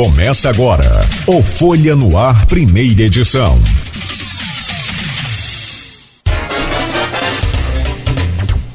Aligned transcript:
Começa 0.00 0.48
agora 0.48 1.02
o 1.26 1.42
Folha 1.42 1.94
no 1.94 2.16
Ar, 2.16 2.46
primeira 2.46 3.02
edição. 3.02 3.60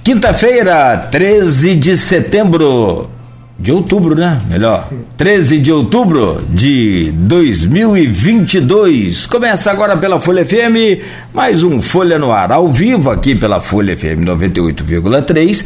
Quinta-feira, 0.03 0.95
13 1.09 1.75
de 1.77 1.97
setembro. 1.97 3.09
De 3.57 3.71
outubro, 3.71 4.13
né? 4.13 4.39
Melhor. 4.47 4.87
13 5.17 5.57
de 5.57 5.71
outubro 5.71 6.43
de 6.47 7.11
2022. 7.15 9.25
Começa 9.25 9.71
agora 9.71 9.97
pela 9.97 10.19
Folha 10.19 10.45
FM, 10.45 11.01
mais 11.33 11.63
um 11.63 11.81
Folha 11.81 12.19
no 12.19 12.31
Ar, 12.31 12.51
ao 12.51 12.71
vivo 12.71 13.09
aqui 13.09 13.33
pela 13.33 13.59
Folha 13.59 13.97
FM 13.97 14.25
98,3. 14.25 15.65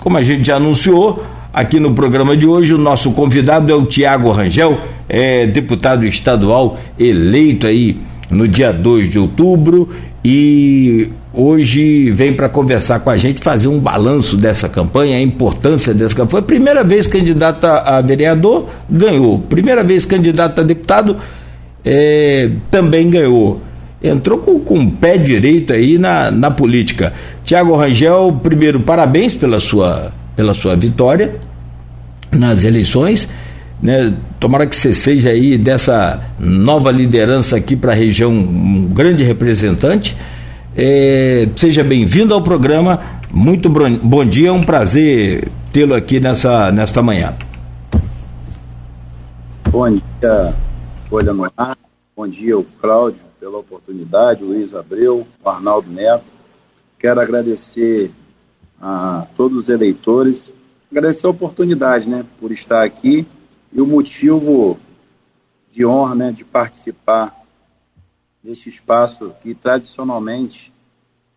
Como 0.00 0.16
a 0.16 0.24
gente 0.24 0.48
já 0.48 0.56
anunciou, 0.56 1.24
aqui 1.52 1.80
no 1.80 1.94
programa 1.94 2.36
de 2.36 2.46
hoje, 2.46 2.74
o 2.74 2.78
nosso 2.78 3.12
convidado 3.12 3.72
é 3.72 3.74
o 3.74 3.84
Tiago 3.84 4.30
Rangel, 4.30 4.78
é 5.08 5.46
deputado 5.46 6.06
estadual 6.06 6.78
eleito 6.98 7.66
aí 7.66 7.98
no 8.30 8.46
dia 8.46 8.72
2 8.72 9.08
de 9.08 9.18
outubro 9.18 9.88
e 10.24 11.08
hoje 11.32 12.10
vem 12.10 12.34
para 12.34 12.48
conversar 12.48 13.00
com 13.00 13.10
a 13.10 13.16
gente, 13.16 13.42
fazer 13.42 13.68
um 13.68 13.78
balanço 13.78 14.36
dessa 14.36 14.68
campanha, 14.68 15.16
a 15.16 15.20
importância 15.20 15.94
dessa 15.94 16.14
campanha. 16.14 16.42
Primeira 16.42 16.84
vez 16.84 17.06
candidato 17.06 17.64
a 17.64 18.00
vereador, 18.00 18.68
ganhou. 18.90 19.38
Primeira 19.38 19.82
vez 19.82 20.04
candidato 20.04 20.60
a 20.60 20.64
deputado, 20.64 21.16
é, 21.84 22.50
também 22.70 23.08
ganhou. 23.08 23.62
Entrou 24.02 24.38
com, 24.38 24.60
com 24.60 24.78
o 24.78 24.90
pé 24.90 25.16
direito 25.16 25.72
aí 25.72 25.98
na, 25.98 26.30
na 26.30 26.50
política. 26.50 27.12
Tiago 27.44 27.74
Rangel, 27.74 28.38
primeiro, 28.42 28.80
parabéns 28.80 29.34
pela 29.34 29.58
sua, 29.58 30.12
pela 30.38 30.54
sua 30.54 30.76
vitória 30.76 31.34
nas 32.30 32.62
eleições. 32.62 33.28
Né? 33.82 34.14
Tomara 34.38 34.68
que 34.68 34.76
você 34.76 34.94
seja 34.94 35.30
aí 35.30 35.58
dessa 35.58 36.22
nova 36.38 36.92
liderança 36.92 37.56
aqui 37.56 37.74
para 37.74 37.90
a 37.90 37.94
região 37.96 38.30
um 38.30 38.86
grande 38.86 39.24
representante. 39.24 40.16
É, 40.76 41.48
seja 41.56 41.82
bem-vindo 41.82 42.32
ao 42.32 42.40
programa. 42.40 43.00
Muito 43.32 43.68
bom 43.68 44.24
dia, 44.24 44.50
é 44.50 44.52
um 44.52 44.62
prazer 44.62 45.48
tê-lo 45.72 45.92
aqui 45.92 46.20
nessa, 46.20 46.70
nesta 46.70 47.02
manhã. 47.02 47.34
Bom 49.68 49.90
dia, 49.90 50.54
Folha 51.10 51.32
no. 51.32 51.50
Bom 52.16 52.28
dia, 52.28 52.56
o 52.56 52.64
Cláudio, 52.80 53.22
pela 53.40 53.58
oportunidade, 53.58 54.44
o 54.44 54.46
Luiz 54.46 54.72
Abreu, 54.72 55.26
o 55.44 55.48
Arnaldo 55.48 55.90
Neto. 55.90 56.24
Quero 56.96 57.20
agradecer 57.20 58.12
a 58.80 59.26
todos 59.36 59.58
os 59.58 59.68
eleitores, 59.68 60.52
agradecer 60.90 61.26
a 61.26 61.30
oportunidade, 61.30 62.08
né, 62.08 62.24
por 62.40 62.52
estar 62.52 62.84
aqui 62.84 63.26
e 63.72 63.80
o 63.80 63.86
motivo 63.86 64.78
de 65.70 65.84
honra, 65.84 66.14
né, 66.14 66.32
de 66.32 66.44
participar 66.44 67.34
deste 68.42 68.68
espaço 68.68 69.34
que 69.42 69.54
tradicionalmente 69.54 70.72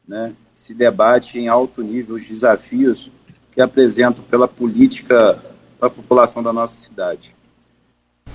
né, 0.08 0.34
se 0.53 0.73
debate 0.73 1.39
em 1.39 1.47
alto 1.47 1.81
nível 1.81 2.16
os 2.16 2.28
desafios 2.28 3.12
que 3.52 3.62
apresentam 3.62 4.23
pela 4.23 4.47
política 4.47 5.44
para 5.78 5.88
a 5.88 5.92
população 5.92 6.42
da 6.42 6.53
nossa 6.53 6.80
cidade. 6.80 7.36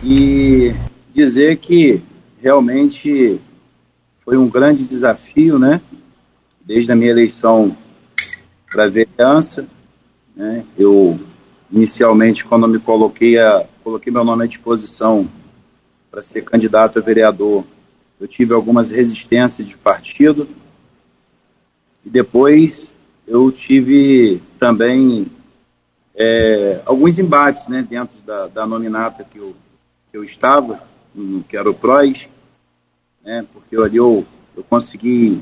E 0.03 0.75
dizer 1.15 1.57
que 1.57 2.03
realmente 2.41 3.41
foi 4.21 4.37
um 4.37 4.49
grande 4.49 4.84
desafio, 4.84 5.59
né? 5.59 5.81
Desde 6.61 6.91
a 6.93 6.97
minha 6.97 7.11
eleição 7.11 7.77
para 8.77 8.91
vereança, 8.91 9.66
né? 10.36 10.62
Eu 10.77 11.19
inicialmente 11.72 12.44
quando 12.44 12.69
me 12.69 12.78
coloquei 12.78 13.38
a 13.38 13.66
coloquei 13.82 14.12
meu 14.12 14.22
nome 14.22 14.44
à 14.44 14.46
disposição 14.46 15.27
para 16.10 16.20
ser 16.20 16.42
candidato 16.42 16.98
a 16.98 17.02
vereador, 17.02 17.64
eu 18.20 18.28
tive 18.28 18.52
algumas 18.52 18.91
resistências 18.91 19.66
de 19.66 19.78
partido. 19.78 20.47
E 22.04 22.10
depois 22.10 22.92
eu 23.26 23.50
tive 23.50 24.42
também 24.59 25.26
é, 26.15 26.82
alguns 26.84 27.19
embates 27.19 27.69
né, 27.69 27.86
dentro 27.88 28.20
da, 28.26 28.47
da 28.47 28.66
nominata 28.66 29.25
que 29.25 29.38
eu, 29.38 29.56
que 30.10 30.19
eu 30.19 30.22
estava, 30.22 30.82
que 31.48 31.56
era 31.56 31.70
o 31.70 31.75
PROS, 31.75 32.28
né, 33.25 33.47
porque 33.54 33.75
ali 33.75 33.97
eu, 33.97 34.26
eu 34.54 34.62
consegui 34.65 35.41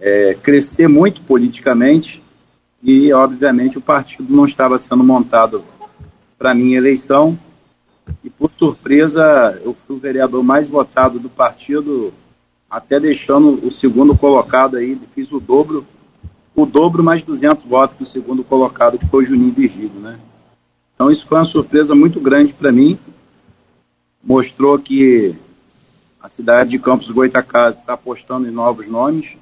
é, 0.00 0.34
crescer 0.34 0.88
muito 0.88 1.22
politicamente 1.22 2.20
e, 2.82 3.12
obviamente, 3.12 3.78
o 3.78 3.80
partido 3.80 4.34
não 4.34 4.44
estava 4.44 4.78
sendo 4.78 5.02
montado 5.02 5.64
para 6.38 6.54
minha 6.54 6.78
eleição 6.78 7.38
e, 8.22 8.30
por 8.30 8.50
surpresa, 8.50 9.60
eu 9.64 9.74
fui 9.74 9.96
o 9.96 9.98
vereador 9.98 10.42
mais 10.42 10.68
votado 10.68 11.18
do 11.18 11.28
partido, 11.28 12.12
até 12.70 12.98
deixando 12.98 13.66
o 13.66 13.70
segundo 13.70 14.16
colocado 14.16 14.76
aí, 14.76 14.98
fiz 15.14 15.30
o 15.32 15.40
dobro, 15.40 15.86
o 16.54 16.64
dobro 16.64 17.02
mais 17.02 17.22
200 17.22 17.64
votos 17.64 17.98
do 17.98 18.06
segundo 18.06 18.44
colocado, 18.44 18.98
que 18.98 19.06
foi 19.06 19.24
o 19.24 19.26
Juninho 19.26 19.52
Virgílio, 19.52 20.00
né? 20.00 20.18
Então, 20.94 21.10
isso 21.10 21.26
foi 21.26 21.38
uma 21.38 21.44
surpresa 21.44 21.94
muito 21.94 22.20
grande 22.20 22.52
para 22.52 22.72
mim. 22.72 22.98
Mostrou 24.22 24.78
que 24.78 25.34
a 26.20 26.28
cidade 26.28 26.70
de 26.70 26.78
Campos 26.78 27.10
Goitacazes 27.10 27.80
está 27.80 27.92
apostando 27.92 28.48
em 28.48 28.50
novos 28.50 28.88
nomes. 28.88 29.38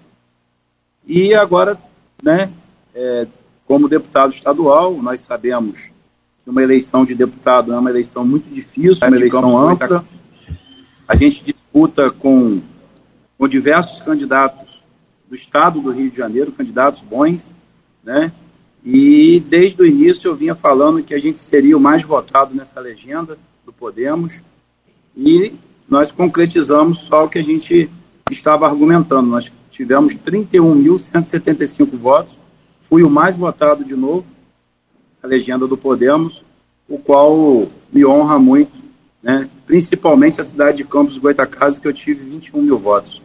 E 1.06 1.34
agora, 1.34 1.78
né, 2.22 2.50
é, 2.96 3.28
como 3.64 3.88
deputado 3.88 4.32
estadual, 4.32 4.94
nós 4.94 5.20
sabemos 5.20 5.94
uma 6.46 6.62
eleição 6.62 7.04
de 7.04 7.14
deputado 7.14 7.72
é 7.72 7.78
uma 7.78 7.90
eleição 7.90 8.24
muito 8.24 8.48
difícil, 8.48 9.04
é 9.04 9.08
uma 9.08 9.16
eleição 9.16 9.58
ampla. 9.58 10.04
A 11.06 11.16
gente 11.16 11.42
disputa 11.44 12.10
com, 12.10 12.60
com 13.36 13.48
diversos 13.48 14.00
candidatos 14.00 14.84
do 15.28 15.34
estado 15.34 15.80
do 15.80 15.90
Rio 15.90 16.10
de 16.10 16.16
Janeiro, 16.16 16.52
candidatos 16.52 17.02
bons, 17.02 17.52
né? 18.02 18.32
E 18.84 19.40
desde 19.48 19.82
o 19.82 19.86
início 19.86 20.28
eu 20.28 20.36
vinha 20.36 20.54
falando 20.54 21.02
que 21.02 21.12
a 21.12 21.18
gente 21.18 21.40
seria 21.40 21.76
o 21.76 21.80
mais 21.80 22.02
votado 22.02 22.54
nessa 22.54 22.78
legenda 22.78 23.36
do 23.64 23.72
Podemos 23.72 24.34
e 25.16 25.52
nós 25.88 26.12
concretizamos 26.12 27.00
só 27.00 27.24
o 27.24 27.28
que 27.28 27.40
a 27.40 27.44
gente 27.44 27.90
estava 28.30 28.66
argumentando. 28.66 29.28
Nós 29.28 29.50
tivemos 29.70 30.14
31.175 30.14 31.96
votos, 31.98 32.38
fui 32.88 33.02
o 33.02 33.10
mais 33.10 33.36
votado 33.36 33.84
de 33.84 33.94
novo, 33.94 34.24
a 35.22 35.26
legenda 35.26 35.66
do 35.66 35.76
Podemos, 35.76 36.44
o 36.88 36.98
qual 36.98 37.66
me 37.92 38.06
honra 38.06 38.38
muito, 38.38 38.72
né? 39.22 39.48
principalmente 39.66 40.40
a 40.40 40.44
cidade 40.44 40.78
de 40.78 40.84
Campos 40.84 41.18
Goitacazes, 41.18 41.78
que 41.78 41.88
eu 41.88 41.92
tive 41.92 42.24
21 42.24 42.62
mil 42.62 42.78
votos. 42.78 43.20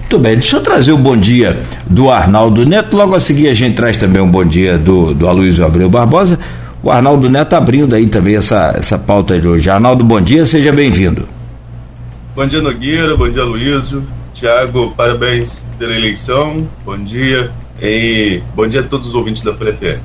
Muito 0.00 0.18
bem, 0.20 0.34
deixa 0.34 0.56
eu 0.56 0.62
trazer 0.62 0.92
o 0.92 0.98
bom 0.98 1.16
dia 1.16 1.60
do 1.86 2.10
Arnaldo 2.10 2.64
Neto. 2.64 2.96
Logo 2.96 3.14
a 3.14 3.20
seguir 3.20 3.48
a 3.48 3.54
gente 3.54 3.74
traz 3.74 3.96
também 3.96 4.22
um 4.22 4.30
bom 4.30 4.44
dia 4.44 4.78
do, 4.78 5.12
do 5.12 5.26
Aloysio 5.26 5.64
Abreu 5.64 5.88
Barbosa. 5.88 6.38
O 6.82 6.90
Arnaldo 6.90 7.28
Neto 7.28 7.54
abrindo 7.54 7.94
aí 7.94 8.06
também 8.06 8.36
essa, 8.36 8.74
essa 8.76 8.98
pauta 8.98 9.40
de 9.40 9.48
hoje. 9.48 9.68
Arnaldo, 9.68 10.04
bom 10.04 10.20
dia, 10.20 10.46
seja 10.46 10.72
bem-vindo. 10.72 11.26
Bom 12.36 12.46
dia, 12.46 12.60
Nogueira, 12.60 13.16
bom 13.16 13.28
dia, 13.28 13.42
Luísio. 13.42 14.06
Tiago, 14.32 14.92
parabéns 14.96 15.64
pela 15.78 15.94
eleição, 15.94 16.56
bom 16.84 16.96
dia. 16.96 17.50
E 17.80 18.42
bom 18.54 18.66
dia 18.66 18.80
a 18.80 18.84
todos 18.84 19.08
os 19.08 19.14
ouvintes 19.14 19.42
da 19.42 19.54
Folha 19.54 19.74
FM. 19.74 20.00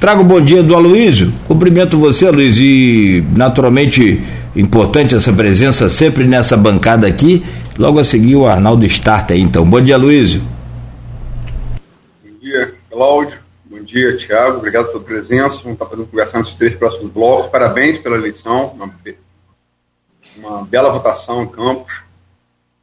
Trago 0.00 0.22
o 0.22 0.24
bom 0.24 0.40
dia 0.40 0.62
do 0.62 0.74
Aloísio. 0.74 1.32
Cumprimento 1.46 1.98
você, 1.98 2.26
Aloísio, 2.26 2.64
e 2.64 3.24
naturalmente 3.36 4.22
importante 4.56 5.14
essa 5.14 5.32
presença 5.32 5.88
sempre 5.88 6.24
nessa 6.24 6.56
bancada 6.56 7.06
aqui. 7.06 7.44
Logo 7.78 7.98
a 7.98 8.04
seguir 8.04 8.34
o 8.34 8.46
Arnaldo 8.46 8.84
Starta 8.86 9.34
aí, 9.34 9.40
então. 9.40 9.64
Bom 9.64 9.80
dia, 9.80 9.94
Aloísio. 9.94 10.42
Bom 12.24 12.30
dia, 12.40 12.74
Cláudio. 12.90 13.38
Bom 13.64 13.82
dia, 13.82 14.16
Tiago. 14.16 14.58
Obrigado 14.58 14.86
pela 14.86 15.00
presença. 15.00 15.60
Vamos 15.62 15.74
estar 15.74 15.86
fazendo 15.86 16.06
conversar 16.06 16.38
nos 16.38 16.54
três 16.54 16.74
próximos 16.74 17.12
blocos. 17.12 17.46
Parabéns 17.46 17.98
pela 17.98 18.16
eleição. 18.16 18.74
Uma, 18.74 18.90
uma 20.36 20.64
bela 20.64 20.90
votação 20.90 21.42
em 21.44 21.46
Campos. 21.46 22.09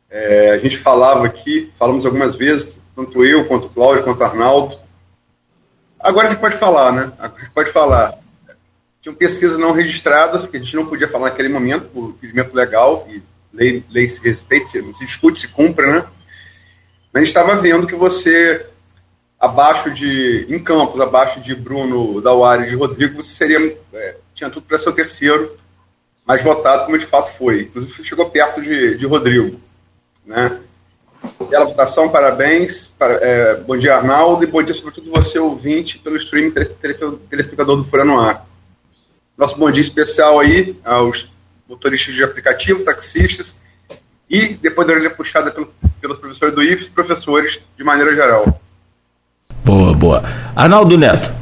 É, 0.10 0.52
a 0.52 0.58
gente 0.58 0.78
falava 0.78 1.26
aqui, 1.26 1.72
falamos 1.78 2.06
algumas 2.06 2.36
vezes, 2.36 2.82
tanto 2.96 3.24
eu 3.26 3.46
quanto 3.46 3.68
o 3.68 3.70
Cláudio, 3.70 4.04
quanto 4.04 4.22
o 4.22 4.24
Arnaldo. 4.24 4.78
Agora 6.00 6.28
a 6.28 6.32
gente 6.32 6.40
pode 6.40 6.58
falar, 6.58 6.92
né? 6.92 7.12
A 7.20 7.28
gente 7.28 7.50
pode 7.52 7.72
falar. 7.72 8.18
Tinham 9.02 9.16
pesquisas 9.16 9.58
não 9.58 9.72
registradas, 9.72 10.46
que 10.46 10.58
a 10.58 10.60
gente 10.60 10.76
não 10.76 10.86
podia 10.86 11.08
falar 11.08 11.30
naquele 11.30 11.50
momento, 11.50 11.90
por 11.90 12.10
impedimento 12.10 12.56
legal, 12.56 13.08
e 13.10 13.22
lei, 13.54 13.84
lei 13.90 14.10
se 14.10 14.22
respeita, 14.22 14.68
se, 14.68 14.94
se 14.94 15.06
discute, 15.06 15.42
se 15.42 15.48
cumpre, 15.48 15.86
né? 15.88 16.06
Mas 17.12 17.24
a 17.24 17.26
gente 17.26 17.28
estava 17.28 17.56
vendo 17.56 17.88
que 17.88 17.96
você, 17.96 18.66
abaixo 19.40 19.92
de, 19.94 20.46
em 20.50 20.60
Campos, 20.60 21.02
abaixo 21.02 21.42
de 21.42 21.56
Bruno 21.56 22.22
Dauari 22.22 22.64
e 22.64 22.70
de 22.70 22.76
Rodrigo, 22.76 23.24
você 23.24 23.34
seria, 23.34 23.78
é, 23.94 24.18
tinha 24.34 24.50
tudo 24.50 24.66
para 24.66 24.80
ser 24.80 24.90
o 24.90 24.94
terceiro 24.94 25.58
mais 26.26 26.44
votado, 26.44 26.86
como 26.86 26.98
de 26.98 27.06
fato 27.06 27.36
foi. 27.38 27.62
Inclusive 27.62 28.04
chegou 28.04 28.30
perto 28.30 28.62
de, 28.62 28.98
de 28.98 29.06
Rodrigo, 29.06 29.60
né? 30.28 30.60
Bela 31.50 31.66
votação, 31.66 32.10
parabéns. 32.10 32.92
É, 33.00 33.56
bom 33.56 33.78
dia, 33.78 33.96
Arnaldo, 33.96 34.44
e 34.44 34.48
bom 34.48 34.62
dia, 34.62 34.76
sobretudo, 34.76 35.10
você, 35.10 35.40
ouvinte, 35.40 35.98
pelo 35.98 36.18
streaming 36.18 36.52
telespectador 36.52 37.78
do 37.78 37.86
Folha 37.86 38.06
no 38.06 38.20
Ar. 38.20 38.46
Nosso 39.38 39.58
bom 39.58 39.72
dia 39.72 39.82
especial 39.82 40.40
aí 40.40 40.78
aos 40.84 41.28
motoristas 41.68 42.14
de 42.14 42.24
aplicativo, 42.24 42.84
taxistas 42.84 43.56
e 44.30 44.56
depois 44.56 44.88
da 44.88 44.94
orelha 44.94 45.10
puxada 45.10 45.52
pelo, 45.52 45.74
pelos 46.02 46.18
professores 46.18 46.54
do 46.54 46.64
IFES, 46.64 46.90
professores 46.90 47.60
de 47.78 47.84
maneira 47.84 48.14
geral. 48.14 48.62
Boa, 49.64 49.94
boa. 49.94 50.24
Arnaldo 50.56 50.98
Neto. 50.98 51.34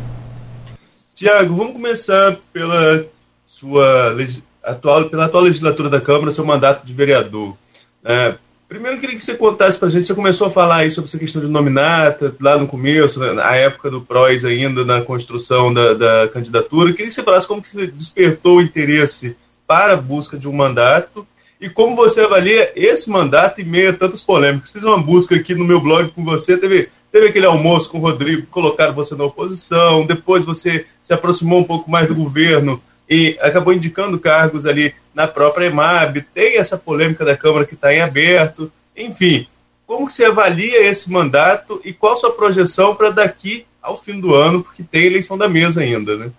Tiago, 1.14 1.56
vamos 1.56 1.74
começar 1.74 2.38
pela 2.52 3.06
sua 3.46 4.16
atual, 4.64 5.06
pela 5.06 5.26
atual 5.26 5.44
legislatura 5.44 5.90
da 5.90 6.02
Câmara, 6.02 6.32
seu 6.32 6.46
mandato 6.46 6.86
de 6.86 6.94
vereador. 6.94 7.56
É, 8.04 8.36
primeiro, 8.76 8.98
eu 8.98 9.00
queria 9.00 9.16
que 9.16 9.24
você 9.24 9.36
contasse 9.36 9.78
para 9.78 9.88
a 9.88 9.92
gente, 9.92 10.06
você 10.06 10.14
começou 10.14 10.48
a 10.48 10.50
falar 10.50 10.78
aí 10.78 10.92
sobre 10.92 11.08
essa 11.08 11.18
questão 11.18 11.42
de 11.42 11.48
nominata, 11.48 12.36
lá 12.42 12.58
no 12.58 12.68
começo, 12.68 13.20
né, 13.22 13.32
na 13.32 13.56
época 13.56 13.90
do 13.90 14.02
PROS 14.02 14.44
ainda, 14.44 14.84
na 14.84 15.02
construção 15.02 15.74
da, 15.74 15.94
da 15.94 16.28
candidatura. 16.28 16.90
Eu 16.90 16.94
queria 16.94 17.08
que 17.08 17.14
você 17.14 17.24
falasse 17.24 17.48
como 17.48 17.62
que 17.62 17.70
você 17.70 17.88
despertou 17.88 18.58
o 18.58 18.62
interesse 18.62 19.38
para 19.66 19.94
a 19.94 19.98
busca 19.98 20.38
de 20.38 20.48
um 20.48 20.54
mandato 20.54 21.26
e 21.60 21.70
como 21.70 21.96
você 21.96 22.20
avalia 22.20 22.74
esse 22.76 23.10
mandato 23.10 23.62
em 23.62 23.64
meio 23.64 23.92
a 23.92 23.94
tantas 23.94 24.22
polêmicas. 24.22 24.72
Fiz 24.72 24.84
uma 24.84 25.02
busca 25.02 25.36
aqui 25.36 25.56
no 25.56 25.64
meu 25.64 25.80
blog 25.80 26.10
com 26.10 26.26
você, 26.26 26.58
teve, 26.58 26.90
teve 27.12 27.28
aquele 27.28 27.46
almoço 27.46 27.90
com 27.90 27.98
o 27.98 28.02
Rodrigo, 28.02 28.46
colocaram 28.48 28.94
você 28.94 29.16
na 29.16 29.24
oposição, 29.24 30.06
depois 30.06 30.44
você 30.44 30.86
se 31.02 31.14
aproximou 31.14 31.62
um 31.62 31.64
pouco 31.64 31.90
mais 31.90 32.10
do 32.10 32.14
governo 32.14 32.82
e 33.10 33.38
acabou 33.40 33.74
indicando 33.74 34.20
cargos 34.20 34.66
ali 34.66 34.94
na 35.14 35.28
própria 35.28 35.68
EMAB, 35.68 36.26
tem 36.34 36.58
essa 36.58 36.78
polêmica 36.78 37.24
da 37.24 37.38
Câmara 37.38 37.66
que 37.66 37.76
está 37.76 37.94
em 37.94 38.02
aberto, 38.02 38.72
enfim. 38.96 39.48
Como 39.86 40.10
você 40.10 40.26
avalia 40.26 40.84
esse 40.84 41.12
mandato 41.12 41.80
e 41.86 41.94
qual 41.94 42.18
sua 42.18 42.32
projeção 42.32 42.96
para 42.96 43.12
daqui 43.12 43.66
ao 43.82 44.02
fim 44.02 44.20
do 44.20 44.34
ano, 44.34 44.64
porque 44.64 44.82
tem 44.82 45.06
eleição 45.06 45.38
da 45.38 45.48
mesa 45.48 45.82
ainda, 45.82 46.18
né? 46.18 46.32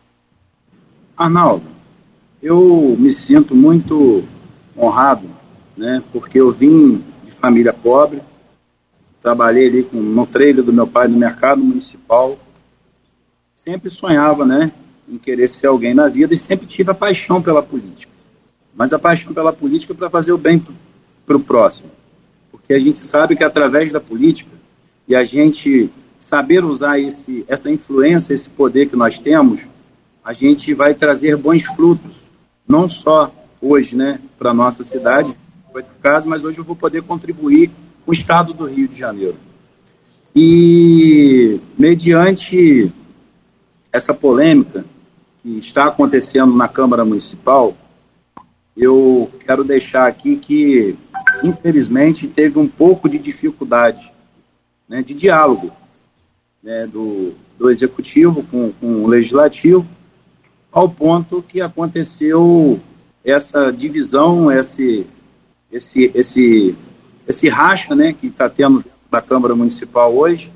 Arnaldo, 1.17 1.65
eu 2.43 2.97
me 2.99 3.12
sinto 3.12 3.55
muito 3.55 4.25
honrado, 4.77 5.29
né? 5.77 6.03
Porque 6.12 6.41
eu 6.41 6.51
vim 6.51 7.05
de 7.25 7.31
família 7.31 7.73
pobre, 7.73 8.21
trabalhei 9.23 9.69
ali 9.69 9.83
com, 9.85 9.97
no 9.97 10.27
trailer 10.27 10.65
do 10.65 10.73
meu 10.73 10.87
pai 10.87 11.07
no 11.07 11.17
mercado 11.17 11.62
municipal, 11.62 12.37
sempre 13.55 13.91
sonhava, 13.91 14.45
né? 14.45 14.73
Em 15.08 15.19
querer 15.19 15.49
ser 15.49 15.69
alguém 15.69 15.94
na 15.94 16.08
vida 16.08 16.35
e 16.35 16.37
sempre 16.37 16.67
tive 16.67 16.91
a 16.91 16.94
paixão 16.94 17.41
pela 17.41 17.62
política. 17.62 18.12
Mas 18.75 18.93
a 18.93 18.99
paixão 18.99 19.32
pela 19.32 19.53
política 19.53 19.93
é 19.93 19.97
para 19.97 20.11
fazer 20.11 20.32
o 20.32 20.38
bem 20.38 20.64
para 21.25 21.37
o 21.37 21.41
próximo. 21.41 21.91
Porque 22.50 22.75
a 22.75 22.79
gente 22.79 22.99
sabe 23.00 23.37
que 23.37 23.44
através 23.44 23.93
da 23.93 24.00
política 24.00 24.50
e 25.08 25.14
a 25.14 25.25
gente 25.25 25.91
saber 26.19 26.64
usar 26.64 26.99
esse, 26.99 27.44
essa 27.47 27.70
influência, 27.70 28.35
esse 28.35 28.49
poder 28.49 28.87
que 28.87 28.97
nós 28.97 29.19
temos, 29.19 29.62
a 30.25 30.32
gente 30.32 30.75
vai 30.75 30.93
trazer 30.93 31.37
bons 31.37 31.62
frutos, 31.62 32.29
não 32.67 32.88
só 32.88 33.32
hoje, 33.61 33.94
né, 33.94 34.20
para 34.37 34.52
nossa 34.52 34.82
cidade, 34.82 35.37
foi 35.73 35.82
o 35.82 36.02
caso, 36.02 36.29
mas 36.29 36.43
hoje 36.43 36.59
eu 36.59 36.64
vou 36.64 36.75
poder 36.75 37.02
contribuir 37.02 37.70
com 38.05 38.11
o 38.11 38.14
estado 38.14 38.52
do 38.52 38.64
Rio 38.64 38.88
de 38.88 38.99
Janeiro. 38.99 39.37
E 40.35 41.61
mediante 41.79 42.91
essa 43.93 44.12
polêmica 44.12 44.85
que 45.47 45.59
está 45.61 45.87
acontecendo 45.87 46.53
na 46.57 46.67
Câmara 46.67 47.05
Municipal, 47.05 47.73
eu 48.77 49.31
quero 49.47 49.63
deixar 49.63 50.09
aqui 50.09 50.35
que, 50.35 50.97
infelizmente, 51.45 52.27
teve 52.27 52.59
um 52.59 52.67
pouco 52.67 53.09
de 53.09 53.17
dificuldade 53.17 54.13
né, 54.89 55.05
de 55.05 55.15
diálogo 55.15 55.71
né, 56.61 56.89
do, 56.89 57.33
do 57.57 57.71
Executivo 57.71 58.43
com, 58.43 58.73
com 58.73 59.05
o 59.05 59.07
Legislativo, 59.07 59.87
ao 60.73 60.89
ponto 60.89 61.41
que 61.41 61.61
aconteceu 61.61 62.81
essa 63.25 63.71
divisão, 63.71 64.51
esse, 64.51 65.07
esse, 65.71 66.11
esse, 66.13 66.77
esse 67.27 67.49
racha 67.49 67.95
né, 67.95 68.13
que 68.13 68.27
está 68.27 68.49
tendo 68.49 68.85
na 69.09 69.23
Câmara 69.23 69.55
Municipal 69.55 70.13
hoje. 70.13 70.51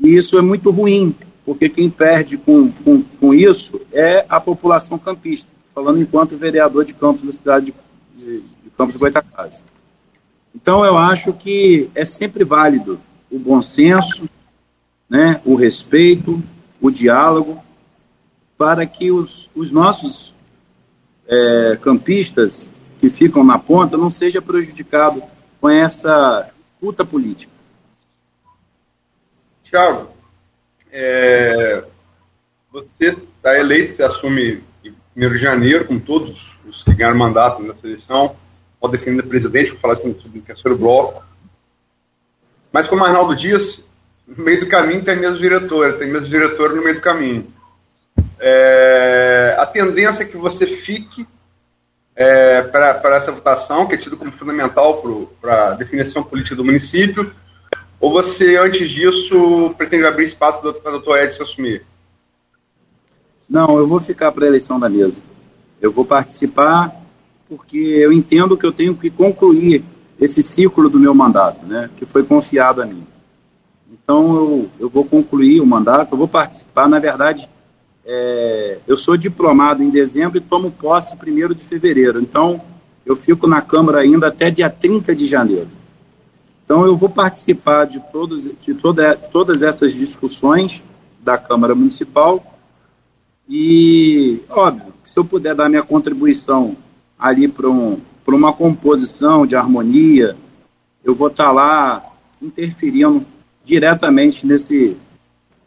E 0.00 0.16
isso 0.16 0.38
é 0.38 0.42
muito 0.42 0.70
ruim, 0.70 1.14
porque 1.44 1.68
quem 1.68 1.90
perde 1.90 2.36
com, 2.36 2.70
com, 2.70 3.02
com 3.02 3.34
isso 3.34 3.80
é 3.92 4.24
a 4.28 4.40
população 4.40 4.98
campista, 4.98 5.46
falando 5.74 6.00
enquanto 6.00 6.36
vereador 6.36 6.84
de 6.84 6.94
Campos 6.94 7.24
da 7.24 7.32
cidade 7.32 7.66
de, 8.12 8.18
de, 8.18 8.40
de 8.40 8.70
Campos 8.76 8.96
Goitacazes. 8.96 9.64
Então, 10.54 10.84
eu 10.84 10.96
acho 10.96 11.32
que 11.32 11.90
é 11.94 12.04
sempre 12.04 12.44
válido 12.44 13.00
o 13.30 13.38
bom 13.38 13.62
senso, 13.62 14.28
né, 15.08 15.40
o 15.44 15.54
respeito, 15.54 16.42
o 16.80 16.90
diálogo, 16.90 17.62
para 18.56 18.86
que 18.86 19.10
os, 19.10 19.50
os 19.54 19.70
nossos 19.70 20.32
é, 21.26 21.78
campistas 21.80 22.68
que 23.00 23.10
ficam 23.10 23.42
na 23.42 23.58
ponta 23.58 23.96
não 23.96 24.10
seja 24.10 24.40
prejudicado 24.40 25.22
com 25.60 25.68
essa 25.68 26.48
disputa 26.70 27.04
política. 27.04 27.52
Tiago, 29.64 30.11
é, 30.92 31.82
você 32.70 33.16
está 33.36 33.58
eleito, 33.58 33.96
você 33.96 34.02
assume 34.02 34.62
em 34.84 34.94
1 35.16 35.30
de 35.30 35.38
janeiro, 35.38 35.86
com 35.86 35.98
todos 35.98 36.52
os 36.66 36.82
que 36.82 36.94
ganharam 36.94 37.16
mandato 37.16 37.62
nessa 37.62 37.86
eleição, 37.86 38.36
pode 38.78 38.98
defender 38.98 39.22
presidente, 39.22 39.70
vou 39.70 39.80
falar 39.80 39.94
isso 39.94 40.06
no 40.06 40.42
terceiro 40.42 40.76
bloco. 40.76 41.24
Mas 42.70 42.86
como 42.86 43.04
Arnaldo 43.04 43.34
disse, 43.34 43.84
no 44.26 44.44
meio 44.44 44.60
do 44.60 44.68
caminho 44.68 45.04
tem 45.04 45.16
mesmo 45.16 45.38
diretor, 45.38 45.98
tem 45.98 46.08
mesmo 46.08 46.28
diretor 46.28 46.74
no 46.74 46.82
meio 46.82 46.96
do 46.96 47.00
caminho. 47.00 47.52
É, 48.38 49.56
a 49.58 49.66
tendência 49.66 50.22
é 50.22 50.26
que 50.26 50.36
você 50.36 50.66
fique 50.66 51.26
é, 52.14 52.62
para 52.62 53.16
essa 53.16 53.32
votação, 53.32 53.86
que 53.86 53.94
é 53.94 53.98
tido 53.98 54.16
como 54.16 54.32
fundamental 54.32 55.02
para 55.40 55.68
a 55.68 55.74
definição 55.74 56.22
política 56.22 56.56
do 56.56 56.64
município, 56.64 57.32
ou 58.02 58.10
você, 58.10 58.56
antes 58.56 58.90
disso, 58.90 59.72
pretende 59.78 60.04
abrir 60.04 60.24
espaço 60.24 60.58
para 60.58 60.70
o 60.70 60.92
doutor 60.94 61.20
Edson 61.20 61.44
assumir? 61.44 61.86
Não, 63.48 63.78
eu 63.78 63.86
vou 63.86 64.00
ficar 64.00 64.32
para 64.32 64.44
a 64.44 64.48
eleição 64.48 64.80
da 64.80 64.88
mesa. 64.88 65.22
Eu 65.80 65.92
vou 65.92 66.04
participar 66.04 67.00
porque 67.48 67.78
eu 67.78 68.12
entendo 68.12 68.56
que 68.56 68.66
eu 68.66 68.72
tenho 68.72 68.96
que 68.96 69.08
concluir 69.08 69.84
esse 70.20 70.42
ciclo 70.42 70.88
do 70.88 70.98
meu 70.98 71.14
mandato, 71.14 71.64
né, 71.64 71.88
que 71.96 72.04
foi 72.04 72.24
confiado 72.24 72.82
a 72.82 72.86
mim. 72.86 73.06
Então, 73.92 74.34
eu, 74.34 74.70
eu 74.80 74.88
vou 74.90 75.04
concluir 75.04 75.60
o 75.60 75.66
mandato, 75.66 76.12
eu 76.12 76.18
vou 76.18 76.26
participar, 76.26 76.88
na 76.88 76.98
verdade, 76.98 77.48
é, 78.04 78.78
eu 78.84 78.96
sou 78.96 79.16
diplomado 79.16 79.80
em 79.80 79.90
dezembro 79.90 80.38
e 80.38 80.40
tomo 80.40 80.72
posse 80.72 81.16
primeiro 81.16 81.54
de 81.54 81.64
fevereiro. 81.64 82.20
Então, 82.20 82.60
eu 83.06 83.14
fico 83.14 83.46
na 83.46 83.60
Câmara 83.62 84.00
ainda 84.00 84.26
até 84.26 84.50
dia 84.50 84.68
30 84.68 85.14
de 85.14 85.26
janeiro. 85.26 85.68
Então, 86.64 86.84
eu 86.84 86.96
vou 86.96 87.08
participar 87.08 87.86
de, 87.86 88.00
todos, 88.12 88.48
de 88.60 88.74
toda, 88.74 89.14
todas 89.16 89.62
essas 89.62 89.92
discussões 89.92 90.82
da 91.20 91.36
Câmara 91.36 91.74
Municipal 91.74 92.42
e, 93.48 94.40
óbvio, 94.48 94.92
se 95.04 95.18
eu 95.18 95.24
puder 95.24 95.54
dar 95.54 95.68
minha 95.68 95.82
contribuição 95.82 96.76
ali 97.18 97.46
para 97.46 97.68
um, 97.68 98.00
uma 98.26 98.52
composição 98.52 99.46
de 99.46 99.54
harmonia, 99.54 100.36
eu 101.04 101.14
vou 101.14 101.28
estar 101.28 101.52
lá 101.52 102.02
interferindo 102.40 103.24
diretamente 103.64 104.46
nesse, 104.46 104.96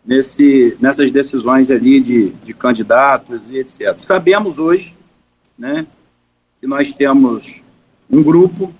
nesse, 0.05 0.77
nessas 0.79 1.11
decisões 1.11 1.69
ali 1.69 1.99
de, 1.99 2.29
de 2.43 2.53
candidatos 2.53 3.49
e 3.49 3.57
etc. 3.57 3.97
Sabemos 3.99 4.57
hoje 4.57 4.95
né, 5.57 5.85
que 6.59 6.67
nós 6.67 6.91
temos 6.91 7.61
um 8.09 8.23
grupo 8.23 8.73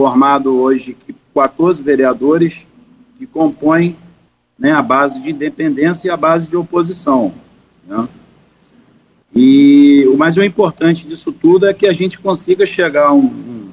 formado 0.00 0.58
hoje 0.58 0.96
de 1.06 1.14
14 1.34 1.82
vereadores 1.82 2.66
que 3.18 3.26
compõem 3.26 3.94
né, 4.58 4.72
a 4.72 4.80
base 4.80 5.20
de 5.20 5.30
independência 5.30 6.08
e 6.08 6.10
a 6.10 6.16
base 6.16 6.48
de 6.48 6.56
oposição. 6.56 7.34
Né? 7.86 8.08
E 9.36 10.06
o 10.10 10.16
mais 10.16 10.38
importante 10.38 11.06
disso 11.06 11.30
tudo 11.30 11.66
é 11.66 11.74
que 11.74 11.86
a 11.86 11.92
gente 11.92 12.18
consiga 12.18 12.64
chegar 12.64 13.08
a 13.08 13.12
um, 13.12 13.70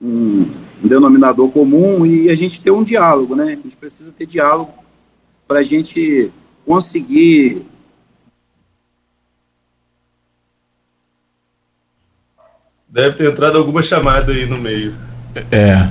um 0.00 0.46
um 0.82 0.88
denominador 0.88 1.50
comum 1.50 2.06
e 2.06 2.30
a 2.30 2.34
gente 2.34 2.60
ter 2.60 2.70
um 2.70 2.82
diálogo, 2.82 3.34
né? 3.34 3.44
A 3.44 3.50
gente 3.50 3.76
precisa 3.76 4.12
ter 4.12 4.26
diálogo 4.26 4.72
para 5.46 5.60
a 5.60 5.62
gente 5.62 6.30
conseguir 6.64 7.62
Deve 12.96 13.14
ter 13.14 13.30
entrado 13.30 13.58
alguma 13.58 13.82
chamada 13.82 14.32
aí 14.32 14.46
no 14.46 14.58
meio. 14.58 14.94
É. 15.52 15.86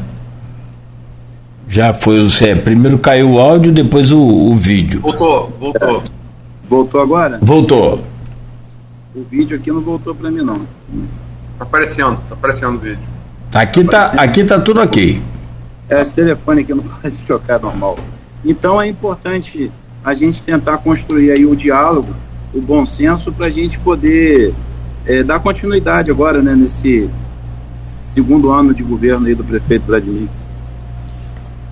Já 1.68 1.94
foi 1.94 2.20
o 2.20 2.32
Cé. 2.32 2.56
Primeiro 2.56 2.98
caiu 2.98 3.34
o 3.34 3.40
áudio, 3.40 3.72
depois 3.72 4.12
o, 4.12 4.20
o 4.20 4.56
vídeo. 4.56 5.02
Voltou, 5.02 5.56
voltou. 5.60 6.04
Voltou 6.68 7.02
agora? 7.02 7.38
Voltou. 7.44 8.02
O 9.14 9.24
vídeo 9.24 9.56
aqui 9.56 9.72
não 9.72 9.82
voltou 9.82 10.16
para 10.16 10.32
mim, 10.32 10.42
não. 10.42 10.62
Tá 11.60 11.66
aparecendo, 11.66 12.18
tá 12.28 12.34
aparecendo 12.34 12.78
o 12.78 12.80
vídeo. 12.80 13.06
Aqui 13.54 13.84
tá, 13.84 14.06
aqui 14.18 14.44
tá 14.44 14.60
tudo 14.60 14.82
ok. 14.82 15.22
É, 15.88 16.02
esse 16.02 16.12
telefone 16.12 16.62
aqui 16.62 16.74
não 16.74 16.82
pode 17.02 17.18
tocar 17.18 17.60
normal. 17.60 18.00
Então 18.44 18.82
é 18.82 18.88
importante 18.88 19.72
a 20.04 20.16
gente 20.16 20.42
tentar 20.42 20.80
construir 20.80 21.30
aí 21.30 21.46
o 21.46 21.56
diálogo, 21.56 22.10
o 22.52 22.60
bom 22.60 22.84
senso 22.84 23.32
para 23.32 23.46
a 23.46 23.52
gente 23.52 23.78
poder 23.78 24.56
é, 25.06 25.24
dar 25.24 25.40
continuidade 25.40 26.10
agora, 26.10 26.42
né, 26.42 26.56
nesse 26.56 27.10
segundo 27.84 28.52
ano 28.52 28.74
de 28.74 28.84
governo 28.84 29.28
aí 29.28 29.36
do 29.36 29.44
prefeito 29.44 29.86
Vladimir. 29.86 30.28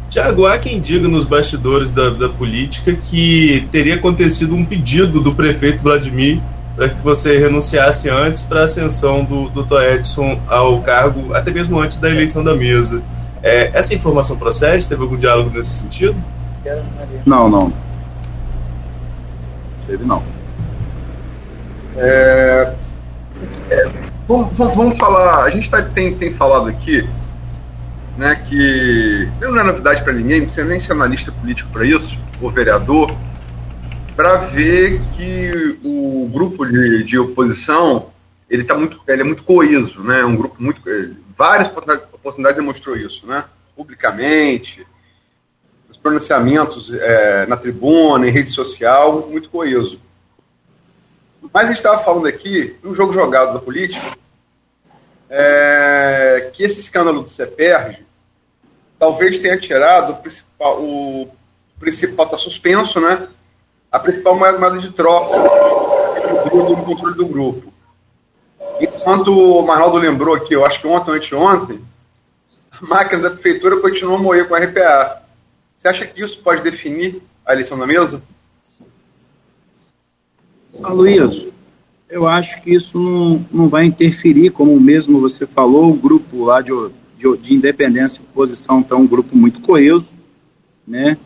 Tiago, 0.10 0.46
há 0.46 0.60
quem 0.60 0.80
diga 0.80 1.08
nos 1.08 1.26
bastidores 1.26 1.92
da, 1.92 2.10
da 2.12 2.30
política 2.30 2.94
que 2.94 3.68
teria 3.72 3.96
acontecido 3.96 4.54
um 4.54 4.64
pedido 4.64 5.20
do 5.20 5.34
prefeito 5.34 5.82
Vladimir 5.82 6.40
para 6.76 6.90
que 6.90 7.02
você 7.02 7.40
renunciasse 7.40 8.10
antes 8.10 8.44
para 8.44 8.62
a 8.62 8.64
ascensão 8.66 9.24
do, 9.24 9.50
do 9.50 9.82
Edson 9.82 10.40
ao 10.48 10.82
cargo, 10.82 11.34
até 11.34 11.52
mesmo 11.52 11.80
antes 11.80 11.98
da 11.98 12.10
eleição 12.10 12.44
da 12.44 12.56
mesa. 12.56 13.02
É, 13.42 13.72
essa 13.74 13.94
informação 13.94 14.38
procede? 14.38 14.88
Teve 14.88 15.02
algum 15.02 15.18
diálogo 15.18 15.50
nesse 15.50 15.82
sentido? 15.82 16.16
Não, 17.26 17.50
não. 17.50 17.74
Teve 19.88 20.06
não. 20.06 20.24
É, 21.98 22.74
é, 23.74 23.92
vamos, 24.28 24.56
vamos, 24.56 24.98
falar. 24.98 25.44
A 25.44 25.50
gente 25.50 25.70
tá, 25.70 25.82
tem, 25.82 26.14
tem 26.14 26.34
falado 26.34 26.70
aqui 26.70 27.08
né, 28.18 28.36
que 28.48 29.28
não 29.42 29.60
é 29.60 29.64
novidade 29.64 30.04
para 30.04 30.14
ninguém, 30.14 30.42
não 30.42 30.46
precisa 30.48 30.68
nem 30.68 30.80
ser 30.80 30.92
analista 30.92 31.32
político 31.32 31.70
para 31.72 31.86
isso, 31.86 32.18
ou 32.42 32.52
vereador, 32.52 33.10
para 34.16 34.38
ver 34.38 35.02
que 35.16 35.80
o 35.84 36.30
grupo 36.32 36.66
de, 36.66 37.04
de 37.04 37.18
oposição 37.18 38.10
ele 38.50 38.64
tá 38.64 38.76
muito 38.76 39.02
ele 39.08 39.22
é 39.22 39.26
muito 39.26 39.44
coeso 39.44 40.02
né 40.04 40.20
é 40.20 40.26
um 40.26 40.36
grupo 40.36 40.56
muito 40.60 40.80
várias 41.36 41.68
oportunidades 41.68 42.58
demonstrou 42.58 42.96
isso 42.96 43.26
né 43.26 43.46
publicamente 43.76 44.86
os 45.90 45.98
pronunciamentos 45.98 46.94
é, 46.94 47.48
na 47.48 47.58
tribuna 47.58 48.28
em 48.28 48.32
rede 48.32 48.52
social 48.52 49.28
muito 49.30 49.50
coeso 49.50 50.00
mas 51.52 51.66
a 51.66 51.68
gente 51.70 51.78
estava 51.78 52.04
falando 52.04 52.28
aqui 52.28 52.76
um 52.84 52.94
jogo 52.94 53.14
jogado 53.14 53.54
da 53.54 53.60
política 53.60 54.18
é, 55.30 56.52
que 56.54 56.64
esse 56.64 56.80
escândalo 56.80 57.22
do 57.22 57.30
CEPERG 57.30 58.06
talvez 59.00 59.40
tenha 59.40 59.58
tirado 59.58 60.14
o 60.14 60.16
principal 60.18 60.82
o 60.82 61.30
principal 61.80 62.26
está 62.26 62.38
suspenso 62.38 63.00
né 63.00 63.28
a 63.92 64.00
principal 64.00 64.36
moeda 64.36 64.80
de 64.80 64.92
troca 64.92 65.38
do 65.38 66.84
controle 66.84 67.16
do 67.16 67.28
grupo. 67.28 67.72
Enquanto 68.82 69.28
o 69.32 69.62
Marnaldo 69.62 69.98
lembrou 69.98 70.36
aqui, 70.36 70.54
eu 70.54 70.66
acho 70.66 70.82
que 70.82 70.88
ontem 70.88 71.12
ou 71.12 71.18
anteontem, 71.18 71.80
a 72.72 72.86
máquina 72.86 73.22
da 73.22 73.30
prefeitura 73.30 73.80
continua 73.80 74.18
a 74.18 74.20
moer 74.20 74.48
com 74.48 74.56
a 74.56 74.60
RPA. 74.60 75.22
Você 75.78 75.88
acha 75.88 76.06
que 76.08 76.24
isso 76.24 76.40
pode 76.40 76.64
definir 76.64 77.22
a 77.46 77.54
eleição 77.54 77.78
da 77.78 77.86
mesa? 77.86 78.22
Aloysio, 80.82 81.54
eu 82.10 82.28
acho 82.28 82.62
que 82.62 82.74
isso 82.74 83.00
não, 83.00 83.46
não 83.52 83.70
vai 83.70 83.86
interferir, 83.86 84.52
como 84.52 84.80
mesmo 84.80 85.20
você 85.20 85.46
falou, 85.46 85.92
o 85.92 85.96
grupo 85.96 86.46
lá 86.46 86.62
de, 86.62 86.72
de, 87.18 87.38
de 87.38 87.54
independência 87.54 88.20
e 88.20 88.24
oposição 88.24 88.82
está 88.82 88.96
um 88.96 89.08
grupo 89.08 89.36
muito 89.36 89.60
coeso, 89.62 90.16
né? 90.88 91.18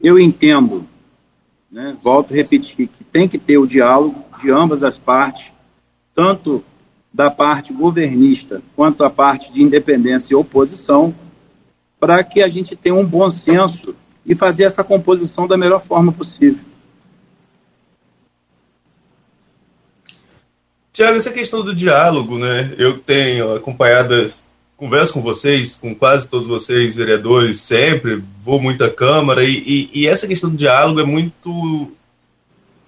Eu 0.00 0.18
entendo 0.18 0.86
né, 1.70 1.96
volto 2.02 2.32
a 2.32 2.36
repetir 2.36 2.88
que 2.88 3.04
tem 3.04 3.28
que 3.28 3.38
ter 3.38 3.58
o 3.58 3.66
diálogo 3.66 4.24
de 4.40 4.50
ambas 4.50 4.82
as 4.82 4.98
partes, 4.98 5.52
tanto 6.14 6.62
da 7.12 7.30
parte 7.30 7.72
governista 7.72 8.62
quanto 8.74 9.02
a 9.02 9.10
parte 9.10 9.52
de 9.52 9.62
independência 9.62 10.32
e 10.32 10.36
oposição, 10.36 11.14
para 11.98 12.22
que 12.22 12.42
a 12.42 12.48
gente 12.48 12.76
tenha 12.76 12.94
um 12.94 13.04
bom 13.04 13.28
senso 13.30 13.96
e 14.24 14.34
fazer 14.34 14.64
essa 14.64 14.84
composição 14.84 15.46
da 15.46 15.56
melhor 15.56 15.80
forma 15.80 16.12
possível. 16.12 16.60
Tiago, 20.96 21.18
essa 21.18 21.30
questão 21.30 21.62
do 21.62 21.74
diálogo, 21.74 22.38
né? 22.38 22.72
Eu 22.78 22.98
tenho 22.98 23.54
acompanhado 23.54 24.32
converso 24.78 25.12
com 25.12 25.20
vocês, 25.20 25.76
com 25.76 25.94
quase 25.94 26.26
todos 26.26 26.48
vocês, 26.48 26.94
vereadores, 26.94 27.60
sempre, 27.60 28.24
vou 28.40 28.58
muito 28.58 28.82
à 28.82 28.88
Câmara, 28.88 29.44
e, 29.44 29.58
e, 29.58 29.90
e, 29.92 30.06
essa 30.08 30.26
questão 30.26 30.48
do 30.48 30.56
diálogo 30.56 30.98
é 30.98 31.04
muito 31.04 31.92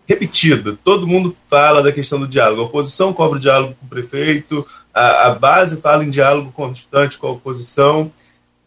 repetida. 0.07 0.79
Todo 0.83 1.07
mundo 1.07 1.37
fala 1.49 1.83
da 1.83 1.93
questão 1.93 2.19
do 2.19 2.27
diálogo. 2.27 2.63
A 2.63 2.65
oposição 2.65 3.13
cobra 3.13 3.39
diálogo 3.39 3.77
com 3.79 3.85
o 3.85 3.91
prefeito, 3.91 4.67
a, 4.95 5.27
a 5.27 5.35
base 5.35 5.77
fala 5.77 6.03
em 6.03 6.09
diálogo 6.09 6.51
constante 6.51 7.19
com 7.19 7.27
a 7.27 7.33
oposição, 7.33 8.11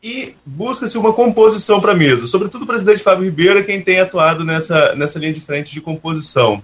e 0.03 0.35
busca-se 0.45 0.99
uma 0.99 1.13
composição 1.13 1.81
para 1.81 1.93
a 1.93 1.95
mesa. 1.95 2.27
Sobretudo 2.27 2.65
o 2.65 2.67
presidente 2.67 3.01
Fábio 3.01 3.25
Ribeiro 3.25 3.57
é 3.57 3.63
quem 3.63 3.81
tem 3.81 4.01
atuado 4.01 4.45
nessa, 4.45 4.93
nessa 4.93 5.17
linha 5.17 5.33
de 5.33 5.41
frente 5.41 5.73
de 5.73 5.81
composição. 5.81 6.61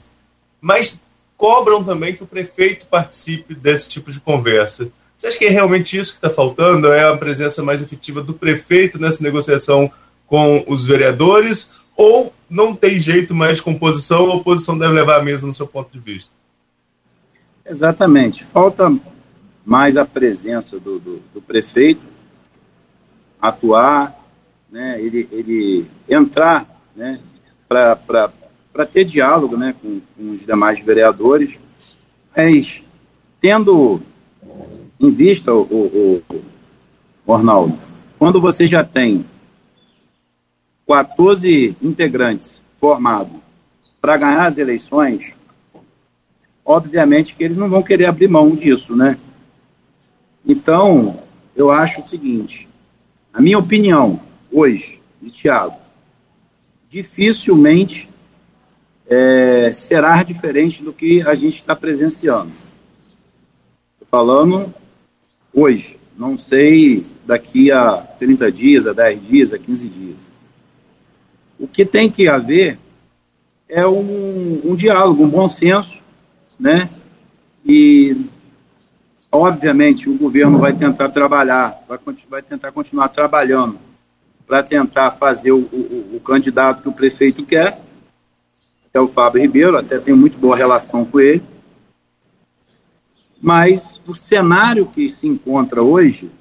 Mas 0.62 1.01
cobram 1.38 1.84
também 1.84 2.15
que 2.15 2.24
o 2.24 2.27
prefeito 2.27 2.88
participe 2.88 3.53
desse 3.53 3.89
tipo 3.89 4.12
de 4.12 4.20
conversa. 4.20 4.91
Você 5.15 5.27
acha 5.27 5.38
que 5.38 5.46
é 5.46 5.50
realmente 5.50 5.98
isso 5.98 6.12
que 6.12 6.17
está 6.17 6.29
faltando? 6.29 6.91
É 6.91 7.08
a 7.08 7.15
presença 7.15 7.63
mais 7.63 7.82
efetiva 7.82 8.22
do 8.22 8.34
prefeito 8.34 9.00
nessa 9.00 9.24
negociação 9.24 9.91
com 10.25 10.63
os 10.67 10.86
vereadores? 10.86 11.72
Ou 11.96 12.34
não 12.50 12.75
tem 12.75 13.00
jeito 13.00 13.34
mais 13.34 13.58
de 13.58 13.63
composição, 13.63 14.32
a 14.32 14.36
oposição 14.36 14.77
deve 14.77 14.94
levar 14.94 15.20
a 15.20 15.24
mesa 15.24 15.48
no 15.48 15.53
seu 15.53 15.67
ponto 15.67 15.91
de 15.91 16.00
vista? 16.00 16.32
Falta 18.46 18.96
mais 19.65 19.98
a 19.98 20.06
presença 20.06 20.79
do, 20.79 21.00
do, 21.00 21.22
do 21.34 21.41
prefeito 21.41 22.01
atuar, 23.41 24.15
né, 24.72 25.00
ele, 25.01 25.27
ele 25.32 25.86
entrar 26.08 26.65
né, 26.96 27.20
para 27.67 28.32
ter 28.86 29.03
diálogo 29.03 29.57
né, 29.57 29.74
com, 29.81 30.01
com 30.15 30.31
os 30.31 30.46
demais 30.46 30.79
vereadores, 30.79 31.57
mas 32.36 32.81
tendo 33.39 34.01
em 35.00 35.12
vista, 35.12 35.53
o, 35.53 35.62
o, 35.62 36.24
o 37.25 37.34
Arnaldo, 37.34 37.77
quando 38.17 38.41
você 38.41 38.65
já 38.65 38.84
tem 38.84 39.25
14 40.88 41.75
integrantes 41.81 42.62
formados 42.79 43.34
para 44.01 44.17
ganhar 44.17 44.46
as 44.46 44.57
eleições, 44.57 45.34
obviamente 46.65 47.36
que 47.36 47.43
eles 47.43 47.57
não 47.57 47.69
vão 47.69 47.84
querer 47.84 48.05
abrir 48.05 48.27
mão 48.27 48.55
disso, 48.55 48.96
né? 48.96 49.17
Então, 50.46 51.19
eu 51.55 51.69
acho 51.69 52.01
o 52.01 52.05
seguinte, 52.05 52.67
a 53.34 53.41
minha 53.41 53.60
opinião 53.60 54.19
hoje, 54.51 55.01
de 55.22 55.29
Tiago, 55.29 55.75
dificilmente 56.89 58.10
é, 59.10 59.72
será 59.74 60.22
diferente 60.24 60.84
do 60.84 60.92
que 60.92 61.22
a 61.22 61.34
gente 61.36 61.58
está 61.58 61.76
presenciando. 61.76 62.52
Estou 63.94 64.08
falando 64.10 64.74
hoje, 65.54 65.98
não 66.18 66.38
sei 66.38 67.06
daqui 67.26 67.72
a 67.72 67.98
30 67.98 68.52
dias, 68.52 68.88
a 68.88 68.94
10 68.94 69.28
dias, 69.28 69.54
a 69.54 69.58
15 69.58 69.90
dias. 69.90 70.18
O 71.60 71.68
que 71.68 71.86
tem 71.86 72.10
que 72.10 72.28
haver 72.28 72.78
é 73.68 73.86
um, 73.86 74.62
um 74.64 74.76
diálogo, 74.76 75.24
um 75.24 75.30
bom 75.30 75.48
senso, 75.48 76.04
né? 76.60 76.90
E, 77.66 78.26
obviamente, 79.32 80.10
o 80.10 80.18
governo 80.18 80.58
vai 80.60 80.74
tentar 80.74 81.10
trabalhar, 81.10 81.84
vai, 81.88 82.00
vai 82.30 82.42
tentar 82.42 82.72
continuar 82.72 83.10
trabalhando 83.10 83.78
para 84.48 84.64
tentar 84.64 85.12
fazer 85.12 85.52
o, 85.52 85.60
o, 85.60 86.16
o, 86.16 86.20
candidato 86.22 86.82
que 86.82 86.90
o 86.90 86.94
prefeito 86.94 87.46
quer, 87.46 87.82
é 88.94 89.00
o 89.00 89.08
Fábio 89.08 89.41
Ribeiro, 89.41 89.77
até 89.77 90.00
tenho 90.00 90.17
muito 90.17 90.38
boa 90.38 90.56
relação 90.56 91.06
com 91.06 91.20
ele, 91.20 91.44
mas 93.41 94.01
o 94.08 94.15
cenário 94.15 94.86
que 94.86 95.10
se 95.10 95.27
encontra 95.27 95.82
hoje 95.82 96.32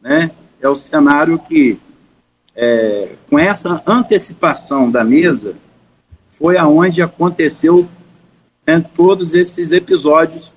né, 0.00 0.30
é 0.60 0.68
o 0.68 0.74
cenário 0.74 1.38
que, 1.38 1.78
é, 2.54 3.14
com 3.28 3.38
essa 3.38 3.82
antecipação 3.86 4.90
da 4.90 5.04
mesa, 5.04 5.54
foi 6.28 6.56
aonde 6.56 7.02
aconteceu 7.02 7.88
né, 8.66 8.84
todos 8.96 9.34
esses 9.34 9.72
episódios 9.72 10.52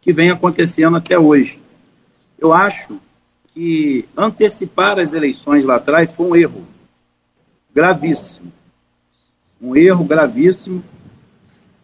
que 0.00 0.12
vem 0.12 0.30
acontecendo 0.30 0.96
até 0.96 1.18
hoje. 1.18 1.60
Eu 2.38 2.52
acho 2.52 3.00
que 3.48 4.08
antecipar 4.16 4.98
as 4.98 5.12
eleições 5.12 5.64
lá 5.64 5.76
atrás 5.76 6.10
foi 6.12 6.26
um 6.26 6.36
erro 6.36 6.66
gravíssimo. 7.72 8.52
Um 9.64 9.74
erro 9.74 10.04
gravíssimo 10.04 10.84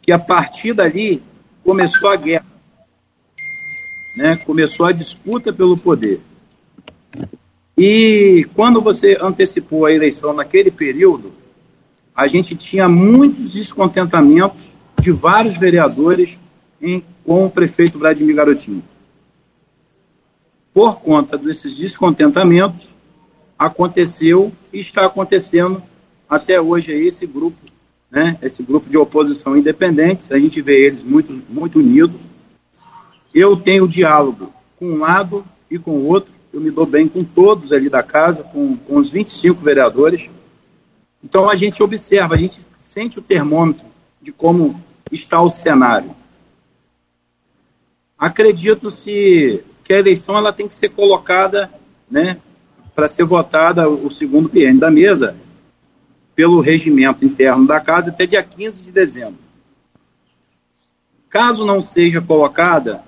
que 0.02 0.12
a 0.12 0.18
partir 0.18 0.74
dali 0.74 1.22
começou 1.64 2.10
a 2.10 2.16
guerra 2.16 2.50
né, 4.16 4.36
começou 4.36 4.86
a 4.86 4.92
disputa 4.92 5.52
pelo 5.52 5.76
poder. 5.78 6.20
E 7.76 8.46
quando 8.54 8.80
você 8.80 9.16
antecipou 9.20 9.86
a 9.86 9.92
eleição 9.92 10.34
naquele 10.34 10.70
período, 10.70 11.32
a 12.14 12.26
gente 12.26 12.54
tinha 12.54 12.88
muitos 12.88 13.50
descontentamentos 13.50 14.72
de 15.00 15.10
vários 15.10 15.56
vereadores 15.56 16.38
em, 16.82 17.02
com 17.24 17.46
o 17.46 17.50
prefeito 17.50 17.98
Vladimir 17.98 18.36
Garotinho. 18.36 18.82
Por 20.74 21.00
conta 21.00 21.38
desses 21.38 21.74
descontentamentos, 21.74 22.88
aconteceu 23.58 24.52
e 24.72 24.80
está 24.80 25.06
acontecendo 25.06 25.82
até 26.28 26.60
hoje 26.60 26.92
esse 26.92 27.26
grupo 27.26 27.69
né, 28.10 28.36
esse 28.42 28.62
grupo 28.62 28.90
de 28.90 28.98
oposição 28.98 29.56
independentes, 29.56 30.32
a 30.32 30.38
gente 30.38 30.60
vê 30.60 30.86
eles 30.86 31.04
muito, 31.04 31.42
muito 31.48 31.78
unidos. 31.78 32.20
Eu 33.32 33.56
tenho 33.56 33.86
diálogo 33.86 34.52
com 34.76 34.86
um 34.86 34.98
lado 34.98 35.44
e 35.70 35.78
com 35.78 35.92
o 35.92 36.06
outro, 36.06 36.32
eu 36.52 36.60
me 36.60 36.70
dou 36.70 36.84
bem 36.84 37.06
com 37.06 37.22
todos 37.22 37.72
ali 37.72 37.88
da 37.88 38.02
casa, 38.02 38.42
com, 38.42 38.76
com 38.76 38.96
os 38.96 39.10
25 39.10 39.62
vereadores. 39.62 40.28
Então 41.22 41.48
a 41.48 41.54
gente 41.54 41.82
observa, 41.82 42.34
a 42.34 42.38
gente 42.38 42.66
sente 42.80 43.18
o 43.18 43.22
termômetro 43.22 43.86
de 44.20 44.32
como 44.32 44.82
está 45.12 45.40
o 45.40 45.48
cenário. 45.48 46.10
Acredito-se 48.18 49.62
que 49.84 49.92
a 49.94 49.98
eleição 49.98 50.36
ela 50.36 50.52
tem 50.52 50.66
que 50.66 50.74
ser 50.74 50.90
colocada, 50.90 51.70
né, 52.10 52.38
para 52.94 53.08
ser 53.08 53.24
votada 53.24 53.88
o 53.88 54.10
segundo 54.10 54.48
PN 54.48 54.78
da 54.78 54.90
mesa, 54.90 55.36
pelo 56.40 56.60
regimento 56.60 57.22
interno 57.22 57.66
da 57.66 57.78
casa 57.78 58.08
até 58.08 58.24
dia 58.24 58.42
15 58.42 58.80
de 58.80 58.90
dezembro. 58.90 59.36
Caso 61.28 61.66
não 61.66 61.82
seja 61.82 62.18
colocada 62.18 63.04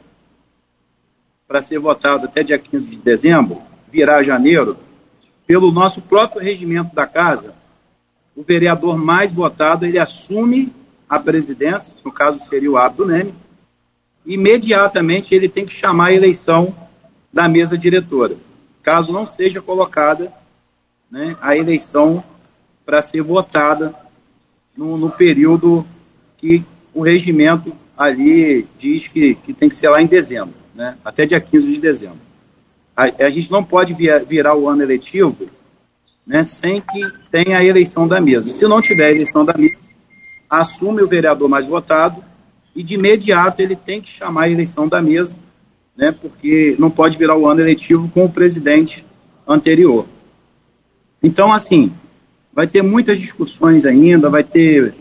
para 1.48 1.62
ser 1.62 1.78
votada 1.78 2.26
até 2.26 2.42
dia 2.42 2.58
15 2.58 2.90
de 2.90 2.96
dezembro, 2.96 3.62
virá 3.90 4.22
janeiro, 4.22 4.76
pelo 5.46 5.72
nosso 5.72 6.02
próprio 6.02 6.42
regimento 6.42 6.94
da 6.94 7.06
casa, 7.06 7.54
o 8.36 8.42
vereador 8.42 8.98
mais 8.98 9.32
votado 9.32 9.86
ele 9.86 9.98
assume 9.98 10.70
a 11.08 11.18
presidência, 11.18 11.94
no 12.04 12.12
caso 12.12 12.38
seria 12.46 12.70
o 12.70 12.76
Abdo 12.76 13.06
Neme, 13.06 13.34
imediatamente 14.26 15.34
ele 15.34 15.48
tem 15.48 15.64
que 15.64 15.72
chamar 15.72 16.08
a 16.08 16.12
eleição 16.12 16.76
da 17.32 17.48
mesa 17.48 17.78
diretora, 17.78 18.36
caso 18.82 19.10
não 19.10 19.26
seja 19.26 19.62
colocada 19.62 20.30
né, 21.10 21.34
a 21.40 21.56
eleição 21.56 22.22
para 22.84 23.02
ser 23.02 23.22
votada 23.22 23.94
no, 24.76 24.96
no, 24.96 25.10
período 25.10 25.86
que 26.38 26.64
o 26.92 27.02
regimento 27.02 27.72
ali 27.96 28.66
diz 28.78 29.08
que, 29.08 29.34
que 29.36 29.52
tem 29.52 29.68
que 29.68 29.74
ser 29.74 29.88
lá 29.88 30.02
em 30.02 30.06
dezembro, 30.06 30.54
né, 30.74 30.96
até 31.04 31.24
dia 31.26 31.40
15 31.40 31.66
de 31.66 31.78
dezembro. 31.78 32.18
A, 32.96 33.04
a 33.04 33.30
gente 33.30 33.50
não 33.50 33.62
pode 33.62 33.94
via, 33.94 34.18
virar 34.18 34.54
o 34.54 34.68
ano 34.68 34.82
eletivo 34.82 35.36
né, 36.26 36.42
sem 36.42 36.80
que 36.80 37.10
tenha 37.30 37.58
a 37.58 37.64
eleição 37.64 38.06
da 38.06 38.20
mesa. 38.20 38.54
Se 38.54 38.66
não 38.66 38.80
tiver 38.80 39.06
a 39.06 39.10
eleição 39.10 39.44
da 39.44 39.54
mesa, 39.56 39.76
assume 40.48 41.02
o 41.02 41.08
vereador 41.08 41.48
mais 41.48 41.66
votado 41.66 42.22
e 42.74 42.82
de 42.82 42.94
imediato 42.94 43.60
ele 43.60 43.76
tem 43.76 44.00
que 44.00 44.10
chamar 44.10 44.44
a 44.44 44.50
eleição 44.50 44.88
da 44.88 45.02
mesa, 45.02 45.36
né, 45.96 46.12
porque 46.12 46.76
não 46.78 46.90
pode 46.90 47.18
virar 47.18 47.36
o 47.36 47.46
ano 47.46 47.60
eletivo 47.60 48.08
com 48.08 48.24
o 48.24 48.30
presidente 48.30 49.04
anterior. 49.46 50.06
Então, 51.22 51.52
assim, 51.52 51.92
vai 52.52 52.66
ter 52.66 52.82
muitas 52.82 53.18
discussões 53.20 53.84
ainda, 53.84 54.28
vai 54.28 54.44
ter 54.44 54.94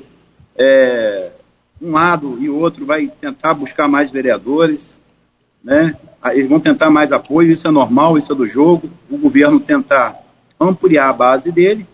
é, 0.56 1.32
um 1.82 1.92
lado 1.92 2.38
e 2.40 2.50
outro 2.50 2.86
vai 2.86 3.08
tentar 3.08 3.54
buscar 3.54 3.88
mais 3.88 4.10
vereadores, 4.10 4.98
né? 5.64 5.96
Eles 6.32 6.48
vão 6.48 6.60
tentar 6.60 6.90
mais 6.90 7.12
apoio, 7.12 7.52
isso 7.52 7.68
é 7.68 7.72
normal, 7.72 8.18
isso 8.18 8.32
é 8.32 8.36
do 8.36 8.48
jogo. 8.48 8.90
O 9.10 9.18
governo 9.18 9.60
tentar 9.60 10.16
ampliar 10.60 11.10
a 11.10 11.14
base 11.14 11.52
dele 11.52 11.86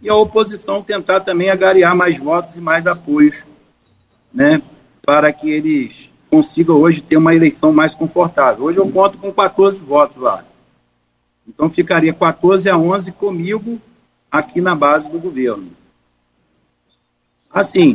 e 0.00 0.08
a 0.08 0.14
oposição 0.14 0.82
tentar 0.82 1.20
também 1.20 1.50
agariar 1.50 1.94
mais 1.94 2.16
votos 2.16 2.56
e 2.56 2.60
mais 2.60 2.86
apoios, 2.86 3.44
né? 4.32 4.62
Para 5.02 5.32
que 5.32 5.50
eles 5.50 6.08
consigam 6.30 6.76
hoje 6.76 7.02
ter 7.02 7.16
uma 7.16 7.34
eleição 7.34 7.72
mais 7.72 7.94
confortável. 7.94 8.64
Hoje 8.64 8.78
eu 8.78 8.88
conto 8.88 9.18
com 9.18 9.30
14 9.32 9.78
votos 9.80 10.16
lá. 10.16 10.44
Então 11.46 11.68
ficaria 11.68 12.12
14 12.12 12.68
a 12.68 12.76
11 12.76 13.12
comigo 13.12 13.80
aqui 14.30 14.60
na 14.60 14.74
base 14.74 15.08
do 15.10 15.18
governo. 15.18 15.70
Assim, 17.50 17.94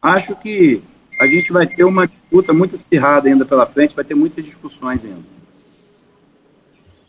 acho 0.00 0.34
que 0.36 0.82
a 1.20 1.26
gente 1.26 1.52
vai 1.52 1.66
ter 1.66 1.84
uma 1.84 2.06
disputa 2.06 2.52
muito 2.52 2.74
acirrada 2.74 3.28
ainda 3.28 3.44
pela 3.44 3.66
frente, 3.66 3.94
vai 3.94 4.04
ter 4.04 4.14
muitas 4.14 4.44
discussões 4.44 5.04
ainda. 5.04 5.34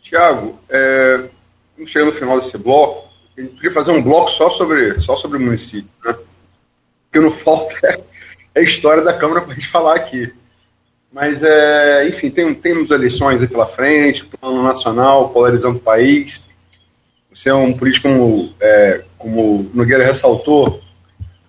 Tiago, 0.02 0.58
é, 0.68 1.28
chegando 1.86 2.12
no 2.12 2.18
final 2.18 2.38
desse 2.38 2.56
bloco, 2.56 3.08
a 3.36 3.40
gente 3.40 3.54
podia 3.54 3.72
fazer 3.72 3.90
um 3.90 4.02
bloco 4.02 4.30
só 4.30 4.50
sobre, 4.50 5.00
só 5.00 5.16
sobre 5.16 5.38
o 5.38 5.40
município, 5.40 5.90
né? 6.04 6.16
Porque 7.04 7.20
não 7.20 7.30
falta 7.30 7.74
é 8.54 8.60
a 8.60 8.62
história 8.62 9.02
da 9.02 9.12
Câmara 9.12 9.42
para 9.42 9.52
a 9.52 9.54
gente 9.54 9.68
falar 9.68 9.96
aqui. 9.96 10.32
Mas, 11.12 11.42
é, 11.42 12.08
enfim, 12.08 12.30
tem, 12.30 12.54
temos 12.54 12.90
eleições 12.90 13.40
aí 13.40 13.46
pela 13.46 13.66
frente, 13.66 14.24
plano 14.24 14.62
nacional, 14.62 15.28
polarizando 15.28 15.76
o 15.76 15.80
país. 15.80 16.45
Você 17.36 17.50
é 17.50 17.54
um 17.54 17.74
político, 17.74 18.08
como, 18.08 18.54
é, 18.58 19.04
como 19.18 19.70
Nogueira 19.74 20.06
ressaltou, 20.06 20.82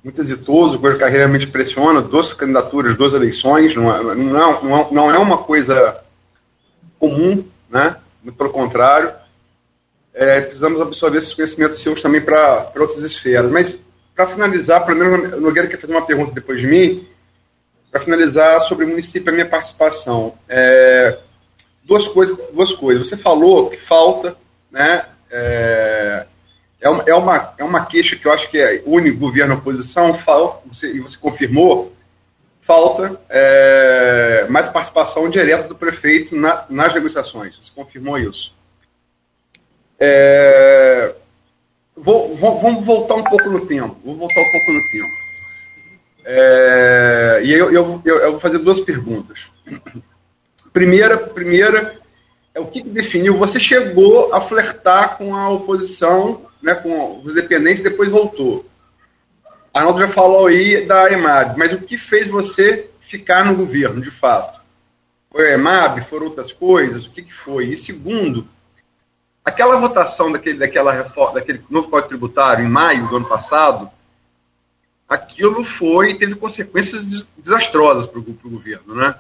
muito 0.04 0.20
exitoso, 0.20 0.78
cuja 0.78 0.98
carreira 0.98 1.20
realmente 1.20 1.48
impressiona, 1.48 2.02
duas 2.02 2.34
candidaturas, 2.34 2.98
duas 2.98 3.14
eleições, 3.14 3.74
não 3.74 3.96
é, 3.96 4.16
não, 4.16 4.64
não, 4.64 4.92
não 4.92 5.12
é 5.12 5.18
uma 5.18 5.38
coisa 5.38 5.98
comum, 7.00 7.42
né? 7.70 7.96
muito 8.22 8.36
pelo 8.36 8.50
contrário. 8.50 9.14
É, 10.14 10.42
precisamos 10.42 10.82
absorver 10.82 11.20
esses 11.20 11.34
conhecimentos 11.34 11.80
seus 11.80 12.02
também 12.02 12.20
para 12.20 12.70
outras 12.78 13.02
esferas. 13.04 13.50
Mas, 13.50 13.80
para 14.14 14.28
finalizar, 14.28 14.86
primeiro, 14.86 15.40
Nogueira 15.40 15.70
quer 15.70 15.80
fazer 15.80 15.94
uma 15.94 16.06
pergunta 16.06 16.34
depois 16.34 16.60
de 16.60 16.68
mim, 16.68 17.08
para 17.90 18.02
finalizar 18.02 18.60
sobre 18.64 18.84
o 18.84 18.90
município, 18.90 19.32
a 19.32 19.34
minha 19.34 19.46
participação. 19.46 20.34
É, 20.50 21.18
duas, 21.86 22.10
coisas, 22.10 22.38
duas 22.52 22.74
coisas. 22.74 23.08
Você 23.08 23.16
falou 23.16 23.70
que 23.70 23.78
falta 23.78 24.36
né, 24.70 25.06
é, 25.30 26.26
é, 26.80 26.90
uma, 26.90 27.04
é, 27.04 27.14
uma, 27.14 27.54
é 27.58 27.64
uma 27.64 27.86
queixa 27.86 28.16
que 28.16 28.26
eu 28.26 28.32
acho 28.32 28.50
que 28.50 28.58
é 28.58 28.82
une 28.86 29.12
governo 29.12 29.54
e 29.54 29.58
oposição, 29.58 30.14
falta, 30.14 30.68
você, 30.68 30.92
e 30.92 31.00
você 31.00 31.18
confirmou, 31.18 31.94
falta 32.62 33.20
é, 33.30 34.46
mais 34.50 34.70
participação 34.70 35.30
direta 35.30 35.68
do 35.68 35.76
prefeito 35.76 36.36
na, 36.36 36.66
nas 36.70 36.94
negociações. 36.94 37.58
Você 37.58 37.72
confirmou 37.74 38.18
isso. 38.18 38.54
É, 40.00 41.16
vou, 41.96 42.36
vou, 42.36 42.60
vamos 42.60 42.86
voltar 42.86 43.16
um 43.16 43.24
pouco 43.24 43.50
no 43.50 43.66
tempo. 43.66 43.98
Vou 44.04 44.16
voltar 44.16 44.42
um 44.42 44.52
pouco 44.52 44.72
no 44.72 44.82
tempo. 44.92 45.28
É, 46.26 47.42
e 47.44 47.54
eu, 47.54 47.72
eu, 47.72 48.02
eu, 48.04 48.18
eu, 48.20 48.32
vou 48.32 48.40
fazer 48.40 48.58
duas 48.58 48.82
perguntas. 48.82 49.48
Primeira, 50.74 51.18
primeira 51.18 51.98
é 52.58 52.60
o 52.60 52.66
que, 52.66 52.82
que 52.82 52.90
definiu. 52.90 53.38
Você 53.38 53.60
chegou 53.60 54.34
a 54.34 54.42
flertar 54.42 55.16
com 55.16 55.36
a 55.36 55.48
oposição, 55.48 56.48
né, 56.60 56.74
com 56.74 57.22
os 57.24 57.36
dependentes, 57.36 57.84
depois 57.84 58.10
voltou. 58.10 58.66
Arnaldo 59.72 60.00
já 60.00 60.08
falou 60.08 60.48
aí 60.48 60.84
da 60.84 61.12
EMAB, 61.12 61.56
mas 61.56 61.72
o 61.72 61.78
que 61.78 61.96
fez 61.98 62.28
você 62.28 62.90
ficar 63.00 63.46
no 63.46 63.56
governo, 63.56 64.02
de 64.02 64.10
fato? 64.10 64.60
Foi 65.32 65.52
a 65.52 65.54
EMAB? 65.54 66.02
Foram 66.06 66.26
outras 66.26 66.52
coisas? 66.52 67.06
O 67.06 67.12
que, 67.12 67.22
que 67.22 67.34
foi? 67.34 67.66
E 67.66 67.78
segundo, 67.78 68.48
aquela 69.46 69.80
votação 69.80 70.32
daquele, 70.32 70.58
daquela 70.58 70.92
reforma, 70.92 71.36
daquele 71.36 71.64
novo 71.70 71.90
código 71.90 72.10
tributário 72.10 72.66
em 72.66 72.70
maio 72.70 73.08
do 73.08 73.18
ano 73.18 73.28
passado, 73.28 73.88
aquilo 75.08 75.64
foi 75.64 76.16
teve 76.16 76.34
consequências 76.34 77.28
desastrosas 77.38 78.08
para 78.08 78.18
o 78.18 78.24
governo, 78.24 78.96
né? 78.96 79.14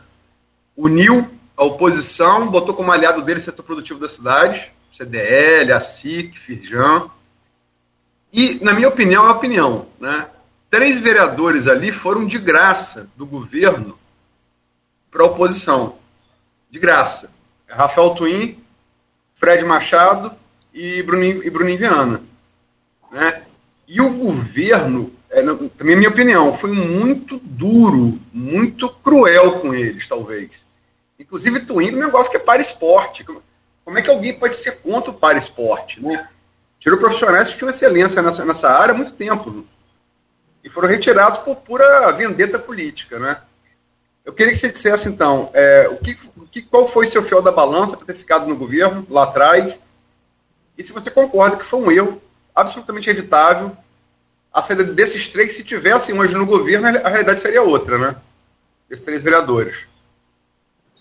Uniu 0.75 1.29
a 1.57 1.63
oposição, 1.63 2.47
botou 2.47 2.75
como 2.75 2.91
aliado 2.91 3.23
dele 3.23 3.39
o 3.39 3.43
setor 3.43 3.63
produtivo 3.63 3.99
da 3.99 4.07
cidade, 4.07 4.71
CDL, 4.95 5.73
a 5.73 5.81
SIC, 5.81 6.37
Firjan. 6.37 7.09
E, 8.31 8.63
na 8.63 8.73
minha 8.73 8.87
opinião, 8.87 9.25
é 9.25 9.31
opinião, 9.31 9.87
né? 9.99 10.29
Três 10.69 10.99
vereadores 10.99 11.65
ali 11.65 11.91
foram 11.91 12.25
de 12.25 12.37
graça 12.37 13.09
do 13.15 13.25
governo 13.25 13.97
para 15.09 15.23
a 15.23 15.27
oposição. 15.27 15.95
De 16.69 16.77
graça. 16.77 17.31
Rafael 17.67 18.11
Twin, 18.11 18.59
Fred 19.35 19.63
Machado 19.63 20.33
e 20.73 21.01
Bruninho, 21.01 21.43
e 21.43 21.49
Bruninho 21.49 21.79
Viana. 21.79 22.21
Né? 23.11 23.41
E 23.87 24.01
o 24.01 24.09
governo, 24.09 25.11
é, 25.29 25.41
também 25.77 25.95
minha 25.95 26.09
opinião, 26.09 26.57
foi 26.57 26.71
muito 26.71 27.39
duro, 27.43 28.19
muito 28.33 28.89
cruel 28.89 29.59
com 29.59 29.73
eles, 29.73 30.07
talvez. 30.07 30.66
Inclusive, 31.27 31.59
tu 31.59 31.81
indo 31.81 31.97
um 31.97 32.01
negócio 32.01 32.31
que 32.31 32.37
é 32.37 32.39
para 32.39 32.61
esporte. 32.61 33.23
Como 33.83 33.97
é 33.97 34.01
que 34.01 34.09
alguém 34.09 34.33
pode 34.33 34.57
ser 34.57 34.77
contra 34.77 35.11
o 35.11 35.13
para 35.13 35.37
esporte? 35.37 36.01
Né? 36.01 36.27
Tirou 36.79 36.97
profissionais 36.97 37.49
que 37.49 37.57
tinham 37.57 37.69
excelência 37.69 38.21
nessa, 38.21 38.43
nessa 38.45 38.69
área 38.69 38.93
há 38.93 38.97
muito 38.97 39.11
tempo. 39.11 39.65
E 40.63 40.69
foram 40.69 40.87
retirados 40.87 41.39
por 41.39 41.57
pura 41.57 42.11
vendetta 42.13 42.57
política. 42.57 43.19
Né? 43.19 43.39
Eu 44.23 44.33
queria 44.33 44.53
que 44.53 44.59
você 44.59 44.71
dissesse, 44.71 45.09
então, 45.09 45.51
é, 45.53 45.87
o 45.89 45.97
que, 45.97 46.17
o 46.37 46.47
que, 46.47 46.61
qual 46.61 46.89
foi 46.89 47.07
seu 47.07 47.23
fiel 47.23 47.41
da 47.41 47.51
balança 47.51 47.97
para 47.97 48.05
ter 48.05 48.15
ficado 48.15 48.47
no 48.47 48.55
governo 48.55 49.05
lá 49.09 49.23
atrás? 49.23 49.79
E 50.77 50.83
se 50.83 50.93
você 50.93 51.11
concorda 51.11 51.57
que 51.57 51.65
foi 51.65 51.79
um 51.79 51.91
erro 51.91 52.21
absolutamente 52.55 53.09
evitável 53.09 53.75
a 54.53 54.61
saída 54.61 54.83
desses 54.83 55.27
três, 55.27 55.55
se 55.55 55.63
tivessem 55.63 56.17
hoje 56.17 56.33
no 56.33 56.45
governo, 56.45 56.87
a 56.87 57.09
realidade 57.09 57.41
seria 57.41 57.61
outra, 57.61 57.97
né? 57.97 58.15
Esses 58.89 59.05
três 59.05 59.21
vereadores. 59.21 59.85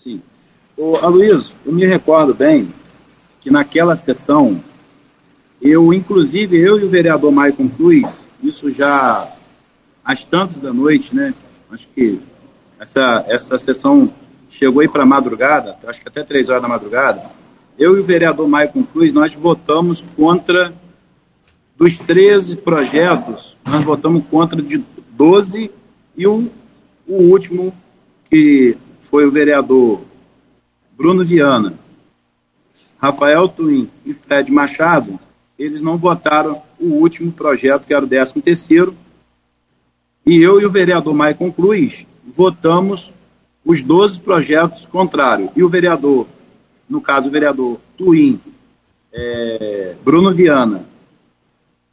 Sim. 0.03 0.21
Ô, 0.77 0.95
Aloysio, 0.97 1.55
eu 1.65 1.73
me 1.73 1.85
recordo 1.85 2.33
bem 2.33 2.71
que 3.41 3.49
naquela 3.49 3.95
sessão, 3.95 4.63
eu, 5.59 5.91
inclusive, 5.91 6.55
eu 6.55 6.79
e 6.79 6.83
o 6.83 6.89
vereador 6.89 7.31
Maicon 7.31 7.67
Cruz, 7.67 8.05
isso 8.43 8.71
já 8.71 9.27
às 10.05 10.23
tantas 10.23 10.59
da 10.59 10.71
noite, 10.71 11.15
né? 11.15 11.33
Acho 11.71 11.87
que 11.95 12.21
essa, 12.79 13.25
essa 13.27 13.57
sessão 13.57 14.13
chegou 14.51 14.81
aí 14.81 14.87
para 14.87 15.05
madrugada, 15.05 15.77
acho 15.87 15.99
que 15.99 16.07
até 16.07 16.23
três 16.23 16.47
horas 16.47 16.61
da 16.61 16.67
madrugada. 16.67 17.23
Eu 17.77 17.97
e 17.97 17.99
o 17.99 18.03
vereador 18.03 18.47
Maicon 18.47 18.83
Cruz, 18.83 19.11
nós 19.11 19.33
votamos 19.33 20.05
contra 20.15 20.73
dos 21.75 21.97
13 21.97 22.57
projetos, 22.57 23.57
nós 23.65 23.83
votamos 23.83 24.23
contra 24.29 24.61
de 24.61 24.83
12 25.11 25.71
e 26.15 26.27
o, 26.27 26.51
o 27.07 27.15
último, 27.15 27.73
que 28.29 28.77
foi 29.09 29.25
o 29.25 29.31
vereador 29.31 30.01
Bruno 30.95 31.23
Viana, 31.23 31.73
Rafael 32.99 33.47
Twin 33.47 33.89
e 34.05 34.13
Fred 34.13 34.51
Machado, 34.51 35.19
eles 35.57 35.81
não 35.81 35.97
votaram 35.97 36.61
o 36.79 36.87
último 36.95 37.31
projeto, 37.31 37.85
que 37.85 37.93
era 37.93 38.05
o 38.05 38.07
13 38.07 38.41
terceiro, 38.41 38.95
e 40.25 40.41
eu 40.41 40.59
e 40.59 40.65
o 40.65 40.71
vereador 40.71 41.13
Maicon 41.13 41.51
Cruz 41.51 42.05
votamos 42.25 43.13
os 43.63 43.81
12 43.81 44.19
projetos 44.19 44.85
contrários. 44.85 45.49
E 45.55 45.63
o 45.63 45.69
vereador, 45.69 46.27
no 46.89 46.99
caso 46.99 47.27
o 47.27 47.31
vereador 47.31 47.79
Twin, 47.97 48.39
é, 49.13 49.95
Bruno 50.03 50.33
Viana 50.33 50.85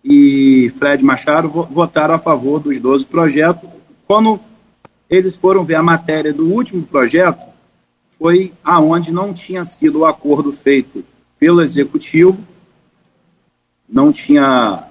e 0.03 0.73
Fred 0.79 1.05
Machado 1.05 1.49
votaram 1.49 2.15
a 2.15 2.19
favor 2.19 2.61
dos 2.61 2.79
12 2.81 3.07
projetos. 3.07 3.69
Quando 4.07 4.41
eles 5.09 5.37
foram 5.37 5.65
ver 5.65 5.75
a 5.75 5.83
matéria 5.83 6.33
do 6.33 6.47
último 6.53 6.83
projeto, 6.83 7.45
foi 8.19 8.53
aonde 8.63 9.13
não 9.13 9.33
tinha 9.35 9.65
sido 9.65 10.01
o 10.01 10.07
acordo 10.07 10.53
feito 10.53 11.05
pelo 11.39 11.63
executivo, 11.63 12.39
não 13.89 14.13
tinha, 14.13 14.85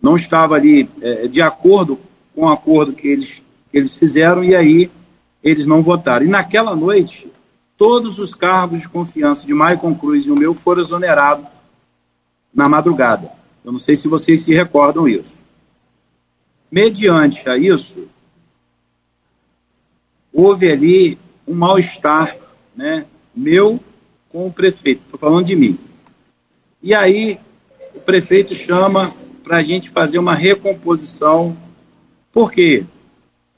não 0.00 0.16
estava 0.16 0.56
ali 0.56 0.88
é, 1.00 1.28
de 1.28 1.40
acordo 1.40 1.98
com 2.34 2.42
o 2.42 2.48
acordo 2.48 2.92
que 2.92 3.08
eles, 3.08 3.42
que 3.70 3.78
eles 3.78 3.94
fizeram 3.94 4.42
e 4.42 4.54
aí 4.54 4.90
eles 5.42 5.64
não 5.64 5.82
votaram. 5.82 6.26
E 6.26 6.28
naquela 6.28 6.74
noite, 6.74 7.30
todos 7.76 8.18
os 8.18 8.34
cargos 8.34 8.80
de 8.80 8.88
confiança 8.88 9.46
de 9.46 9.54
Maicon 9.54 9.94
Cruz 9.94 10.26
e 10.26 10.30
o 10.30 10.36
meu 10.36 10.54
foram 10.54 10.82
exonerados 10.82 11.46
na 12.52 12.68
madrugada. 12.68 13.30
Eu 13.64 13.72
não 13.72 13.78
sei 13.78 13.96
se 13.96 14.08
vocês 14.08 14.42
se 14.42 14.54
recordam 14.54 15.06
isso. 15.06 15.36
Mediante 16.70 17.48
a 17.48 17.56
isso, 17.56 18.08
houve 20.36 20.70
ali 20.70 21.18
um 21.48 21.54
mal-estar, 21.54 22.36
né, 22.76 23.06
meu 23.34 23.80
com 24.28 24.46
o 24.46 24.52
prefeito. 24.52 25.00
Estou 25.06 25.18
falando 25.18 25.46
de 25.46 25.56
mim. 25.56 25.78
E 26.82 26.94
aí 26.94 27.40
o 27.94 28.00
prefeito 28.00 28.54
chama 28.54 29.14
para 29.42 29.56
a 29.56 29.62
gente 29.62 29.88
fazer 29.88 30.18
uma 30.18 30.34
recomposição. 30.34 31.56
Por 32.30 32.52
quê? 32.52 32.84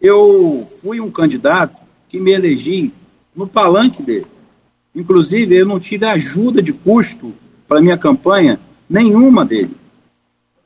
Eu 0.01 0.71
fui 0.81 1.01
um 1.01 1.11
candidato 1.11 1.77
que 2.09 2.21
me 2.21 2.31
elegi 2.31 2.93
no 3.35 3.49
palanque 3.49 4.01
dele. 4.01 4.27
Inclusive, 4.95 5.57
eu 5.57 5.67
não 5.67 5.81
tive 5.81 6.07
ajuda 6.07 6.63
de 6.63 6.73
custo 6.73 7.35
para 7.67 7.81
minha 7.81 7.99
campanha 7.99 8.61
nenhuma 8.89 9.45
dele. 9.45 9.75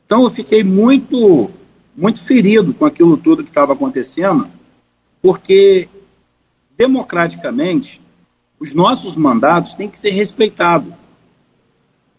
Então 0.05 0.25
eu 0.25 0.31
fiquei 0.31 0.63
muito, 0.63 1.51
muito 1.97 2.21
ferido 2.21 2.75
com 2.75 2.85
aquilo 2.85 3.17
tudo 3.17 3.43
que 3.43 3.49
estava 3.49 3.73
acontecendo, 3.73 4.47
porque 5.23 5.89
democraticamente 6.77 8.01
os 8.59 8.73
nossos 8.73 9.17
mandatos 9.17 9.75
têm 9.75 9.89
que 9.89 9.99
ser 9.99 10.11
respeitados. 10.11 10.93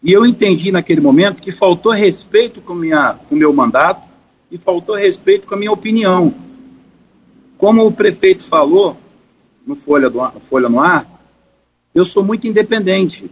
E 0.02 0.12
eu 0.12 0.26
entendi 0.26 0.70
naquele 0.70 1.00
momento 1.00 1.40
que 1.40 1.50
faltou 1.50 1.92
respeito 1.92 2.60
com 2.60 2.74
o 2.74 3.36
meu 3.36 3.52
mandato 3.52 4.02
e 4.50 4.58
faltou 4.58 4.94
respeito 4.94 5.46
com 5.46 5.54
a 5.54 5.58
minha 5.58 5.72
opinião. 5.72 6.34
Como 7.56 7.86
o 7.86 7.92
prefeito 7.92 8.42
falou 8.42 8.96
no 9.66 9.74
Folha, 9.74 10.10
do, 10.10 10.20
Folha 10.40 10.68
no 10.68 10.80
Ar, 10.80 11.06
eu 11.94 12.04
sou 12.04 12.22
muito 12.22 12.46
independente. 12.46 13.30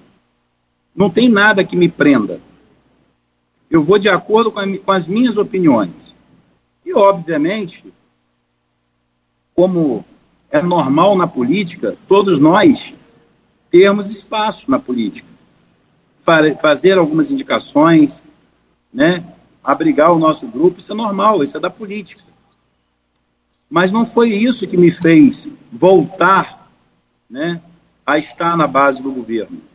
Não 0.96 1.10
tem 1.10 1.28
nada 1.28 1.62
que 1.62 1.76
me 1.76 1.88
prenda 1.88 2.40
eu 3.72 3.82
vou 3.82 3.98
de 3.98 4.10
acordo 4.10 4.52
com, 4.52 4.60
a, 4.60 4.78
com 4.78 4.92
as 4.92 5.08
minhas 5.08 5.38
opiniões. 5.38 6.14
E, 6.84 6.92
obviamente, 6.92 7.82
como 9.54 10.04
é 10.52 10.62
normal 10.62 11.16
na 11.16 11.26
política, 11.26 11.96
todos 12.06 12.38
nós 12.38 12.94
termos 13.70 14.08
espaço 14.10 14.70
na 14.70 14.78
política. 14.78 15.26
Fazer 16.60 16.96
algumas 16.98 17.32
indicações, 17.32 18.22
né? 18.94 19.24
abrigar 19.64 20.12
o 20.12 20.18
nosso 20.18 20.46
grupo, 20.46 20.78
isso 20.78 20.92
é 20.92 20.94
normal, 20.94 21.42
isso 21.42 21.56
é 21.56 21.60
da 21.60 21.70
política. 21.70 22.22
Mas 23.68 23.90
não 23.90 24.06
foi 24.06 24.28
isso 24.28 24.68
que 24.68 24.76
me 24.76 24.90
fez 24.90 25.48
voltar 25.72 26.70
né, 27.28 27.60
a 28.06 28.18
estar 28.18 28.56
na 28.56 28.68
base 28.68 29.02
do 29.02 29.10
governo 29.10 29.72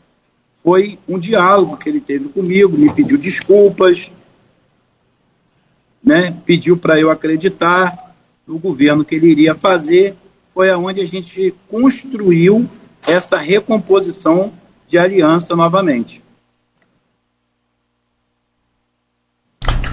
foi 0.67 0.99
um 1.07 1.17
diálogo 1.17 1.77
que 1.77 1.87
ele 1.87 2.01
teve 2.01 2.27
comigo, 2.27 2.77
me 2.77 2.91
pediu 2.93 3.17
desculpas, 3.17 4.11
né, 6.03 6.35
pediu 6.45 6.75
para 6.75 6.99
eu 6.99 7.09
acreditar 7.09 8.13
no 8.45 8.59
governo 8.59 9.05
que 9.05 9.15
ele 9.15 9.27
iria 9.27 9.55
fazer, 9.55 10.13
foi 10.57 10.71
aonde 10.71 11.01
a 11.01 11.05
gente 11.05 11.53
construiu 11.67 12.67
essa 13.05 13.37
recomposição 13.37 14.51
de 14.87 14.97
aliança 14.97 15.55
novamente. 15.55 16.23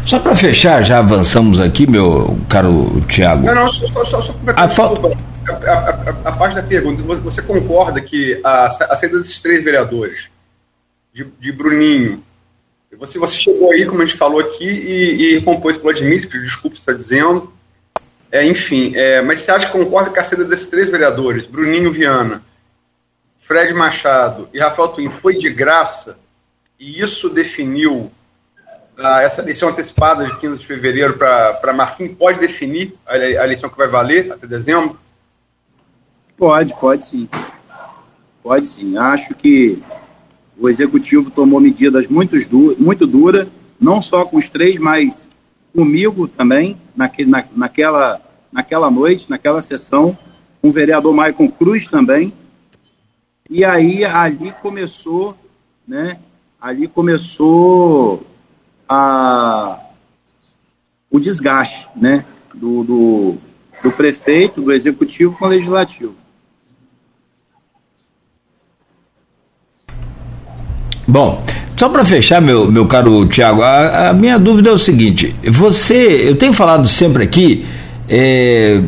Só 0.06 0.18
para 0.18 0.34
fechar, 0.34 0.82
já 0.82 1.00
avançamos 1.00 1.60
aqui, 1.60 1.86
meu 1.86 2.38
caro 2.48 3.02
Tiago. 3.02 3.44
Não, 3.44 3.54
não, 3.54 3.70
só, 3.70 4.06
só, 4.06 4.22
só 4.22 4.34
a, 4.56 4.66
falta... 4.66 5.14
a, 5.46 5.52
a, 5.52 5.90
a, 5.90 6.10
a, 6.30 6.32
parte 6.32 6.54
da 6.54 6.62
pergunta. 6.62 7.02
Você 7.02 7.42
concorda 7.42 8.00
que 8.00 8.40
a, 8.42 8.68
a 8.68 8.96
saída 8.96 9.18
desses 9.18 9.40
três 9.40 9.62
vereadores 9.62 10.30
de, 11.12 11.24
de 11.38 11.52
Bruninho. 11.52 12.22
Você, 12.98 13.18
você 13.18 13.34
chegou 13.34 13.70
aí, 13.70 13.84
como 13.84 14.00
a 14.00 14.06
gente 14.06 14.16
falou 14.16 14.40
aqui, 14.40 14.66
e, 14.66 15.36
e 15.36 15.42
compôs 15.42 15.76
pelo 15.76 15.90
Admite, 15.90 16.26
que 16.26 16.38
desculpa 16.38 16.74
está 16.74 16.94
dizendo. 16.94 17.52
É, 18.34 18.44
enfim, 18.44 18.90
é, 18.96 19.22
mas 19.22 19.42
você 19.42 19.52
acha 19.52 19.66
que 19.66 19.72
concorda 19.72 20.10
com 20.10 20.18
a 20.18 20.24
saída 20.24 20.44
desses 20.44 20.66
três 20.66 20.88
vereadores, 20.88 21.46
Bruninho 21.46 21.92
Viana, 21.92 22.42
Fred 23.46 23.72
Machado 23.72 24.48
e 24.52 24.58
Rafael 24.58 24.88
Twin, 24.88 25.08
foi 25.08 25.34
de 25.34 25.48
graça 25.50 26.18
e 26.76 27.00
isso 27.00 27.30
definiu 27.30 28.10
ah, 28.98 29.22
essa 29.22 29.40
eleição 29.40 29.68
antecipada 29.68 30.26
de 30.26 30.36
15 30.40 30.58
de 30.58 30.66
fevereiro 30.66 31.16
para 31.16 31.72
Marquinhos? 31.72 32.16
Pode 32.18 32.40
definir 32.40 32.96
a, 33.06 33.12
a 33.14 33.44
eleição 33.44 33.70
que 33.70 33.78
vai 33.78 33.86
valer 33.86 34.32
até 34.32 34.48
dezembro? 34.48 34.98
Pode, 36.36 36.74
pode 36.74 37.04
sim. 37.04 37.28
Pode 38.42 38.66
sim. 38.66 38.96
Acho 38.96 39.32
que 39.36 39.80
o 40.58 40.68
executivo 40.68 41.30
tomou 41.30 41.60
medidas 41.60 42.08
muito, 42.08 42.36
du 42.48 42.74
muito 42.80 43.06
duras, 43.06 43.46
não 43.80 44.02
só 44.02 44.24
com 44.24 44.38
os 44.38 44.48
três, 44.48 44.76
mas 44.80 45.28
comigo 45.72 46.28
também, 46.28 46.76
naque, 46.96 47.24
na, 47.24 47.44
naquela, 47.54 48.20
naquela 48.54 48.88
noite, 48.88 49.26
naquela 49.28 49.60
sessão, 49.60 50.16
com 50.62 50.68
o 50.68 50.72
vereador 50.72 51.12
Maicon 51.12 51.50
Cruz 51.50 51.88
também. 51.88 52.32
E 53.50 53.64
aí 53.64 54.04
ali 54.04 54.54
começou, 54.62 55.36
né? 55.86 56.18
Ali 56.60 56.86
começou 56.86 58.24
a, 58.88 59.80
o 61.10 61.18
desgaste, 61.18 61.88
né? 61.96 62.24
Do, 62.54 62.84
do, 62.84 63.34
do 63.82 63.90
prefeito, 63.90 64.62
do 64.62 64.72
executivo 64.72 65.36
com 65.36 65.46
o 65.46 65.48
legislativo. 65.48 66.14
Bom, 71.06 71.44
só 71.76 71.88
para 71.88 72.04
fechar, 72.04 72.40
meu, 72.40 72.70
meu 72.70 72.86
caro 72.86 73.26
Tiago, 73.26 73.62
a, 73.62 74.10
a, 74.10 74.12
minha 74.14 74.38
dúvida 74.38 74.70
é 74.70 74.72
o 74.72 74.78
seguinte: 74.78 75.34
você, 75.44 76.30
eu 76.30 76.36
tenho 76.36 76.52
falado 76.52 76.86
sempre 76.86 77.24
aqui 77.24 77.66
é, 78.08 78.80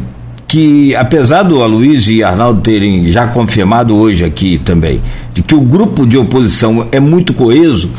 que, 0.46 0.94
apesar 0.94 1.42
do 1.42 1.62
Aloysio 1.62 2.14
e 2.14 2.22
Arnaldo 2.22 2.60
terem 2.60 3.10
já 3.10 3.26
confirmado 3.26 3.96
hoje 3.96 4.24
aqui 4.24 4.58
também, 4.58 5.02
de 5.34 5.42
que 5.42 5.54
o 5.54 5.60
grupo 5.60 6.06
de 6.06 6.16
oposição 6.16 6.86
é 6.92 7.00
muito 7.00 7.32
coeso, 7.32 7.90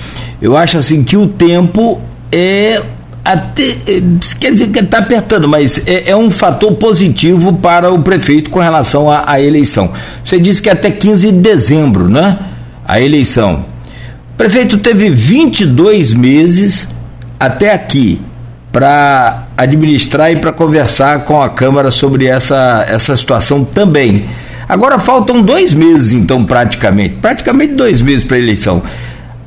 eu 0.41 0.55
acho 0.55 0.77
assim 0.77 1.03
que 1.03 1.17
o 1.17 1.27
tempo 1.27 1.99
é 2.31 2.81
até, 3.27 3.63
é, 3.63 4.01
quer 4.39 4.51
dizer 4.51 4.69
que 4.69 4.79
está 4.79 4.99
apertando, 4.99 5.49
mas 5.49 5.85
é, 5.85 6.11
é, 6.11 6.15
um 6.15 6.31
fator 6.31 6.73
positivo 6.75 7.51
para 7.53 7.91
o 7.91 8.01
prefeito 8.01 8.49
com 8.49 8.59
relação 8.59 9.11
à, 9.11 9.29
à 9.29 9.41
eleição. 9.41 9.91
Você 10.23 10.39
disse 10.39 10.61
que 10.61 10.69
até 10.69 10.89
15 10.89 11.31
de 11.31 11.37
dezembro, 11.39 12.07
né? 12.07 12.39
A 12.87 13.01
eleição. 13.01 13.65
O 14.33 14.37
prefeito 14.37 14.77
teve 14.77 15.09
22 15.09 16.13
meses 16.13 16.87
até 17.37 17.73
aqui 17.73 18.21
para 18.71 19.46
administrar 19.57 20.31
e 20.31 20.35
para 20.35 20.53
conversar 20.53 21.25
com 21.25 21.41
a 21.41 21.49
Câmara 21.49 21.89
sobre 21.89 22.27
essa, 22.27 22.85
essa 22.87 23.15
situação 23.15 23.65
também. 23.65 24.25
Agora 24.69 24.99
faltam 24.99 25.41
dois 25.41 25.73
meses, 25.73 26.11
então, 26.11 26.45
praticamente 26.45 27.15
praticamente 27.15 27.73
dois 27.73 28.01
meses 28.01 28.23
para 28.23 28.37
a 28.37 28.39
eleição. 28.39 28.83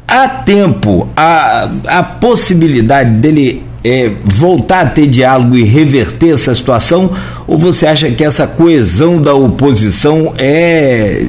Há 0.09 0.29
tempo, 0.29 1.09
há, 1.16 1.70
há 1.87 2.03
possibilidade 2.03 3.11
dele 3.11 3.62
é, 3.85 4.11
voltar 4.25 4.81
a 4.81 4.90
ter 4.90 5.07
diálogo 5.07 5.57
e 5.57 5.62
reverter 5.62 6.35
essa 6.35 6.55
situação? 6.55 7.11
Ou 7.46 7.57
você 7.57 7.87
acha 7.87 8.11
que 8.11 8.25
essa 8.25 8.46
coesão 8.46 9.23
da 9.23 9.35
oposição 9.35 10.35
é 10.37 11.23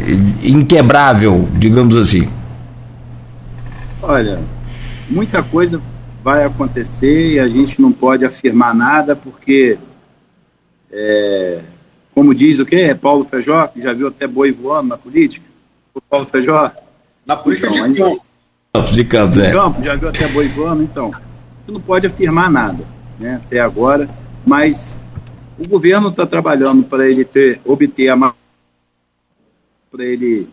inquebrável, 0.44 1.48
digamos 1.54 1.96
assim? 1.96 2.28
Olha, 4.02 4.40
muita 5.10 5.44
coisa 5.44 5.80
vai 6.24 6.44
acontecer 6.44 7.34
e 7.34 7.40
a 7.40 7.48
gente 7.48 7.82
não 7.82 7.92
pode 7.92 8.24
afirmar 8.24 8.76
nada 8.76 9.16
porque, 9.16 9.78
é, 10.92 11.62
como 12.14 12.36
diz 12.36 12.60
o 12.60 12.66
quê? 12.66 12.96
Paulo 13.00 13.26
Feijó, 13.26 13.68
que 13.68 13.82
já 13.82 13.94
viu 13.94 14.08
até 14.08 14.28
boi 14.28 14.52
voando 14.52 14.90
na 14.90 14.98
política. 14.98 15.46
O 15.94 16.02
Paulo 16.02 16.28
Feijó? 16.28 16.72
Na 17.26 17.36
política 17.36 17.68
então, 17.68 17.92
de 17.92 18.00
campo. 18.00 18.26
Campos 18.74 18.94
de 18.94 19.04
Campos, 19.04 19.38
é. 19.38 19.52
Campo, 19.52 19.84
já 19.84 19.96
viu 19.96 20.10
até 20.10 20.28
boi 20.28 20.48
voando, 20.48 20.84
então. 20.84 21.12
Você 21.12 21.72
não 21.72 21.82
pode 21.82 22.08
afirmar 22.08 22.50
nada, 22.50 22.86
né, 23.20 23.42
até 23.46 23.60
agora, 23.60 24.10
mas 24.46 24.94
o 25.60 25.68
governo 25.68 26.10
está 26.10 26.26
trabalhando 26.26 26.84
para 26.84 27.08
ele 27.08 27.26
ter, 27.26 27.60
obter 27.66 28.10
a 28.10 28.34
para 29.92 30.06
ele 30.06 30.48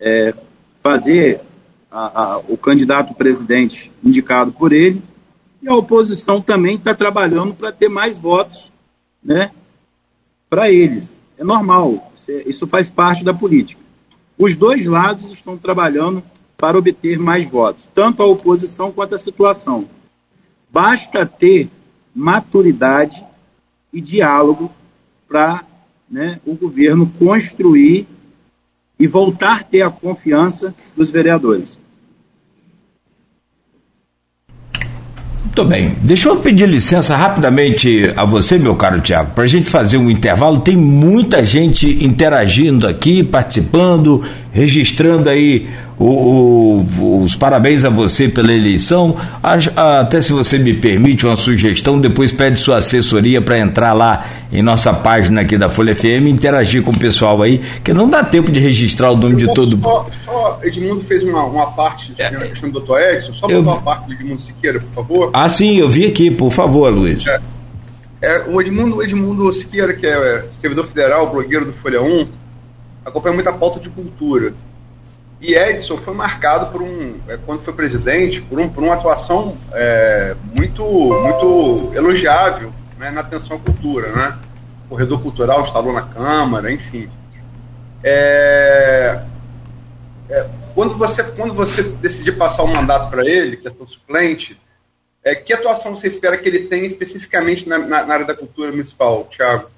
é, 0.00 0.32
fazer 0.82 1.40
a, 1.90 2.22
a, 2.22 2.38
o 2.38 2.56
candidato 2.56 3.14
presidente 3.14 3.90
indicado 4.02 4.52
por 4.52 4.72
ele, 4.72 5.02
e 5.62 5.68
a 5.68 5.74
oposição 5.74 6.40
também 6.40 6.76
está 6.76 6.94
trabalhando 6.94 7.54
para 7.54 7.72
ter 7.72 7.88
mais 7.88 8.18
votos 8.18 8.70
né, 9.22 9.50
para 10.48 10.70
eles. 10.70 11.20
É 11.36 11.44
normal, 11.44 12.12
isso 12.46 12.66
faz 12.66 12.88
parte 12.88 13.24
da 13.24 13.34
política. 13.34 13.80
Os 14.38 14.54
dois 14.54 14.86
lados 14.86 15.32
estão 15.32 15.56
trabalhando 15.56 16.22
para 16.56 16.78
obter 16.78 17.18
mais 17.18 17.48
votos, 17.48 17.88
tanto 17.94 18.22
a 18.22 18.26
oposição 18.26 18.92
quanto 18.92 19.14
a 19.14 19.18
situação. 19.18 19.88
Basta 20.70 21.26
ter 21.26 21.68
maturidade 22.14 23.22
e 23.92 24.00
diálogo 24.00 24.70
para 25.26 25.64
né, 26.10 26.40
o 26.44 26.54
governo 26.54 27.10
construir 27.18 28.06
e 28.98 29.06
voltar 29.06 29.60
a 29.60 29.62
ter 29.62 29.82
a 29.82 29.90
confiança 29.90 30.74
dos 30.96 31.10
vereadores. 31.10 31.79
Muito 35.50 35.64
bem. 35.64 35.96
Deixa 36.00 36.28
eu 36.28 36.36
pedir 36.36 36.68
licença 36.68 37.16
rapidamente 37.16 38.12
a 38.16 38.24
você, 38.24 38.56
meu 38.56 38.76
caro 38.76 39.00
Tiago, 39.00 39.32
para 39.34 39.42
a 39.42 39.48
gente 39.48 39.68
fazer 39.68 39.96
um 39.96 40.08
intervalo. 40.08 40.60
Tem 40.60 40.76
muita 40.76 41.44
gente 41.44 42.04
interagindo 42.04 42.86
aqui, 42.86 43.24
participando, 43.24 44.22
registrando 44.52 45.28
aí 45.28 45.68
o, 45.98 46.84
o, 46.98 47.22
os 47.22 47.34
parabéns 47.36 47.84
a 47.84 47.90
você 47.90 48.28
pela 48.28 48.52
eleição. 48.52 49.16
Até 49.42 50.20
se 50.20 50.32
você 50.32 50.58
me 50.58 50.74
permite 50.74 51.26
uma 51.26 51.36
sugestão, 51.36 52.00
depois 52.00 52.32
pede 52.32 52.58
sua 52.58 52.78
assessoria 52.78 53.40
para 53.40 53.58
entrar 53.58 53.92
lá 53.92 54.26
em 54.52 54.62
nossa 54.62 54.92
página 54.92 55.42
aqui 55.42 55.56
da 55.56 55.70
Folha 55.70 55.94
FM 55.94 56.26
e 56.26 56.30
interagir 56.30 56.82
com 56.82 56.90
o 56.90 56.98
pessoal 56.98 57.40
aí, 57.42 57.60
que 57.84 57.92
não 57.92 58.08
dá 58.08 58.24
tempo 58.24 58.50
de 58.50 58.58
registrar 58.58 59.12
o 59.12 59.16
nome 59.16 59.36
de 59.36 59.46
todo 59.54 59.76
mundo. 59.76 59.82
Só, 59.82 60.06
só 60.24 60.58
Edmundo 60.62 61.02
fez 61.04 61.22
uma, 61.22 61.44
uma 61.44 61.66
parte 61.72 62.12
é, 62.18 62.26
a 62.26 62.30
questão 62.30 62.70
do 62.70 62.80
Dr. 62.80 62.98
Edson, 62.98 63.32
só 63.32 63.48
eu, 63.48 63.60
uma 63.60 63.80
parte 63.80 64.06
do 64.06 64.12
Edmundo 64.12 64.40
Siqueira, 64.40 64.80
por 64.80 64.92
favor. 64.92 65.30
Ah, 65.32 65.48
sim, 65.48 65.76
eu 65.76 65.88
vi 65.88 66.06
aqui, 66.06 66.30
por 66.30 66.50
favor, 66.50 66.92
Luiz. 66.92 67.26
É, 67.26 67.40
é, 68.22 68.44
o 68.48 68.60
Edmundo, 68.60 69.02
Edmundo 69.02 69.52
Siqueira, 69.52 69.92
que 69.94 70.06
é 70.06 70.44
servidor 70.50 70.86
federal, 70.86 71.30
blogueiro 71.30 71.66
do 71.66 71.72
Folha 71.72 72.02
1, 72.02 72.26
acompanha 73.04 73.34
muita 73.34 73.52
pauta 73.52 73.80
de 73.80 73.88
cultura. 73.90 74.54
E 75.40 75.54
Edson 75.54 75.96
foi 75.96 76.14
marcado 76.14 76.70
por 76.70 76.82
um, 76.82 77.18
é, 77.26 77.38
quando 77.38 77.62
foi 77.62 77.72
presidente, 77.72 78.42
por, 78.42 78.60
um, 78.60 78.68
por 78.68 78.84
uma 78.84 78.94
atuação 78.94 79.56
é, 79.72 80.36
muito, 80.54 80.84
muito 80.84 81.92
elogiável 81.94 82.70
né, 82.98 83.10
na 83.10 83.22
atenção 83.22 83.56
à 83.56 83.60
cultura. 83.60 84.12
Né? 84.12 84.38
O 84.84 84.90
corredor 84.90 85.22
cultural 85.22 85.62
instalou 85.62 85.94
na 85.94 86.02
Câmara, 86.02 86.70
enfim. 86.70 87.08
É, 88.04 89.22
é, 90.28 90.46
quando, 90.74 90.96
você, 90.98 91.22
quando 91.22 91.54
você 91.54 91.82
decidir 91.82 92.36
passar 92.36 92.62
o 92.62 92.68
mandato 92.68 93.08
para 93.08 93.26
ele, 93.26 93.56
questão 93.56 93.86
suplente, 93.86 94.60
é, 95.24 95.34
que 95.34 95.52
atuação 95.52 95.96
você 95.96 96.06
espera 96.06 96.36
que 96.36 96.48
ele 96.48 96.66
tenha 96.66 96.86
especificamente 96.86 97.66
na, 97.66 97.78
na, 97.78 98.04
na 98.04 98.14
área 98.14 98.26
da 98.26 98.34
cultura 98.34 98.70
municipal, 98.70 99.26
Tiago? 99.30 99.70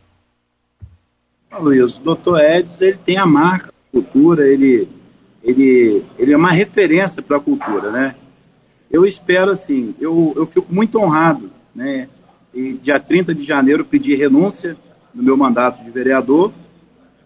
Luiz, 1.58 1.96
o 1.96 2.00
doutor 2.00 2.40
Edson 2.40 2.84
ele 2.84 2.98
tem 3.04 3.18
a 3.18 3.26
marca 3.26 3.72
cultura, 3.90 4.46
ele 4.48 4.88
ele, 5.42 6.04
ele 6.18 6.32
é 6.32 6.36
uma 6.36 6.52
referência 6.52 7.20
para 7.20 7.36
a 7.36 7.40
cultura, 7.40 7.90
né? 7.90 8.14
Eu 8.90 9.04
espero, 9.04 9.50
assim, 9.50 9.94
eu, 10.00 10.32
eu 10.36 10.46
fico 10.46 10.72
muito 10.72 10.98
honrado, 10.98 11.50
né? 11.74 12.08
E 12.54 12.74
dia 12.74 13.00
30 13.00 13.34
de 13.34 13.42
janeiro 13.42 13.84
pedi 13.84 14.14
renúncia 14.14 14.76
no 15.14 15.22
meu 15.22 15.36
mandato 15.36 15.82
de 15.82 15.90
vereador 15.90 16.52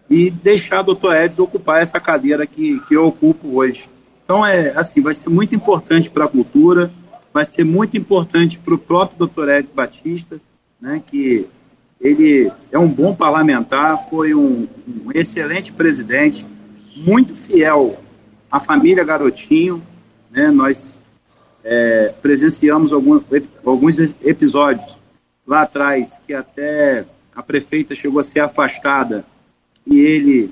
e 0.09 0.31
deixar 0.31 0.79
o 0.79 0.85
doutor 0.85 1.15
Edson 1.15 1.43
ocupar 1.43 1.81
essa 1.81 1.99
cadeira 1.99 2.47
que, 2.47 2.79
que 2.87 2.95
eu 2.95 3.05
ocupo 3.05 3.57
hoje. 3.57 3.89
Então, 4.23 4.45
é 4.45 4.71
assim, 4.71 5.01
vai 5.01 5.13
ser 5.13 5.29
muito 5.29 5.53
importante 5.53 6.09
para 6.09 6.25
a 6.25 6.29
cultura, 6.29 6.91
vai 7.33 7.45
ser 7.45 7.65
muito 7.65 7.97
importante 7.97 8.57
para 8.57 8.73
o 8.73 8.77
próprio 8.77 9.19
doutor 9.19 9.49
Edson 9.49 9.73
Batista, 9.75 10.41
né, 10.81 11.01
que 11.05 11.45
ele 11.99 12.51
é 12.71 12.77
um 12.77 12.87
bom 12.87 13.15
parlamentar, 13.15 14.07
foi 14.09 14.33
um, 14.33 14.67
um 14.87 15.11
excelente 15.13 15.71
presidente, 15.71 16.45
muito 16.95 17.35
fiel 17.35 17.97
a 18.51 18.59
família 18.59 19.03
Garotinho, 19.03 19.83
né, 20.31 20.49
nós 20.49 20.97
é, 21.63 22.13
presenciamos 22.21 22.93
algum, 22.93 23.21
alguns 23.65 23.97
episódios 24.23 24.97
lá 25.45 25.63
atrás 25.63 26.19
que 26.25 26.33
até 26.33 27.05
a 27.35 27.43
prefeita 27.43 27.93
chegou 27.93 28.19
a 28.19 28.23
ser 28.23 28.39
afastada 28.39 29.25
e 29.85 29.99
ele 29.99 30.51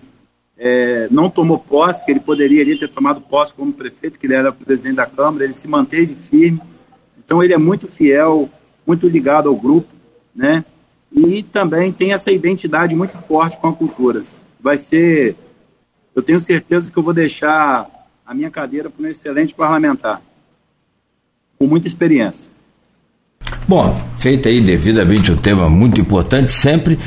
é, 0.58 1.08
não 1.12 1.30
tomou 1.30 1.58
posse, 1.58 2.04
que 2.06 2.12
ele 2.12 2.20
poderia 2.20 2.62
ali, 2.62 2.78
ter 2.78 2.90
tomado 2.90 3.22
posse 3.22 3.54
como 3.54 3.74
prefeito, 3.74 4.20
que 4.20 4.28
ele 4.28 4.36
era 4.36 4.52
presidente 4.52 4.96
da 4.96 5.06
Câmara, 5.06 5.44
ele 5.44 5.54
se 5.54 5.68
manteve 5.68 6.16
firme. 6.16 6.62
Então 7.18 7.44
ele 7.44 7.54
é 7.54 7.58
muito 7.58 7.88
fiel, 7.88 8.50
muito 8.86 9.08
ligado 9.08 9.50
ao 9.50 9.56
grupo, 9.56 9.90
né? 10.34 10.64
E 11.16 11.44
também 11.44 11.92
tem 11.92 12.12
essa 12.12 12.32
identidade 12.32 12.96
muito 12.96 13.18
forte 13.18 13.58
com 13.58 13.70
a 13.70 13.74
cultura. 13.74 14.24
Vai 14.60 14.78
ser 14.78 15.36
eu 16.16 16.24
tenho 16.24 16.40
certeza 16.40 16.90
que 16.90 16.98
eu 16.98 17.04
vou 17.04 17.14
deixar 17.14 17.90
a 18.26 18.34
minha 18.34 18.50
cadeira 18.50 18.90
para 18.90 19.06
um 19.06 19.10
excelente 19.10 19.54
parlamentar, 19.54 20.22
com 21.60 21.68
muita 21.68 21.88
experiência. 21.88 22.50
Bom, 23.68 23.94
feito 24.18 24.48
aí 24.48 24.62
devidamente 24.62 25.32
um 25.32 25.36
tema 25.36 25.70
muito 25.70 26.00
importante, 26.00 26.54
sempre 26.54 26.98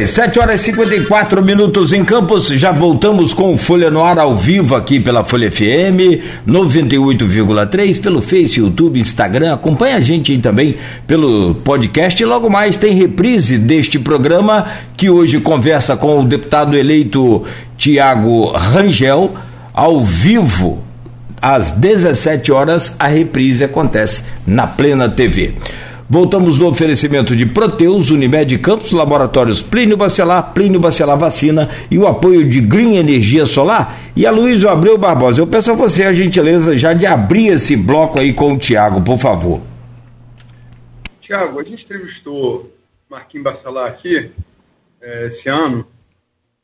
bem, 0.00 0.06
7 0.06 0.38
horas 0.38 0.60
e 0.60 0.64
54 0.64 1.42
minutos 1.42 1.92
em 1.92 2.04
Campos. 2.04 2.46
Já 2.46 2.72
voltamos 2.72 3.34
com 3.34 3.56
Folha 3.58 3.90
no 3.90 4.02
Ar 4.02 4.18
ao 4.18 4.36
vivo 4.36 4.74
aqui 4.74 4.98
pela 4.98 5.24
Folha 5.24 5.50
FM 5.50 6.22
98,3, 6.48 8.00
pelo 8.00 8.22
Face, 8.22 8.60
YouTube, 8.60 8.98
Instagram. 8.98 9.54
Acompanha 9.54 9.96
a 9.96 10.00
gente 10.00 10.32
aí 10.32 10.38
também 10.38 10.76
pelo 11.06 11.54
podcast. 11.56 12.22
E 12.22 12.24
logo 12.24 12.48
mais 12.48 12.76
tem 12.76 12.94
reprise 12.94 13.58
deste 13.58 13.98
programa 13.98 14.66
que 14.96 15.10
hoje 15.10 15.38
conversa 15.40 15.96
com 15.96 16.20
o 16.20 16.24
deputado 16.24 16.76
eleito 16.76 17.44
Tiago 17.76 18.50
Rangel 18.52 19.34
ao 19.74 20.02
vivo. 20.02 20.82
Às 21.42 21.72
17 21.72 22.52
horas, 22.52 22.96
a 22.98 23.06
reprise 23.06 23.64
acontece 23.64 24.22
na 24.46 24.66
Plena 24.66 25.08
TV. 25.08 25.54
Voltamos 26.12 26.58
no 26.58 26.66
oferecimento 26.66 27.36
de 27.36 27.46
Proteus, 27.46 28.10
Unimed 28.10 28.58
Campos, 28.58 28.90
Laboratórios 28.90 29.62
Plínio 29.62 29.96
Bacelar, 29.96 30.52
Plínio 30.52 30.80
Bacelar 30.80 31.16
Vacina 31.16 31.70
e 31.88 31.96
o 31.96 32.08
apoio 32.08 32.50
de 32.50 32.60
Green 32.60 32.96
Energia 32.96 33.46
Solar 33.46 33.96
e 34.16 34.26
a 34.26 34.32
Luiz 34.32 34.64
Abreu 34.64 34.98
Barbosa. 34.98 35.40
Eu 35.40 35.46
peço 35.46 35.70
a 35.70 35.74
você 35.74 36.02
a 36.02 36.12
gentileza 36.12 36.76
já 36.76 36.92
de 36.92 37.06
abrir 37.06 37.46
esse 37.52 37.76
bloco 37.76 38.18
aí 38.18 38.32
com 38.32 38.54
o 38.54 38.58
Tiago, 38.58 39.00
por 39.02 39.20
favor. 39.20 39.62
Tiago, 41.20 41.60
a 41.60 41.62
gente 41.62 41.84
entrevistou 41.84 42.74
Marquinhos 43.08 43.44
Bacelar 43.44 43.86
aqui 43.86 44.32
é, 45.00 45.26
esse 45.28 45.48
ano 45.48 45.86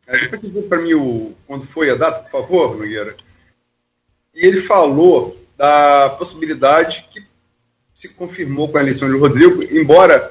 É, 0.08 0.28
depois 0.28 0.52
você 0.52 0.62
para 0.62 0.80
mim 0.80 0.94
o, 0.94 1.34
quando 1.46 1.68
foi 1.68 1.88
a 1.90 1.94
data, 1.94 2.24
por 2.24 2.42
favor, 2.42 2.76
Nogueira. 2.76 3.16
E 4.34 4.44
ele 4.44 4.60
falou 4.60 5.36
da 5.56 6.10
possibilidade 6.18 7.06
que 7.12 7.25
se 7.96 8.10
confirmou 8.10 8.68
com 8.68 8.76
a 8.76 8.82
eleição 8.82 9.08
de 9.08 9.16
Rodrigo, 9.16 9.62
embora 9.62 10.30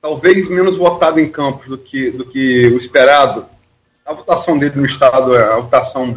talvez 0.00 0.48
menos 0.48 0.76
votado 0.76 1.18
em 1.18 1.28
Campos 1.28 1.66
do 1.66 1.76
que, 1.76 2.12
do 2.12 2.24
que 2.24 2.68
o 2.68 2.78
esperado. 2.78 3.44
A 4.06 4.12
votação 4.12 4.56
dele 4.56 4.76
no 4.76 4.86
Estado, 4.86 5.36
a 5.36 5.56
votação 5.56 6.16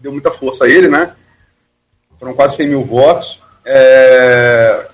deu 0.00 0.10
muita 0.10 0.32
força 0.32 0.64
a 0.64 0.68
ele, 0.68 0.88
né? 0.88 1.14
Foram 2.18 2.34
quase 2.34 2.56
100 2.56 2.66
mil 2.66 2.84
votos. 2.84 3.40
É, 3.64 4.88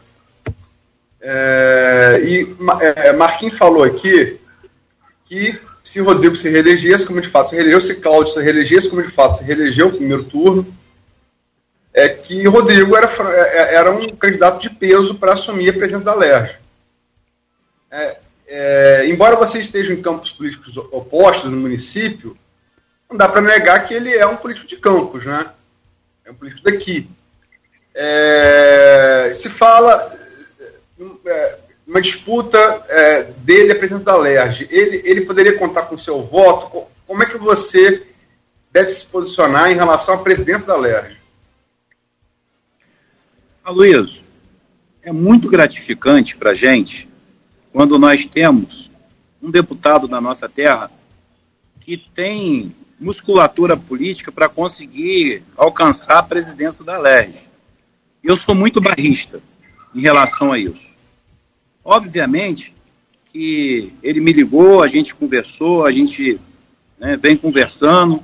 é, 1.23 2.21
e 2.23 2.57
é, 2.97 3.13
Marquinhos 3.15 3.57
falou 3.57 3.83
aqui 3.83 4.39
que 5.25 5.59
se 5.83 6.01
Rodrigo 6.01 6.37
se 6.37 6.51
reelegesse, 6.51 7.07
como 7.07 7.21
de 7.21 7.29
fato 7.29 7.49
se 7.49 7.57
reelegeu, 7.57 7.81
se 7.81 7.95
Cláudio 7.95 8.35
se 8.35 8.43
reelegesse, 8.43 8.91
como 8.91 9.03
de 9.03 9.11
fato 9.11 9.39
se 9.39 9.45
reelegeu 9.45 9.87
no 9.87 9.97
primeiro 9.97 10.25
turno, 10.25 10.67
é 11.93 12.09
que 12.09 12.47
Rodrigo 12.47 12.97
era, 12.97 13.09
é, 13.33 13.75
era 13.75 13.91
um 13.91 14.09
candidato 14.11 14.61
de 14.61 14.71
peso 14.71 15.15
para 15.17 15.35
assumir 15.35 15.71
a 15.71 15.73
presença 15.73 16.05
da 16.05 16.15
LERJ. 16.15 16.57
É, 17.91 18.17
é, 18.47 19.07
embora 19.09 19.37
vocês 19.37 19.65
estejam 19.65 19.95
em 19.95 20.03
campos 20.03 20.33
políticos 20.33 20.77
opostos 20.77 21.51
no 21.51 21.57
município, 21.57 22.37
não 23.09 23.17
dá 23.17 23.29
para 23.29 23.41
negar 23.41 23.87
que 23.87 23.95
ele 23.95 24.15
é 24.15 24.27
um 24.27 24.37
político 24.37 24.67
de 24.67 24.77
campos, 24.77 25.25
né? 25.25 25.51
É 26.25 26.31
um 26.31 26.35
político 26.35 26.63
daqui. 26.63 27.09
É, 27.93 29.33
se 29.35 29.49
fala 29.49 30.17
é, 31.27 31.59
uma 31.87 32.01
disputa 32.01 32.59
é, 32.89 33.25
dele 33.39 33.73
a 33.73 33.77
presença 33.77 34.05
da 34.05 34.17
LERJ. 34.17 34.69
Ele, 34.71 35.03
ele 35.05 35.23
poderia 35.23 35.59
contar 35.59 35.83
com 35.83 35.99
seu 35.99 36.23
voto? 36.23 36.87
Como 37.07 37.23
é 37.23 37.27
que 37.27 37.37
você 37.37 38.07
deve 38.73 38.93
se 38.93 39.05
posicionar 39.05 39.73
em 39.73 39.75
relação 39.75 40.15
à 40.15 40.19
presidência 40.19 40.67
da 40.67 40.77
LERJ? 40.77 41.20
Aloysio, 43.63 44.23
é 45.03 45.13
muito 45.13 45.49
gratificante 45.49 46.37
para 46.37 46.51
a 46.51 46.55
gente 46.55 47.09
quando 47.73 47.99
nós 47.99 48.25
temos 48.25 48.91
um 49.43 49.51
deputado 49.51 50.09
da 50.09 50.21
nossa 50.21 50.49
terra 50.49 50.91
que 51.81 51.97
tem 51.97 52.75
musculatura 52.99 53.77
política 53.77 54.33
para 54.33 54.49
conseguir 54.49 55.43
alcançar 55.57 56.19
a 56.19 56.23
presidência 56.23 56.85
da 56.85 56.99
LERJ. 56.99 57.35
Eu 58.23 58.37
sou 58.37 58.55
muito 58.55 58.81
barrista 58.81 59.41
em 59.95 60.01
relação 60.01 60.53
a 60.53 60.59
isso. 60.59 60.91
Obviamente 61.85 62.75
que 63.33 63.93
ele 64.03 64.21
me 64.21 64.33
ligou, 64.33 64.83
a 64.83 64.89
gente 64.89 65.15
conversou, 65.15 65.87
a 65.87 65.93
gente 65.93 66.41
né, 66.99 67.17
vem 67.17 67.37
conversando, 67.37 68.23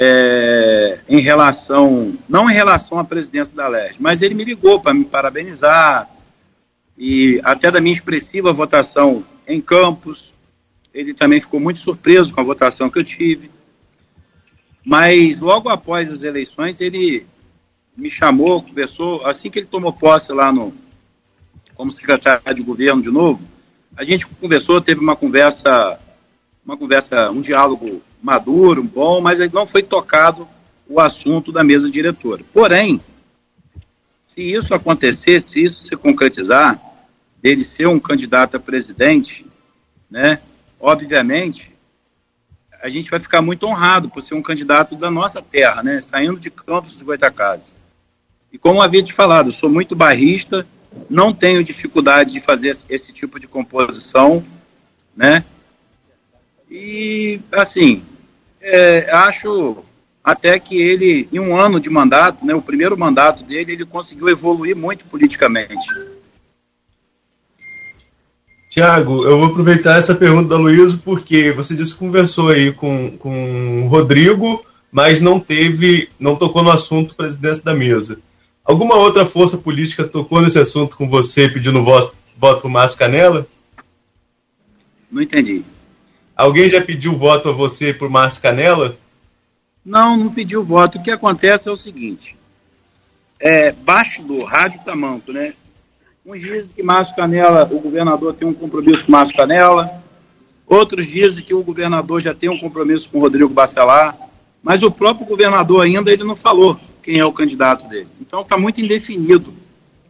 é, 0.00 1.00
em 1.08 1.18
relação, 1.18 2.16
não 2.28 2.48
em 2.48 2.54
relação 2.54 3.00
à 3.00 3.04
presidência 3.04 3.52
da 3.52 3.66
LERJ, 3.66 3.96
mas 3.98 4.22
ele 4.22 4.32
me 4.32 4.44
ligou 4.44 4.80
para 4.80 4.94
me 4.94 5.04
parabenizar, 5.04 6.08
e 6.96 7.40
até 7.42 7.68
da 7.68 7.80
minha 7.80 7.94
expressiva 7.94 8.52
votação 8.52 9.24
em 9.44 9.60
Campos, 9.60 10.32
ele 10.94 11.12
também 11.12 11.40
ficou 11.40 11.58
muito 11.58 11.80
surpreso 11.80 12.32
com 12.32 12.40
a 12.40 12.44
votação 12.44 12.88
que 12.88 13.00
eu 13.00 13.04
tive. 13.04 13.50
Mas 14.84 15.40
logo 15.40 15.68
após 15.68 16.10
as 16.12 16.22
eleições, 16.22 16.80
ele 16.80 17.26
me 17.96 18.08
chamou, 18.08 18.62
conversou, 18.62 19.26
assim 19.26 19.50
que 19.50 19.58
ele 19.58 19.66
tomou 19.66 19.92
posse 19.92 20.32
lá 20.32 20.52
no, 20.52 20.72
como 21.74 21.90
secretário 21.90 22.54
de 22.54 22.62
governo 22.62 23.02
de 23.02 23.10
novo, 23.10 23.42
a 23.96 24.04
gente 24.04 24.24
conversou, 24.26 24.80
teve 24.80 25.00
uma 25.00 25.16
conversa, 25.16 25.98
uma 26.64 26.76
conversa, 26.76 27.32
um 27.32 27.40
diálogo 27.40 28.00
maduro, 28.22 28.82
bom, 28.82 29.20
mas 29.20 29.38
não 29.52 29.66
foi 29.66 29.82
tocado 29.82 30.48
o 30.88 31.00
assunto 31.00 31.52
da 31.52 31.62
mesa 31.62 31.90
diretora. 31.90 32.42
Porém, 32.52 33.00
se 34.26 34.40
isso 34.40 34.72
acontecer, 34.74 35.40
se 35.40 35.62
isso 35.62 35.86
se 35.86 35.96
concretizar, 35.96 36.80
dele 37.42 37.64
ser 37.64 37.86
um 37.86 38.00
candidato 38.00 38.56
a 38.56 38.60
presidente, 38.60 39.46
né, 40.10 40.40
obviamente, 40.80 41.72
a 42.82 42.88
gente 42.88 43.10
vai 43.10 43.20
ficar 43.20 43.42
muito 43.42 43.66
honrado 43.66 44.08
por 44.08 44.22
ser 44.22 44.34
um 44.34 44.42
candidato 44.42 44.96
da 44.96 45.10
nossa 45.10 45.42
terra, 45.42 45.82
né, 45.82 46.00
saindo 46.02 46.38
de 46.38 46.50
Campos 46.50 46.94
dos 46.94 47.02
Goitacazes. 47.02 47.76
E 48.52 48.58
como 48.58 48.80
havia 48.80 49.02
te 49.02 49.12
falado, 49.12 49.52
sou 49.52 49.68
muito 49.68 49.94
barrista, 49.94 50.66
não 51.10 51.32
tenho 51.32 51.62
dificuldade 51.62 52.32
de 52.32 52.40
fazer 52.40 52.76
esse 52.88 53.12
tipo 53.12 53.38
de 53.38 53.46
composição, 53.46 54.44
né, 55.16 55.44
e, 56.70 57.40
assim, 57.52 58.02
é, 58.60 59.10
acho 59.10 59.84
até 60.22 60.58
que 60.58 60.78
ele, 60.78 61.26
em 61.32 61.38
um 61.38 61.56
ano 61.56 61.80
de 61.80 61.88
mandato, 61.88 62.44
né, 62.44 62.54
o 62.54 62.60
primeiro 62.60 62.98
mandato 62.98 63.42
dele, 63.42 63.72
ele 63.72 63.84
conseguiu 63.86 64.28
evoluir 64.28 64.76
muito 64.76 65.04
politicamente. 65.06 65.86
Tiago, 68.68 69.24
eu 69.24 69.38
vou 69.38 69.46
aproveitar 69.46 69.98
essa 69.98 70.14
pergunta 70.14 70.50
da 70.50 70.56
Luísa, 70.58 71.00
porque 71.02 71.50
você 71.52 71.74
disse 71.74 71.94
que 71.94 71.98
conversou 71.98 72.50
aí 72.50 72.72
com, 72.72 73.16
com 73.18 73.86
o 73.86 73.88
Rodrigo, 73.88 74.62
mas 74.92 75.20
não 75.20 75.40
teve, 75.40 76.10
não 76.20 76.36
tocou 76.36 76.62
no 76.62 76.70
assunto 76.70 77.14
presidência 77.14 77.64
da 77.64 77.74
mesa. 77.74 78.20
Alguma 78.62 78.96
outra 78.96 79.24
força 79.24 79.56
política 79.56 80.04
tocou 80.04 80.42
nesse 80.42 80.58
assunto 80.58 80.94
com 80.94 81.08
você 81.08 81.48
pedindo 81.48 81.82
voto, 81.82 82.14
voto 82.36 82.60
para 82.60 82.68
o 82.68 82.70
Márcio 82.70 82.98
Canela? 82.98 83.46
Não 85.10 85.22
entendi. 85.22 85.64
Alguém 86.38 86.68
já 86.68 86.80
pediu 86.80 87.16
voto 87.16 87.48
a 87.48 87.52
você 87.52 87.92
por 87.92 88.08
Márcio 88.08 88.40
Canela? 88.40 88.96
Não, 89.84 90.16
não 90.16 90.32
pediu 90.32 90.62
voto. 90.62 90.96
O 90.96 91.02
que 91.02 91.10
acontece 91.10 91.68
é 91.68 91.72
o 91.72 91.76
seguinte: 91.76 92.36
é, 93.40 93.72
baixo 93.72 94.22
do 94.22 94.44
rádio 94.44 94.80
tamanco, 94.84 95.32
né? 95.32 95.54
Uns 96.24 96.40
dizem 96.40 96.76
que 96.76 96.82
Márcio 96.82 97.16
Canela, 97.16 97.68
o 97.68 97.80
governador 97.80 98.34
tem 98.34 98.46
um 98.46 98.54
compromisso 98.54 99.04
com 99.04 99.10
Márcio 99.10 99.36
Canela, 99.36 100.00
outros 100.64 101.08
dizem 101.08 101.42
que 101.42 101.52
o 101.52 101.64
governador 101.64 102.20
já 102.20 102.32
tem 102.32 102.48
um 102.48 102.58
compromisso 102.58 103.08
com 103.08 103.18
Rodrigo 103.18 103.52
Bacelar, 103.52 104.16
mas 104.62 104.84
o 104.84 104.92
próprio 104.92 105.26
governador 105.26 105.84
ainda 105.84 106.12
ele 106.12 106.22
não 106.22 106.36
falou 106.36 106.78
quem 107.02 107.18
é 107.18 107.24
o 107.24 107.32
candidato 107.32 107.88
dele. 107.88 108.06
Então 108.20 108.42
está 108.42 108.56
muito 108.56 108.80
indefinido 108.80 109.52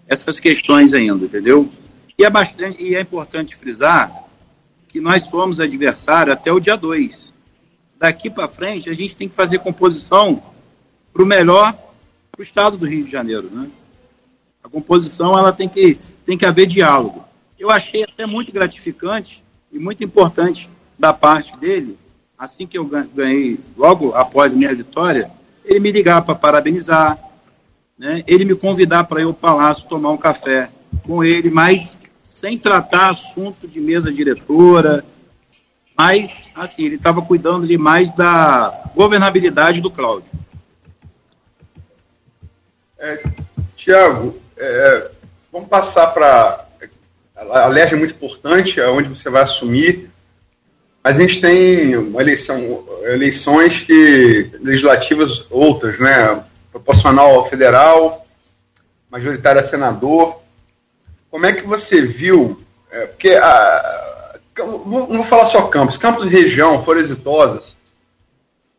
essas 0.07 0.38
questões 0.38 0.93
ainda, 0.93 1.25
entendeu? 1.25 1.71
E 2.19 2.25
é, 2.25 2.29
bastante, 2.29 2.83
e 2.83 2.95
é 2.95 3.01
importante 3.01 3.57
frisar 3.57 4.28
que 4.99 5.01
nós 5.01 5.23
somos 5.23 5.61
adversário 5.61 6.33
até 6.33 6.53
o 6.53 6.59
dia 6.59 6.77
2. 6.77 7.33
Daqui 8.01 8.29
para 8.29 8.49
frente, 8.49 8.91
a 8.91 8.95
gente 8.95 9.15
tem 9.15 9.29
que 9.29 9.35
fazer 9.35 9.61
composição 9.61 10.43
para 11.13 11.23
o 11.23 11.27
melhor 11.27 11.73
para 12.33 12.41
o 12.41 12.43
estado 12.43 12.77
do 12.77 12.85
Rio 12.85 13.05
de 13.05 13.11
Janeiro. 13.13 13.49
Né? 13.49 13.69
A 14.63 14.69
composição 14.69 15.39
ela 15.39 15.53
tem 15.53 15.69
que, 15.69 15.97
tem 16.27 16.37
que 16.37 16.45
haver 16.45 16.67
diálogo. 16.67 17.25
Eu 17.57 17.71
achei 17.71 18.03
até 18.03 18.27
muito 18.27 18.51
gratificante 18.51 19.41
e 19.73 19.79
muito 19.79 20.03
importante 20.03 20.69
da 20.99 21.13
parte 21.13 21.57
dele, 21.59 21.97
assim 22.37 22.67
que 22.67 22.77
eu 22.77 22.85
ganhei, 23.15 23.61
logo 23.77 24.13
após 24.15 24.53
minha 24.53 24.75
vitória, 24.75 25.31
ele 25.65 25.79
me 25.79 25.93
ligar 25.93 26.23
para 26.23 26.35
parabenizar, 26.35 27.17
né? 27.97 28.25
ele 28.27 28.45
me 28.45 28.57
convidar 28.57 29.05
para 29.05 29.21
ir 29.21 29.25
ao 29.25 29.35
Palácio 29.35 29.89
tomar 29.89 30.11
um 30.11 30.17
café 30.17 30.69
com 31.05 31.23
ele, 31.23 31.51
mas 31.51 31.98
sem 32.38 32.57
tratar 32.57 33.11
assunto 33.11 33.66
de 33.66 33.81
mesa 33.81 34.12
diretora, 34.12 35.05
mas, 35.96 36.31
assim, 36.55 36.85
ele 36.85 36.94
estava 36.94 37.20
cuidando 37.20 37.64
ali 37.64 37.77
mais 37.77 38.14
da 38.14 38.92
governabilidade 38.94 39.81
do 39.81 39.90
Cláudio. 39.90 40.31
É, 42.96 43.24
Tiago, 43.74 44.40
é, 44.57 45.11
vamos 45.51 45.68
passar 45.68 46.07
para. 46.14 46.64
A 47.35 47.66
LERJ 47.66 47.94
é 47.94 47.98
muito 47.98 48.14
importante, 48.14 48.81
é 48.81 48.87
onde 48.87 49.09
você 49.09 49.29
vai 49.29 49.42
assumir, 49.42 50.09
mas 51.03 51.17
a 51.17 51.21
gente 51.21 51.40
tem 51.40 51.96
uma 51.96 52.21
eleição, 52.21 52.85
eleições 53.02 53.81
que 53.81 54.48
legislativas 54.60 55.44
outras, 55.50 55.98
né? 55.98 56.44
Proporcional 56.71 57.48
federal, 57.48 58.25
majoritária 59.10 59.65
senador. 59.65 60.40
Como 61.31 61.46
é 61.46 61.52
que 61.52 61.66
você 61.66 62.00
viu? 62.00 62.62
É, 62.90 63.06
porque 63.06 63.31
a, 63.31 64.38
não 64.56 65.06
vou 65.06 65.24
falar 65.24 65.46
só 65.46 65.62
campos, 65.68 65.96
campos 65.96 66.24
e 66.24 66.29
região 66.29 66.83
foram 66.85 67.00
exitosas 67.00 67.76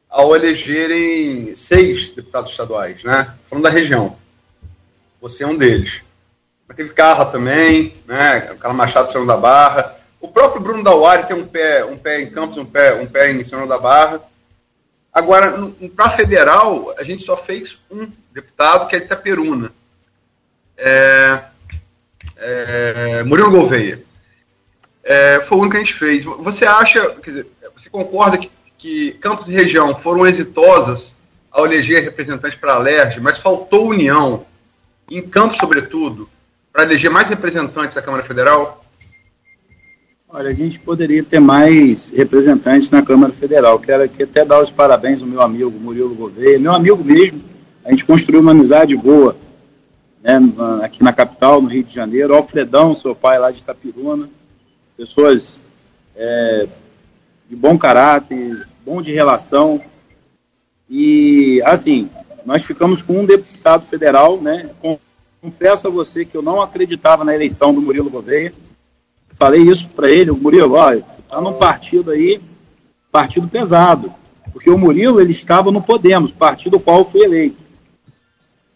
ao 0.09 0.35
elegerem 0.35 1.55
seis 1.55 2.09
deputados 2.09 2.51
estaduais, 2.51 3.03
né? 3.03 3.35
Falando 3.47 3.63
da 3.63 3.69
região. 3.69 4.17
Você 5.21 5.43
é 5.43 5.47
um 5.47 5.55
deles. 5.55 6.01
Mas 6.67 6.75
teve 6.75 6.89
Carla 6.89 7.25
também, 7.25 7.95
né? 8.07 8.41
Carla 8.59 8.73
Machado, 8.73 9.11
Senhor 9.11 9.27
da 9.27 9.37
Barra. 9.37 9.95
O 10.19 10.27
próprio 10.27 10.61
Bruno 10.61 10.83
Dauari 10.83 11.27
tem 11.27 11.35
um 11.35 11.45
pé, 11.45 11.85
um 11.85 11.97
pé 11.97 12.21
em 12.21 12.29
Campos, 12.29 12.57
um 12.57 12.65
pé, 12.65 12.95
um 12.95 13.05
pé 13.05 13.31
em 13.31 13.43
Senhor 13.43 13.67
da 13.67 13.77
Barra. 13.77 14.21
Agora, 15.13 15.53
para 15.95 16.11
federal, 16.11 16.93
a 16.97 17.03
gente 17.03 17.23
só 17.23 17.37
fez 17.37 17.77
um 17.89 18.07
deputado, 18.31 18.87
que 18.87 18.95
é 18.95 18.99
Itaperuna. 18.99 19.71
É, 20.77 21.39
é, 22.39 23.23
Murilo 23.23 23.51
Gouveia. 23.51 24.01
É, 25.03 25.41
foi 25.47 25.57
o 25.57 25.61
único 25.61 25.75
que 25.75 25.77
a 25.77 25.85
gente 25.85 25.93
fez. 25.93 26.23
Você 26.23 26.65
acha, 26.65 27.09
quer 27.15 27.29
dizer, 27.31 27.47
você 27.75 27.89
concorda 27.89 28.37
que 28.37 28.49
que 28.79 29.11
Campos 29.19 29.47
e 29.47 29.51
região 29.51 29.93
foram 29.93 30.25
exitosas 30.25 31.11
ao 31.51 31.65
eleger 31.65 32.01
representantes 32.01 32.57
para 32.57 32.73
a 32.73 32.79
LERJ, 32.79 33.19
mas 33.19 33.37
faltou 33.37 33.89
união, 33.89 34.45
em 35.11 35.21
Campos, 35.21 35.57
sobretudo, 35.57 36.29
para 36.71 36.83
eleger 36.83 37.11
mais 37.11 37.27
representantes 37.27 37.95
da 37.95 38.01
Câmara 38.01 38.23
Federal? 38.23 38.83
Olha, 40.29 40.49
a 40.49 40.53
gente 40.53 40.79
poderia 40.79 41.23
ter 41.23 41.39
mais 41.39 42.11
representantes 42.11 42.89
na 42.89 43.01
Câmara 43.01 43.33
Federal. 43.33 43.79
Quero 43.79 44.03
aqui 44.03 44.23
até 44.23 44.45
dar 44.45 44.61
os 44.61 44.71
parabéns 44.71 45.21
ao 45.21 45.27
meu 45.27 45.41
amigo 45.41 45.71
Murilo 45.71 46.15
Gouveia, 46.15 46.59
meu 46.59 46.71
amigo 46.71 47.03
mesmo. 47.03 47.41
A 47.83 47.89
gente 47.89 48.05
construiu 48.05 48.39
uma 48.39 48.51
amizade 48.51 48.95
boa 48.95 49.35
né, 50.21 50.39
aqui 50.83 51.03
na 51.03 51.13
capital, 51.13 51.61
no 51.61 51.69
Rio 51.69 51.83
de 51.83 51.93
Janeiro. 51.93 52.33
Alfredão, 52.33 52.95
seu 52.95 53.15
pai 53.15 53.39
lá 53.39 53.51
de 53.51 53.59
Itapiruna. 53.59 54.29
Pessoas 54.97 55.57
é, 56.15 56.67
de 57.49 57.55
bom 57.55 57.77
caráter, 57.77 58.67
bom 58.85 59.01
de 59.01 59.11
relação. 59.11 59.81
E, 60.89 61.61
assim, 61.65 62.09
nós 62.45 62.63
ficamos 62.63 63.01
com 63.01 63.19
um 63.19 63.25
deputado 63.25 63.85
federal, 63.87 64.41
né? 64.41 64.69
Confesso 65.41 65.87
a 65.87 65.91
você 65.91 66.25
que 66.25 66.35
eu 66.35 66.41
não 66.41 66.61
acreditava 66.61 67.23
na 67.23 67.33
eleição 67.33 67.73
do 67.73 67.81
Murilo 67.81 68.09
Gouveia 68.09 68.53
falei 69.39 69.61
isso 69.61 69.87
para 69.89 70.11
ele, 70.11 70.29
o 70.29 70.35
Murilo, 70.35 70.73
olha, 70.73 71.01
você 71.01 71.21
está 71.21 71.39
num 71.39 71.53
partido 71.53 72.11
aí, 72.11 72.41
partido 73.09 73.47
pesado, 73.47 74.13
porque 74.51 74.69
o 74.69 74.77
Murilo 74.77 75.21
ele 75.21 75.31
estava 75.31 75.71
no 75.71 75.81
Podemos, 75.81 76.29
partido 76.29 76.79
qual 76.79 77.09
foi 77.09 77.21
eleito. 77.21 77.57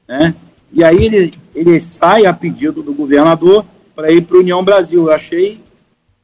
Né? 0.08 0.34
E 0.74 0.84
aí 0.84 1.05
ele, 1.05 1.34
ele 1.53 1.80
sai 1.80 2.26
a 2.26 2.34
pedido 2.34 2.82
do 2.82 2.93
governador 2.93 3.63
para 3.95 4.11
ir 4.11 4.24
para 4.24 4.38
a 4.38 4.39
União 4.39 4.63
Brasil. 4.63 5.03
Eu 5.05 5.13
achei 5.13 5.61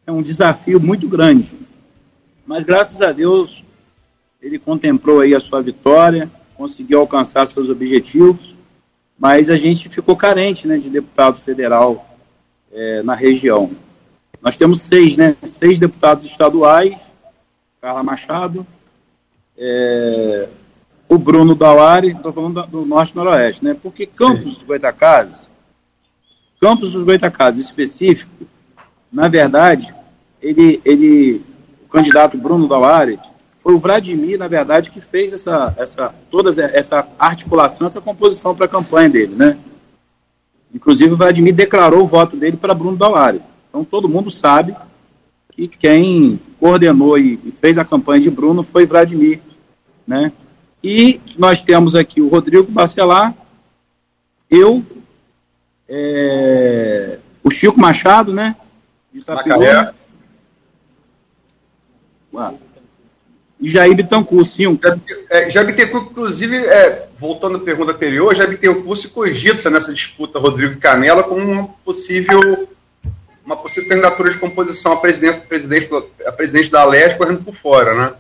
é 0.06 0.12
um 0.12 0.24
desafio 0.24 0.80
muito 0.80 1.08
grande. 1.08 1.52
Mas 2.46 2.64
graças 2.64 3.00
a 3.00 3.12
Deus 3.12 3.64
ele 4.42 4.58
contemplou 4.58 5.20
aí 5.20 5.36
a 5.36 5.40
sua 5.40 5.62
vitória, 5.62 6.30
conseguiu 6.56 7.00
alcançar 7.00 7.46
seus 7.46 7.70
objetivos, 7.70 8.56
mas 9.18 9.50
a 9.50 9.58
gente 9.58 9.88
ficou 9.88 10.16
carente 10.16 10.68
né, 10.68 10.78
de 10.78 10.90
deputado 10.90 11.38
federal 11.38 12.18
é, 12.72 13.04
na 13.04 13.14
região. 13.14 13.70
Nós 14.42 14.56
temos 14.56 14.82
seis, 14.82 15.18
né? 15.18 15.36
Seis 15.44 15.78
deputados 15.78 16.26
estaduais, 16.26 16.96
Carla 17.82 18.02
Machado, 18.02 18.66
é, 19.58 20.48
o 21.10 21.18
Bruno 21.18 21.56
Dauari, 21.56 22.10
estou 22.10 22.32
falando 22.32 22.68
do, 22.68 22.86
Norte 22.86 23.16
Noroeste, 23.16 23.66
né? 23.66 23.76
Porque 23.82 24.06
Campos 24.06 24.54
dos 24.54 24.64
Goitacazes, 24.64 25.50
Campos 26.62 26.92
dos 26.92 27.04
Goitacazes 27.04 27.66
específico, 27.66 28.46
na 29.12 29.28
verdade, 29.28 29.94
ele, 30.40 30.80
ele, 30.86 31.42
o 31.84 31.90
candidato 31.90 32.38
Bruno 32.38 32.68
Dauari, 32.68 33.20
foi 33.60 33.74
o 33.74 33.80
Vladimir, 33.80 34.38
na 34.38 34.48
verdade, 34.48 34.92
que 34.92 35.02
fez 35.02 35.34
essa, 35.34 35.74
essa, 35.78 36.14
toda 36.30 36.50
essa 36.64 37.08
articulação, 37.18 37.88
essa 37.88 38.00
composição 38.00 38.56
para 38.56 38.66
a 38.66 38.70
campanha 38.70 39.10
dele, 39.10 39.36
né? 39.36 39.58
Inclusive, 40.74 41.14
o 41.14 41.18
Vladimir 41.18 41.56
declarou 41.56 42.04
o 42.04 42.08
voto 42.08 42.38
dele 42.38 42.56
para 42.56 42.76
Bruno 42.76 42.96
Dauari. 42.96 43.42
Então 43.70 43.84
todo 43.84 44.08
mundo 44.08 44.30
sabe 44.30 44.76
que 45.52 45.68
quem 45.68 46.40
coordenou 46.60 47.18
e, 47.18 47.38
fez 47.60 47.80
a 47.80 47.86
campanha 47.86 48.22
de 48.22 48.30
Bruno 48.30 48.62
foi 48.62 48.86
Vladimir, 48.86 49.40
né? 50.06 50.32
E 50.84 51.20
nós 51.38 51.62
temos 51.62 51.96
aqui 51.96 52.22
o 52.22 52.30
Rodrigo 52.30 52.72
Bacelar, 52.72 53.34
eu, 54.50 54.84
é, 55.88 57.20
o 57.44 57.52
Chico 57.52 57.80
Machado, 57.80 58.34
né? 58.34 58.56
De 59.12 59.20
Itapiúna. 59.20 59.94
E 63.60 63.70
Jair 63.70 63.94
Bittencourt, 63.94 64.48
sim. 64.48 64.80
É, 65.30 65.50
Jair 65.50 65.68
Bittencourt, 65.68 66.12
inclusive, 66.12 66.56
é, 66.56 67.10
voltando 67.18 67.58
à 67.58 67.60
pergunta 67.60 67.92
anterior, 67.92 68.34
Jair 68.34 68.52
Bittencourt 68.52 69.02
se 69.02 69.10
cogita 69.10 69.70
nessa 69.70 69.92
disputa 69.92 70.40
Rodrigo 70.40 70.80
Canela 70.80 71.24
como 71.24 71.42
uma 71.42 71.68
possível 71.84 72.70
uma 73.46 73.58
possível 73.58 73.90
candidatura 73.90 74.32
de 74.32 74.38
composição 74.38 74.94
a 74.94 74.98
presidente, 74.98 75.40
presidente, 75.42 75.90
a 76.26 76.32
presidente 76.32 76.70
da 76.70 76.86
Leste 76.86 77.18
correndo 77.18 77.44
por 77.44 77.56
fora, 77.56 77.96
né? 77.96 78.14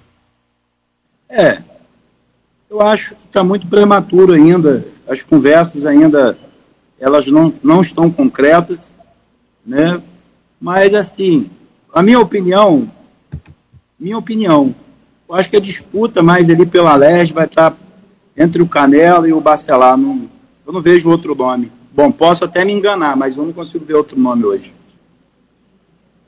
É. 1.30 1.79
Eu 2.70 2.82
acho 2.82 3.16
que 3.16 3.26
está 3.26 3.44
muito 3.44 3.66
prematuro 3.68 4.34
ainda. 4.34 4.86
As 5.08 5.24
conversas 5.24 5.86
ainda 5.88 6.38
elas 7.00 7.26
não, 7.28 7.52
não 7.64 7.82
estão 7.82 8.12
concretas, 8.12 8.94
né? 9.66 10.02
Mas 10.62 10.94
assim, 10.94 11.50
a 11.94 12.04
minha 12.04 12.20
opinião, 12.20 12.92
minha 14.00 14.18
opinião, 14.18 14.76
eu 15.28 15.36
acho 15.36 15.50
que 15.50 15.58
a 15.58 15.62
disputa 15.62 16.22
mais 16.22 16.50
ali 16.50 16.66
pela 16.66 16.96
Leste 16.96 17.34
vai 17.34 17.46
estar 17.46 17.72
tá 17.72 17.78
entre 18.38 18.62
o 18.62 18.68
Canela 18.68 19.28
e 19.28 19.34
o 19.34 19.42
Bacelar. 19.42 19.98
Não, 19.98 20.30
eu 20.66 20.74
não 20.74 20.82
vejo 20.82 21.10
outro 21.10 21.34
nome. 21.34 21.72
Bom, 21.92 22.12
posso 22.12 22.46
até 22.46 22.64
me 22.64 22.74
enganar, 22.74 23.18
mas 23.18 23.36
eu 23.36 23.46
não 23.46 23.54
consigo 23.54 23.86
ver 23.86 23.96
outro 23.96 24.20
nome 24.20 24.46
hoje. 24.46 24.76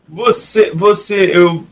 Você, 0.07 0.71
você, 0.71 1.37
eu, 1.37 1.63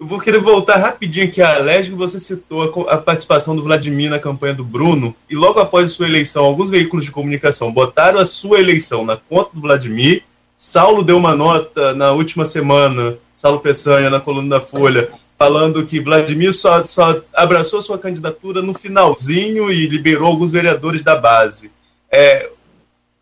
eu 0.00 0.06
vou 0.06 0.18
querer 0.18 0.40
voltar 0.40 0.78
rapidinho 0.78 1.26
aqui 1.26 1.42
à 1.42 1.58
Leste, 1.58 1.92
você 1.92 2.18
citou 2.18 2.88
a, 2.88 2.94
a, 2.94 2.96
participação 2.96 3.54
do 3.54 3.62
Vladimir 3.62 4.08
na 4.08 4.18
campanha 4.18 4.54
do 4.54 4.64
Bruno, 4.64 5.14
e 5.28 5.34
logo 5.34 5.60
após 5.60 5.84
a 5.84 5.94
sua 5.94 6.08
eleição, 6.08 6.42
alguns 6.42 6.70
veículos 6.70 7.04
de 7.04 7.10
comunicação 7.10 7.70
botaram 7.70 8.18
a 8.18 8.24
sua 8.24 8.58
eleição 8.60 9.04
na 9.04 9.18
conta 9.18 9.50
do 9.52 9.60
Vladimir. 9.60 10.22
Saulo 10.56 11.02
deu 11.02 11.18
uma 11.18 11.36
nota 11.36 11.92
na 11.92 12.12
última 12.12 12.46
semana, 12.46 13.18
Saulo 13.36 13.60
Peçanha, 13.60 14.08
na 14.08 14.20
coluna 14.20 14.58
da 14.58 14.60
Folha, 14.60 15.10
falando 15.38 15.84
que 15.84 16.00
Vladimir 16.00 16.54
só, 16.54 16.82
só 16.82 17.20
abraçou 17.34 17.82
sua 17.82 17.98
candidatura 17.98 18.62
no 18.62 18.72
finalzinho 18.72 19.70
e 19.70 19.86
liberou 19.86 20.28
alguns 20.28 20.50
vereadores 20.50 21.02
da 21.02 21.14
base. 21.14 21.70
É, 22.10 22.50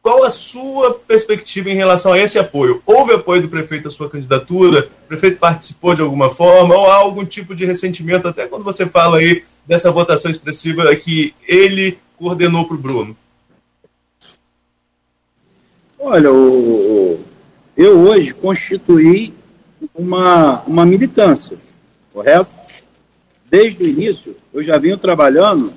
qual 0.08 0.24
a 0.24 0.30
sua 0.30 0.94
perspectiva 0.94 1.68
em 1.68 1.74
relação 1.74 2.14
a 2.14 2.18
esse 2.18 2.38
apoio? 2.38 2.82
Houve 2.86 3.12
apoio 3.12 3.42
do 3.42 3.48
prefeito 3.48 3.88
à 3.88 3.90
sua 3.90 4.08
candidatura? 4.08 4.88
O 5.04 5.08
prefeito 5.08 5.36
participou 5.38 5.94
de 5.94 6.00
alguma 6.00 6.30
forma? 6.30 6.74
Ou 6.74 6.90
há 6.90 6.94
algum 6.94 7.26
tipo 7.26 7.54
de 7.54 7.66
ressentimento, 7.66 8.26
até 8.26 8.46
quando 8.46 8.64
você 8.64 8.86
fala 8.86 9.18
aí 9.18 9.44
dessa 9.66 9.92
votação 9.92 10.30
expressiva 10.30 10.96
que 10.96 11.34
ele 11.46 11.98
coordenou 12.16 12.64
para 12.64 12.74
o 12.74 12.78
Bruno? 12.78 13.14
Olha, 15.98 16.28
eu 17.76 17.98
hoje 17.98 18.32
constituí 18.32 19.34
uma, 19.94 20.62
uma 20.62 20.86
militância, 20.86 21.58
correto? 22.14 22.48
Desde 23.50 23.84
o 23.84 23.86
início, 23.86 24.34
eu 24.54 24.62
já 24.62 24.78
venho 24.78 24.96
trabalhando 24.96 25.70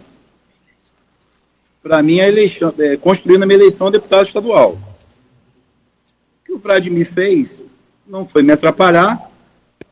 para 1.81 2.01
mim, 2.03 2.19
a 2.19 2.27
eleição, 2.27 2.73
é, 2.77 2.95
construindo 2.95 3.43
a 3.43 3.45
minha 3.45 3.57
eleição 3.57 3.87
a 3.87 3.91
deputado 3.91 4.27
estadual. 4.27 4.73
O 4.73 6.45
que 6.45 6.53
o 6.53 6.59
Vladimir 6.59 7.11
fez 7.11 7.63
não 8.07 8.25
foi 8.27 8.43
me 8.43 8.51
atrapalhar, 8.51 9.31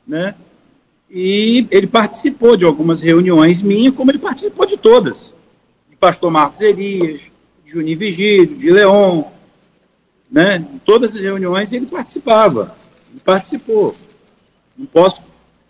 né? 0.08 0.36
E 1.10 1.68
ele 1.72 1.88
participou 1.88 2.56
de 2.56 2.66
algumas 2.66 3.02
reuniões 3.02 3.64
minhas, 3.64 3.96
como 3.96 4.12
ele 4.12 4.20
participou 4.20 4.66
de 4.66 4.78
todas. 4.78 5.34
De 5.90 5.96
pastor 5.96 6.30
Marcos 6.30 6.62
Elias, 6.62 7.22
de 7.66 7.72
Juninho 7.72 7.98
Vigílio, 7.98 8.56
de 8.56 8.70
Leon, 8.70 9.24
né? 10.30 10.64
todas 10.86 11.16
as 11.16 11.22
reuniões 11.22 11.74
ele 11.74 11.88
participava. 11.88 12.76
Ele 13.10 13.22
participou. 13.26 13.96
Não 14.78 14.86
posso 14.86 15.22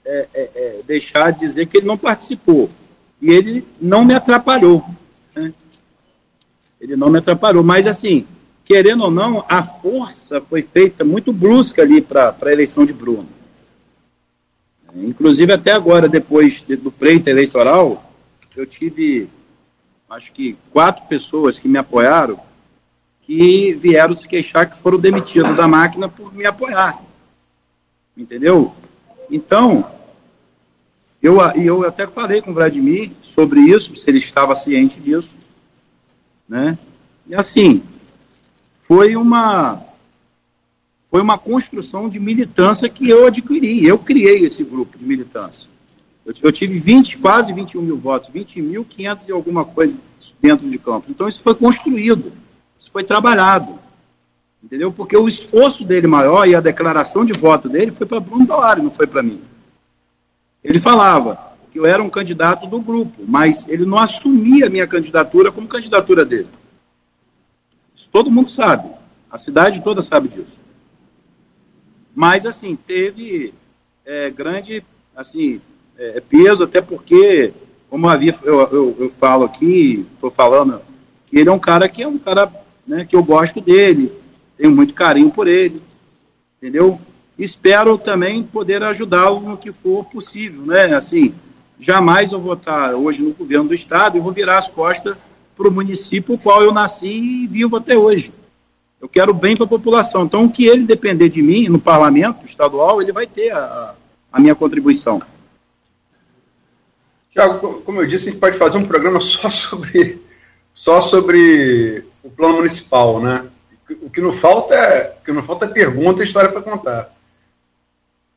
é, 0.05 0.27
é, 0.33 0.49
é, 0.55 0.79
deixar 0.85 1.31
de 1.31 1.39
dizer 1.39 1.67
que 1.67 1.77
ele 1.77 1.87
não 1.87 1.97
participou. 1.97 2.69
E 3.21 3.31
ele 3.31 3.65
não 3.79 4.03
me 4.03 4.13
atrapalhou. 4.13 4.83
Ele 6.79 6.95
não 6.95 7.09
me 7.09 7.19
atrapalhou. 7.19 7.63
Mas, 7.63 7.85
assim, 7.85 8.25
querendo 8.63 9.03
ou 9.03 9.11
não, 9.11 9.43
a 9.49 9.63
força 9.63 10.41
foi 10.41 10.61
feita 10.61 11.03
muito 11.03 11.33
brusca 11.33 11.81
ali 11.81 12.01
para 12.01 12.35
a 12.41 12.51
eleição 12.51 12.85
de 12.85 12.93
Bruno. 12.93 13.27
Inclusive, 14.95 15.51
até 15.51 15.71
agora, 15.71 16.07
depois 16.07 16.61
do 16.61 16.91
pleito 16.91 17.29
eleitoral, 17.29 18.11
eu 18.55 18.65
tive, 18.65 19.29
acho 20.09 20.31
que, 20.31 20.57
quatro 20.71 21.05
pessoas 21.07 21.57
que 21.57 21.67
me 21.67 21.77
apoiaram 21.77 22.39
que 23.21 23.73
vieram 23.73 24.15
se 24.15 24.27
queixar 24.27 24.67
que 24.67 24.75
foram 24.75 24.97
demitidos 24.97 25.55
da 25.55 25.67
máquina 25.67 26.09
por 26.09 26.33
me 26.33 26.47
apoiar. 26.47 26.99
Entendeu? 28.17 28.73
Então, 29.29 29.85
eu, 31.21 31.39
eu 31.55 31.87
até 31.87 32.07
falei 32.07 32.41
com 32.41 32.49
o 32.49 32.53
Vladimir 32.55 33.11
sobre 33.21 33.59
isso, 33.59 33.95
se 33.95 34.09
ele 34.09 34.17
estava 34.17 34.55
ciente 34.55 34.99
disso 34.99 35.38
né? 36.49 36.77
E 37.27 37.35
assim, 37.35 37.83
foi 38.81 39.15
uma 39.15 39.85
foi 41.09 41.21
uma 41.21 41.37
construção 41.37 42.07
de 42.07 42.19
militância 42.19 42.87
que 42.87 43.09
eu 43.09 43.25
adquiri. 43.25 43.85
Eu 43.85 43.97
criei 43.97 44.45
esse 44.45 44.63
grupo 44.63 44.97
de 44.97 45.03
militância. 45.03 45.67
Eu, 46.25 46.33
eu 46.43 46.51
tive 46.51 46.79
20, 46.79 47.17
quase 47.17 47.51
21 47.51 47.81
mil 47.81 47.97
votos, 47.97 48.29
20.500 48.29 49.27
e 49.27 49.31
alguma 49.31 49.65
coisa 49.65 49.97
dentro 50.41 50.69
de 50.69 50.77
Campos. 50.77 51.09
Então 51.09 51.27
isso 51.27 51.41
foi 51.41 51.55
construído, 51.55 52.31
isso 52.79 52.91
foi 52.91 53.03
trabalhado. 53.03 53.79
Entendeu? 54.63 54.91
Porque 54.91 55.15
o 55.15 55.27
esforço 55.27 55.83
dele 55.83 56.05
maior 56.05 56.47
e 56.47 56.53
a 56.53 56.59
declaração 56.59 57.25
de 57.25 57.33
voto 57.33 57.69
dele 57.69 57.91
foi 57.91 58.05
para 58.05 58.19
Bruno 58.19 58.45
Dauari, 58.45 58.81
não 58.81 58.91
foi 58.91 59.07
para 59.07 59.23
mim. 59.23 59.41
Ele 60.63 60.79
falava, 60.79 61.48
que 61.71 61.79
eu 61.79 61.85
era 61.85 62.01
um 62.01 62.09
candidato 62.09 62.67
do 62.67 62.79
grupo, 62.79 63.23
mas 63.27 63.67
ele 63.67 63.85
não 63.85 63.97
assumia 63.97 64.67
a 64.67 64.69
minha 64.69 64.87
candidatura 64.87 65.51
como 65.51 65.67
candidatura 65.67 66.25
dele. 66.25 66.47
Isso 67.95 68.09
todo 68.11 68.31
mundo 68.31 68.49
sabe. 68.49 68.89
A 69.29 69.37
cidade 69.37 69.81
toda 69.83 70.01
sabe 70.01 70.27
disso. 70.29 70.59
Mas, 72.15 72.45
assim, 72.45 72.75
teve 72.75 73.53
é, 74.05 74.29
grande 74.31 74.83
assim, 75.15 75.61
é, 75.97 76.19
peso, 76.21 76.63
até 76.63 76.81
porque, 76.81 77.53
como 77.89 78.09
havia, 78.09 78.35
eu, 78.43 78.59
eu, 78.71 78.97
eu 78.99 79.13
falo 79.19 79.45
aqui, 79.45 80.05
estou 80.15 80.31
falando, 80.31 80.81
que 81.27 81.37
ele 81.37 81.49
é 81.49 81.51
um 81.51 81.59
cara 81.59 81.87
que 81.87 82.01
é 82.01 82.07
um 82.07 82.17
cara 82.17 82.51
né, 82.87 83.05
que 83.05 83.15
eu 83.15 83.23
gosto 83.23 83.61
dele, 83.61 84.11
tenho 84.57 84.71
muito 84.71 84.93
carinho 84.93 85.29
por 85.29 85.47
ele, 85.47 85.81
entendeu? 86.57 86.99
Espero 87.37 87.97
também 87.97 88.41
poder 88.41 88.81
ajudá-lo 88.83 89.39
no 89.39 89.57
que 89.57 89.71
for 89.71 90.03
possível, 90.05 90.63
né? 90.63 90.93
Assim, 90.95 91.33
jamais 91.79 92.31
eu 92.31 92.39
vou 92.39 92.53
estar 92.53 92.93
hoje 92.93 93.21
no 93.21 93.33
governo 93.33 93.69
do 93.69 93.73
estado 93.73 94.17
e 94.17 94.21
vou 94.21 94.31
virar 94.31 94.57
as 94.57 94.67
costas 94.67 95.15
para 95.55 95.67
o 95.67 95.71
município 95.71 96.37
qual 96.37 96.61
eu 96.61 96.73
nasci 96.73 97.07
e 97.07 97.47
vivo 97.47 97.77
até 97.77 97.97
hoje. 97.97 98.31
Eu 99.01 99.07
quero 99.07 99.33
bem 99.33 99.55
para 99.55 99.65
a 99.65 99.69
população. 99.69 100.23
Então, 100.23 100.45
o 100.45 100.51
que 100.51 100.65
ele 100.65 100.85
depender 100.85 101.29
de 101.29 101.41
mim 101.41 101.69
no 101.69 101.79
parlamento 101.79 102.45
estadual, 102.45 103.01
ele 103.01 103.13
vai 103.13 103.25
ter 103.25 103.51
a, 103.51 103.95
a 104.31 104.39
minha 104.39 104.55
contribuição. 104.55 105.21
Tiago, 107.31 107.81
como 107.81 108.01
eu 108.01 108.07
disse, 108.07 108.27
a 108.27 108.31
gente 108.31 108.39
pode 108.39 108.57
fazer 108.57 108.77
um 108.77 108.85
programa 108.85 109.21
só 109.21 109.47
sobre, 109.51 110.21
só 110.73 110.99
sobre 111.01 112.03
o 112.23 112.29
plano 112.29 112.57
municipal, 112.57 113.21
né? 113.21 113.45
O 114.01 114.09
que 114.09 114.21
não 114.21 114.33
falta 114.33 114.75
é, 114.75 115.17
o 115.19 115.25
que 115.25 115.31
não 115.31 115.43
falta 115.43 115.65
é 115.65 115.69
pergunta 115.69 116.21
e 116.21 116.25
história 116.25 116.51
para 116.51 116.61
contar. 116.61 117.11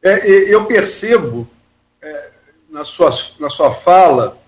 É, 0.02 0.26
eu 0.52 0.64
percebo 0.64 1.46
é, 2.00 2.31
na, 2.72 2.84
sua, 2.86 3.10
na 3.38 3.50
sua 3.50 3.72
fala, 3.72 4.38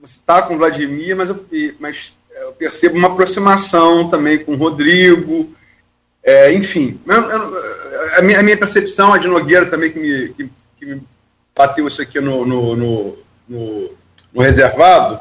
você 0.00 0.16
está 0.16 0.40
com 0.40 0.56
Vladimir, 0.56 1.14
mas 1.14 1.28
eu, 1.28 1.44
mas 1.78 2.12
eu 2.30 2.52
percebo 2.52 2.96
uma 2.96 3.08
aproximação 3.08 4.08
também 4.08 4.42
com 4.42 4.52
o 4.52 4.56
Rodrigo, 4.56 5.54
é, 6.22 6.52
enfim. 6.54 6.98
a, 8.16 8.22
minha, 8.22 8.40
a 8.40 8.42
minha 8.42 8.56
percepção, 8.56 9.12
a 9.12 9.18
de 9.18 9.28
Nogueira 9.28 9.66
também, 9.66 9.92
que 9.92 9.98
me, 9.98 10.28
que, 10.30 10.50
que 10.78 10.86
me 10.86 11.02
bateu 11.54 11.86
isso 11.86 12.00
aqui 12.00 12.18
no, 12.18 12.46
no, 12.46 12.74
no, 12.74 13.18
no, 13.46 13.90
no 14.32 14.42
reservado. 14.42 15.20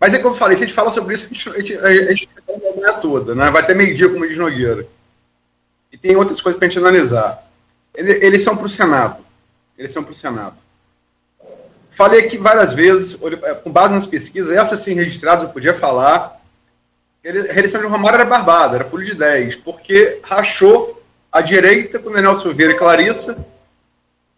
Mas 0.00 0.12
é 0.12 0.18
como 0.18 0.34
eu 0.34 0.38
falei, 0.38 0.56
se 0.56 0.64
a 0.64 0.66
gente 0.66 0.74
fala 0.74 0.90
sobre 0.90 1.14
isso, 1.14 1.26
a 1.26 1.28
gente, 1.28 1.48
a 1.78 1.92
gente, 2.12 2.28
a 2.48 2.52
a 2.52 2.76
manhã 2.76 2.92
toda, 3.00 3.34
né? 3.36 3.48
vai 3.50 3.64
ter 3.64 3.76
meio-dia, 3.76 4.08
como 4.08 4.26
diz 4.26 4.36
Nogueira. 4.36 4.86
E 5.92 5.96
tem 5.96 6.16
outras 6.16 6.40
coisas 6.40 6.58
para 6.58 6.66
a 6.66 6.68
gente 6.68 6.80
analisar. 6.80 7.48
Eles 7.94 8.42
são 8.42 8.56
para 8.56 8.66
o 8.66 8.68
Senado. 8.68 9.24
Eles 9.78 9.92
são 9.92 10.02
para 10.02 10.10
o 10.10 10.16
Senado. 10.16 10.63
Falei 11.94 12.26
aqui 12.26 12.36
várias 12.36 12.72
vezes, 12.72 13.16
é, 13.42 13.54
com 13.54 13.70
base 13.70 13.94
nas 13.94 14.06
pesquisas, 14.06 14.50
essas 14.50 14.80
sim 14.80 14.94
registradas, 14.94 15.44
eu 15.44 15.50
podia 15.50 15.74
falar. 15.74 16.40
A 17.24 17.52
reeleição 17.52 17.80
de 17.80 17.86
Romário 17.86 18.16
era 18.16 18.28
barbada, 18.28 18.76
era 18.76 18.84
pulo 18.84 19.04
de 19.04 19.14
10, 19.14 19.56
porque 19.56 20.20
rachou 20.22 21.02
a 21.32 21.40
direita 21.40 21.98
com 21.98 22.10
Daniel 22.10 22.38
Silveira 22.40 22.72
e 22.72 22.76
Clarissa 22.76 23.38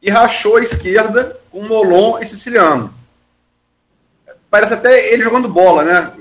e 0.00 0.10
rachou 0.10 0.56
a 0.56 0.62
esquerda 0.62 1.38
com 1.50 1.62
Molon 1.62 2.18
e 2.20 2.26
Siciliano. 2.26 2.94
Parece 4.50 4.74
até 4.74 5.12
ele 5.12 5.22
jogando 5.22 5.48
bola, 5.48 5.82
né? 5.82 6.12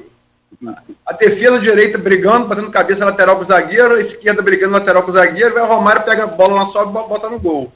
A 1.06 1.14
defesa 1.14 1.60
direita 1.60 1.98
brigando, 1.98 2.48
batendo 2.48 2.72
cabeça 2.72 3.06
lateral 3.06 3.36
com 3.36 3.44
o 3.44 3.46
zagueiro, 3.46 3.96
a 3.96 4.02
esquerda 4.02 4.42
brigando 4.42 4.74
lateral 4.74 5.04
com 5.04 5.12
o 5.12 5.14
zagueiro, 5.14 5.54
vai 5.54 5.64
o 5.64 5.68
Romário, 5.68 6.04
pega 6.04 6.24
a 6.24 6.28
bola 6.28 6.56
na 6.56 6.66
sobe 6.66 6.90
e 6.90 7.08
bota 7.08 7.30
no 7.30 7.40
gol. 7.40 7.72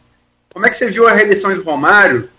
Como 0.52 0.66
é 0.66 0.70
que 0.70 0.78
você 0.78 0.90
viu 0.90 1.08
a 1.08 1.12
reeleição 1.12 1.54
de 1.54 1.62
Romário? 1.62 2.30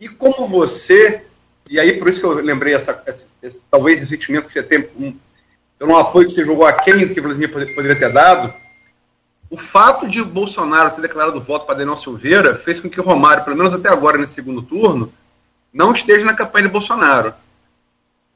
E 0.00 0.08
como 0.08 0.48
você, 0.48 1.22
e 1.68 1.78
aí 1.78 1.98
por 1.98 2.08
isso 2.08 2.20
que 2.20 2.26
eu 2.26 2.34
lembrei 2.34 2.74
essa, 2.74 3.02
esse, 3.06 3.26
esse, 3.42 3.62
talvez 3.70 4.00
esse 4.00 4.10
sentimento 4.10 4.46
que 4.46 4.52
você 4.52 4.62
tem, 4.62 4.88
um, 4.98 5.14
eu 5.78 5.86
não 5.86 5.96
apoio 5.96 6.26
que 6.26 6.32
você 6.32 6.44
jogou 6.44 6.66
a 6.66 6.72
quem 6.72 7.04
o 7.04 7.12
que 7.12 7.20
o 7.20 7.22
Vladimir 7.22 7.52
poderia 7.52 7.96
ter 7.96 8.10
dado, 8.10 8.52
o 9.50 9.58
fato 9.58 10.08
de 10.08 10.20
o 10.20 10.24
Bolsonaro 10.24 10.92
ter 10.92 11.02
declarado 11.02 11.40
voto 11.40 11.66
para 11.66 11.74
Daniel 11.74 11.96
Silveira 11.96 12.54
fez 12.54 12.80
com 12.80 12.88
que 12.88 13.00
o 13.00 13.04
Romário, 13.04 13.44
pelo 13.44 13.56
menos 13.56 13.74
até 13.74 13.88
agora 13.88 14.16
nesse 14.16 14.34
segundo 14.34 14.62
turno, 14.62 15.12
não 15.72 15.92
esteja 15.92 16.24
na 16.24 16.34
campanha 16.34 16.66
de 16.66 16.72
Bolsonaro. 16.72 17.34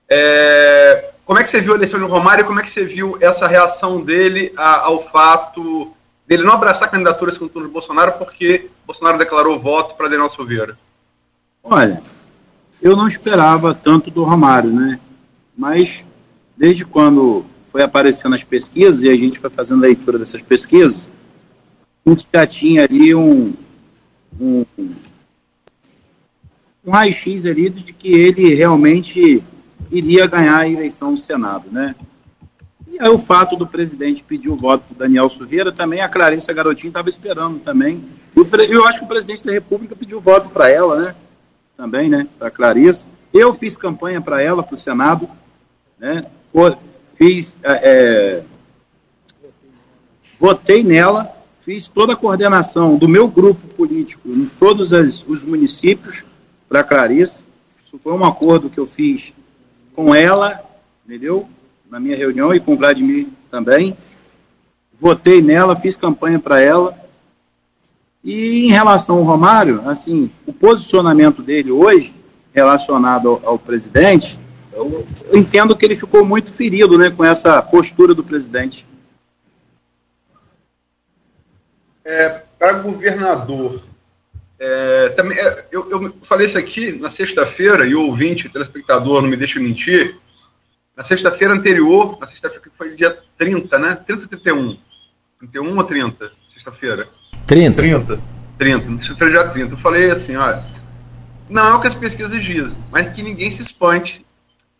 É, 0.08 1.12
como 1.24 1.38
é 1.38 1.44
que 1.44 1.50
você 1.50 1.60
viu 1.60 1.72
a 1.72 1.76
eleição 1.76 1.98
de 1.98 2.04
Romário 2.04 2.42
e 2.42 2.46
como 2.46 2.60
é 2.60 2.62
que 2.62 2.70
você 2.70 2.84
viu 2.84 3.16
essa 3.20 3.46
reação 3.46 4.02
dele 4.02 4.52
a, 4.56 4.80
ao 4.80 5.02
fato 5.08 5.94
dele 6.26 6.42
não 6.42 6.54
abraçar 6.54 6.88
a 6.88 6.90
candidatura 6.90 7.32
segundo 7.32 7.50
turno 7.50 7.68
de 7.68 7.72
Bolsonaro 7.72 8.12
porque 8.12 8.70
Bolsonaro 8.84 9.16
declarou 9.16 9.58
voto 9.58 9.94
para 9.94 10.08
Daniel 10.08 10.28
Silveira? 10.28 10.76
Olha, 11.64 12.02
eu 12.82 12.94
não 12.94 13.08
esperava 13.08 13.74
tanto 13.74 14.10
do 14.10 14.22
Romário, 14.22 14.70
né? 14.70 15.00
Mas 15.56 16.04
desde 16.54 16.84
quando 16.84 17.46
foi 17.64 17.82
aparecendo 17.82 18.34
as 18.34 18.44
pesquisas 18.44 19.00
e 19.00 19.08
a 19.08 19.16
gente 19.16 19.38
foi 19.38 19.48
fazendo 19.48 19.80
leitura 19.80 20.18
dessas 20.18 20.42
pesquisas, 20.42 21.08
a 22.04 22.10
gente 22.10 22.28
já 22.32 22.46
tinha 22.46 22.84
ali 22.84 23.14
um, 23.14 23.54
um, 24.38 24.66
um 26.84 26.90
raio-x 26.90 27.46
ali 27.46 27.70
de 27.70 27.94
que 27.94 28.08
ele 28.08 28.54
realmente 28.54 29.42
iria 29.90 30.26
ganhar 30.26 30.58
a 30.58 30.68
eleição 30.68 31.12
no 31.12 31.16
Senado, 31.16 31.70
né? 31.72 31.94
E 32.86 33.00
aí 33.00 33.08
o 33.08 33.18
fato 33.18 33.56
do 33.56 33.66
presidente 33.66 34.22
pedir 34.22 34.50
o 34.50 34.56
voto 34.56 34.84
para 34.88 35.06
Daniel 35.06 35.30
Silveira, 35.30 35.72
também 35.72 36.02
a 36.02 36.08
Clarissa 36.10 36.52
Garotinho 36.52 36.90
estava 36.90 37.08
esperando 37.08 37.58
também. 37.58 38.04
Eu 38.68 38.86
acho 38.86 38.98
que 38.98 39.04
o 39.04 39.08
presidente 39.08 39.44
da 39.44 39.52
República 39.52 39.96
pediu 39.96 40.20
voto 40.20 40.50
para 40.50 40.68
ela, 40.68 41.00
né? 41.00 41.14
Também, 41.76 42.08
né, 42.08 42.26
para 42.38 42.50
Clarice. 42.50 43.04
Eu 43.32 43.54
fiz 43.54 43.76
campanha 43.76 44.20
para 44.20 44.40
ela, 44.40 44.62
para 44.62 44.74
o 44.74 44.78
Senado, 44.78 45.28
né, 45.98 46.24
fiz, 47.16 47.56
é, 47.62 47.72
é, 47.82 48.42
votei 50.38 50.82
nela, 50.82 51.34
fiz 51.62 51.88
toda 51.88 52.12
a 52.12 52.16
coordenação 52.16 52.96
do 52.96 53.08
meu 53.08 53.26
grupo 53.26 53.66
político 53.74 54.28
em 54.28 54.46
todos 54.46 54.92
as, 54.92 55.24
os 55.26 55.42
municípios 55.42 56.24
para 56.68 56.84
Clarice. 56.84 57.40
Isso 57.84 57.98
foi 57.98 58.12
um 58.12 58.24
acordo 58.24 58.70
que 58.70 58.78
eu 58.78 58.86
fiz 58.86 59.32
com 59.94 60.14
ela, 60.14 60.62
entendeu? 61.06 61.48
Na 61.90 61.98
minha 61.98 62.16
reunião 62.16 62.54
e 62.54 62.60
com 62.60 62.76
Vladimir 62.76 63.28
também. 63.50 63.96
Votei 64.98 65.42
nela, 65.42 65.76
fiz 65.76 65.96
campanha 65.96 66.38
para 66.38 66.60
ela 66.60 67.03
e 68.24 68.66
em 68.66 68.70
relação 68.70 69.18
ao 69.18 69.22
Romário, 69.22 69.86
assim, 69.86 70.30
o 70.46 70.52
posicionamento 70.52 71.42
dele 71.42 71.70
hoje, 71.70 72.14
relacionado 72.54 73.28
ao, 73.28 73.50
ao 73.50 73.58
presidente, 73.58 74.38
eu, 74.72 75.06
entendo 75.32 75.76
que 75.76 75.84
ele 75.84 75.94
ficou 75.94 76.24
muito 76.24 76.50
ferido 76.50 76.96
né, 76.96 77.10
com 77.10 77.22
essa 77.22 77.60
postura 77.60 78.14
do 78.14 78.24
presidente. 78.24 78.86
É, 82.02 82.42
para 82.58 82.72
governador, 82.78 83.82
é, 84.58 85.10
também, 85.10 85.38
é, 85.38 85.66
eu, 85.70 85.90
eu, 85.90 86.14
falei 86.22 86.46
isso 86.46 86.56
aqui 86.56 86.92
na 86.92 87.10
sexta-feira, 87.12 87.86
e 87.86 87.94
o 87.94 88.06
ouvinte, 88.06 88.46
o 88.46 88.50
telespectador, 88.50 89.20
não 89.20 89.28
me 89.28 89.36
deixa 89.36 89.60
mentir, 89.60 90.18
na 90.96 91.04
sexta-feira 91.04 91.52
anterior, 91.52 92.16
na 92.18 92.26
sexta-feira 92.26 92.62
que 92.62 92.70
foi 92.76 92.94
dia 92.94 93.18
30, 93.36 93.78
né? 93.78 93.96
30 94.06 94.28
31. 94.28 94.78
31 95.40 95.76
ou 95.76 95.84
30? 95.84 96.32
Sexta-feira. 96.52 97.08
30. 97.46 97.76
30. 97.76 98.20
30. 98.58 99.02
Se 99.02 99.18
foi 99.18 99.30
já 99.30 99.48
30. 99.48 99.74
Eu 99.74 99.78
falei 99.78 100.10
assim, 100.10 100.36
olha, 100.36 100.64
não 101.48 101.66
é 101.66 101.74
o 101.74 101.80
que 101.80 101.88
as 101.88 101.94
pesquisas 101.94 102.42
dizem, 102.42 102.74
mas 102.90 103.12
que 103.12 103.22
ninguém 103.22 103.50
se 103.50 103.62
espante 103.62 104.24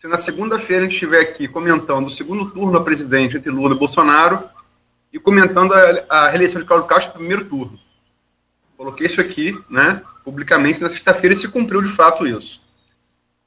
se 0.00 0.08
na 0.08 0.18
segunda-feira 0.18 0.82
a 0.82 0.84
gente 0.84 0.94
estiver 0.94 1.20
aqui 1.20 1.48
comentando 1.48 2.06
o 2.06 2.10
segundo 2.10 2.50
turno 2.50 2.76
a 2.76 2.84
presidente 2.84 3.36
entre 3.36 3.50
Lula 3.50 3.74
e 3.74 3.78
Bolsonaro 3.78 4.44
e 5.12 5.18
comentando 5.18 5.72
a, 5.72 6.04
a 6.10 6.28
reeleição 6.28 6.60
de 6.60 6.66
Cláudio 6.66 6.88
Castro 6.88 7.12
no 7.12 7.18
primeiro 7.20 7.44
turno. 7.46 7.78
Coloquei 8.76 9.06
isso 9.06 9.20
aqui, 9.20 9.58
né, 9.70 10.02
publicamente 10.22 10.80
na 10.80 10.90
sexta-feira 10.90 11.34
e 11.34 11.38
se 11.38 11.48
cumpriu 11.48 11.80
de 11.80 11.88
fato 11.88 12.26
isso. 12.26 12.60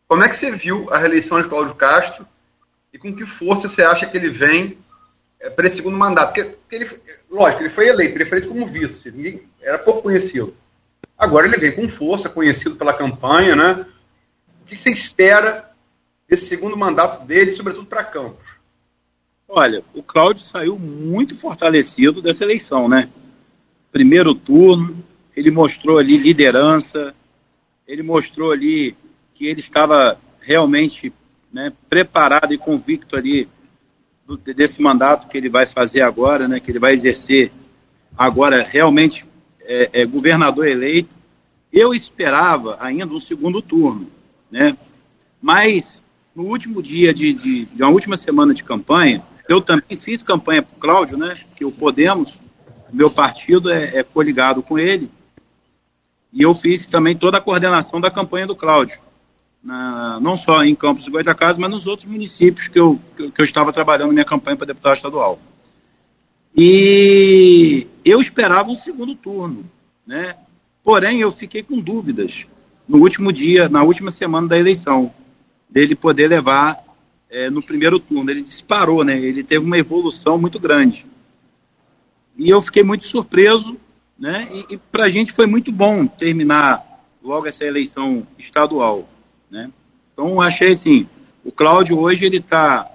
Como 0.08 0.24
é 0.24 0.30
que 0.30 0.38
você 0.38 0.50
viu 0.50 0.88
a 0.92 0.98
reeleição 0.98 1.40
de 1.40 1.48
Cláudio 1.48 1.76
Castro 1.76 2.26
e 2.92 2.98
com 2.98 3.14
que 3.14 3.26
força 3.26 3.70
você 3.70 3.84
acha 3.84 4.06
que 4.06 4.18
ele 4.18 4.30
vem 4.30 4.78
para 5.56 5.68
esse 5.68 5.78
segundo 5.78 5.98
mandato. 5.98 6.34
Porque, 6.34 6.44
porque, 6.44 6.76
ele, 6.76 6.90
lógico, 7.30 7.64
ele 7.64 7.70
foi 7.70 7.88
eleito, 7.88 8.16
ele 8.16 8.26
foi 8.26 8.38
eleito 8.40 8.54
como 8.54 8.68
vice, 8.68 9.12
ninguém, 9.12 9.44
era 9.62 9.78
pouco 9.78 10.04
conhecido. 10.04 10.56
Agora 11.18 11.48
ele 11.48 11.58
vem 11.58 11.72
com 11.72 11.90
força, 11.90 12.30
conhecido 12.30 12.76
pela 12.76 12.94
campanha, 12.94 13.56
né? 13.56 13.86
O 14.62 14.66
que 14.66 14.78
você 14.78 14.92
espera 14.92 15.72
desse 16.28 16.46
segundo 16.48 16.78
mandato 16.78 17.26
dele, 17.26 17.54
sobretudo 17.54 17.86
para 17.86 18.04
Campos? 18.04 18.58
Olha, 19.48 19.82
o 19.94 20.04
Cláudio 20.04 20.44
saiu 20.44 20.78
muito 20.78 21.36
fortalecido 21.36 22.22
dessa 22.22 22.44
eleição, 22.44 22.90
né? 22.90 23.10
Primeiro 23.92 24.36
turno, 24.36 25.04
ele 25.36 25.50
mostrou 25.50 25.98
ali 25.98 26.18
liderança, 26.18 27.16
ele 27.88 28.04
mostrou 28.04 28.52
ali 28.52 28.96
que 29.34 29.48
ele 29.48 29.62
estava 29.62 30.20
realmente 30.42 31.14
né, 31.52 31.72
preparado 31.90 32.54
e 32.54 32.58
convicto 32.58 33.16
ali 33.16 33.48
do, 34.28 34.38
desse 34.38 34.82
mandato 34.82 35.30
que 35.30 35.38
ele 35.38 35.50
vai 35.50 35.66
fazer 35.66 36.02
agora, 36.02 36.48
né, 36.48 36.60
que 36.60 36.70
ele 36.70 36.80
vai 36.80 36.94
exercer 36.94 37.52
agora 38.18 38.62
realmente 38.62 39.26
é, 39.62 40.02
é 40.02 40.06
governador 40.06 40.68
eleito. 40.68 41.10
Eu 41.72 41.94
esperava 41.94 42.78
ainda 42.80 43.14
um 43.14 43.20
segundo 43.20 43.62
turno, 43.62 44.08
né? 44.50 44.76
Mas 45.42 46.02
no 46.36 46.44
último 46.44 46.82
dia 46.82 47.14
de, 47.14 47.34
de, 47.34 47.66
de 47.66 47.84
uma 47.84 47.92
última 47.92 48.16
semana 48.16 48.54
de 48.54 48.64
campanha, 48.64 49.22
eu 49.48 49.62
também 49.62 49.98
fiz 49.98 50.24
campanha 50.24 50.62
para 50.62 50.76
o 50.76 50.80
Cláudio, 50.80 51.18
né? 51.18 51.38
Que 51.56 51.66
o 51.66 51.72
Podemos, 51.72 52.40
meu 52.92 53.12
partido 53.12 53.72
é, 53.72 53.98
é 53.98 54.04
coligado 54.04 54.64
com 54.64 54.80
ele, 54.80 55.12
e 56.34 56.42
eu 56.42 56.54
fiz 56.54 56.86
também 56.86 57.16
toda 57.16 57.38
a 57.38 57.42
coordenação 57.42 58.00
da 58.00 58.10
campanha 58.10 58.48
do 58.48 58.56
Cláudio, 58.56 59.00
na, 59.68 60.18
não 60.22 60.38
só 60.38 60.64
em 60.64 60.74
Campos 60.74 61.04
do 61.04 61.12
Goitacazes, 61.12 61.58
mas 61.58 61.70
nos 61.70 61.86
outros 61.86 62.10
municípios 62.10 62.70
que 62.70 62.80
eu, 62.80 62.98
que, 63.18 63.30
que 63.30 63.42
eu 63.42 63.44
estava 63.44 63.74
trabalhando 63.74 64.14
minha 64.14 64.24
campanha 64.24 64.56
para 64.56 64.68
deputado 64.68 64.96
estadual. 64.96 65.38
E 66.56 67.86
eu 68.06 68.22
esperava 68.22 68.72
um 68.72 68.80
segundo 68.80 69.14
turno, 69.14 69.70
né? 70.06 70.38
Porém, 70.82 71.20
eu 71.20 71.30
fiquei 71.30 71.62
com 71.62 71.82
dúvidas 71.82 72.48
no 72.88 73.00
último 73.00 73.34
dia, 73.34 73.68
na 73.68 73.84
última 73.84 74.10
semana 74.10 74.48
da 74.48 74.58
eleição, 74.58 75.14
dele 75.70 75.96
poder 75.96 76.30
levar 76.30 76.82
é, 77.30 77.50
no 77.50 77.62
primeiro 77.62 78.00
turno. 78.00 78.32
Ele 78.32 78.42
disparou, 78.42 79.04
né? 79.04 79.20
Ele 79.20 79.44
teve 79.44 79.66
uma 79.66 79.78
evolução 79.78 80.38
muito 80.38 80.62
grande. 80.62 81.06
E 82.38 82.50
eu 82.50 82.62
fiquei 82.62 82.84
muito 82.84 83.06
surpreso, 83.06 83.76
né? 84.18 84.48
E, 84.50 84.76
e 84.76 84.78
para 84.78 85.04
a 85.04 85.10
gente 85.10 85.34
foi 85.34 85.46
muito 85.46 85.74
bom 85.74 86.08
terminar 86.08 87.04
logo 87.22 87.48
essa 87.48 87.66
eleição 87.66 88.26
estadual, 88.40 89.06
né? 89.50 89.72
Então, 90.14 90.42
achei 90.42 90.72
assim, 90.72 91.08
o 91.44 91.52
Cláudio 91.52 92.00
hoje 92.00 92.26
ele 92.26 92.38
está 92.38 92.90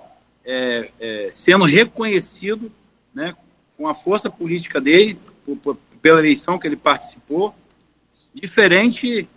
é, 0.45 0.91
é, 0.99 1.31
sendo 1.33 1.65
reconhecido, 1.65 2.71
né? 3.15 3.35
com 3.77 3.89
a 3.89 3.95
força 3.95 4.31
política 4.31 4.81
dele, 4.81 5.19
por, 5.45 5.57
por, 5.57 5.77
pela 6.01 6.19
eleição 6.21 6.59
que 6.59 6.67
ele 6.67 6.77
participou, 6.77 7.55
diferente 8.35 9.29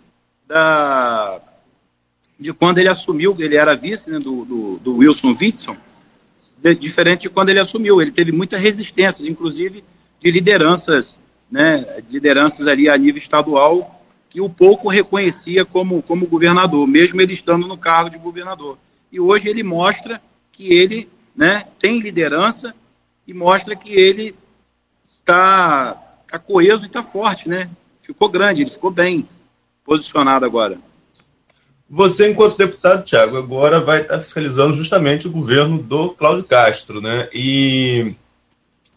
da, 0.46 1.40
de 2.38 2.52
quando 2.52 2.78
ele 2.78 2.88
assumiu, 2.88 3.34
ele 3.38 3.56
era 3.56 3.74
vice 3.74 4.10
né, 4.10 4.18
do, 4.18 4.44
do, 4.44 4.76
do, 4.78 4.96
Wilson 4.96 5.34
Witson, 5.40 5.76
diferente 6.78 7.22
de 7.22 7.28
quando 7.30 7.48
ele 7.48 7.58
assumiu. 7.58 8.00
Ele 8.00 8.10
teve 8.10 8.32
muitas 8.32 8.62
resistências, 8.62 9.26
inclusive 9.26 9.84
de 10.20 10.30
lideranças, 10.30 11.18
né, 11.50 12.02
lideranças 12.10 12.66
ali 12.66 12.88
a 12.88 12.96
nível 12.96 13.20
estadual, 13.20 13.95
que 14.36 14.40
o 14.42 14.50
pouco 14.50 14.90
reconhecia 14.90 15.64
como, 15.64 16.02
como 16.02 16.26
governador, 16.26 16.86
mesmo 16.86 17.22
ele 17.22 17.32
estando 17.32 17.66
no 17.66 17.78
cargo 17.78 18.10
de 18.10 18.18
governador. 18.18 18.76
E 19.10 19.18
hoje 19.18 19.48
ele 19.48 19.62
mostra 19.62 20.20
que 20.52 20.74
ele 20.74 21.08
né, 21.34 21.64
tem 21.78 22.00
liderança 22.00 22.74
e 23.26 23.32
mostra 23.32 23.74
que 23.74 23.90
ele 23.90 24.34
está 25.20 25.94
tá 26.30 26.38
coeso 26.38 26.82
e 26.82 26.86
está 26.86 27.02
forte, 27.02 27.48
né? 27.48 27.70
Ficou 28.02 28.28
grande, 28.28 28.60
ele 28.60 28.70
ficou 28.70 28.90
bem 28.90 29.24
posicionado 29.82 30.44
agora. 30.44 30.78
Você, 31.88 32.28
enquanto 32.28 32.58
deputado, 32.58 33.04
Tiago, 33.04 33.38
agora 33.38 33.80
vai 33.80 34.02
estar 34.02 34.18
fiscalizando 34.18 34.76
justamente 34.76 35.26
o 35.26 35.32
governo 35.32 35.78
do 35.78 36.10
Cláudio 36.10 36.44
Castro, 36.44 37.00
né? 37.00 37.26
E 37.32 38.14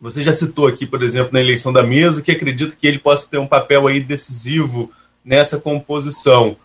você 0.02 0.22
já 0.22 0.34
citou 0.34 0.68
aqui, 0.68 0.86
por 0.86 1.02
exemplo, 1.02 1.32
na 1.32 1.40
eleição 1.40 1.72
da 1.72 1.82
mesa, 1.82 2.22
que 2.22 2.30
acredita 2.30 2.76
que 2.76 2.86
ele 2.86 3.00
possa 3.00 3.30
ter 3.30 3.38
um 3.38 3.48
papel 3.48 3.88
aí 3.88 4.02
decisivo 4.02 4.92
nessa 5.24 5.60
composição. 5.60 6.56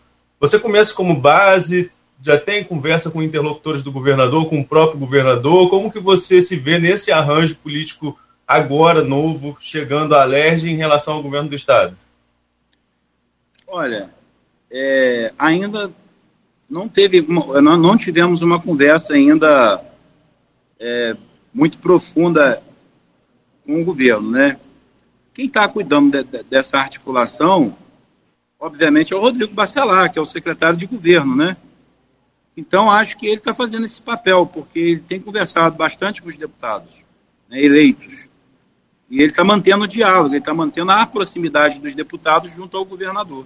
Você 0.41 0.59
começa 0.59 0.95
como 0.95 1.15
base, 1.15 1.91
já 2.23 2.39
tem 2.39 2.65
conversa 2.65 3.11
com 3.11 3.23
interlocutores 3.23 3.83
do 3.83 3.93
governador, 3.93 4.49
com 4.49 4.61
o 4.61 4.65
próprio 4.65 4.99
governador? 4.99 5.69
Como 5.69 5.93
que 5.93 6.01
você 6.01 6.41
se 6.41 6.57
vê 6.57 6.79
nesse 6.79 7.13
arranjo 7.13 7.57
político 7.57 8.19
agora 8.47 9.03
novo, 9.03 9.57
chegando 9.61 10.15
à 10.15 10.25
LERJ 10.25 10.71
em 10.71 10.77
relação 10.77 11.15
ao 11.15 11.23
governo 11.23 11.49
do 11.49 11.57
Estado? 11.57 11.97
Olha, 13.67 14.11
é, 14.71 15.33
ainda 15.39 15.91
não 16.69 16.89
teve, 16.89 17.21
uma, 17.21 17.61
não 17.61 17.97
tivemos 17.97 18.43
uma 18.43 18.61
conversa 18.61 19.15
ainda 19.15 19.83
é, 20.79 21.17
muito 21.53 21.79
profunda 21.79 22.63
com 23.65 23.81
o 23.81 23.85
governo, 23.85 24.31
né? 24.31 24.59
Quem 25.33 25.47
está 25.47 25.67
cuidando 25.69 26.11
de, 26.11 26.25
de, 26.25 26.43
dessa 26.45 26.79
articulação, 26.79 27.77
obviamente, 28.65 29.13
é 29.13 29.17
o 29.17 29.21
Rodrigo 29.21 29.53
Bacelar, 29.53 30.11
que 30.11 30.19
é 30.19 30.23
o 30.23 30.27
secretário 30.27 30.77
de 30.77 30.87
governo, 30.87 31.37
né? 31.37 31.55
Então, 32.57 32.91
acho 32.91 33.17
que 33.19 33.27
ele 33.27 33.37
está 33.37 33.53
fazendo 33.53 33.85
esse 33.85 34.01
papel, 34.01 34.47
porque 34.47 34.79
ele 34.79 35.01
tem 35.01 35.21
conversado 35.21 35.77
bastante 35.77 36.23
com 36.23 36.31
os 36.31 36.39
deputados 36.39 37.05
né, 37.49 37.63
eleitos. 37.63 38.27
E 39.11 39.19
ele 39.19 39.31
está 39.31 39.45
mantendo 39.45 39.85
o 39.85 39.89
diálogo, 39.89 40.31
ele 40.31 40.39
está 40.39 40.55
mantendo 40.55 40.93
a 40.93 41.05
proximidade 41.05 41.79
dos 41.79 41.95
deputados 41.95 42.55
junto 42.55 42.77
ao 42.77 42.87
governador. 42.87 43.45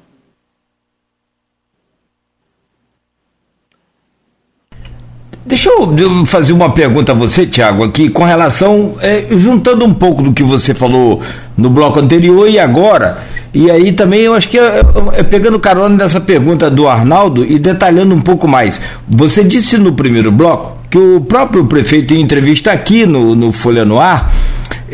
Deixa 5.45 5.71
eu 5.71 6.27
fazer 6.27 6.53
uma 6.53 6.73
pergunta 6.73 7.13
a 7.13 7.15
você, 7.15 7.47
Tiago, 7.47 7.83
aqui 7.83 8.11
com 8.11 8.23
relação, 8.23 8.97
é, 9.01 9.27
juntando 9.37 9.85
um 9.85 9.95
pouco 9.95 10.23
do 10.23 10.33
que 10.33 10.43
você 10.43 10.75
falou 10.75 11.23
no 11.59 11.69
bloco 11.69 11.99
anterior 11.99 12.49
e 12.49 12.59
agora, 12.59 13.19
e 13.53 13.69
aí 13.71 13.93
também 13.93 14.21
eu 14.21 14.35
acho 14.35 14.49
que 14.49 14.59
é, 14.59 14.81
é, 15.15 15.23
pegando 15.25 15.59
carona 15.59 15.97
nessa 15.97 16.21
pergunta 16.21 16.71
do 16.71 16.87
Arnaldo 16.87 17.45
e 17.45 17.59
detalhando 17.59 18.15
um 18.15 18.21
pouco 18.21 18.47
mais. 18.47 18.81
Você 19.09 19.43
disse 19.43 19.77
no 19.77 19.93
primeiro 19.93 20.31
bloco 20.31 20.79
que 20.89 20.97
o 20.97 21.21
próprio 21.21 21.67
prefeito, 21.67 22.15
em 22.15 22.21
entrevista 22.21 22.71
aqui 22.71 23.05
no, 23.05 23.35
no 23.35 23.51
Folha 23.51 23.85
no 23.85 23.99
Ar, 23.99 24.33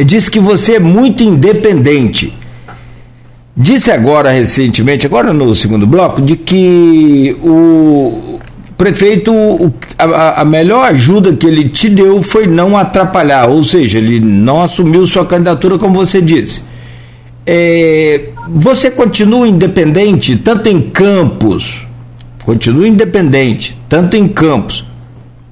disse 0.04 0.30
que 0.30 0.40
você 0.40 0.76
é 0.76 0.80
muito 0.80 1.22
independente. 1.22 2.32
Disse 3.56 3.92
agora, 3.92 4.30
recentemente, 4.30 5.06
agora 5.06 5.32
no 5.32 5.54
segundo 5.54 5.86
bloco, 5.86 6.20
de 6.22 6.34
que 6.34 7.36
o 7.42 8.40
prefeito, 8.76 9.32
a, 9.98 10.40
a 10.40 10.44
melhor 10.44 10.84
ajuda 10.86 11.32
que 11.32 11.46
ele 11.46 11.68
te 11.68 11.88
deu 11.88 12.22
foi 12.22 12.46
não 12.46 12.76
atrapalhar, 12.76 13.48
ou 13.48 13.62
seja, 13.62 13.98
ele 13.98 14.20
não 14.20 14.62
assumiu 14.62 15.06
sua 15.06 15.24
candidatura, 15.24 15.78
como 15.78 15.94
você 15.94 16.20
disse. 16.20 16.62
É, 17.46 18.30
você 18.48 18.90
continua 18.90 19.46
independente, 19.46 20.36
tanto 20.36 20.68
em 20.68 20.80
campos, 20.80 21.86
continua 22.44 22.88
independente, 22.88 23.78
tanto 23.88 24.16
em 24.16 24.26
campos, 24.26 24.84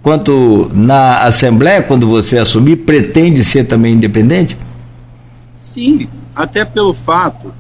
quanto 0.03 0.71
na 0.75 1.23
Assembleia, 1.23 1.83
quando 1.83 2.07
você 2.07 2.39
assumir, 2.39 2.77
pretende 2.77 3.45
ser 3.45 3.65
também 3.65 3.95
independente? 3.95 4.57
Sim, 5.57 6.09
até 6.35 6.65
pelo 6.65 6.93
fato, 6.93 7.53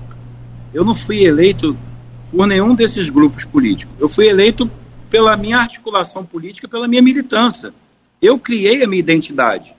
eu 0.75 0.85
não 0.85 0.95
fui 0.95 1.25
eleito 1.25 1.77
por 2.31 2.47
nenhum 2.47 2.75
desses 2.75 3.11
grupos 3.11 3.45
políticos. 3.45 3.95
Eu 4.01 4.09
fui 4.09 4.27
eleito 4.27 4.69
pela 5.13 5.37
minha 5.37 5.59
articulação 5.59 6.25
política, 6.25 6.67
pela 6.67 6.89
minha 6.89 7.03
militância. 7.03 7.75
Eu 8.21 8.39
criei 8.39 8.83
a 8.83 8.89
minha 8.89 8.99
identidade. 8.99 9.77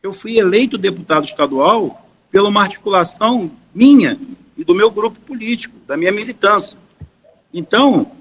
Eu 0.00 0.12
fui 0.12 0.38
eleito 0.38 0.78
deputado 0.78 1.24
estadual 1.24 2.08
pela 2.30 2.48
uma 2.48 2.62
articulação 2.62 3.50
minha 3.74 4.16
e 4.56 4.62
do 4.62 4.72
meu 4.72 4.88
grupo 4.88 5.18
político, 5.22 5.74
da 5.84 5.96
minha 5.96 6.12
militância. 6.12 6.78
Então, 7.52 8.12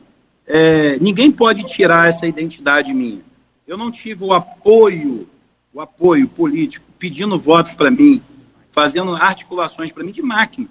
é, 0.48 0.98
ninguém 0.98 1.32
pode 1.32 1.64
tirar 1.68 2.10
essa 2.10 2.26
identidade 2.26 2.92
minha. 2.92 3.22
Eu 3.68 3.78
não 3.78 3.92
tive 3.92 4.24
o 4.24 4.34
apoio, 4.34 5.30
o 5.72 5.80
apoio 5.80 6.28
político, 6.28 6.88
pedindo 6.98 7.38
votos 7.38 7.76
para 7.76 7.92
mim, 7.92 8.20
fazendo 8.72 9.16
articulações 9.16 9.92
para 9.92 10.04
mim 10.04 10.12
de 10.12 10.24
máquina. 10.24 10.68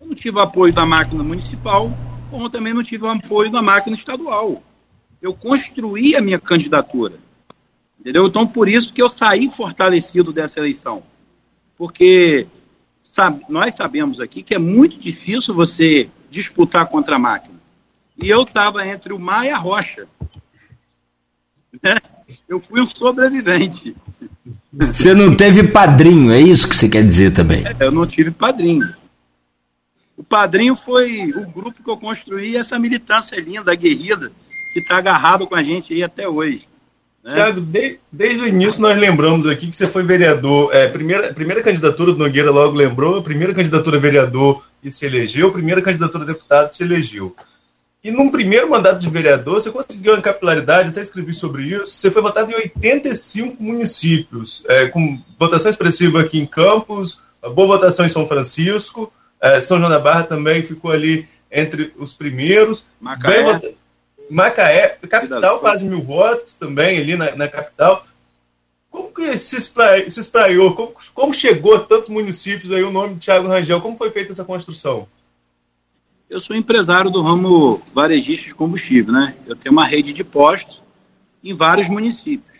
Eu 0.00 0.08
não 0.08 0.14
tive 0.16 0.38
o 0.38 0.40
apoio 0.40 0.72
da 0.72 0.84
máquina 0.84 1.22
municipal, 1.22 1.88
como 2.30 2.50
também 2.50 2.74
não 2.74 2.82
tive 2.82 3.04
o 3.04 3.08
apoio 3.08 3.50
da 3.50 3.62
máquina 3.62 3.96
estadual. 3.96 4.62
Eu 5.20 5.34
construí 5.34 6.14
a 6.16 6.20
minha 6.20 6.38
candidatura. 6.38 7.14
Entendeu? 7.98 8.26
Então, 8.26 8.46
por 8.46 8.68
isso 8.68 8.92
que 8.92 9.02
eu 9.02 9.08
saí 9.08 9.48
fortalecido 9.48 10.32
dessa 10.32 10.58
eleição 10.60 11.02
porque 11.76 12.46
sabe, 13.02 13.44
nós 13.48 13.74
sabemos 13.74 14.20
aqui 14.20 14.42
que 14.42 14.54
é 14.54 14.58
muito 14.58 14.98
difícil 14.98 15.54
você 15.54 16.08
disputar 16.30 16.86
contra 16.86 17.16
a 17.16 17.18
máquina. 17.18 17.54
E 18.20 18.28
eu 18.28 18.42
estava 18.42 18.86
entre 18.86 19.12
o 19.12 19.18
mar 19.18 19.44
e 19.44 19.50
a 19.50 19.58
rocha. 19.58 20.06
Né? 21.82 21.98
Eu 22.48 22.58
fui 22.58 22.80
um 22.80 22.88
sobrevivente. 22.88 23.94
Você 24.72 25.14
não 25.14 25.36
teve 25.36 25.64
padrinho, 25.64 26.32
é 26.32 26.40
isso 26.40 26.68
que 26.68 26.76
você 26.76 26.88
quer 26.88 27.04
dizer 27.04 27.32
também? 27.32 27.64
É, 27.66 27.76
eu 27.80 27.92
não 27.92 28.06
tive 28.06 28.30
padrinho. 28.30 28.94
O 30.16 30.24
padrinho 30.24 30.74
foi 30.74 31.30
o 31.30 31.46
grupo 31.50 31.82
que 31.82 31.90
eu 31.90 31.96
construí, 31.96 32.56
essa 32.56 32.78
militância 32.78 33.38
linda, 33.38 33.72
aguerrida, 33.72 34.32
que 34.72 34.80
está 34.80 34.96
agarrado 34.96 35.46
com 35.46 35.54
a 35.54 35.62
gente 35.62 35.92
aí 35.92 36.02
até 36.02 36.26
hoje. 36.26 36.66
Né? 37.22 37.34
Tiago, 37.34 37.60
de, 37.60 37.98
desde 38.10 38.40
o 38.40 38.46
início 38.46 38.80
nós 38.80 38.96
lembramos 38.96 39.46
aqui 39.46 39.68
que 39.68 39.76
você 39.76 39.86
foi 39.86 40.02
vereador. 40.04 40.74
É, 40.74 40.86
primeira, 40.88 41.34
primeira 41.34 41.62
candidatura 41.62 42.12
do 42.12 42.18
Nogueira 42.18 42.50
logo 42.50 42.76
lembrou, 42.76 43.22
primeira 43.22 43.52
candidatura 43.52 43.98
vereador 43.98 44.64
e 44.82 44.90
se 44.90 45.04
elegeu, 45.04 45.52
primeira 45.52 45.82
candidatura 45.82 46.24
deputado 46.24 46.70
se 46.70 46.82
elegeu. 46.82 47.34
E 48.02 48.10
num 48.12 48.30
primeiro 48.30 48.70
mandato 48.70 49.00
de 49.00 49.10
vereador, 49.10 49.60
você 49.60 49.68
conseguiu 49.68 50.12
uma 50.12 50.22
capilaridade, 50.22 50.90
até 50.90 51.02
escrevi 51.02 51.34
sobre 51.34 51.64
isso. 51.64 51.86
Você 51.86 52.08
foi 52.08 52.22
votado 52.22 52.52
em 52.52 52.54
85 52.54 53.60
municípios, 53.60 54.64
é, 54.68 54.86
com 54.86 55.20
votação 55.36 55.68
expressiva 55.68 56.20
aqui 56.20 56.38
em 56.38 56.46
Campos, 56.46 57.20
boa 57.54 57.76
votação 57.76 58.06
em 58.06 58.08
São 58.08 58.24
Francisco, 58.24 59.12
é, 59.40 59.60
São 59.60 59.78
João 59.78 59.90
da 59.90 59.98
Barra 59.98 60.24
também 60.24 60.62
ficou 60.62 60.90
ali 60.90 61.28
entre 61.50 61.92
os 61.96 62.12
primeiros. 62.12 62.86
Macaé. 63.00 63.74
Macaé, 64.28 64.98
capital, 65.08 65.60
quase 65.60 65.84
mil 65.84 66.00
votos 66.00 66.54
também 66.54 66.98
ali 66.98 67.16
na, 67.16 67.36
na 67.36 67.48
capital. 67.48 68.04
Como 68.90 69.12
que 69.12 69.36
se, 69.38 69.56
espraiou, 69.56 70.10
se 70.10 70.20
espraiou? 70.20 70.74
Como, 70.74 70.94
como, 71.14 71.34
chegou 71.34 71.76
a 71.76 71.80
tantos 71.80 72.08
municípios 72.08 72.72
aí 72.72 72.82
o 72.82 72.90
nome 72.90 73.14
de 73.14 73.20
Thiago 73.20 73.46
Rangel? 73.46 73.80
Como 73.80 73.96
foi 73.96 74.10
feita 74.10 74.32
essa 74.32 74.44
construção? 74.44 75.06
Eu 76.28 76.40
sou 76.40 76.56
empresário 76.56 77.10
do 77.10 77.22
ramo 77.22 77.80
varejista 77.94 78.46
de 78.46 78.54
combustível, 78.54 79.12
né? 79.12 79.36
Eu 79.46 79.54
tenho 79.54 79.72
uma 79.72 79.86
rede 79.86 80.12
de 80.12 80.24
postos 80.24 80.82
em 81.44 81.54
vários 81.54 81.88
municípios. 81.88 82.56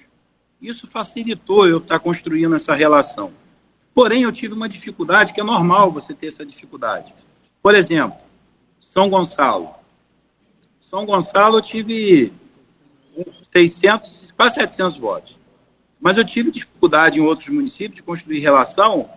Isso 0.63 0.87
facilitou 0.87 1.67
eu 1.67 1.79
estar 1.79 1.99
construindo 1.99 2.55
essa 2.55 2.75
relação. 2.75 3.33
Porém, 3.97 4.23
eu 4.25 4.31
tive 4.31 4.53
uma 4.53 4.69
dificuldade 4.69 5.33
que 5.33 5.41
é 5.41 5.43
normal 5.43 5.91
você 5.91 6.13
ter 6.13 6.27
essa 6.27 6.45
dificuldade. 6.45 7.15
Por 7.63 7.75
exemplo, 7.75 8.19
São 8.79 9.09
Gonçalo. 9.09 9.71
São 10.79 11.07
Gonçalo 11.07 11.57
eu 11.57 11.63
tive 11.63 12.31
600, 13.51 14.35
quase 14.37 14.57
700 14.57 14.99
votos. 14.99 15.39
Mas 15.99 16.19
eu 16.19 16.27
tive 16.27 16.51
dificuldade 16.51 17.19
em 17.19 17.23
outros 17.23 17.49
municípios 17.49 17.97
de 17.97 18.03
construir 18.03 18.41
relação, 18.41 19.09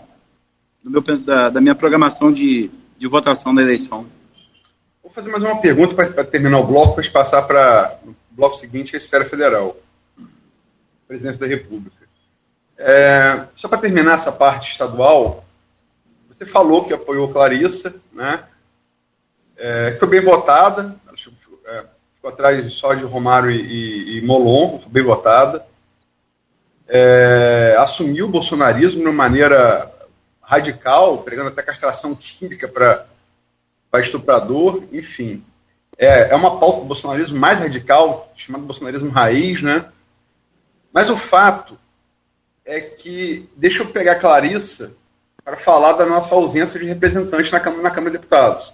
do 0.84 0.91
meu, 0.91 1.01
da, 1.21 1.49
da 1.49 1.61
minha 1.61 1.76
programação 1.76 2.32
de, 2.32 2.69
de 2.97 3.07
votação 3.07 3.55
da 3.55 3.61
eleição. 3.61 4.05
Vou 5.01 5.11
fazer 5.11 5.30
mais 5.32 5.43
uma 5.43 5.61
pergunta 5.61 5.95
para 5.95 6.23
terminar 6.23 6.59
o 6.59 6.65
bloco, 6.65 6.95
para 6.95 7.11
passar 7.11 7.41
para 7.43 7.97
o 8.05 8.15
bloco 8.32 8.57
seguinte, 8.57 8.95
a 8.95 8.97
esfera 8.97 9.26
federal. 9.26 9.78
Presidente 11.07 11.39
da 11.39 11.45
República. 11.45 11.95
É, 12.78 13.45
só 13.55 13.67
para 13.67 13.78
terminar 13.78 14.15
essa 14.15 14.32
parte 14.32 14.71
estadual, 14.71 15.44
você 16.36 16.45
falou 16.45 16.83
que 16.83 16.93
apoiou 16.93 17.31
Clarissa, 17.31 17.95
né? 18.11 18.43
É, 19.55 19.95
foi 19.97 20.07
bem 20.09 20.21
votada, 20.21 20.93
ficou 22.13 22.29
atrás 22.29 22.73
só 22.73 22.93
de 22.93 23.05
Romário 23.05 23.49
e, 23.49 23.61
e, 23.61 24.17
e 24.17 24.21
Molon, 24.21 24.79
foi 24.79 24.91
bem 24.91 25.03
votada. 25.03 25.65
É, 26.88 27.75
assumiu 27.79 28.25
o 28.25 28.29
bolsonarismo 28.29 28.99
de 28.99 29.07
uma 29.07 29.13
maneira 29.13 29.89
radical, 30.41 31.19
pregando 31.19 31.49
até 31.49 31.63
castração 31.63 32.13
química 32.13 32.67
para 32.67 33.07
estuprador, 34.01 34.83
enfim. 34.91 35.41
É, 35.97 36.31
é 36.31 36.36
uma 36.36 36.59
pauta 36.59 36.81
do 36.81 36.86
bolsonarismo 36.88 37.39
mais 37.39 37.59
radical, 37.59 38.31
chamado 38.36 38.65
bolsonarismo 38.65 39.09
raiz, 39.09 39.61
né? 39.61 39.86
Mas 40.91 41.09
o 41.09 41.15
fato 41.15 41.79
é 42.65 42.81
que, 42.81 43.49
deixa 43.55 43.83
eu 43.83 43.88
pegar 43.88 44.13
a 44.13 44.19
Clarissa 44.19 44.91
para 45.45 45.57
falar 45.57 45.93
da 45.93 46.07
nossa 46.07 46.33
ausência 46.33 46.79
de 46.79 46.87
representante 46.87 47.51
na 47.51 47.59
Câmara, 47.59 47.83
na 47.83 47.91
Câmara 47.91 48.11
de 48.11 48.17
Deputados. 48.17 48.73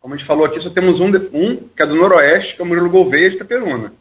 Como 0.00 0.14
a 0.14 0.16
gente 0.16 0.26
falou 0.26 0.46
aqui, 0.46 0.60
só 0.60 0.70
temos 0.70 1.00
um, 1.00 1.08
um 1.08 1.56
que 1.56 1.82
é 1.82 1.86
do 1.86 1.96
Noroeste, 1.96 2.54
que 2.54 2.62
é 2.62 2.64
o 2.64 2.68
Murilo 2.68 2.88
Gouveia 2.88 3.28
de 3.28 3.36
Itaperuna. 3.36 3.92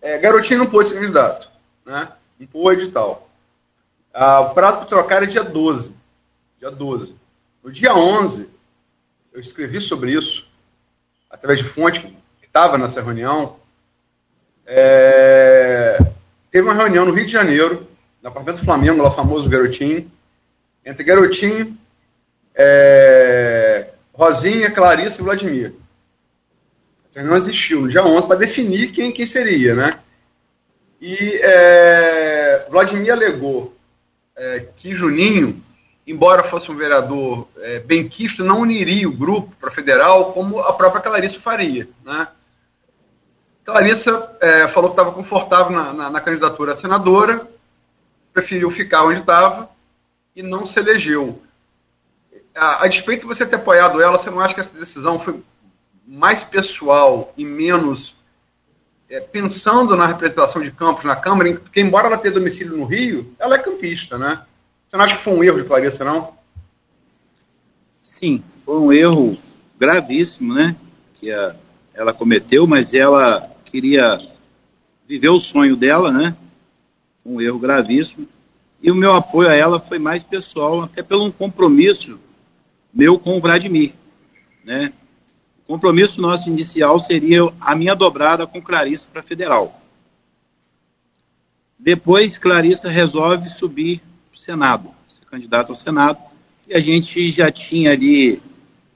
É, 0.00 0.16
Garotinho 0.16 0.60
não 0.60 0.66
pôde 0.66 0.90
ser 0.90 1.00
candidato, 1.00 1.50
né? 1.84 2.08
Não 2.38 2.46
pôde 2.46 2.84
e 2.84 2.90
tal. 2.92 3.28
Ah, 4.14 4.40
o 4.40 4.54
prazo 4.54 4.78
para 4.78 4.86
trocar 4.86 5.22
é 5.24 5.26
dia 5.26 5.42
12. 5.42 5.92
Dia 6.60 6.70
12. 6.70 7.16
No 7.64 7.72
dia 7.72 7.92
11, 7.92 8.48
eu 9.32 9.40
escrevi 9.40 9.80
sobre 9.80 10.12
isso, 10.12 10.46
através 11.28 11.58
de 11.58 11.64
fonte 11.64 12.00
que 12.38 12.46
estava 12.46 12.78
nessa 12.78 13.02
reunião. 13.02 13.56
É, 14.64 15.98
teve 16.50 16.68
uma 16.68 16.74
reunião 16.74 17.04
no 17.04 17.12
Rio 17.12 17.26
de 17.26 17.32
Janeiro, 17.32 17.88
no 18.22 18.28
apartamento 18.28 18.60
do 18.60 18.64
Flamengo, 18.64 19.02
lá 19.02 19.10
famoso 19.10 19.48
Garotinho, 19.48 20.10
entre 20.86 21.02
Garotinho, 21.02 21.76
é, 22.54 23.88
Rosinha, 24.14 24.70
Clarice 24.70 25.20
e 25.20 25.24
Vladimir. 25.24 25.74
Essa 27.10 27.22
não 27.24 27.36
existiu 27.36 27.82
no 27.82 27.88
dia 27.88 28.04
11 28.04 28.28
para 28.28 28.36
definir 28.36 28.92
quem, 28.92 29.10
quem 29.10 29.26
seria, 29.26 29.74
né? 29.74 29.98
E 31.00 31.40
é, 31.42 32.66
Vladimir 32.70 33.12
alegou 33.12 33.76
é, 34.36 34.64
que 34.76 34.94
Juninho, 34.94 35.60
embora 36.06 36.44
fosse 36.44 36.70
um 36.70 36.76
vereador 36.76 37.48
é, 37.58 37.80
benquisto, 37.80 38.44
não 38.44 38.60
uniria 38.60 39.08
o 39.08 39.12
grupo 39.12 39.52
para 39.60 39.72
federal 39.72 40.32
como 40.32 40.60
a 40.60 40.72
própria 40.72 41.02
Clarice 41.02 41.38
faria, 41.38 41.88
né? 42.04 42.28
Clarissa 43.64 44.36
é, 44.40 44.68
falou 44.68 44.90
que 44.90 44.94
estava 44.94 45.10
confortável 45.10 45.76
na, 45.76 45.92
na, 45.92 46.10
na, 46.10 46.20
candidatura 46.20 46.74
a 46.74 46.76
senadora, 46.76 47.44
preferiu 48.32 48.70
ficar 48.70 49.02
onde 49.02 49.18
estava 49.18 49.68
e 50.36 50.42
não 50.42 50.66
se 50.66 50.78
elegeu 50.78 51.42
a, 52.56 52.84
a 52.84 52.88
despeito 52.88 53.22
de 53.22 53.28
você 53.28 53.44
ter 53.44 53.56
apoiado 53.56 54.00
ela, 54.00 54.18
você 54.18 54.30
não 54.30 54.40
acha 54.40 54.54
que 54.54 54.60
essa 54.60 54.70
decisão 54.70 55.20
foi 55.20 55.42
mais 56.06 56.42
pessoal 56.42 57.32
e 57.36 57.44
menos 57.44 58.14
é, 59.08 59.20
pensando 59.20 59.94
na 59.94 60.06
representação 60.06 60.62
de 60.62 60.70
Campos 60.70 61.04
na 61.04 61.14
Câmara, 61.14 61.52
porque 61.54 61.80
embora 61.80 62.06
ela 62.06 62.18
tenha 62.18 62.34
domicílio 62.34 62.76
no 62.76 62.84
Rio, 62.84 63.34
ela 63.38 63.56
é 63.56 63.58
campista, 63.58 64.18
né? 64.18 64.42
Você 64.88 64.96
não 64.96 65.04
acha 65.04 65.16
que 65.16 65.22
foi 65.22 65.34
um 65.34 65.44
erro 65.44 65.60
de 65.60 65.68
Clarissa, 65.68 66.04
não? 66.04 66.34
Sim, 68.02 68.42
foi 68.64 68.78
um 68.78 68.92
erro 68.92 69.36
gravíssimo, 69.78 70.54
né? 70.54 70.74
Que 71.14 71.30
a, 71.30 71.54
ela 71.92 72.12
cometeu, 72.12 72.66
mas 72.66 72.94
ela 72.94 73.50
queria 73.64 74.18
viver 75.06 75.28
o 75.28 75.40
sonho 75.40 75.76
dela, 75.76 76.10
né? 76.10 76.36
Um 77.24 77.40
erro 77.40 77.58
gravíssimo. 77.58 78.26
E 78.86 78.90
o 78.92 78.94
meu 78.94 79.12
apoio 79.14 79.48
a 79.48 79.54
ela 79.56 79.80
foi 79.80 79.98
mais 79.98 80.22
pessoal, 80.22 80.82
até 80.82 81.02
pelo 81.02 81.24
um 81.24 81.30
compromisso 81.32 82.20
meu 82.94 83.18
com 83.18 83.36
o 83.36 83.40
Vladimir. 83.40 83.92
Né? 84.62 84.92
O 85.58 85.72
compromisso 85.72 86.20
nosso 86.20 86.48
inicial 86.48 87.00
seria 87.00 87.52
a 87.60 87.74
minha 87.74 87.96
dobrada 87.96 88.46
com 88.46 88.62
Clarissa 88.62 89.08
para 89.12 89.24
federal. 89.24 89.82
Depois, 91.76 92.38
Clarissa 92.38 92.88
resolve 92.88 93.48
subir 93.48 94.00
para 94.30 94.38
o 94.38 94.40
Senado, 94.40 94.90
ser 95.08 95.24
candidata 95.24 95.72
ao 95.72 95.74
Senado, 95.74 96.20
e 96.68 96.72
a 96.72 96.78
gente 96.78 97.28
já 97.28 97.50
tinha 97.50 97.90
ali 97.90 98.40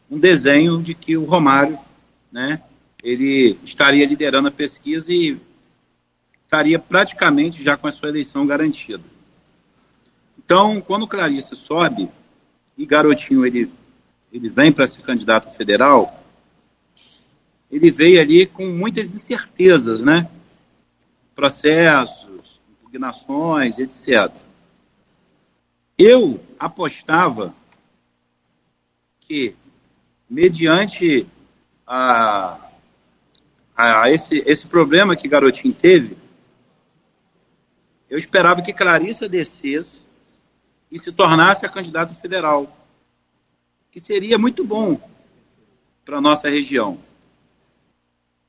um 0.08 0.20
desenho 0.20 0.80
de 0.80 0.94
que 0.94 1.16
o 1.16 1.24
Romário, 1.24 1.76
né, 2.30 2.62
ele 3.02 3.58
estaria 3.64 4.06
liderando 4.06 4.46
a 4.46 4.52
pesquisa 4.52 5.12
e 5.12 5.36
estaria 6.44 6.78
praticamente 6.78 7.60
já 7.60 7.76
com 7.76 7.88
a 7.88 7.90
sua 7.90 8.08
eleição 8.08 8.46
garantida. 8.46 9.02
Então, 10.50 10.80
quando 10.80 11.06
Clarissa 11.06 11.54
sobe 11.54 12.10
e 12.76 12.84
Garotinho 12.84 13.46
ele 13.46 13.70
ele 14.32 14.48
vem 14.48 14.72
para 14.72 14.84
ser 14.84 15.00
candidato 15.02 15.54
federal, 15.54 16.24
ele 17.70 17.88
veio 17.88 18.20
ali 18.20 18.46
com 18.46 18.66
muitas 18.66 19.14
incertezas, 19.14 20.02
né? 20.02 20.28
Processos, 21.36 22.60
impugnações, 22.68 23.78
etc. 23.78 24.34
Eu 25.96 26.44
apostava 26.58 27.54
que, 29.20 29.54
mediante 30.28 31.28
a, 31.86 32.58
a 33.76 34.10
esse, 34.10 34.42
esse 34.44 34.66
problema 34.66 35.14
que 35.14 35.28
Garotinho 35.28 35.72
teve, 35.72 36.16
eu 38.08 38.18
esperava 38.18 38.62
que 38.62 38.72
Clarissa 38.72 39.28
descesse 39.28 39.99
e 40.90 40.98
se 40.98 41.12
tornasse 41.12 41.64
a 41.64 41.68
candidata 41.68 42.12
federal, 42.14 42.76
que 43.92 44.00
seria 44.00 44.36
muito 44.36 44.64
bom 44.64 45.00
para 46.04 46.18
a 46.18 46.20
nossa 46.20 46.48
região, 46.48 46.98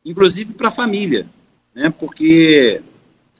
inclusive 0.03 0.53
para 0.53 0.69
a 0.69 0.71
família, 0.71 1.27
né? 1.73 1.89
porque 1.89 2.81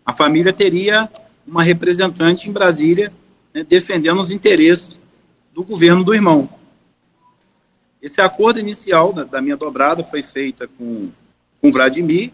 a 0.06 0.14
família 0.14 0.54
teria 0.54 1.10
uma 1.48 1.64
representante 1.64 2.48
em 2.48 2.52
Brasília 2.52 3.12
né, 3.54 3.64
defendendo 3.64 4.22
os 4.22 4.32
interesses 4.32 4.98
do 5.54 5.64
governo 5.64 6.04
do 6.04 6.14
irmão. 6.14 6.50
Esse 8.02 8.22
acordo 8.22 8.60
inicial 8.60 9.14
da, 9.14 9.24
da 9.24 9.42
minha 9.42 9.58
dobrada 9.58 10.04
foi 10.04 10.24
feita 10.24 10.68
com, 10.68 11.12
com 11.62 11.72
Vladimir. 11.72 12.32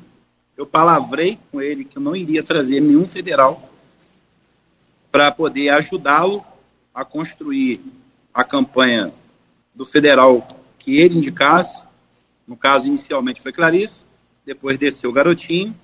Eu 0.56 0.66
palavrei 0.66 1.38
com 1.52 1.62
ele 1.62 1.84
que 1.84 1.98
eu 1.98 2.02
não 2.02 2.16
iria 2.16 2.44
trazer 2.44 2.80
nenhum 2.80 3.08
federal 3.08 3.70
para 5.12 5.32
poder 5.32 5.70
ajudá-lo 5.70 6.44
a 6.98 7.06
construir 7.06 7.80
a 8.34 8.44
campanha 8.44 9.14
do 9.76 9.86
federal 9.86 10.48
que 10.80 10.98
ele 10.98 11.20
indicasse. 11.20 11.80
No 12.48 12.58
caso, 12.58 12.88
inicialmente 12.88 13.40
foi 13.40 13.52
Clarice, 13.52 14.04
depois 14.44 14.80
desceu 14.80 15.12
o 15.12 15.14
garotinho. 15.14 15.76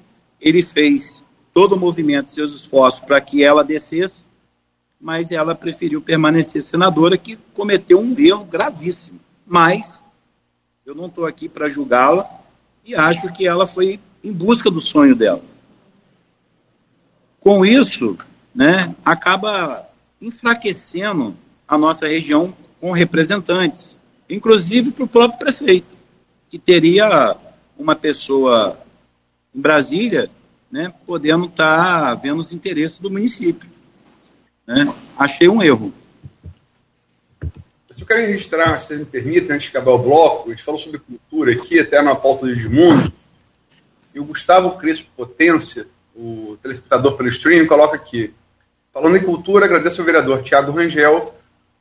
Ele 0.41 0.63
fez 0.63 1.23
todo 1.53 1.73
o 1.73 1.79
movimento, 1.79 2.31
seus 2.31 2.55
esforços 2.55 2.99
para 2.99 3.21
que 3.21 3.43
ela 3.43 3.63
descesse, 3.63 4.21
mas 4.99 5.29
ela 5.29 5.53
preferiu 5.53 6.01
permanecer 6.01 6.63
senadora, 6.63 7.15
que 7.15 7.35
cometeu 7.53 8.01
um 8.01 8.17
erro 8.17 8.45
gravíssimo. 8.45 9.19
Mas 9.45 9.93
eu 10.83 10.95
não 10.95 11.05
estou 11.05 11.27
aqui 11.27 11.47
para 11.47 11.69
julgá-la 11.69 12.27
e 12.83 12.95
acho 12.95 13.31
que 13.33 13.45
ela 13.45 13.67
foi 13.67 13.99
em 14.23 14.31
busca 14.31 14.71
do 14.71 14.81
sonho 14.81 15.15
dela. 15.15 15.43
Com 17.39 17.63
isso, 17.63 18.17
né, 18.55 18.95
acaba 19.05 19.92
enfraquecendo 20.25 21.35
a 21.67 21.77
nossa 21.77 22.07
região 22.07 22.55
com 22.79 22.91
representantes, 22.91 23.97
inclusive 24.29 24.91
para 24.91 25.03
o 25.03 25.07
próprio 25.07 25.39
prefeito, 25.39 25.87
que 26.49 26.57
teria 26.57 27.35
uma 27.77 27.95
pessoa 27.95 28.77
em 29.53 29.59
Brasília, 29.59 30.29
né, 30.71 30.93
podendo 31.05 31.45
estar 31.45 32.01
tá 32.01 32.15
vendo 32.15 32.39
os 32.39 32.51
interesses 32.51 32.97
do 32.97 33.11
município. 33.11 33.69
Né? 34.65 34.91
Achei 35.17 35.47
um 35.47 35.61
erro. 35.61 35.93
Eu 37.99 38.07
quero 38.07 38.21
registrar, 38.21 38.79
se 38.79 38.95
me 38.97 39.05
permite, 39.05 39.49
antes 39.51 39.63
de 39.63 39.69
acabar 39.69 39.91
o 39.91 39.97
bloco, 39.97 40.49
a 40.49 40.51
gente 40.51 40.63
falou 40.63 40.79
sobre 40.79 40.99
cultura 40.99 41.53
aqui, 41.53 41.79
até 41.79 42.01
na 42.01 42.13
pauta 42.13 42.45
do 42.45 42.51
Edmundo, 42.51 43.13
e 44.13 44.19
o 44.19 44.25
Gustavo 44.25 44.71
Crespo 44.77 45.07
Potência, 45.15 45.87
o 46.13 46.57
telespectador 46.61 47.15
pelo 47.15 47.29
stream, 47.29 47.65
coloca 47.65 47.95
aqui, 47.95 48.33
Falando 48.93 49.17
em 49.17 49.23
cultura, 49.23 49.65
agradeço 49.65 50.01
ao 50.01 50.05
vereador 50.05 50.43
Tiago 50.43 50.71
Rangel 50.71 51.33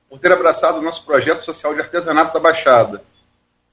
por 0.09 0.19
ter 0.19 0.33
abraçado 0.33 0.79
o 0.79 0.83
nosso 0.83 1.05
projeto 1.05 1.45
social 1.45 1.75
de 1.75 1.81
artesanato 1.81 2.33
da 2.33 2.41
Baixada, 2.41 3.03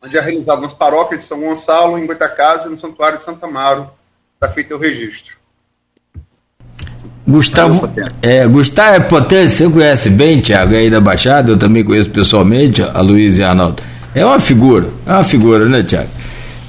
onde 0.04 0.18
é 0.18 0.20
realizado 0.20 0.62
nas 0.62 0.74
paróquias 0.74 1.22
de 1.22 1.26
São 1.26 1.40
Gonçalo, 1.40 1.98
em 1.98 2.06
Goitacazes 2.06 2.66
e 2.66 2.70
no 2.70 2.78
Santuário 2.78 3.18
de 3.18 3.24
Santa 3.24 3.46
Amaro. 3.46 3.90
Está 4.36 4.54
feito 4.54 4.76
o 4.76 4.78
registro. 4.78 5.38
Gustavo, 7.26 7.90
é, 8.22 8.46
Gustavo 8.46 8.96
é 8.96 9.00
potência, 9.00 9.68
você 9.68 9.74
conhece 9.74 10.10
bem, 10.10 10.42
Tiago, 10.42 10.76
aí 10.76 10.90
da 10.90 11.00
Baixada, 11.00 11.52
eu 11.52 11.58
também 11.58 11.84
conheço 11.84 12.10
pessoalmente, 12.10 12.82
a 12.82 13.00
Luiz 13.02 13.38
e 13.38 13.44
a 13.44 13.50
Arnaldo. 13.50 13.82
É 14.14 14.26
uma 14.26 14.40
figura, 14.40 14.90
é 15.06 15.12
uma 15.12 15.24
figura, 15.24 15.66
né, 15.66 15.82
Tiago? 15.84 16.10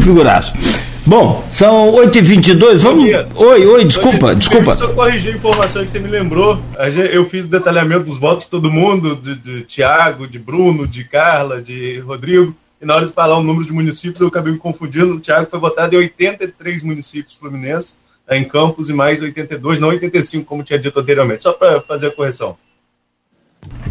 Figuraço. 0.01 0.53
Bom, 1.11 1.45
são 1.51 1.93
8h22, 1.95 2.79
vamos. 2.79 3.05
Oi, 3.35 3.67
oi, 3.67 3.85
desculpa, 3.85 4.33
desculpa. 4.33 4.77
Só 4.77 4.93
corrigir 4.93 5.33
a 5.33 5.37
informação 5.37 5.85
que 5.85 5.91
você 5.91 5.99
me 5.99 6.07
lembrou. 6.07 6.63
Eu 7.13 7.27
fiz 7.27 7.47
o 7.47 7.49
detalhamento 7.49 8.05
dos 8.05 8.17
votos 8.17 8.45
de 8.45 8.51
todo 8.53 8.71
mundo, 8.71 9.17
de, 9.17 9.35
de 9.35 9.63
Tiago, 9.65 10.29
de 10.29 10.39
Bruno, 10.39 10.87
de 10.87 11.03
Carla, 11.03 11.61
de 11.61 11.99
Rodrigo. 11.99 12.55
E 12.81 12.87
na 12.87 12.95
hora 12.95 13.07
de 13.07 13.13
falar 13.13 13.37
o 13.39 13.43
número 13.43 13.67
de 13.67 13.73
municípios, 13.73 14.21
eu 14.21 14.29
acabei 14.29 14.53
me 14.53 14.59
confundindo. 14.61 15.17
O 15.17 15.21
Tiago 15.21 15.51
foi 15.51 15.59
votado 15.59 15.97
em 15.97 15.99
83 15.99 16.85
municípios 16.85 17.35
fluminenses, 17.35 17.99
né, 18.31 18.37
em 18.39 18.45
Campos, 18.45 18.89
e 18.89 18.93
mais 18.93 19.21
82, 19.21 19.81
não 19.81 19.89
85, 19.89 20.45
como 20.45 20.63
tinha 20.63 20.79
dito 20.79 21.01
anteriormente. 21.01 21.43
Só 21.43 21.53
para 21.53 21.81
fazer 21.81 22.07
a 22.07 22.11
correção. 22.13 22.57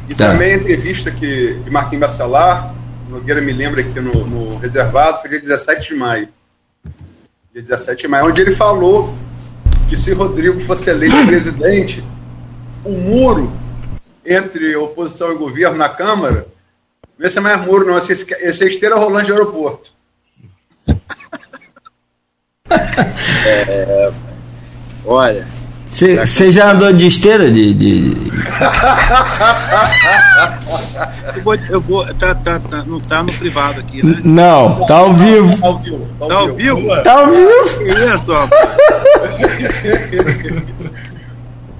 E 0.07 0.15
tá. 0.15 0.31
também 0.31 0.53
a 0.53 0.55
entrevista 0.55 1.11
que, 1.11 1.55
de 1.65 1.69
Marquinhos 1.69 1.99
Bacelar, 1.99 2.73
Nogueira 3.09 3.41
me 3.41 3.51
lembra 3.51 3.81
aqui 3.81 3.99
no, 3.99 4.25
no 4.25 4.57
reservado, 4.57 5.19
foi 5.19 5.31
dia 5.31 5.41
17 5.41 5.89
de 5.89 5.95
maio 5.95 6.29
dia 7.61 7.77
17 7.77 8.01
de 8.01 8.07
maio, 8.07 8.27
onde 8.27 8.41
ele 8.41 8.55
falou 8.55 9.13
que 9.89 9.97
se 9.97 10.13
Rodrigo 10.13 10.59
fosse 10.61 10.89
eleito 10.89 11.25
presidente, 11.25 12.03
o 12.83 12.91
muro 12.91 13.51
entre 14.25 14.75
oposição 14.75 15.31
e 15.31 15.37
governo 15.37 15.77
na 15.77 15.89
Câmara, 15.89 16.47
não 17.17 17.25
ia 17.25 17.29
ser 17.29 17.39
mais 17.39 17.59
muro, 17.65 17.85
não, 17.85 17.97
esse, 17.97 18.13
esse 18.13 18.63
é 18.63 18.67
esteira 18.67 18.95
rolando 18.95 19.25
de 19.25 19.31
aeroporto. 19.31 19.91
é, 22.69 24.11
olha, 25.05 25.47
você 25.91 26.51
já 26.51 26.71
andou 26.71 26.93
de 26.93 27.07
esteira 27.07 27.49
de. 27.51 27.73
de... 27.73 28.15
eu 31.35 31.41
vou. 31.43 31.55
Eu 31.69 31.81
vou 31.81 32.05
tá, 32.13 32.35
tá, 32.35 32.59
tá, 32.59 32.83
não 32.85 32.99
tá 32.99 33.23
no 33.23 33.33
privado 33.33 33.79
aqui, 33.79 34.05
né? 34.05 34.19
Não, 34.23 34.85
tá 34.85 34.97
ao 34.97 35.15
vivo. 35.15 35.57
Tá 35.57 35.67
ao 35.67 35.79
vivo. 35.79 36.07
Tá 36.19 36.35
ao 36.35 36.53
vivo? 36.55 36.87
Tá 37.03 37.13
ao 37.13 37.25
vivo. 37.27 37.49
Isso, 37.83 38.31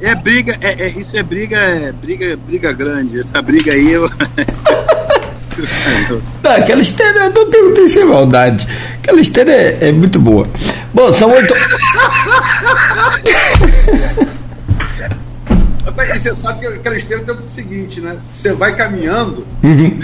É 0.02 0.16
briga, 0.16 0.58
é, 0.62 0.84
é, 0.84 0.88
isso 0.88 1.16
é 1.16 1.22
briga, 1.22 1.58
é 1.58 1.92
briga, 1.92 2.38
briga 2.38 2.72
grande. 2.72 3.20
Essa 3.20 3.42
briga 3.42 3.74
aí 3.74 3.92
eu. 3.92 4.10
Não, 6.44 6.52
aquela 6.52 6.82
esteira, 6.82 7.30
não 7.30 7.50
tem, 7.50 7.74
tem 7.74 7.88
sem 7.88 8.06
maldade. 8.06 8.68
Aquela 9.02 9.20
esteira 9.20 9.52
é, 9.52 9.90
é 9.90 9.92
muito 9.92 10.20
boa. 10.20 10.48
Bom, 10.94 11.12
são 11.12 11.32
oito. 11.32 11.54
E 16.20 16.20
você 16.20 16.34
sabe 16.36 16.60
que 16.60 16.68
aquela 16.68 16.98
esteira 16.98 17.24
tem 17.24 17.36
o 17.36 17.44
seguinte, 17.48 18.02
né? 18.02 18.18
Você 18.34 18.54
vai 18.54 18.76
caminhando, 18.76 19.46
uhum. 19.64 20.00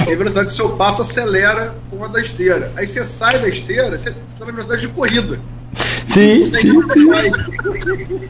a 0.00 0.04
velocidade 0.04 0.46
do 0.46 0.52
seu 0.52 0.70
passo 0.70 1.02
acelera 1.02 1.74
com 1.90 2.04
a 2.04 2.08
da 2.08 2.20
esteira. 2.20 2.72
Aí 2.76 2.86
você 2.86 3.04
sai 3.04 3.38
da 3.38 3.48
esteira, 3.48 3.96
você 3.96 4.14
está 4.28 4.44
na 4.44 4.46
velocidade 4.46 4.82
de 4.82 4.88
corrida. 4.88 5.38
Sim, 6.06 6.46
sim, 6.46 6.58
sim. 6.58 8.28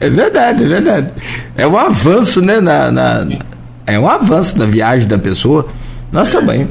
É 0.00 0.10
verdade, 0.10 0.64
é 0.64 0.68
verdade. 0.68 1.12
É 1.56 1.66
um 1.66 1.78
avanço, 1.78 2.40
né? 2.40 2.60
Na, 2.60 2.90
na, 2.90 3.26
é 3.86 3.98
um 3.98 4.08
avanço 4.08 4.58
na 4.58 4.66
viagem 4.66 5.06
da 5.08 5.18
pessoa. 5.18 5.66
Nossa, 6.12 6.40
bem. 6.40 6.68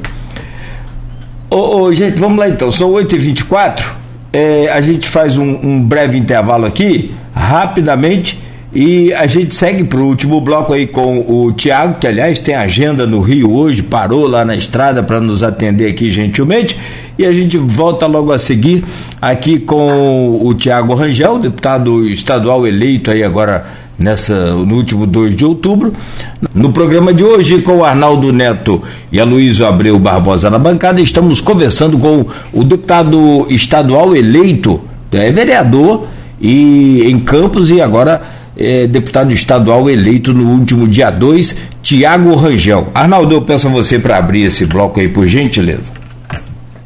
Ô, 1.49 1.81
ô, 1.81 1.93
gente, 1.93 2.17
vamos 2.17 2.37
lá 2.39 2.49
então. 2.49 2.71
São 2.71 2.91
8h24. 2.91 3.83
É, 4.31 4.71
a 4.71 4.81
gente 4.81 5.07
faz 5.07 5.37
um, 5.37 5.59
um 5.63 5.83
breve 5.83 6.17
intervalo 6.17 6.65
aqui, 6.65 7.13
rapidamente 7.35 8.39
e 8.75 9.13
a 9.13 9.27
gente 9.27 9.53
segue 9.53 9.83
para 9.83 9.99
o 9.99 10.07
último 10.07 10.41
bloco 10.41 10.73
aí 10.73 10.87
com 10.87 11.19
o 11.19 11.51
Tiago, 11.51 11.99
que 11.99 12.07
aliás 12.07 12.39
tem 12.39 12.55
agenda 12.55 13.05
no 13.05 13.21
Rio 13.21 13.51
hoje, 13.53 13.83
parou 13.83 14.25
lá 14.25 14.43
na 14.43 14.55
estrada 14.55 15.03
para 15.03 15.21
nos 15.21 15.43
atender 15.43 15.91
aqui 15.91 16.09
gentilmente. 16.09 16.75
E 17.15 17.23
a 17.23 17.31
gente 17.31 17.55
volta 17.55 18.07
logo 18.07 18.31
a 18.31 18.39
seguir 18.39 18.83
aqui 19.21 19.59
com 19.59 20.39
o 20.41 20.51
Tiago 20.55 20.95
Rangel, 20.95 21.37
deputado 21.37 22.07
estadual 22.07 22.65
eleito 22.65 23.11
aí 23.11 23.23
agora 23.23 23.63
nessa, 23.97 24.53
no 24.53 24.75
último 24.75 25.05
2 25.05 25.35
de 25.35 25.45
outubro. 25.45 25.93
No 26.53 26.71
programa 26.71 27.13
de 27.13 27.23
hoje, 27.23 27.61
com 27.61 27.77
o 27.77 27.85
Arnaldo 27.85 28.31
Neto 28.31 28.81
e 29.11 29.19
a 29.19 29.25
Luísa 29.25 29.67
Abreu 29.67 29.97
Barbosa 29.99 30.49
na 30.49 30.59
bancada, 30.59 31.01
estamos 31.01 31.41
conversando 31.41 31.97
com 31.97 32.25
o 32.51 32.63
deputado 32.63 33.47
estadual 33.49 34.15
eleito, 34.15 34.81
é 35.11 35.31
vereador 35.31 36.07
e 36.41 37.03
em 37.05 37.19
Campos 37.19 37.69
e 37.69 37.81
agora 37.81 38.21
é, 38.57 38.85
deputado 38.87 39.31
estadual 39.31 39.89
eleito 39.89 40.33
no 40.33 40.51
último 40.51 40.87
dia 40.87 41.09
2, 41.09 41.55
Tiago 41.81 42.35
Rangel. 42.35 42.89
Arnaldo, 42.93 43.35
eu 43.35 43.41
peço 43.41 43.67
a 43.67 43.71
você 43.71 43.99
para 43.99 44.17
abrir 44.17 44.43
esse 44.43 44.65
bloco 44.65 44.99
aí, 44.99 45.07
por 45.07 45.27
gentileza. 45.27 46.02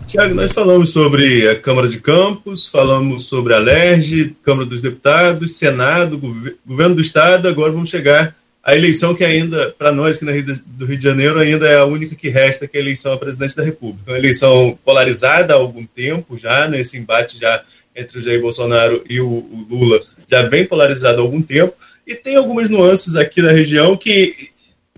Tiago, 0.08 0.34
nós 0.34 0.53
falamos 0.53 0.91
sobre 0.91 1.49
a 1.49 1.60
Câmara 1.60 1.89
de 1.89 1.99
Campos, 1.99 2.70
falamos 2.70 3.26
sobre 3.26 3.53
a 3.53 3.58
LERJ, 3.58 4.38
Câmara 4.41 4.66
dos 4.66 4.82
Deputados, 4.82 5.58
Senado, 5.58 6.18
Governo 6.66 6.95
do 6.95 7.01
Estado, 7.01 7.49
agora 7.49 7.74
vamos 7.74 7.89
chegar 7.89 8.34
a 8.64 8.74
eleição 8.74 9.14
que 9.14 9.26
ainda, 9.26 9.76
para 9.78 9.91
nós 9.91 10.18
que 10.18 10.26
do 10.66 10.86
Rio 10.86 10.97
de 10.97 11.03
Janeiro, 11.03 11.38
ainda 11.39 11.68
é 11.68 11.76
a 11.76 11.84
única 11.84 12.16
que 12.16 12.30
resta, 12.30 12.66
que 12.70 12.78
é 12.78 12.80
a 12.80 12.84
eleição 12.84 13.12
a 13.12 13.18
presidente 13.18 13.58
da 13.58 13.64
República. 13.64 14.12
Uma 14.12 14.18
eleição 14.18 14.80
polarizada 14.84 15.53
há 15.53 15.58
algum 15.58 15.86
tempo 15.86 16.38
já, 16.38 16.70
nesse 16.70 16.97
embate 16.97 17.38
já 17.38 17.62
entre 17.93 18.20
o 18.20 18.22
Jair 18.22 18.39
Bolsonaro 18.39 19.03
e 19.10 19.20
o, 19.20 19.28
o 19.28 19.68
Lula, 19.70 20.01
já 20.32 20.43
bem 20.43 20.66
polarizado 20.66 21.20
há 21.20 21.22
algum 21.22 21.41
tempo, 21.41 21.74
e 22.05 22.16
tem 22.16 22.38
algumas 22.38 22.70
nuances 22.70 23.18
aqui 23.18 23.41
na 23.41 23.51
região 23.51 23.97
que, 23.97 24.51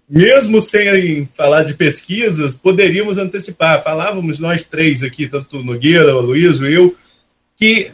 mesmo 0.09 0.59
sem 0.59 1.29
falar 1.37 1.63
de 1.63 1.75
pesquisas, 1.75 2.55
poderíamos 2.55 3.17
antecipar. 3.17 3.83
Falávamos 3.83 4.39
nós 4.39 4.63
três 4.63 5.03
aqui, 5.03 5.27
tanto 5.27 5.63
Nogueira, 5.63 6.15
o 6.15 6.21
Luiz, 6.21 6.59
o 6.59 6.65
eu, 6.65 6.95
que 7.55 7.91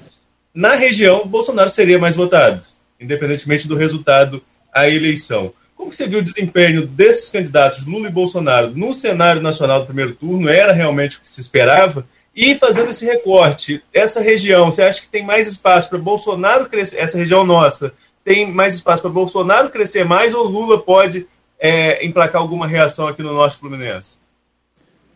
na 0.54 0.76
região 0.76 1.28
Bolsonaro 1.28 1.70
seria 1.70 2.00
mais 2.00 2.16
votado, 2.16 2.62
independentemente 3.02 3.68
do 3.68 3.76
resultado 3.76 4.42
à 4.74 4.90
eleição. 4.90 5.52
Como 5.76 5.92
você 5.92 6.08
viu 6.08 6.20
o 6.20 6.24
desempenho 6.24 6.88
desses 6.88 7.30
candidatos, 7.30 7.86
Lula 7.86 8.08
e 8.08 8.12
Bolsonaro, 8.12 8.72
no 8.72 8.94
cenário 8.94 9.42
nacional 9.42 9.82
do 9.82 9.86
primeiro 9.86 10.14
turno? 10.14 10.48
Era 10.48 10.72
realmente 10.72 11.18
o 11.18 11.22
que 11.22 11.28
se 11.28 11.42
esperava? 11.42 12.08
E 12.34 12.56
fazendo 12.56 12.92
esse 12.92 13.06
recorte, 13.06 13.84
essa 13.94 14.22
região, 14.22 14.72
você 14.72 14.84
acha 14.84 15.02
que 15.02 15.10
tem 15.10 15.24
mais 15.24 15.48
espaço 15.48 15.90
para 15.90 15.98
Bolsonaro 15.98 16.68
crescer, 16.68 16.98
essa 16.98 17.18
região 17.18 17.46
nossa, 17.46 17.94
tem 18.24 18.52
mais 18.52 18.76
espaço 18.76 19.02
para 19.02 19.12
Bolsonaro 19.12 19.70
crescer 19.70 20.06
mais 20.06 20.34
ou 20.34 20.46
Lula 20.46 20.82
pode 20.82 21.28
é, 21.60 22.06
emplacar 22.06 22.42
alguma 22.42 22.68
reação 22.68 23.08
aqui 23.08 23.24
no 23.24 23.34
Norte 23.34 23.58
Fluminense? 23.58 24.18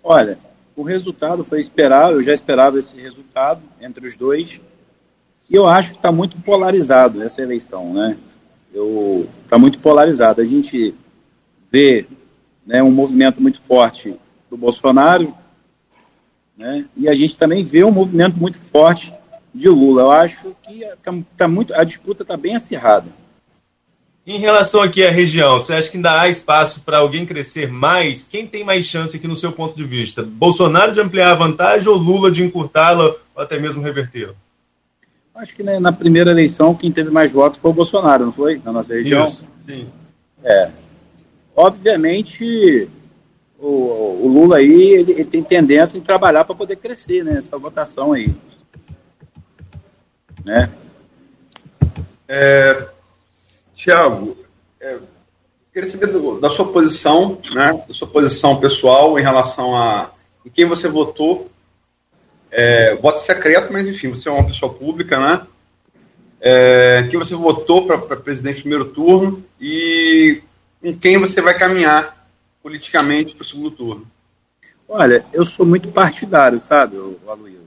Olha, 0.04 0.40
o 0.76 0.84
resultado 0.84 1.44
foi 1.44 1.60
esperado, 1.60 2.14
eu 2.14 2.24
já 2.24 2.34
esperava 2.34 2.80
esse 2.80 3.00
resultado 3.00 3.62
entre 3.82 4.08
os 4.08 4.16
dois, 4.16 4.62
e 5.50 5.56
eu 5.56 5.68
acho 5.68 5.92
que 5.92 5.98
está 5.98 6.12
muito 6.12 6.38
polarizado 6.38 7.22
essa 7.22 7.42
eleição, 7.42 7.94
né? 7.94 8.18
está 9.44 9.58
muito 9.58 9.80
polarizado. 9.80 10.42
A 10.42 10.46
gente 10.46 10.96
vê 11.72 12.06
né, 12.66 12.82
um 12.84 12.92
movimento 12.92 13.42
muito 13.42 13.60
forte 13.60 14.16
do 14.50 14.58
Bolsonaro, 14.58 15.34
né, 16.58 16.86
e 16.96 17.08
a 17.08 17.16
gente 17.16 17.38
também 17.38 17.64
vê 17.64 17.84
um 17.84 17.92
movimento 17.92 18.38
muito 18.38 18.58
forte 18.58 19.14
de 19.54 19.70
Lula. 19.70 20.04
Eu 20.04 20.12
acho 20.12 20.56
que 20.64 20.86
tá, 21.02 21.14
tá 21.36 21.48
muito, 21.48 21.74
a 21.74 21.84
disputa 21.84 22.24
está 22.24 22.38
bem 22.38 22.56
acirrada. 22.56 23.08
Em 24.30 24.38
relação 24.38 24.84
aqui 24.84 25.04
à 25.04 25.10
região, 25.10 25.60
você 25.60 25.74
acha 25.74 25.90
que 25.90 25.98
ainda 25.98 26.22
há 26.22 26.30
espaço 26.30 26.82
para 26.82 27.00
alguém 27.00 27.26
crescer 27.26 27.68
mais? 27.68 28.22
Quem 28.22 28.46
tem 28.46 28.64
mais 28.64 28.86
chance 28.86 29.18
aqui 29.18 29.28
no 29.28 29.36
seu 29.36 29.52
ponto 29.52 29.76
de 29.76 29.84
vista? 29.84 30.22
Bolsonaro 30.22 30.94
de 30.94 31.02
ampliar 31.02 31.32
a 31.32 31.36
vantagem 31.36 31.90
ou 31.90 31.96
Lula 31.96 32.30
de 32.30 32.44
encurtá-la 32.44 33.06
ou 33.06 33.20
até 33.36 33.58
mesmo 33.60 33.82
revertê-la? 33.82 34.36
Acho 35.34 35.56
que 35.56 35.64
né, 35.64 35.80
na 35.80 35.92
primeira 35.92 36.30
eleição 36.30 36.76
quem 36.76 36.92
teve 36.92 37.10
mais 37.10 37.32
votos 37.32 37.60
foi 37.60 37.72
o 37.72 37.74
Bolsonaro, 37.74 38.26
não 38.26 38.32
foi? 38.32 38.62
Na 38.64 38.72
nossa 38.72 38.94
região. 38.94 39.26
Isso, 39.26 39.44
sim. 39.66 39.90
É. 40.44 40.70
Obviamente, 41.56 42.88
o, 43.58 43.66
o 43.68 44.28
Lula 44.32 44.58
aí 44.58 44.92
ele, 44.92 45.12
ele, 45.14 45.26
tem 45.26 45.42
tendência 45.42 45.98
em 45.98 46.02
trabalhar 46.02 46.46
para 46.46 46.54
poder 46.54 46.76
crescer, 46.76 47.24
né? 47.24 47.40
Essa 47.40 47.58
votação 47.58 48.14
aí. 48.14 48.32
Né? 50.46 50.70
É, 52.28 52.90
Tiago, 53.80 54.38
é, 54.82 54.98
queria 55.74 55.90
saber 55.90 56.08
do, 56.08 56.38
da 56.38 56.50
sua 56.50 56.70
posição, 56.70 57.40
né? 57.54 57.82
Da 57.88 57.94
sua 57.94 58.10
posição 58.10 58.60
pessoal 58.60 59.18
em 59.18 59.22
relação 59.22 59.74
a 59.74 60.12
em 60.46 60.50
quem 60.50 60.66
você 60.66 60.90
votou 60.90 61.50
é, 62.52 62.94
voto 62.96 63.22
secreto, 63.22 63.72
mas 63.72 63.88
enfim, 63.88 64.10
você 64.10 64.28
é 64.28 64.32
uma 64.34 64.46
pessoa 64.46 64.74
pública, 64.74 65.18
né? 65.18 65.48
É, 66.42 67.08
que 67.10 67.18
você 67.18 67.34
votou 67.36 67.88
para 67.88 68.18
presidente 68.18 68.58
no 68.58 68.62
primeiro 68.64 68.86
turno 68.86 69.46
e 69.62 70.44
com 70.82 70.98
quem 70.98 71.18
você 71.18 71.42
vai 71.42 71.58
caminhar 71.58 72.28
politicamente 72.62 73.34
para 73.34 73.44
o 73.44 73.48
segundo 73.48 73.72
turno? 73.72 74.06
Olha, 74.90 75.26
eu 75.32 75.46
sou 75.46 75.66
muito 75.66 75.88
partidário, 75.90 76.60
sabe, 76.60 76.98
Aloysio? 77.26 77.62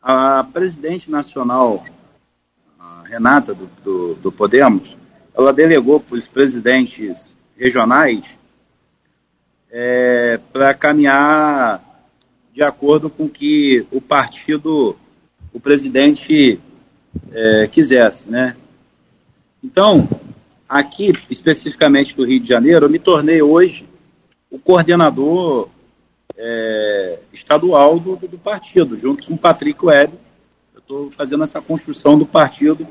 A 0.00 0.46
presidente 0.52 1.10
nacional, 1.10 1.84
a 2.78 3.02
Renata, 3.08 3.52
do, 3.52 3.66
do, 3.82 4.14
do 4.14 4.30
Podemos, 4.30 4.96
ela 5.36 5.52
delegou 5.52 6.00
para 6.00 6.16
os 6.16 6.26
presidentes 6.26 7.36
regionais 7.56 8.38
é, 9.70 10.40
para 10.52 10.72
caminhar 10.72 11.82
de 12.52 12.62
acordo 12.62 13.10
com 13.10 13.28
que 13.28 13.86
o 13.90 14.00
partido, 14.00 14.96
o 15.52 15.60
presidente 15.60 16.58
é, 17.30 17.68
quisesse, 17.68 18.30
né? 18.30 18.56
Então, 19.62 20.08
aqui, 20.66 21.12
especificamente 21.28 22.16
do 22.16 22.24
Rio 22.24 22.40
de 22.40 22.48
Janeiro, 22.48 22.86
eu 22.86 22.90
me 22.90 22.98
tornei 22.98 23.42
hoje 23.42 23.86
o 24.50 24.58
coordenador 24.58 25.68
é, 26.34 27.18
estadual 27.32 27.98
do, 28.00 28.16
do, 28.16 28.38
partido, 28.38 28.98
junto 28.98 29.26
com 29.26 29.34
o 29.34 29.38
Patrick 29.38 29.84
Webb. 29.84 30.14
Eu 30.72 30.78
estou 30.78 31.10
fazendo 31.10 31.44
essa 31.44 31.60
construção 31.60 32.18
do 32.18 32.24
partido 32.24 32.86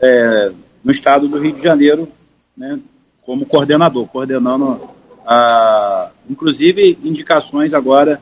é, 0.00 0.52
no 0.84 0.92
estado 0.92 1.26
do 1.26 1.38
Rio 1.38 1.52
de 1.52 1.62
Janeiro, 1.62 2.08
né, 2.54 2.78
como 3.22 3.46
coordenador, 3.46 4.06
coordenando, 4.06 4.80
a, 5.26 6.10
inclusive, 6.28 6.98
indicações 7.02 7.72
agora 7.72 8.20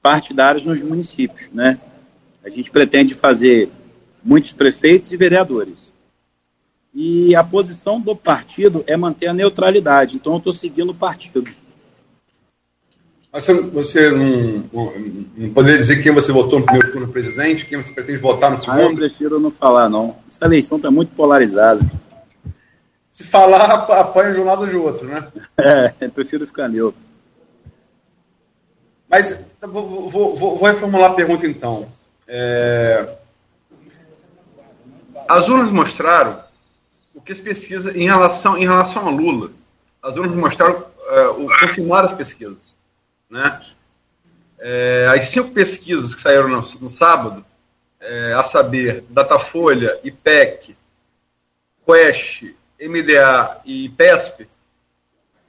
partidários 0.00 0.64
nos 0.64 0.80
municípios, 0.80 1.50
né? 1.52 1.78
A 2.44 2.48
gente 2.48 2.70
pretende 2.70 3.14
fazer 3.14 3.68
muitos 4.22 4.52
prefeitos 4.52 5.12
e 5.12 5.16
vereadores. 5.16 5.92
E 6.94 7.34
a 7.34 7.44
posição 7.44 8.00
do 8.00 8.14
partido 8.16 8.82
é 8.86 8.96
manter 8.96 9.26
a 9.26 9.34
neutralidade. 9.34 10.16
Então 10.16 10.32
eu 10.34 10.38
estou 10.38 10.52
seguindo 10.52 10.90
o 10.90 10.94
partido. 10.94 11.50
Mas 13.30 13.44
você, 13.44 13.60
você 13.60 14.10
não, 14.10 14.64
não, 15.36 15.50
poderia 15.50 15.78
dizer 15.78 16.02
quem 16.02 16.12
você 16.12 16.32
votou 16.32 16.60
no 16.60 16.64
primeiro 16.64 16.90
turno 16.92 17.08
presidente, 17.08 17.66
quem 17.66 17.76
você 17.76 17.92
pretende 17.92 18.18
votar 18.18 18.50
no 18.50 18.58
segundo? 18.58 18.78
Ah, 18.78 18.82
eu 18.84 18.94
prefiro 18.94 19.38
não 19.38 19.50
falar, 19.50 19.88
não. 19.88 20.16
Essa 20.38 20.46
eleição 20.46 20.76
está 20.76 20.88
muito 20.88 21.12
polarizada. 21.16 21.80
Se 23.10 23.24
falar, 23.24 23.72
apanha 23.72 24.34
de 24.34 24.40
um 24.40 24.44
lado 24.44 24.60
ou 24.60 24.68
de 24.68 24.76
outro, 24.76 25.08
né? 25.08 25.26
É, 25.58 25.92
eu 26.00 26.10
prefiro 26.12 26.46
ficar 26.46 26.68
neutro. 26.68 27.00
Mas 29.10 29.36
vou, 29.60 30.08
vou, 30.08 30.36
vou, 30.36 30.62
reformular 30.62 31.10
a 31.10 31.14
pergunta 31.14 31.44
então. 31.44 31.90
É... 32.28 33.16
As 35.28 35.48
urnas 35.48 35.72
mostraram 35.72 36.40
o 37.12 37.20
que 37.20 37.34
se 37.34 37.42
pesquisa 37.42 37.90
em 37.98 38.04
relação, 38.04 38.56
em 38.56 38.64
relação 38.64 39.08
a 39.08 39.10
Lula. 39.10 39.50
As 40.00 40.16
urnas 40.16 40.36
mostraram, 40.36 40.86
é, 41.08 41.20
o, 41.30 41.48
confirmaram 41.48 42.08
as 42.08 42.14
pesquisas. 42.14 42.72
Né? 43.28 43.60
É, 44.60 45.12
as 45.12 45.28
cinco 45.30 45.50
pesquisas 45.50 46.14
que 46.14 46.22
saíram 46.22 46.48
no, 46.48 46.60
no 46.80 46.90
sábado, 46.92 47.44
é, 48.00 48.32
a 48.34 48.44
saber, 48.44 49.04
Datafolha, 49.08 49.98
IPEC, 50.04 50.76
Quest, 51.84 52.54
MDA 52.80 53.60
e 53.64 53.88
PESP, 53.90 54.48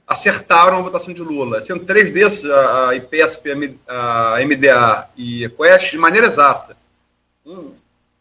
acertaram 0.06 0.78
a 0.78 0.82
votação 0.82 1.14
de 1.14 1.20
Lula. 1.20 1.64
Sendo 1.64 1.84
três 1.84 2.12
desses, 2.12 2.44
a 2.44 2.94
IPSP, 2.96 3.78
a 3.86 4.38
MDA 4.44 5.08
e 5.16 5.44
a 5.44 5.50
Quest, 5.50 5.92
de 5.92 5.98
maneira 5.98 6.26
exata. 6.26 6.76
Um, 7.46 7.72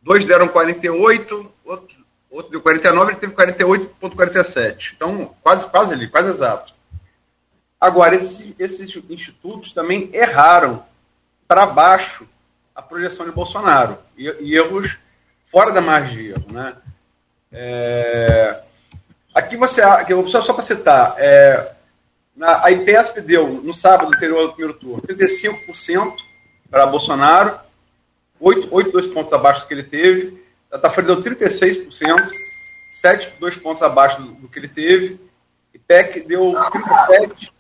dois 0.02 0.24
deram 0.26 0.48
48, 0.48 1.52
outro, 1.66 1.96
outro 2.30 2.52
deu 2.52 2.62
49, 2.62 3.12
ele 3.12 3.20
teve 3.20 3.34
48,47. 3.34 4.94
Então, 4.96 5.36
quase, 5.42 5.66
quase 5.68 5.94
ali, 5.94 6.08
quase 6.08 6.30
exato. 6.30 6.74
Agora, 7.82 8.16
esses, 8.16 8.54
esses 8.60 8.96
institutos 9.10 9.72
também 9.72 10.10
erraram 10.14 10.86
para 11.48 11.66
baixo 11.66 12.28
a 12.80 12.82
projeção 12.82 13.26
de 13.26 13.32
Bolsonaro. 13.34 13.98
E, 14.18 14.34
e 14.40 14.56
erros 14.56 14.98
fora 15.52 15.72
da 15.72 15.82
margem 15.82 16.18
de 16.18 16.30
erro. 16.30 16.46
Né? 16.50 16.76
É, 17.52 18.62
aqui 19.36 19.58
você. 19.58 19.82
Só, 20.28 20.42
só 20.42 20.54
para 20.54 20.64
citar, 20.64 21.16
é, 21.18 21.74
na, 22.36 22.66
a 22.66 22.72
IPESP 22.72 23.22
deu, 23.22 23.48
no 23.48 23.74
sábado 23.74 24.08
anterior 24.08 24.42
ao 24.42 24.54
primeiro 24.54 24.80
turno, 24.80 25.02
35% 25.02 26.16
para 26.70 26.86
Bolsonaro, 26.86 27.60
8, 28.40 28.70
8, 28.72 28.92
2 28.92 29.08
pontos 29.08 29.34
abaixo 29.34 29.62
do 29.62 29.68
que 29.68 29.74
ele 29.74 29.84
teve. 29.84 30.42
A 30.72 30.78
Tafari 30.78 31.08
deu 31.08 31.22
36%, 31.22 32.32
7, 32.92 33.34
2 33.40 33.58
pontos 33.58 33.82
abaixo 33.82 34.22
do, 34.22 34.32
do 34.34 34.48
que 34.48 34.58
ele 34.58 34.70
teve. 34.70 35.20
IPEC 35.74 36.22
deu 36.22 36.56
37, 36.72 37.52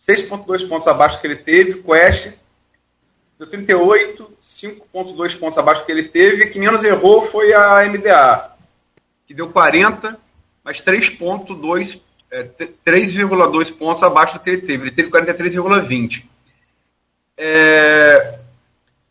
6,2 0.00 0.68
pontos 0.68 0.88
abaixo 0.88 1.16
do 1.16 1.20
que 1.20 1.26
ele 1.26 1.36
teve. 1.36 1.82
Quest 1.82 2.32
deu 3.38 3.48
38, 3.48 4.32
5,2 4.42 5.38
pontos 5.38 5.58
abaixo 5.58 5.84
que 5.84 5.92
ele 5.92 6.04
teve. 6.04 6.46
Que 6.46 6.58
menos 6.58 6.82
errou 6.84 7.26
foi 7.26 7.52
a 7.52 7.86
MDA, 7.88 8.52
que 9.26 9.34
deu 9.34 9.48
40, 9.48 10.18
mas 10.62 10.80
3,2 10.80 12.00
é, 12.34 12.42
3,2 12.84 13.72
pontos 13.76 14.02
abaixo 14.02 14.34
do 14.34 14.40
que 14.40 14.50
ele 14.50 14.62
teve. 14.62 14.84
Ele 14.84 14.90
teve 14.90 15.10
43,20. 15.10 16.24
É, 17.36 18.38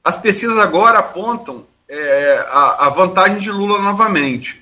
as 0.03 0.17
pesquisas 0.17 0.57
agora 0.57 0.99
apontam 0.99 1.65
é, 1.87 2.45
a, 2.49 2.87
a, 2.87 2.89
vantagem 2.89 3.37
de 3.37 3.49
Lula 3.49 3.79
novamente. 3.79 4.61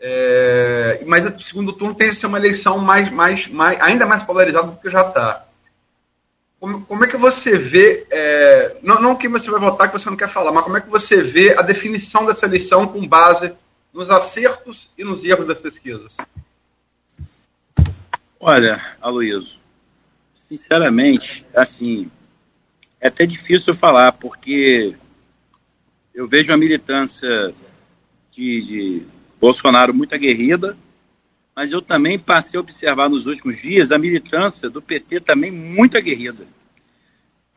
É, 0.00 1.02
mas 1.06 1.26
o 1.26 1.38
segundo 1.40 1.74
turno 1.74 1.94
tem 1.94 2.08
que 2.08 2.16
ser 2.16 2.26
uma 2.26 2.38
eleição 2.38 2.78
mais, 2.78 3.10
mais, 3.10 3.46
mais, 3.48 3.78
ainda 3.82 4.06
mais 4.06 4.22
polarizada 4.22 4.68
do 4.68 4.78
que 4.78 4.90
já 4.90 5.02
está. 5.02 5.46
Como, 6.60 6.84
como, 6.84 7.04
é 7.04 7.08
que 7.08 7.16
você 7.16 7.56
vê, 7.56 8.06
é, 8.10 8.76
não, 8.82 9.00
não 9.00 9.16
que 9.16 9.26
você 9.26 9.50
vai 9.50 9.58
votar 9.58 9.90
que 9.90 9.98
você 9.98 10.10
não 10.10 10.16
quer 10.16 10.28
falar, 10.28 10.52
mas 10.52 10.62
como 10.62 10.76
é 10.76 10.80
que 10.82 10.90
você 10.90 11.22
vê 11.22 11.56
a 11.56 11.62
definição 11.62 12.26
dessa 12.26 12.44
eleição 12.44 12.86
com 12.86 13.08
base 13.08 13.54
nos 13.94 14.10
acertos 14.10 14.90
e 14.96 15.02
nos 15.02 15.24
erros 15.24 15.46
das 15.46 15.58
pesquisas? 15.58 16.18
Olha, 18.38 18.78
Aloysio, 19.00 19.58
sinceramente, 20.34 21.46
assim, 21.54 22.10
é 23.00 23.08
até 23.08 23.24
difícil 23.24 23.74
falar, 23.74 24.12
porque 24.12 24.94
eu 26.14 26.28
vejo 26.28 26.52
a 26.52 26.58
militância 26.58 27.54
de, 28.30 28.60
de 28.60 29.06
Bolsonaro 29.40 29.94
muito 29.94 30.14
aguerrida, 30.14 30.76
mas 31.54 31.72
eu 31.72 31.82
também 31.82 32.18
passei 32.18 32.56
a 32.56 32.60
observar 32.60 33.08
nos 33.08 33.26
últimos 33.26 33.60
dias 33.60 33.90
a 33.90 33.98
militância 33.98 34.70
do 34.70 34.80
PT 34.80 35.20
também 35.20 35.50
muito 35.50 35.96
aguerrida. 35.96 36.46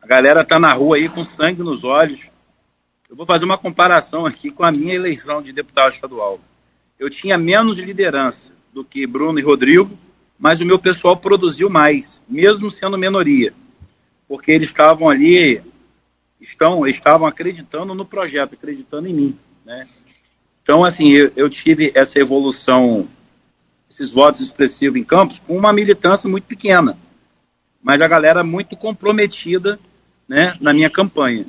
A 0.00 0.06
galera 0.06 0.42
está 0.42 0.58
na 0.58 0.72
rua 0.72 0.96
aí 0.96 1.08
com 1.08 1.24
sangue 1.24 1.62
nos 1.62 1.84
olhos. 1.84 2.20
Eu 3.08 3.16
vou 3.16 3.24
fazer 3.24 3.44
uma 3.44 3.56
comparação 3.56 4.26
aqui 4.26 4.50
com 4.50 4.64
a 4.64 4.72
minha 4.72 4.94
eleição 4.94 5.42
de 5.42 5.52
deputado 5.52 5.92
estadual. 5.92 6.40
Eu 6.98 7.08
tinha 7.08 7.38
menos 7.38 7.78
liderança 7.78 8.52
do 8.72 8.84
que 8.84 9.06
Bruno 9.06 9.38
e 9.38 9.42
Rodrigo, 9.42 9.98
mas 10.38 10.60
o 10.60 10.66
meu 10.66 10.78
pessoal 10.78 11.16
produziu 11.16 11.70
mais, 11.70 12.20
mesmo 12.28 12.70
sendo 12.70 12.98
minoria 12.98 13.54
porque 14.28 14.52
eles 14.52 14.68
estavam 14.68 15.08
ali, 15.08 15.62
estão, 16.40 16.86
estavam 16.86 17.26
acreditando 17.26 17.94
no 17.94 18.04
projeto, 18.04 18.54
acreditando 18.54 19.08
em 19.08 19.12
mim, 19.14 19.38
né? 19.64 19.86
Então, 20.62 20.84
assim, 20.84 21.12
eu, 21.12 21.30
eu 21.36 21.50
tive 21.50 21.92
essa 21.94 22.18
evolução, 22.18 23.06
esses 23.94 24.10
votos 24.10 24.40
expressivos 24.40 24.98
em 24.98 25.04
Campos, 25.04 25.40
com 25.46 25.56
uma 25.56 25.72
militância 25.72 26.28
muito 26.28 26.44
pequena, 26.44 26.98
mas 27.80 28.00
a 28.02 28.08
galera 28.08 28.42
muito 28.42 28.76
comprometida, 28.76 29.78
né, 30.28 30.56
na 30.60 30.72
minha 30.72 30.90
campanha. 30.90 31.46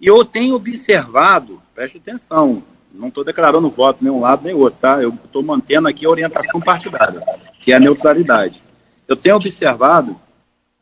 E 0.00 0.06
eu 0.06 0.24
tenho 0.24 0.54
observado, 0.54 1.60
preste 1.74 1.98
atenção, 1.98 2.62
não 2.92 3.08
estou 3.08 3.24
declarando 3.24 3.68
voto 3.68 4.02
nem 4.02 4.12
um 4.12 4.20
lado 4.20 4.44
nem 4.44 4.54
outro, 4.54 4.78
tá? 4.80 5.02
Eu 5.02 5.10
estou 5.24 5.42
mantendo 5.42 5.88
aqui 5.88 6.06
a 6.06 6.10
orientação 6.10 6.60
partidária, 6.60 7.20
que 7.60 7.72
é 7.72 7.76
a 7.76 7.80
neutralidade. 7.80 8.62
Eu 9.08 9.16
tenho 9.16 9.36
observado 9.36 10.18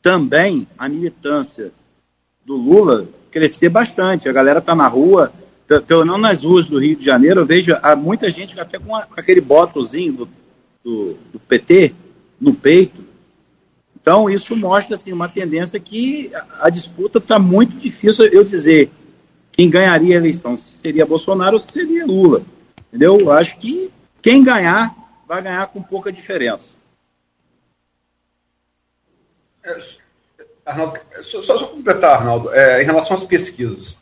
também 0.02 0.66
a 0.76 0.88
militância 0.88 1.72
do 2.44 2.56
Lula 2.56 3.08
crescer 3.30 3.68
bastante. 3.68 4.28
A 4.28 4.32
galera 4.32 4.58
está 4.58 4.74
na 4.74 4.86
rua, 4.86 5.32
pelo 5.86 6.04
menos 6.04 6.20
nas 6.20 6.44
ruas 6.44 6.66
do 6.66 6.78
Rio 6.78 6.96
de 6.96 7.04
Janeiro, 7.04 7.40
eu 7.40 7.46
vejo 7.46 7.76
há 7.82 7.96
muita 7.96 8.30
gente 8.30 8.58
até 8.60 8.78
com, 8.78 8.88
com 8.88 9.20
aquele 9.20 9.40
botozinho 9.40 10.12
do, 10.12 10.28
do, 10.84 11.14
do, 11.32 11.40
PT 11.40 11.94
no 12.38 12.54
peito. 12.54 13.02
Então, 13.98 14.28
isso 14.28 14.54
mostra 14.54 14.96
assim, 14.96 15.12
uma 15.12 15.28
tendência 15.28 15.80
que 15.80 16.30
a, 16.34 16.66
a 16.66 16.70
disputa 16.70 17.18
está 17.18 17.38
muito 17.38 17.74
difícil 17.76 18.26
eu 18.26 18.44
dizer 18.44 18.90
quem 19.50 19.70
ganharia 19.70 20.14
a 20.14 20.18
eleição, 20.18 20.58
se 20.58 20.78
seria 20.78 21.06
Bolsonaro 21.06 21.54
ou 21.54 21.60
se 21.60 21.72
seria 21.72 22.04
Lula. 22.04 22.42
Entendeu? 22.88 23.18
Eu 23.18 23.32
acho 23.32 23.58
que 23.58 23.90
quem 24.20 24.44
ganhar 24.44 24.94
vai 25.26 25.40
ganhar 25.40 25.66
com 25.68 25.82
pouca 25.82 26.12
diferença. 26.12 26.74
É, 29.64 29.80
Arnaldo, 30.66 31.00
só, 31.22 31.42
só 31.42 31.66
completar, 31.66 32.18
Arnaldo, 32.18 32.52
é, 32.52 32.82
em 32.82 32.84
relação 32.84 33.16
às 33.16 33.24
pesquisas. 33.24 33.98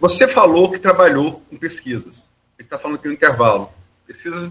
Você 0.00 0.28
falou 0.28 0.70
que 0.70 0.78
trabalhou 0.78 1.42
com 1.50 1.56
pesquisas. 1.56 2.26
A 2.56 2.62
gente 2.62 2.66
está 2.66 2.78
falando 2.78 2.98
aqui 2.98 3.08
no 3.08 3.14
intervalo. 3.14 3.70
Pesquisas 4.06 4.50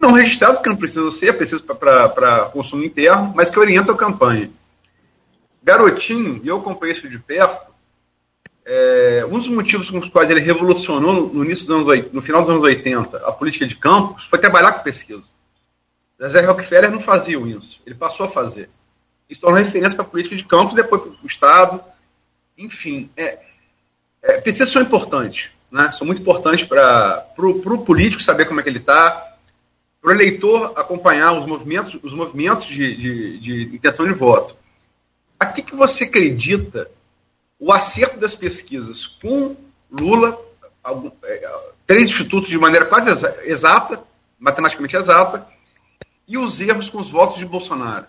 não 0.00 0.12
registradas, 0.12 0.62
que 0.62 0.68
não 0.68 0.76
precisa 0.76 1.10
ser, 1.12 1.36
pesquisas 1.36 1.60
para 1.60 2.46
consumo 2.46 2.82
interno, 2.82 3.32
mas 3.36 3.50
que 3.50 3.58
orientam 3.58 3.94
a 3.94 3.98
campanha. 3.98 4.50
Garotinho, 5.62 6.40
e 6.42 6.48
eu 6.48 6.56
acompanhei 6.56 6.96
isso 6.96 7.08
de 7.08 7.18
perto, 7.18 7.70
é, 8.64 9.26
um 9.30 9.38
dos 9.38 9.48
motivos 9.48 9.90
com 9.90 9.98
os 9.98 10.08
quais 10.08 10.30
ele 10.30 10.40
revolucionou 10.40 11.28
no, 11.28 11.44
início 11.44 11.66
dos 11.66 11.88
anos, 11.88 12.12
no 12.12 12.22
final 12.22 12.40
dos 12.40 12.50
anos 12.50 12.62
80 12.62 13.16
a 13.26 13.32
política 13.32 13.66
de 13.66 13.74
campos 13.76 14.24
foi 14.24 14.38
trabalhar 14.38 14.72
com 14.72 14.82
pesquisa. 14.82 15.24
Zé 16.28 16.40
Rockefeller 16.42 16.90
não 16.90 17.00
fazia 17.00 17.38
isso, 17.38 17.80
ele 17.86 17.94
passou 17.94 18.26
a 18.26 18.30
fazer. 18.30 18.70
Isso 19.28 19.40
torna 19.40 19.60
referência 19.60 19.96
para 19.96 20.04
a 20.04 20.08
política 20.08 20.36
de 20.36 20.44
campo, 20.44 20.74
depois 20.74 21.02
para 21.02 21.12
o 21.22 21.26
Estado. 21.26 21.82
Enfim, 22.58 23.10
é, 23.16 23.38
é, 24.22 24.40
pesquisas 24.40 24.70
são 24.70 24.82
importantes, 24.82 25.50
né? 25.70 25.92
são 25.92 26.06
muito 26.06 26.20
importantes 26.20 26.64
para 26.66 27.26
o 27.38 27.84
político 27.84 28.22
saber 28.22 28.44
como 28.44 28.60
é 28.60 28.62
que 28.62 28.68
ele 28.68 28.78
está, 28.78 29.29
para 30.00 30.10
o 30.10 30.14
eleitor 30.14 30.72
acompanhar 30.76 31.32
os 31.32 31.46
movimentos, 31.46 31.98
os 32.02 32.14
movimentos 32.14 32.66
de, 32.66 32.96
de, 32.96 33.38
de 33.38 33.76
intenção 33.76 34.06
de 34.06 34.12
voto. 34.12 34.56
A 35.38 35.46
que, 35.46 35.62
que 35.62 35.74
você 35.74 36.04
acredita 36.04 36.90
o 37.58 37.72
acerto 37.72 38.18
das 38.18 38.34
pesquisas 38.34 39.06
com 39.06 39.56
Lula, 39.90 40.40
algum, 40.82 41.10
é, 41.24 41.60
três 41.86 42.08
institutos 42.08 42.48
de 42.48 42.56
maneira 42.56 42.86
quase 42.86 43.10
exata, 43.44 44.02
matematicamente 44.38 44.96
exata, 44.96 45.46
e 46.26 46.38
os 46.38 46.60
erros 46.60 46.88
com 46.88 46.98
os 46.98 47.10
votos 47.10 47.38
de 47.38 47.44
Bolsonaro? 47.44 48.06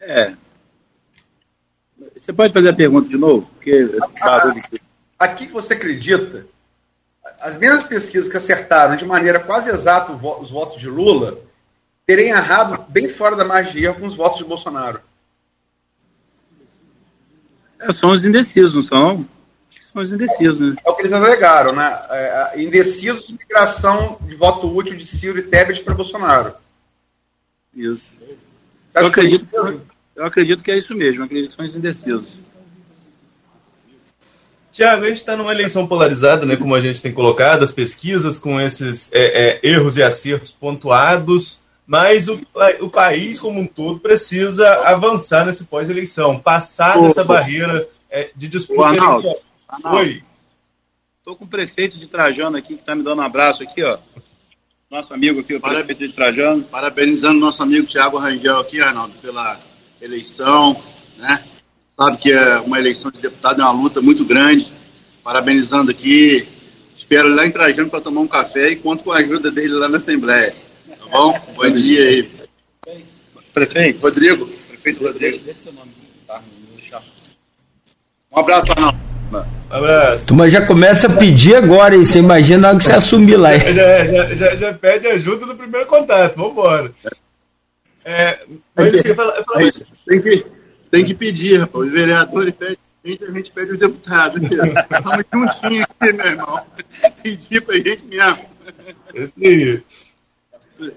É. 0.00 0.34
Você 2.16 2.32
pode 2.32 2.52
fazer 2.52 2.68
a 2.68 2.74
pergunta 2.74 3.08
de 3.08 3.16
novo? 3.16 3.48
Porque 3.54 3.88
aqui 5.18 5.46
que 5.46 5.52
você 5.52 5.74
acredita, 5.74 6.46
as 7.40 7.56
mesmas 7.56 7.84
pesquisas 7.84 8.28
que 8.28 8.36
acertaram 8.36 8.96
de 8.96 9.04
maneira 9.04 9.40
quase 9.40 9.70
exata 9.70 10.12
os 10.12 10.50
votos 10.50 10.80
de 10.80 10.88
Lula, 10.88 11.38
terem 12.06 12.30
errado 12.30 12.84
bem 12.88 13.08
fora 13.08 13.36
da 13.36 13.44
margem 13.44 13.72
de 13.72 13.84
erro 13.84 14.00
com 14.00 14.06
os 14.06 14.14
votos 14.14 14.38
de 14.38 14.44
Bolsonaro. 14.44 15.00
É, 17.78 17.92
são 17.92 18.10
os 18.10 18.24
indecisos, 18.24 18.74
não 18.74 18.82
são? 18.82 19.28
São 19.92 20.02
os 20.02 20.12
indecisos, 20.12 20.60
né? 20.60 20.76
É 20.84 20.90
o 20.90 20.94
que 20.94 21.02
eles 21.02 21.12
alegaram, 21.12 21.74
né? 21.74 21.98
É, 22.10 22.62
indecisos 22.62 23.26
de 23.26 23.32
migração 23.34 24.18
de 24.22 24.34
voto 24.34 24.74
útil 24.74 24.96
de 24.96 25.06
Ciro 25.06 25.38
e 25.38 25.42
Tebet 25.42 25.82
para 25.82 25.94
Bolsonaro. 25.94 26.54
Isso. 27.74 28.04
Eu 28.94 29.06
acredito, 29.06 29.82
eu 30.14 30.24
acredito 30.24 30.62
que 30.62 30.70
é 30.70 30.76
isso 30.76 30.94
mesmo, 30.94 31.24
acredito 31.24 31.50
que 31.50 31.56
são 31.56 31.64
os 31.64 31.74
indecisos. 31.74 32.40
Tiago, 34.72 35.04
a 35.04 35.08
gente 35.08 35.18
está 35.18 35.36
numa 35.36 35.52
eleição 35.52 35.86
polarizada, 35.86 36.46
né, 36.46 36.56
como 36.56 36.74
a 36.74 36.80
gente 36.80 37.02
tem 37.02 37.12
colocado, 37.12 37.62
as 37.62 37.70
pesquisas 37.70 38.38
com 38.38 38.58
esses 38.58 39.12
é, 39.12 39.50
é, 39.50 39.60
erros 39.62 39.98
e 39.98 40.02
acertos 40.02 40.50
pontuados, 40.50 41.60
mas 41.86 42.26
o, 42.26 42.40
o 42.80 42.88
país 42.88 43.38
como 43.38 43.60
um 43.60 43.66
todo 43.66 44.00
precisa 44.00 44.66
avançar 44.88 45.44
nesse 45.44 45.64
pós-eleição, 45.64 46.38
passar 46.38 46.96
ô, 46.96 47.02
dessa 47.02 47.20
ô, 47.20 47.24
barreira 47.26 47.86
é, 48.10 48.30
de 48.34 48.48
disputa. 48.48 48.88
Arnaldo, 48.88 49.36
Arnaldo, 49.68 49.98
Oi. 49.98 50.24
Estou 51.18 51.36
com 51.36 51.44
o 51.44 51.48
prefeito 51.48 51.98
de 51.98 52.06
Trajano 52.06 52.56
aqui, 52.56 52.74
que 52.74 52.80
está 52.80 52.94
me 52.94 53.02
dando 53.02 53.20
um 53.20 53.24
abraço 53.24 53.62
aqui, 53.62 53.82
ó. 53.82 53.98
Nosso 54.90 55.12
amigo 55.12 55.40
aqui, 55.40 55.54
o 55.54 55.60
Parabéns, 55.60 55.86
prefeito 55.86 56.10
de 56.10 56.16
Trajano. 56.16 56.64
Parabenizando 56.64 57.38
nosso 57.38 57.62
amigo 57.62 57.86
Tiago 57.86 58.18
Rangel 58.18 58.58
aqui, 58.58 58.80
Arnaldo, 58.80 59.14
pela 59.20 59.60
eleição, 60.00 60.82
né? 61.16 61.44
Sabe 61.96 62.16
que 62.16 62.32
é 62.32 62.58
uma 62.60 62.78
eleição 62.78 63.10
de 63.10 63.20
deputado 63.20 63.60
é 63.60 63.64
uma 63.64 63.72
luta 63.72 64.00
muito 64.00 64.24
grande. 64.24 64.72
Parabenizando 65.22 65.90
aqui. 65.90 66.48
Espero 66.96 67.28
ele 67.28 67.34
lá 67.34 67.46
em 67.46 67.50
Trajano 67.50 67.90
para 67.90 68.00
tomar 68.00 68.20
um 68.20 68.26
café 68.26 68.70
e 68.70 68.76
conto 68.76 69.04
com 69.04 69.12
a 69.12 69.18
ajuda 69.18 69.50
dele 69.50 69.74
lá 69.74 69.88
na 69.88 69.98
Assembleia. 69.98 70.54
Tá 70.88 71.06
bom? 71.10 71.38
Bom 71.54 71.70
dia 71.70 72.08
aí. 72.08 72.30
Prefeito? 73.52 74.00
Rodrigo. 74.00 74.46
Prefeito 74.68 75.04
Rodrigo. 75.04 75.38
Tá, 76.26 76.42
um 78.34 78.40
abraço, 78.40 78.72
Arnaldo. 78.72 78.98
Um 79.30 79.76
abraço. 79.76 80.26
Tu, 80.26 80.34
mas 80.34 80.52
já 80.52 80.64
começa 80.64 81.06
a 81.06 81.10
pedir 81.10 81.54
agora, 81.54 81.94
e 81.94 82.06
você 82.06 82.18
imagina 82.18 82.68
algo 82.68 82.78
que 82.78 82.86
você 82.86 82.92
assumir 82.92 83.36
lá. 83.36 83.56
Já, 83.58 84.04
já, 84.06 84.34
já, 84.34 84.56
já, 84.56 84.72
pede 84.72 85.06
ajuda 85.08 85.44
no 85.44 85.54
primeiro 85.54 85.86
contato, 85.86 86.34
vamos 86.36 86.52
embora. 86.52 86.92
É, 88.04 88.38
mas 88.74 88.94
é, 88.94 89.14
fala, 89.14 89.44
fala 89.44 89.70
tem, 90.06 90.22
que, 90.22 90.46
tem 90.92 91.06
que 91.06 91.14
pedir, 91.14 91.58
rapaz. 91.58 91.86
Os 91.86 91.90
vereadores 91.90 92.54
pedem, 92.54 92.76
a 93.26 93.32
gente 93.32 93.50
pede 93.50 93.72
os 93.72 93.78
deputados. 93.78 94.42
Estamos 94.42 95.24
juntinhos 95.32 95.86
aqui, 95.98 96.12
meu 96.12 96.26
irmão. 96.26 96.60
Pedir 97.22 97.62
pra 97.62 97.74
gente 97.76 98.04
mesmo. 98.04 98.38
Esse 99.14 99.46
aí. 99.46 99.82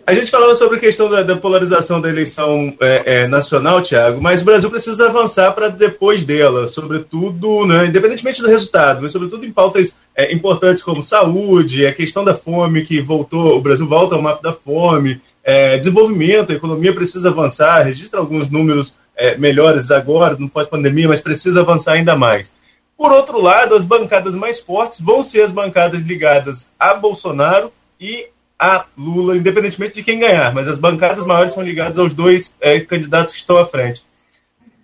A 0.06 0.14
gente 0.14 0.32
falava 0.32 0.54
sobre 0.56 0.78
a 0.78 0.80
questão 0.80 1.10
da, 1.10 1.24
da 1.24 1.38
polarização 1.38 2.02
da 2.02 2.10
eleição 2.10 2.76
é, 2.82 3.04
é, 3.06 3.28
nacional, 3.28 3.82
Tiago, 3.82 4.20
mas 4.20 4.42
o 4.42 4.46
Brasil 4.46 4.70
precisa 4.70 5.08
avançar 5.08 5.52
para 5.54 5.70
depois 5.70 6.24
dela, 6.24 6.68
sobretudo, 6.68 7.68
né, 7.68 7.86
independentemente 7.86 8.42
do 8.42 8.48
resultado, 8.48 9.04
mas 9.04 9.12
sobretudo 9.12 9.46
em 9.46 9.52
pautas 9.52 9.96
é, 10.16 10.34
importantes 10.34 10.82
como 10.82 11.04
saúde, 11.04 11.86
a 11.86 11.94
questão 11.94 12.24
da 12.24 12.34
fome 12.34 12.84
que 12.84 13.00
voltou, 13.00 13.58
o 13.58 13.62
Brasil 13.62 13.86
volta 13.86 14.16
ao 14.16 14.24
mapa 14.24 14.42
da 14.42 14.54
fome, 14.54 15.22
é, 15.44 15.78
desenvolvimento, 15.78 16.52
a 16.52 16.56
economia 16.56 16.92
precisa 16.92 17.30
avançar, 17.30 17.84
registra 17.84 18.20
alguns 18.20 18.50
números 18.50 18.96
é, 19.16 19.38
melhores 19.38 19.92
agora, 19.92 20.36
no 20.36 20.50
pós-pandemia, 20.50 21.08
mas 21.08 21.22
precisa 21.22 21.62
avançar 21.62 21.94
ainda 21.94 22.16
mais. 22.16 22.52
Por 22.98 23.12
outro 23.12 23.42
lado, 23.42 23.76
as 23.76 23.84
bancadas 23.84 24.36
mais 24.36 24.60
fortes 24.60 25.02
vão 25.02 25.22
ser 25.22 25.42
as 25.42 25.52
bancadas 25.52 26.02
ligadas 26.02 26.72
a 26.80 26.94
Bolsonaro 26.94 27.72
e 28.00 28.28
a 28.58 28.86
Lula, 28.98 29.36
independentemente 29.36 29.96
de 29.96 30.04
quem 30.04 30.20
ganhar, 30.20 30.54
mas 30.54 30.68
as 30.68 30.78
bancadas 30.78 31.26
maiores 31.26 31.54
são 31.54 31.64
ligadas 31.64 32.00
aos 32.00 32.14
dois 32.14 32.56
é, 32.62 32.80
candidatos 32.80 33.34
que 33.34 33.40
estão 33.40 33.58
à 33.58 33.66
frente. 33.66 34.04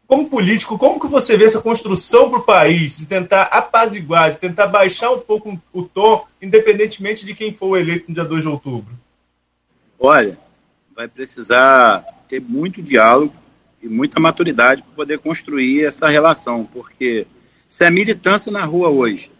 Como 0.06 0.30
político, 0.30 0.78
como 0.78 0.99
que 0.99 1.08
você 1.08 1.38
vê 1.38 1.45
essa 1.45 1.62
construção 1.62 2.30
para 2.30 2.40
o 2.40 2.44
país, 2.44 2.98
de 2.98 3.06
tentar 3.06 3.44
apaziguar, 3.44 4.32
de 4.32 4.40
tentar 4.40 4.68
baixar 4.68 5.10
um 5.12 5.20
pouco 5.20 5.58
o 5.72 5.84
tom, 5.84 6.26
independentemente 6.41 7.26
de 7.26 7.34
quem 7.34 7.53
for 7.53 7.78
eleito 7.78 8.06
no 8.10 8.14
dia 8.14 8.26
2 8.26 8.41
de 8.41 8.49
outubro? 8.49 8.94
Olha, 9.98 10.38
vai 10.94 11.08
precisar 11.08 12.06
ter 12.28 12.41
muito 12.41 12.82
diálogo 12.82 13.34
e 13.82 13.88
muita 13.88 14.20
maturidade 14.20 14.84
para 14.84 14.94
poder 14.94 15.20
construir 15.20 15.86
essa 15.86 16.08
relação, 16.08 16.66
porque 16.66 17.26
se 17.68 17.84
a 17.84 17.88
é 17.88 17.90
militância 17.90 18.52
na 18.52 18.64
rua 18.64 18.90
hoje, 18.90 19.32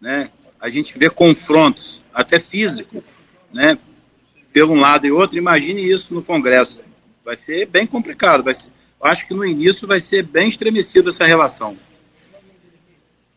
né, 0.00 0.30
a 0.60 0.68
gente 0.68 0.98
vê 0.98 1.08
confrontos, 1.08 2.02
até 2.12 2.40
físicos, 2.40 3.02
né, 3.52 3.78
pelo 4.52 4.72
um 4.72 4.80
lado 4.80 5.06
e 5.06 5.12
outro, 5.12 5.38
imagine 5.38 5.88
isso 5.88 6.14
no 6.14 6.22
Congresso. 6.22 6.80
Vai 7.24 7.36
ser 7.36 7.66
bem 7.66 7.86
complicado, 7.86 8.42
vai 8.42 8.54
ser, 8.54 8.66
acho 9.00 9.26
que 9.26 9.34
no 9.34 9.44
início 9.44 9.86
vai 9.86 10.00
ser 10.00 10.22
bem 10.22 10.48
estremecido 10.48 11.10
essa 11.10 11.24
relação. 11.24 11.76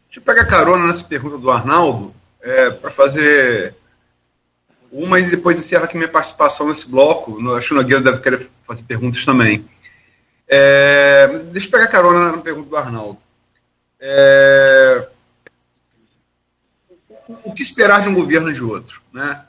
Deixa 0.07 0.19
eu 0.19 0.21
pegar 0.21 0.45
carona 0.45 0.87
nessa 0.87 1.03
pergunta 1.03 1.37
do 1.37 1.51
Arnaldo, 1.51 2.13
é, 2.41 2.69
para 2.69 2.91
fazer 2.91 3.75
uma 4.91 5.19
e 5.19 5.29
depois 5.29 5.57
encerrar 5.57 5.83
aqui 5.83 5.97
minha 5.97 6.07
participação 6.07 6.69
nesse 6.69 6.87
bloco. 6.87 7.37
Acho 7.55 7.67
que 7.67 7.73
o 7.73 7.77
Nogueira 7.77 8.01
deve 8.01 8.19
querer 8.19 8.49
fazer 8.65 8.83
perguntas 8.83 9.23
também. 9.25 9.65
É, 10.47 11.27
deixa 11.51 11.67
eu 11.67 11.71
pegar 11.71 11.87
carona 11.87 12.31
na 12.31 12.37
pergunta 12.37 12.69
do 12.69 12.77
Arnaldo. 12.77 13.17
É, 13.99 15.07
o 17.43 17.53
que 17.53 17.61
esperar 17.61 18.01
de 18.01 18.09
um 18.09 18.13
governo 18.13 18.53
de 18.53 18.63
outro? 18.63 19.01
Né? 19.11 19.43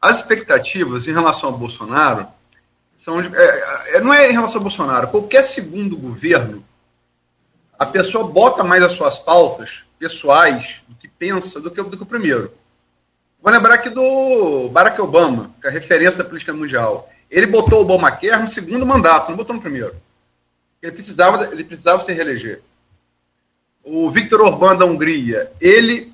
As 0.00 0.18
expectativas 0.18 1.06
em 1.06 1.12
relação 1.12 1.50
ao 1.50 1.58
Bolsonaro 1.58 2.26
são, 2.98 3.20
é, 3.20 3.96
é, 3.96 4.00
não 4.00 4.12
é 4.12 4.28
em 4.28 4.32
relação 4.32 4.56
ao 4.56 4.62
Bolsonaro. 4.62 5.08
Qualquer 5.08 5.44
segundo 5.44 5.96
governo, 5.96 6.64
a 7.78 7.86
pessoa 7.86 8.26
bota 8.26 8.64
mais 8.64 8.82
as 8.82 8.92
suas 8.92 9.18
pautas 9.18 9.84
pessoais 9.98 10.80
do 10.88 10.96
que 10.96 11.06
pensa 11.06 11.60
do 11.60 11.70
que, 11.70 11.80
do 11.82 11.96
que 11.96 12.02
o 12.02 12.06
primeiro. 12.06 12.52
Vou 13.40 13.52
lembrar 13.52 13.74
aqui 13.74 13.88
do 13.88 14.68
Barack 14.70 15.00
Obama, 15.00 15.52
que 15.60 15.66
é 15.66 15.70
a 15.70 15.72
referência 15.72 16.18
da 16.18 16.24
política 16.24 16.52
mundial. 16.52 17.10
Ele 17.30 17.46
botou 17.46 17.78
o 17.78 17.82
Obamacare 17.82 18.42
no 18.42 18.48
segundo 18.48 18.86
mandato, 18.86 19.30
não 19.30 19.36
botou 19.36 19.54
no 19.54 19.62
primeiro. 19.62 19.94
Ele 20.82 20.92
precisava, 20.92 21.44
ele 21.52 21.64
precisava 21.64 22.02
se 22.02 22.12
reeleger. 22.12 22.60
O 23.84 24.10
Viktor 24.10 24.40
Orbán 24.40 24.76
da 24.76 24.84
Hungria, 24.84 25.52
ele 25.60 26.12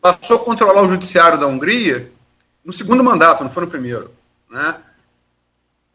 passou 0.00 0.36
a 0.36 0.44
controlar 0.44 0.82
o 0.82 0.88
judiciário 0.88 1.38
da 1.38 1.46
Hungria 1.46 2.12
no 2.64 2.72
segundo 2.72 3.02
mandato, 3.02 3.42
não 3.42 3.50
foi 3.50 3.64
no 3.64 3.70
primeiro. 3.70 4.10
Né? 4.50 4.76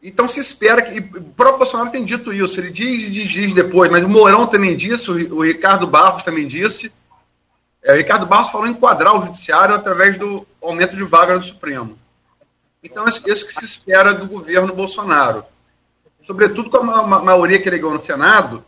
Então 0.02 0.28
se 0.28 0.40
espera 0.40 0.82
que. 0.82 0.98
O 0.98 1.24
próprio 1.32 1.58
Bolsonaro 1.58 1.90
tem 1.90 2.04
dito 2.04 2.32
isso, 2.32 2.60
ele 2.60 2.70
diz 2.70 3.04
e 3.04 3.26
diz 3.26 3.54
depois, 3.54 3.90
mas 3.90 4.04
o 4.04 4.08
Mourão 4.08 4.46
também 4.46 4.76
disse, 4.76 5.10
o 5.10 5.42
Ricardo 5.42 5.86
Barros 5.86 6.22
também 6.22 6.46
disse. 6.46 6.92
É, 7.82 7.94
o 7.94 7.96
Ricardo 7.96 8.26
Barros 8.26 8.50
falou 8.50 8.66
em 8.66 8.72
enquadrar 8.72 9.14
o 9.16 9.24
judiciário 9.24 9.74
através 9.74 10.18
do 10.18 10.46
aumento 10.62 10.94
de 10.94 11.02
vagas 11.02 11.38
no 11.38 11.44
Supremo. 11.44 11.98
Então, 12.82 13.06
é 13.06 13.10
isso 13.10 13.46
que 13.46 13.54
se 13.54 13.64
espera 13.64 14.12
do 14.12 14.26
governo 14.26 14.74
Bolsonaro. 14.74 15.44
Sobretudo 16.30 16.70
com 16.70 16.76
a 16.76 17.20
maioria 17.22 17.60
que 17.60 17.68
ele 17.68 17.78
ganhou 17.78 17.94
no 17.94 18.00
Senado, 18.00 18.64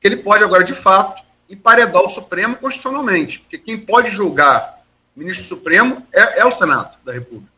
que 0.00 0.06
ele 0.06 0.18
pode 0.18 0.44
agora, 0.44 0.62
de 0.62 0.72
fato, 0.72 1.20
emparedar 1.50 2.00
o 2.00 2.08
Supremo 2.08 2.54
constitucionalmente. 2.54 3.40
Porque 3.40 3.58
quem 3.58 3.76
pode 3.76 4.12
julgar 4.12 4.80
o 5.16 5.18
ministro 5.18 5.44
Supremo 5.44 6.06
é, 6.12 6.42
é 6.42 6.46
o 6.46 6.52
Senado 6.52 6.96
da 7.04 7.12
República. 7.12 7.50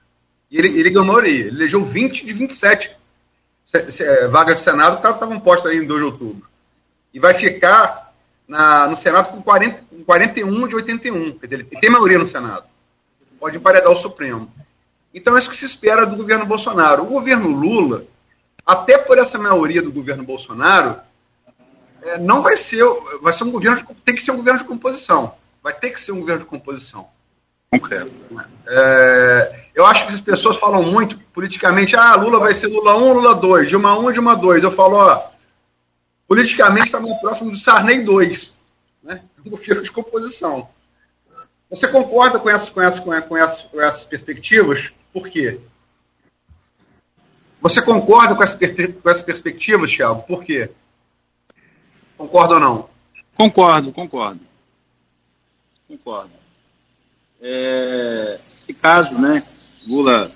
E 0.51 0.57
ele, 0.57 0.69
ele 0.69 0.89
ganhou 0.89 1.03
a 1.03 1.07
maioria. 1.09 1.49
Ele 1.49 1.57
elegeu 1.57 1.85
20 1.85 2.25
de 2.25 2.33
27 2.33 2.97
é, 4.01 4.29
vagas 4.29 4.57
de 4.57 4.65
Senado 4.65 4.99
que 4.99 5.07
estavam 5.07 5.39
postas 5.39 5.73
aí 5.73 5.77
em 5.77 5.87
2 5.87 6.01
de 6.01 6.07
outubro. 6.07 6.49
E 7.13 7.21
vai 7.21 7.35
ficar 7.35 8.15
na, 8.49 8.87
no 8.87 8.97
Senado 8.97 9.29
com, 9.29 9.43
40, 9.43 9.85
com 9.91 10.05
41 10.05 10.69
de 10.69 10.75
81. 10.75 11.33
Quer 11.33 11.47
dizer, 11.49 11.55
ele 11.57 11.65
tem 11.65 11.91
maioria 11.91 12.19
no 12.19 12.27
Senado. 12.27 12.65
Pode 13.39 13.59
emparedar 13.59 13.93
o 13.93 14.01
Supremo. 14.01 14.51
Então 15.13 15.37
é 15.37 15.39
isso 15.39 15.51
que 15.51 15.57
se 15.59 15.67
espera 15.67 16.07
do 16.07 16.17
governo 16.17 16.47
Bolsonaro. 16.47 17.03
O 17.03 17.09
governo 17.09 17.49
Lula, 17.51 18.07
até 18.65 18.97
por 18.97 19.19
essa 19.19 19.39
maioria 19.39 19.83
do 19.83 19.93
governo 19.93 20.25
Bolsonaro, 20.25 20.97
é, 22.03 22.19
não 22.19 22.43
vai 22.43 22.57
ser, 22.57 22.85
vai 23.21 23.33
ser 23.33 23.45
um 23.45 23.51
governo, 23.51 23.79
de, 23.79 23.95
tem 24.05 24.15
que 24.15 24.23
ser 24.23 24.31
um 24.31 24.37
governo 24.37 24.61
de 24.61 24.67
composição. 24.67 25.35
Vai 25.63 25.73
ter 25.73 25.91
que 25.91 26.01
ser 26.01 26.13
um 26.13 26.21
governo 26.21 26.41
de 26.41 26.47
composição. 26.47 27.09
Concreto. 27.71 28.13
É, 28.67 29.65
eu 29.75 29.85
acho 29.85 30.07
que 30.07 30.15
as 30.15 30.21
pessoas 30.21 30.57
falam 30.57 30.83
muito 30.83 31.19
politicamente, 31.33 31.97
ah, 31.97 32.15
Lula 32.15 32.39
vai 32.39 32.55
ser 32.55 32.69
Lula 32.69 32.97
1, 32.97 33.13
Lula 33.15 33.35
2, 33.35 33.69
Dilma 33.69 33.99
1, 33.99 34.13
Dilma 34.13 34.37
2. 34.37 34.63
Eu 34.63 34.71
falo, 34.71 34.97
ó, 34.97 35.31
politicamente 36.29 36.87
está 36.87 37.01
mais 37.01 37.13
próximo 37.21 37.51
do 37.51 37.57
Sarney 37.57 38.03
2, 38.03 38.53
né? 39.03 39.23
Um 39.45 39.51
governo 39.51 39.83
de 39.83 39.91
composição. 39.91 40.69
Você 41.69 41.87
concorda 41.89 42.39
com 42.39 42.49
essas, 42.49 42.71
com 42.71 42.81
com 42.93 43.21
com 43.21 43.37
essas 43.83 44.05
perspectivas? 44.05 44.91
Por 45.13 45.29
quê? 45.29 45.61
Você 47.65 47.81
concorda 47.81 48.35
com 48.35 48.43
essas, 48.43 48.59
com 49.03 49.09
essas 49.09 49.23
perspectivas, 49.23 49.91
Thiago? 49.91 50.23
Por 50.25 50.45
quê? 50.45 50.69
Concorda 52.15 52.55
ou 52.57 52.61
não? 52.61 52.91
Concordo, 53.35 53.91
concordo. 53.91 54.41
Concordo. 55.89 56.33
É, 57.41 58.39
se 58.61 58.75
caso, 58.75 59.19
né, 59.19 59.43
Lula 59.87 60.31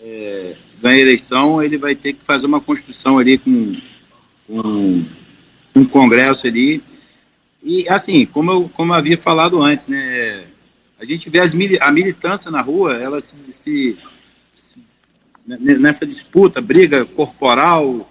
é, 0.00 0.56
ganha 0.82 0.96
a 0.96 1.00
eleição, 1.00 1.62
ele 1.62 1.78
vai 1.78 1.94
ter 1.94 2.14
que 2.14 2.24
fazer 2.24 2.46
uma 2.46 2.60
construção 2.60 3.16
ali 3.16 3.38
com, 3.38 3.80
com 4.48 5.04
um 5.72 5.84
congresso 5.84 6.48
ali. 6.48 6.82
E 7.62 7.88
assim, 7.88 8.26
como 8.26 8.50
eu, 8.50 8.68
como 8.70 8.92
eu 8.92 8.96
havia 8.96 9.16
falado 9.16 9.62
antes, 9.62 9.86
né, 9.86 10.48
a 10.98 11.04
gente 11.04 11.30
vê 11.30 11.38
as, 11.38 11.52
a 11.80 11.92
militância 11.92 12.50
na 12.50 12.60
rua, 12.60 12.96
ela 12.96 13.20
se, 13.20 13.52
se 13.52 13.96
nessa 15.46 16.04
disputa, 16.04 16.60
briga 16.60 17.04
corporal. 17.04 18.10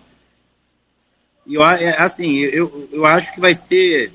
E 1.46 1.56
eu, 1.56 1.64
é, 1.64 2.02
assim, 2.02 2.38
eu, 2.38 2.90
eu 2.92 3.06
acho 3.06 3.34
que 3.34 3.40
vai 3.40 3.54
ser, 3.54 4.14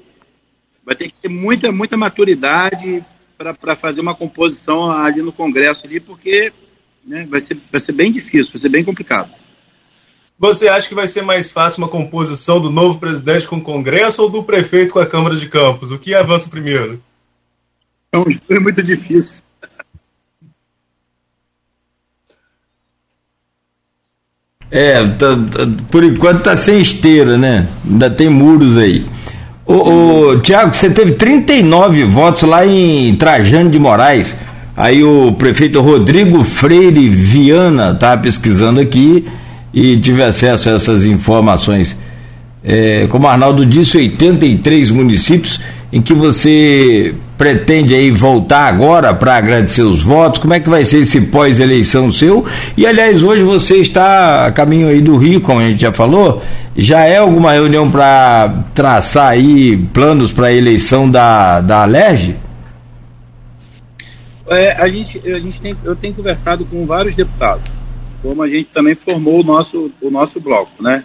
vai 0.85 0.97
ter 0.97 1.11
que 1.11 1.19
ter 1.19 1.29
muita, 1.29 1.71
muita 1.71 1.97
maturidade 1.97 3.05
para 3.37 3.77
fazer 3.77 4.01
uma 4.01 4.15
composição 4.15 4.91
ali 4.91 5.23
no 5.23 5.33
Congresso 5.33 5.87
ali, 5.87 6.01
porque 6.01 6.53
né, 7.05 7.27
vai, 7.29 7.41
ser, 7.41 7.59
vai 7.71 7.81
ser 7.81 7.93
bem 7.93 8.13
difícil, 8.13 8.53
vai 8.53 8.61
ser 8.61 8.69
bem 8.69 8.85
complicado. 8.85 9.31
Você 10.39 10.69
acha 10.69 10.89
que 10.89 10.95
vai 10.95 11.07
ser 11.07 11.23
mais 11.23 11.51
fácil 11.51 11.83
uma 11.83 11.89
composição 11.89 12.61
do 12.61 12.71
novo 12.71 12.99
presidente 12.99 13.47
com 13.47 13.57
o 13.57 13.63
Congresso 13.63 14.23
ou 14.23 14.31
do 14.31 14.43
prefeito 14.43 14.95
com 14.95 14.99
a 14.99 15.07
Câmara 15.07 15.37
de 15.37 15.49
Campos? 15.49 15.91
O 15.91 15.99
que 15.99 16.15
avança 16.15 16.49
primeiro? 16.49 17.03
É 18.49 18.59
muito 18.59 18.83
difícil. 18.83 19.43
É, 24.71 25.03
tá, 25.05 25.37
tá, 25.37 25.69
por 25.91 26.05
enquanto 26.05 26.43
tá 26.43 26.57
sem 26.57 26.81
esteira, 26.81 27.37
né? 27.37 27.67
Ainda 27.89 28.09
tem 28.09 28.29
muros 28.29 28.77
aí. 28.77 29.05
Ô, 29.67 30.31
ô, 30.31 30.39
Tiago, 30.39 30.75
você 30.75 30.89
teve 30.91 31.13
39 31.13 32.05
votos 32.05 32.43
lá 32.45 32.67
em 32.67 33.15
Trajano 33.17 33.71
de 33.71 33.79
Moraes. 33.79 34.37
Aí 34.77 35.03
o 35.03 35.33
prefeito 35.33 35.81
Rodrigo 35.81 36.43
Freire 36.45 37.09
Viana 37.09 37.95
tá 37.95 38.17
pesquisando 38.17 38.81
aqui 38.81 39.27
e 39.75 39.97
tive 39.97 40.23
acesso 40.23 40.71
a 40.71 40.73
essas 40.73 41.05
informações. 41.05 41.97
É, 42.63 43.07
como 43.09 43.27
Arnaldo 43.27 43.65
disse, 43.65 43.97
83 43.97 44.91
municípios 44.91 45.61
em 45.93 46.01
que 46.01 46.15
você 46.15 47.15
pretende 47.37 47.95
aí 47.95 48.11
voltar 48.11 48.67
agora 48.67 49.13
para 49.13 49.37
agradecer 49.37 49.83
os 49.83 50.03
votos? 50.03 50.41
Como 50.41 50.55
é 50.55 50.61
que 50.61 50.69
vai 50.69 50.85
ser 50.85 50.99
esse 50.99 51.21
pós-eleição 51.23 52.13
seu? 52.13 52.45
E 52.77 52.87
aliás, 52.87 53.23
hoje 53.23 53.43
você 53.43 53.79
está 53.79 54.47
a 54.47 54.53
caminho 54.53 54.89
aí 54.89 55.01
do 55.01 55.17
Rio, 55.17 55.41
como 55.41 55.61
a 55.61 55.67
gente 55.67 55.83
já 55.83 55.93
falou. 55.93 56.43
Já 56.77 57.05
é 57.05 57.17
alguma 57.17 57.53
reunião 57.53 57.91
para 57.91 58.65
traçar 58.75 59.31
aí 59.31 59.77
planos 59.93 60.33
para 60.33 60.47
a 60.47 60.53
eleição 60.53 61.11
da, 61.11 61.61
da 61.61 61.83
Alerj? 61.83 62.37
É, 64.47 64.73
a 64.73 64.89
gente, 64.89 65.21
a 65.31 65.39
gente 65.39 65.61
tem, 65.61 65.77
eu 65.85 65.95
tenho 65.97 66.15
conversado 66.15 66.65
com 66.65 66.85
vários 66.87 67.15
deputados, 67.15 67.65
como 68.21 68.43
a 68.43 68.49
gente 68.49 68.65
também 68.65 68.95
formou 68.95 69.41
o 69.41 69.45
nosso, 69.45 69.93
o 70.01 70.11
nosso 70.11 70.41
bloco, 70.41 70.83
né? 70.83 71.05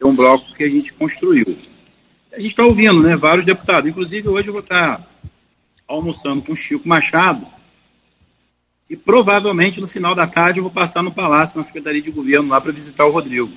É 0.00 0.06
um 0.06 0.14
bloco 0.14 0.54
que 0.56 0.64
a 0.64 0.70
gente 0.70 0.92
construiu. 0.92 1.56
A 2.32 2.38
gente 2.38 2.50
está 2.50 2.64
ouvindo, 2.64 3.02
né? 3.02 3.16
Vários 3.16 3.44
deputados. 3.44 3.90
Inclusive, 3.90 4.28
hoje 4.28 4.48
eu 4.48 4.52
vou 4.52 4.62
estar 4.62 4.98
tá 4.98 5.06
almoçando 5.88 6.42
com 6.42 6.52
o 6.52 6.56
Chico 6.56 6.88
Machado. 6.88 7.46
E 8.88 8.96
provavelmente 8.96 9.80
no 9.80 9.88
final 9.88 10.14
da 10.14 10.26
tarde 10.26 10.58
eu 10.58 10.64
vou 10.64 10.72
passar 10.72 11.02
no 11.02 11.12
Palácio, 11.12 11.58
na 11.58 11.64
Secretaria 11.64 12.02
de 12.02 12.10
Governo, 12.10 12.48
lá 12.48 12.60
para 12.60 12.72
visitar 12.72 13.04
o 13.04 13.10
Rodrigo. 13.10 13.50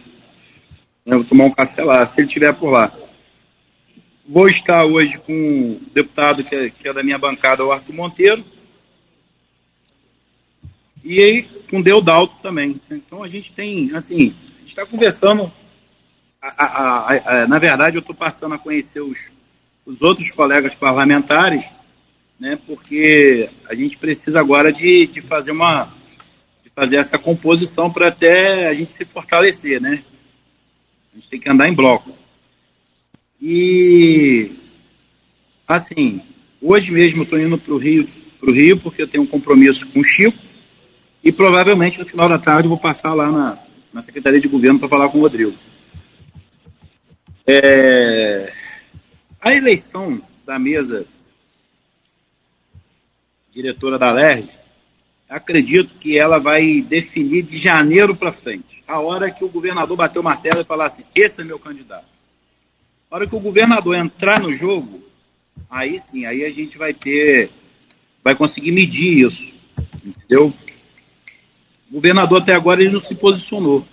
Eu 1.05 1.19
vou 1.19 1.27
tomar 1.27 1.45
um 1.45 1.51
café 1.51 1.83
lá, 1.83 2.05
se 2.05 2.19
ele 2.19 2.27
estiver 2.27 2.53
por 2.53 2.69
lá. 2.69 2.91
Vou 4.27 4.47
estar 4.47 4.85
hoje 4.85 5.17
com 5.19 5.33
o 5.33 5.81
deputado 5.93 6.43
que 6.43 6.55
é, 6.55 6.69
que 6.69 6.87
é 6.87 6.93
da 6.93 7.03
minha 7.03 7.17
bancada, 7.17 7.65
o 7.65 7.71
Arthur 7.71 7.93
Monteiro. 7.93 8.43
E 11.03 11.21
aí 11.21 11.43
com 11.69 11.79
o 11.79 11.83
Deodalto 11.83 12.35
também. 12.41 12.79
Então 12.89 13.21
a 13.21 13.27
gente 13.27 13.51
tem, 13.51 13.93
assim, 13.95 14.33
a 14.55 14.59
gente 14.59 14.69
está 14.69 14.85
conversando. 14.85 15.51
A, 16.45 16.65
a, 16.65 17.43
a, 17.43 17.47
na 17.47 17.57
verdade, 17.57 17.95
eu 17.95 18.01
estou 18.01 18.13
passando 18.13 18.53
a 18.53 18.59
conhecer 18.59 18.99
os, 18.99 19.17
os 19.85 20.01
outros 20.01 20.29
colegas 20.29 20.75
parlamentares, 20.75 21.63
né, 22.37 22.59
porque 22.67 23.49
a 23.69 23.73
gente 23.73 23.95
precisa 23.97 24.41
agora 24.41 24.73
de, 24.73 25.07
de 25.07 25.21
fazer 25.21 25.51
uma 25.51 25.93
de 26.61 26.69
fazer 26.75 26.97
essa 26.97 27.17
composição 27.17 27.89
para 27.89 28.09
até 28.09 28.67
a 28.67 28.73
gente 28.73 28.91
se 28.91 29.05
fortalecer, 29.05 29.79
né? 29.79 30.03
A 31.13 31.15
gente 31.15 31.29
tem 31.29 31.39
que 31.39 31.49
andar 31.49 31.69
em 31.69 31.73
bloco. 31.73 32.11
E, 33.41 34.51
assim, 35.65 36.21
hoje 36.61 36.91
mesmo 36.91 37.23
estou 37.23 37.39
indo 37.39 37.57
para 37.57 37.73
o 37.73 37.77
Rio, 37.77 38.05
pro 38.37 38.51
Rio 38.51 38.77
porque 38.77 39.01
eu 39.01 39.07
tenho 39.07 39.23
um 39.23 39.27
compromisso 39.27 39.87
com 39.87 40.01
o 40.01 40.03
Chico 40.03 40.37
e 41.23 41.31
provavelmente 41.31 41.99
no 41.99 42.05
final 42.05 42.27
da 42.27 42.37
tarde 42.37 42.67
vou 42.67 42.77
passar 42.77 43.13
lá 43.13 43.31
na, 43.31 43.57
na 43.93 44.01
Secretaria 44.01 44.41
de 44.41 44.49
Governo 44.49 44.79
para 44.79 44.89
falar 44.89 45.07
com 45.07 45.19
o 45.19 45.21
Rodrigo. 45.21 45.53
É, 47.45 48.53
a 49.41 49.53
eleição 49.53 50.21
da 50.45 50.57
mesa 50.57 51.05
diretora 53.51 53.99
da 53.99 54.11
LERJ, 54.11 54.49
acredito 55.29 55.93
que 55.99 56.17
ela 56.17 56.39
vai 56.39 56.81
definir 56.81 57.43
de 57.43 57.57
janeiro 57.57 58.15
para 58.15 58.31
frente. 58.31 58.81
A 58.87 58.99
hora 58.99 59.29
que 59.29 59.43
o 59.43 59.49
governador 59.49 59.97
bater 59.97 60.19
o 60.19 60.23
martelo 60.23 60.61
e 60.61 60.65
falar 60.65 60.85
assim: 60.85 61.03
esse 61.13 61.41
é 61.41 61.43
meu 61.43 61.59
candidato. 61.59 62.05
A 63.11 63.15
hora 63.15 63.27
que 63.27 63.35
o 63.35 63.39
governador 63.39 63.95
entrar 63.95 64.39
no 64.39 64.53
jogo, 64.53 65.03
aí 65.69 65.99
sim, 66.09 66.25
aí 66.25 66.45
a 66.45 66.49
gente 66.49 66.77
vai 66.77 66.93
ter, 66.93 67.51
vai 68.23 68.35
conseguir 68.35 68.71
medir 68.71 69.25
isso, 69.25 69.53
entendeu? 70.03 70.53
O 71.91 71.93
governador 71.93 72.41
até 72.41 72.55
agora 72.55 72.81
ele 72.81 72.93
não 72.93 73.01
se 73.01 73.13
posicionou, 73.13 73.85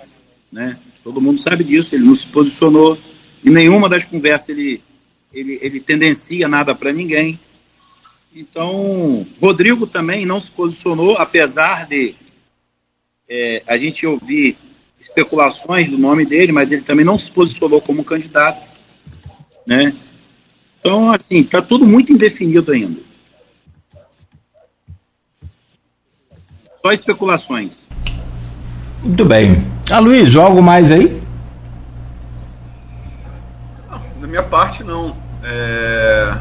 né? 0.51 0.79
Todo 1.03 1.21
mundo 1.21 1.43
sabe 1.43 1.65
disso, 1.65 1.95
ele 1.95 2.05
não 2.05 2.15
se 2.15 2.27
posicionou 2.27 2.99
em 3.45 3.51
nenhuma 3.51 3.89
das 3.89 4.05
conversas 4.05 4.49
ele 4.51 4.83
ele, 5.33 5.61
ele 5.63 5.79
tendencia 5.79 6.49
nada 6.49 6.75
para 6.75 6.93
ninguém. 6.93 7.39
Então, 8.35 9.25
Rodrigo 9.41 9.87
também 9.87 10.27
não 10.27 10.41
se 10.41 10.51
posicionou, 10.51 11.17
apesar 11.19 11.87
de 11.87 12.17
é, 13.29 13.63
a 13.65 13.77
gente 13.77 14.05
ouvir 14.05 14.57
especulações 15.01 15.89
do 15.89 15.97
nome 15.97 16.25
dele, 16.25 16.51
mas 16.51 16.73
ele 16.73 16.83
também 16.83 17.05
não 17.05 17.17
se 17.17 17.31
posicionou 17.31 17.81
como 17.81 18.03
candidato 18.03 18.71
né? 19.71 19.95
Então, 20.81 21.13
assim, 21.13 21.43
está 21.43 21.63
tudo 21.63 21.87
muito 21.87 22.13
indefinido 22.13 22.73
ainda. 22.73 23.01
Só 26.85 26.93
especulações. 26.93 27.87
Muito 29.03 29.25
bem. 29.25 29.63
Aloysio, 29.91 30.41
algo 30.41 30.61
mais 30.61 30.91
aí? 30.91 31.23
Da 34.20 34.20
minha 34.31 34.43
parte, 34.43 34.83
não. 34.83 35.15
É... 35.45 36.33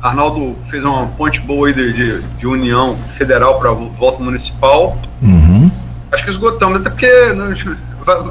Arnaldo 0.00 0.56
fez 0.70 0.84
uma 0.84 1.06
ponte 1.08 1.40
boa 1.40 1.68
aí 1.68 1.72
de, 1.72 1.92
de, 1.92 2.22
de 2.22 2.46
união 2.46 2.96
federal 3.16 3.58
para 3.58 3.70
voto 3.72 4.22
municipal. 4.22 4.98
Uhum. 5.22 5.70
Acho 6.12 6.24
que 6.24 6.30
esgotamos, 6.30 6.80
até 6.80 6.90
porque 6.90 7.32
não, 7.32 7.54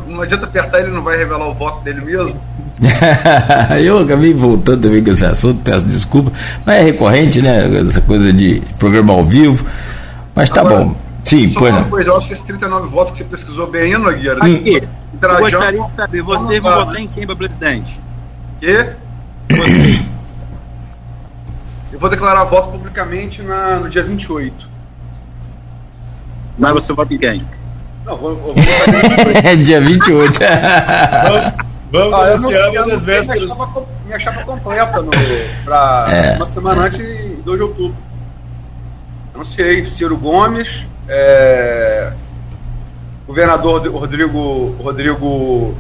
não 0.07 0.21
adianta 0.21 0.45
apertar, 0.45 0.79
ele 0.79 0.91
não 0.91 1.01
vai 1.01 1.17
revelar 1.17 1.47
o 1.47 1.53
voto 1.53 1.83
dele 1.83 2.01
mesmo. 2.01 2.39
eu 3.83 3.99
acabei 3.99 4.33
voltando 4.33 4.83
também 4.83 5.03
com 5.03 5.11
esse 5.11 5.25
assunto, 5.25 5.61
peço 5.63 5.85
desculpa, 5.85 6.31
mas 6.65 6.75
é 6.75 6.83
recorrente, 6.83 7.41
né? 7.41 7.79
Essa 7.87 8.01
coisa 8.01 8.31
de 8.31 8.61
programa 8.77 9.13
ao 9.13 9.23
vivo. 9.23 9.65
Mas 10.35 10.49
tá 10.49 10.61
Agora, 10.61 10.85
bom. 10.85 10.95
Sim, 11.23 11.53
só 11.53 11.69
uma 11.69 11.85
coisa, 11.85 12.09
eu 12.09 12.17
acho 12.17 12.27
que 12.27 12.33
esses 12.33 12.45
39 12.45 12.87
votos 12.89 13.13
que 13.13 13.17
você 13.19 13.23
pesquisou 13.23 13.67
bem 13.67 13.93
aí, 13.93 13.97
Nogueira. 13.97 14.43
Aqui, 14.43 14.83
eu 15.21 15.39
gostaria 15.39 15.81
de 15.81 15.91
saber, 15.91 16.21
vocês 16.21 16.61
vão 16.61 16.85
votar 16.85 17.01
em 17.01 17.07
quem 17.07 17.25
para 17.25 17.35
presidente? 17.35 17.99
Quê? 18.63 18.93
Eu 21.91 21.99
vou 21.99 22.09
declarar 22.09 22.45
voto 22.45 22.71
publicamente 22.71 23.41
na, 23.41 23.75
no 23.75 23.89
dia 23.89 24.01
28. 24.01 24.69
Mas 26.57 26.73
você 26.73 26.93
vota 26.93 27.13
em 27.13 27.17
quem? 27.17 27.45
Não, 28.05 28.15
vou, 28.15 28.37
vou 28.37 28.55
votar 28.55 29.53
em 29.53 29.63
dia 29.67 29.81
28. 29.81 30.39
Vamos 31.91 32.13
ah, 32.13 32.23
anunciamos 32.23 32.93
as 32.93 33.03
vésperas. 33.03 33.43
Minha 33.43 33.55
chapa, 33.57 33.85
minha 34.05 34.19
chapa 34.19 34.43
completa 34.45 35.01
no, 35.01 35.11
pra 35.65 36.07
é. 36.09 36.35
uma 36.37 36.45
semana 36.45 36.83
antes 36.83 36.99
de 36.99 37.35
2 37.43 37.57
de 37.57 37.63
outubro. 37.63 37.97
Anunciei 39.35 39.85
Ciro 39.87 40.15
Gomes, 40.15 40.85
é, 41.09 42.13
governador 43.27 43.85
Rodrigo, 43.89 44.73
Rodrigo 44.81 45.75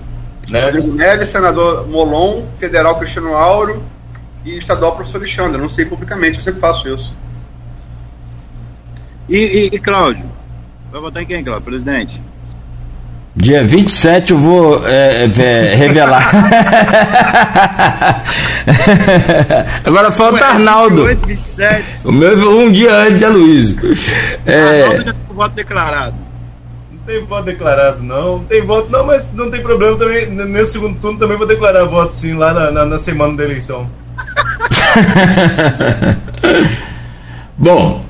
Neves. 0.49 0.85
Rodrigo 0.85 0.97
Neves, 0.97 1.29
senador 1.29 1.87
Molon, 1.87 2.43
federal 2.59 2.97
Cristiano 2.97 3.35
Auro 3.35 3.83
e 4.45 4.57
estadual 4.57 4.95
professor 4.95 5.17
Alexandre. 5.17 5.61
Não 5.61 5.69
sei 5.69 5.85
publicamente, 5.85 6.37
eu 6.37 6.43
sempre 6.43 6.59
faço 6.59 6.87
isso. 6.93 7.13
E, 9.29 9.37
e, 9.37 9.75
e 9.75 9.79
Cláudio? 9.79 10.25
Vai 10.91 11.01
votar 11.01 11.23
em 11.23 11.25
quem, 11.25 11.43
Cláudio? 11.43 11.65
Presidente? 11.65 12.21
Dia 13.35 13.63
27 13.63 14.31
eu 14.31 14.37
vou 14.37 14.87
é, 14.87 15.23
é, 15.25 15.75
revelar. 15.75 16.29
Agora 19.83 20.11
falta 20.11 20.35
Ué, 20.35 20.43
Arnaldo. 20.43 21.07
28, 21.07 21.27
27. 21.27 21.83
O 22.05 22.11
meu 22.11 22.59
um 22.59 22.71
dia 22.71 22.93
antes 22.93 23.23
é 23.23 23.29
Luiz. 23.29 23.75
É... 24.45 24.83
Arnaldo 24.83 25.05
já 25.05 25.13
tem 25.13 25.35
voto 25.35 25.55
declarado. 25.55 26.13
Tem 27.05 27.25
voto 27.25 27.43
declarado, 27.43 28.01
não. 28.01 28.39
Tem 28.45 28.65
voto, 28.65 28.89
não, 28.89 29.05
mas 29.05 29.29
não 29.33 29.51
tem 29.51 29.61
problema 29.61 29.97
também. 29.97 30.25
Nesse 30.27 30.71
segundo 30.73 30.97
turno 30.99 31.19
também 31.19 31.37
vou 31.37 31.45
declarar 31.45 31.83
voto, 31.83 32.15
sim, 32.15 32.33
lá 32.33 32.53
na, 32.53 32.71
na, 32.71 32.85
na 32.85 32.97
semana 32.97 33.35
da 33.35 33.43
eleição. 33.43 33.89
Bom, 37.57 38.05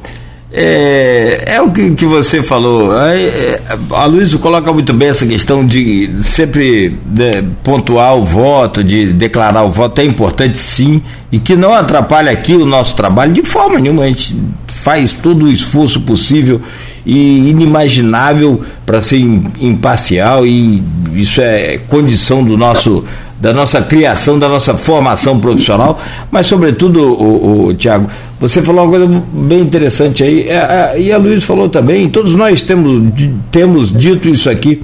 é, 0.52 1.56
é 1.56 1.62
o 1.62 1.72
que, 1.72 1.90
que 1.96 2.06
você 2.06 2.44
falou. 2.44 2.96
É, 2.96 3.24
é, 3.24 3.60
a 3.90 4.06
Luísa 4.06 4.38
coloca 4.38 4.72
muito 4.72 4.94
bem 4.94 5.10
essa 5.10 5.26
questão 5.26 5.66
de 5.66 6.12
sempre 6.22 6.96
né, 7.08 7.44
pontuar 7.64 8.16
o 8.16 8.24
voto, 8.24 8.84
de 8.84 9.12
declarar 9.12 9.64
o 9.64 9.72
voto. 9.72 10.02
É 10.02 10.06
importante 10.06 10.60
sim, 10.60 11.02
e 11.32 11.40
que 11.40 11.56
não 11.56 11.74
atrapalhe 11.74 12.30
aqui 12.30 12.54
o 12.54 12.68
nosso 12.68 12.96
trabalho 12.96 13.34
de 13.34 13.42
forma 13.42 13.80
nenhuma. 13.80 14.04
A 14.04 14.08
gente 14.08 14.36
faz 14.68 15.14
todo 15.14 15.46
o 15.46 15.52
esforço 15.52 16.02
possível 16.02 16.62
e 17.06 17.50
inimaginável 17.50 18.62
para 18.86 19.02
ser 19.02 19.20
imparcial, 19.60 20.46
e 20.46 20.82
isso 21.14 21.42
é 21.42 21.80
condição 21.90 22.44
do 22.44 22.58
nosso 22.58 23.04
da 23.44 23.52
nossa 23.52 23.82
criação, 23.82 24.40
da 24.40 24.48
nossa 24.48 24.74
formação 24.76 25.38
profissional, 25.38 26.00
mas 26.32 26.48
sobretudo, 26.48 27.02
o, 27.02 27.66
o 27.66 27.74
Tiago, 27.74 28.08
você 28.40 28.62
falou 28.62 28.86
uma 28.86 28.90
coisa 28.90 29.22
bem 29.34 29.60
interessante 29.60 30.24
aí, 30.24 30.48
é, 30.48 30.54
é, 30.96 31.02
e 31.02 31.12
a 31.12 31.18
Luiz 31.18 31.44
falou 31.44 31.68
também, 31.68 32.10
todos 32.10 32.36
nós 32.36 32.64
temos, 32.64 33.12
temos 33.52 33.92
dito 33.92 34.30
isso 34.30 34.50
aqui, 34.50 34.82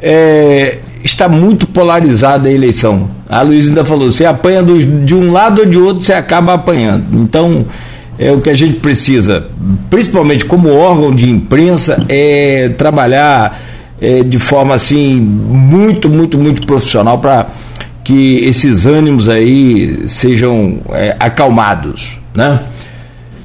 é, 0.00 0.78
está 1.04 1.28
muito 1.28 1.64
polarizada 1.64 2.48
a 2.48 2.52
eleição. 2.52 3.08
A 3.28 3.40
Luiz 3.42 3.68
ainda 3.68 3.84
falou, 3.84 4.10
você 4.10 4.24
apanha 4.24 4.64
de 4.64 5.14
um 5.14 5.30
lado 5.30 5.60
ou 5.60 5.66
de 5.66 5.78
outro, 5.78 6.02
você 6.02 6.12
acaba 6.12 6.54
apanhando. 6.54 7.04
Então, 7.12 7.64
é 8.18 8.30
o 8.30 8.40
que 8.40 8.50
a 8.50 8.54
gente 8.54 8.76
precisa, 8.76 9.46
principalmente 9.88 10.44
como 10.44 10.72
órgão 10.74 11.14
de 11.14 11.28
imprensa, 11.28 12.04
é 12.08 12.68
trabalhar 12.76 13.60
é, 14.00 14.22
de 14.22 14.38
forma 14.38 14.74
assim 14.74 15.20
muito, 15.20 16.08
muito, 16.08 16.36
muito 16.36 16.66
profissional 16.66 17.18
para 17.18 17.46
que 18.04 18.44
esses 18.44 18.84
ânimos 18.84 19.28
aí 19.28 20.08
sejam 20.08 20.80
é, 20.90 21.16
acalmados, 21.18 22.18
né? 22.34 22.60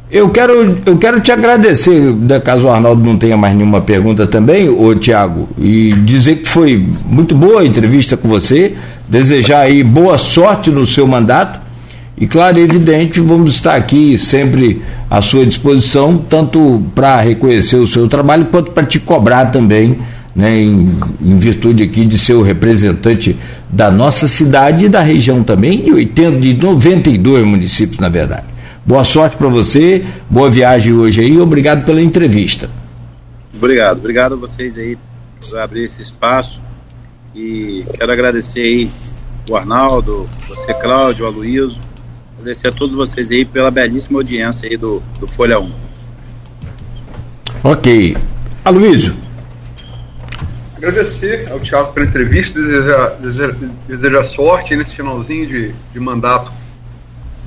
Eu 0.09 0.29
quero, 0.29 0.79
eu 0.85 0.97
quero 0.97 1.19
te 1.19 1.33
agradecer, 1.33 2.15
caso 2.41 2.67
o 2.67 2.69
Arnaldo 2.69 3.03
não 3.03 3.17
tenha 3.17 3.35
mais 3.35 3.53
nenhuma 3.53 3.81
pergunta 3.81 4.25
também, 4.25 4.69
ô 4.69 4.95
Tiago, 4.95 5.49
e 5.57 5.91
dizer 6.05 6.37
que 6.37 6.47
foi 6.47 6.81
muito 7.05 7.35
boa 7.35 7.59
a 7.59 7.65
entrevista 7.65 8.15
com 8.15 8.29
você, 8.29 8.73
desejar 9.05 9.63
aí 9.63 9.83
boa 9.83 10.17
sorte 10.17 10.71
no 10.71 10.87
seu 10.87 11.05
mandato, 11.05 11.59
e 12.19 12.25
claro, 12.25 12.57
evidente, 12.59 13.19
vamos 13.19 13.55
estar 13.55 13.75
aqui 13.75 14.17
sempre 14.17 14.81
à 15.07 15.21
sua 15.21 15.45
disposição, 15.45 16.17
tanto 16.17 16.83
para 16.95 17.21
reconhecer 17.21 17.75
o 17.75 17.87
seu 17.87 18.07
trabalho, 18.07 18.45
quanto 18.45 18.71
para 18.71 18.87
te 18.87 18.99
cobrar 18.99 19.51
também 19.51 19.99
né, 20.35 20.59
em, 20.59 20.97
em, 21.21 21.37
virtude 21.37 21.83
aqui 21.83 22.07
de 22.07 22.17
ser 22.17 22.33
o 22.33 22.41
representante 22.41 23.37
da 23.69 23.91
nossa 23.91 24.27
cidade 24.27 24.85
e 24.85 24.89
da 24.89 25.01
região 25.01 25.43
também, 25.43 25.83
de 25.83 25.93
80, 25.93 26.39
de 26.39 26.53
92 26.55 27.45
municípios, 27.45 27.99
na 27.99 28.09
verdade. 28.09 28.45
Boa 28.83 29.03
sorte 29.03 29.37
para 29.37 29.47
você, 29.47 30.03
boa 30.27 30.49
viagem 30.49 30.93
hoje 30.93 31.21
aí, 31.21 31.39
obrigado 31.39 31.85
pela 31.85 32.01
entrevista. 32.01 32.67
Obrigado, 33.55 33.97
obrigado 33.99 34.33
a 34.33 34.37
vocês 34.37 34.75
aí 34.75 34.97
por 35.39 35.59
abrir 35.59 35.83
esse 35.83 36.01
espaço 36.01 36.59
e 37.35 37.85
quero 37.95 38.11
agradecer 38.11 38.61
aí 38.61 38.89
o 39.47 39.55
Arnaldo, 39.55 40.25
você 40.47 40.73
Cláudio, 40.73 41.25
o 41.25 41.27
Aloysio, 41.27 41.79
Agradecer 42.39 42.67
a 42.67 42.71
todos 42.71 42.95
vocês 42.95 43.31
aí 43.31 43.43
pela 43.43 43.71
belíssima 43.71 44.19
audiência 44.19 44.69
aí 44.69 44.77
do, 44.77 45.01
do 45.19 45.27
Folha 45.27 45.59
1. 45.59 45.71
Ok. 47.63 48.15
Aloysio. 48.63 49.15
Agradecer 50.77 51.51
ao 51.51 51.59
Thiago 51.59 51.91
pela 51.93 52.05
entrevista, 52.05 52.61
desejar, 52.61 53.09
desejar, 53.19 53.55
desejar 53.87 54.23
sorte 54.25 54.75
nesse 54.75 54.95
finalzinho 54.95 55.47
de, 55.47 55.73
de 55.91 55.99
mandato 55.99 56.51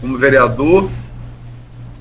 como 0.01 0.19
vereador. 0.19 0.91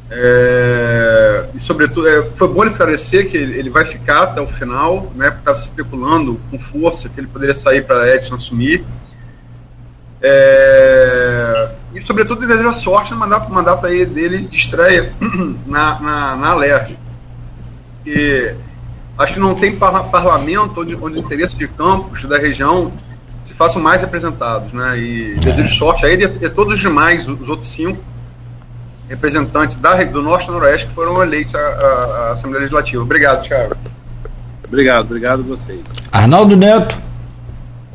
É, 0.09 1.45
e, 1.53 1.59
sobretudo, 1.59 2.07
é, 2.07 2.23
foi 2.33 2.47
bom 2.47 2.65
esclarecer 2.65 3.29
que 3.29 3.37
ele, 3.37 3.59
ele, 3.59 3.69
vai 3.69 3.85
ficar 3.85 4.23
até 4.23 4.41
o 4.41 4.47
final, 4.47 5.13
né, 5.15 5.29
porque 5.29 5.41
estava 5.41 5.57
se 5.59 5.65
especulando 5.65 6.39
com 6.49 6.57
força 6.57 7.07
que 7.07 7.19
ele 7.19 7.27
poderia 7.27 7.53
sair 7.53 7.83
para 7.85 8.15
Edson 8.15 8.33
assumir. 8.33 8.83
É, 10.21 11.69
e, 11.93 12.05
sobretudo, 12.05 12.45
desejar 12.45 12.73
sorte 12.73 13.11
no 13.11 13.17
mandato, 13.17 13.51
mandato 13.51 13.85
aí 13.85 14.05
dele 14.05 14.39
de 14.39 14.57
estreia 14.57 15.13
na, 15.65 15.99
na, 15.99 16.35
na 16.35 16.49
Alerj. 16.49 16.97
E 18.05 18.53
acho 19.17 19.33
que 19.33 19.39
não 19.39 19.55
tem 19.55 19.75
parlamento 19.75 20.81
onde, 20.81 20.95
onde 20.95 21.19
os 21.19 21.25
interesses 21.25 21.57
de 21.57 21.67
campos 21.67 22.23
da 22.23 22.37
região 22.37 22.91
se 23.45 23.53
façam 23.53 23.81
mais 23.81 24.01
representados. 24.01 24.71
Né? 24.73 24.99
E 24.99 25.35
desejo 25.35 25.75
sorte 25.75 26.05
a 26.05 26.09
ele 26.09 26.31
e 26.41 26.45
a 26.45 26.49
todos 26.49 26.73
os 26.73 26.79
demais, 26.79 27.27
os 27.27 27.49
outros 27.49 27.69
cinco 27.69 28.03
representantes 29.09 29.75
da, 29.77 30.03
do 30.03 30.21
Norte 30.21 30.47
e 30.47 30.51
Noroeste 30.51 30.87
que 30.87 30.93
foram 30.93 31.21
eleitos 31.23 31.55
à, 31.55 31.59
à, 31.59 32.27
à 32.29 32.31
Assembleia 32.33 32.59
Legislativa. 32.59 33.01
Obrigado, 33.01 33.43
Thiago. 33.43 33.75
Obrigado, 34.67 35.05
obrigado 35.05 35.39
a 35.39 35.43
vocês. 35.43 35.81
Arnaldo 36.11 36.55
Neto. 36.55 37.08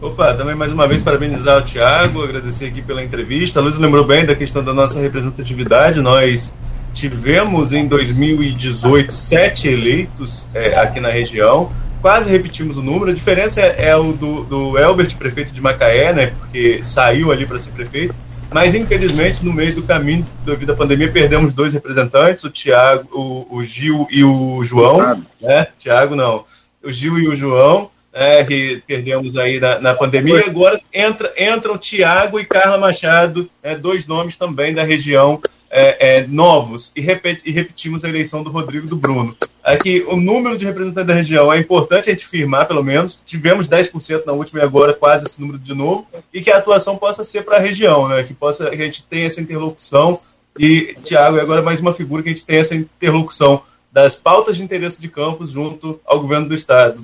Opa, 0.04 0.34
também 0.34 0.54
mais 0.54 0.70
uma 0.70 0.86
vez 0.86 1.00
parabenizar 1.00 1.56
o 1.56 1.62
Tiago, 1.62 2.22
agradecer 2.22 2.66
aqui 2.66 2.82
pela 2.82 3.02
entrevista. 3.02 3.58
A 3.58 3.62
Luiz 3.62 3.78
lembrou 3.78 4.04
bem 4.04 4.26
da 4.26 4.36
questão 4.36 4.62
da 4.62 4.74
nossa 4.74 5.00
representatividade. 5.00 6.02
Nós 6.02 6.52
tivemos 6.92 7.72
em 7.72 7.88
2018 7.88 9.16
sete 9.16 9.66
eleitos 9.66 10.46
é, 10.52 10.78
aqui 10.78 11.00
na 11.00 11.08
região, 11.08 11.72
quase 12.02 12.30
repetimos 12.30 12.76
o 12.76 12.82
número. 12.82 13.12
A 13.12 13.14
diferença 13.14 13.62
é, 13.62 13.88
é 13.88 13.96
o 13.96 14.12
do, 14.12 14.44
do 14.44 14.78
Elbert, 14.78 15.16
prefeito 15.16 15.54
de 15.54 15.62
Macaé, 15.62 16.12
né, 16.12 16.26
porque 16.38 16.80
saiu 16.84 17.32
ali 17.32 17.46
para 17.46 17.58
ser 17.58 17.70
prefeito. 17.70 18.14
Mas 18.52 18.74
infelizmente, 18.74 19.42
no 19.42 19.54
meio 19.54 19.74
do 19.74 19.84
caminho, 19.84 20.26
devido 20.44 20.72
à 20.72 20.74
pandemia, 20.74 21.10
perdemos 21.10 21.54
dois 21.54 21.72
representantes, 21.72 22.44
o 22.44 22.50
Tiago, 22.50 23.08
o, 23.10 23.56
o 23.56 23.64
Gil 23.64 24.06
e 24.10 24.22
o 24.22 24.62
João. 24.64 25.24
Né? 25.40 25.66
Tiago 25.78 26.14
não. 26.14 26.44
O 26.84 26.92
Gil 26.92 27.18
e 27.18 27.26
o 27.26 27.34
João 27.34 27.88
é, 28.14 28.44
que 28.44 28.80
perdemos 28.86 29.36
aí 29.36 29.58
na, 29.58 29.80
na 29.80 29.94
pandemia. 29.94 30.36
E 30.36 30.44
agora 30.44 30.80
entra, 30.92 31.34
entram 31.36 31.76
Tiago 31.76 32.38
e 32.38 32.44
Carla 32.44 32.78
Machado, 32.78 33.50
é, 33.62 33.74
dois 33.74 34.06
nomes 34.06 34.36
também 34.36 34.72
da 34.72 34.84
região 34.84 35.42
é, 35.68 36.18
é, 36.18 36.26
novos, 36.28 36.92
e, 36.94 37.00
repet, 37.00 37.42
e, 37.44 37.50
repetimos 37.50 38.04
a 38.04 38.08
eleição 38.08 38.44
do 38.44 38.50
Rodrigo 38.50 38.86
e 38.86 38.88
do 38.88 38.96
Bruno. 38.96 39.36
Aqui, 39.60 40.04
o 40.06 40.14
número 40.14 40.56
de 40.56 40.64
representantes 40.64 41.08
da 41.08 41.14
região 41.14 41.52
é 41.52 41.58
importante 41.58 42.08
a 42.08 42.12
gente 42.12 42.26
firmar, 42.26 42.68
pelo 42.68 42.84
menos. 42.84 43.20
Tivemos 43.26 43.66
10% 43.66 44.24
na 44.24 44.32
última 44.32 44.60
e 44.60 44.62
agora 44.62 44.92
quase 44.92 45.26
esse 45.26 45.40
número 45.40 45.58
de 45.58 45.74
novo, 45.74 46.06
e 46.32 46.40
que 46.40 46.50
a 46.50 46.58
atuação 46.58 46.96
possa 46.96 47.24
ser 47.24 47.42
para 47.42 47.56
a 47.56 47.60
região, 47.60 48.08
né? 48.08 48.22
que, 48.22 48.32
possa, 48.32 48.70
que 48.70 48.80
a 48.80 48.84
gente 48.84 49.04
tenha 49.04 49.26
essa 49.26 49.40
interlocução. 49.40 50.20
E 50.56 50.96
Tiago 51.02 51.38
é 51.38 51.40
agora 51.40 51.62
mais 51.62 51.80
uma 51.80 51.92
figura 51.92 52.22
que 52.22 52.28
a 52.28 52.32
gente 52.32 52.46
tem 52.46 52.58
essa 52.58 52.76
interlocução 52.76 53.62
das 53.90 54.14
pautas 54.14 54.56
de 54.56 54.62
interesse 54.62 55.00
de 55.00 55.08
campos 55.08 55.50
junto 55.50 56.00
ao 56.04 56.20
governo 56.20 56.48
do 56.48 56.54
Estado 56.54 57.02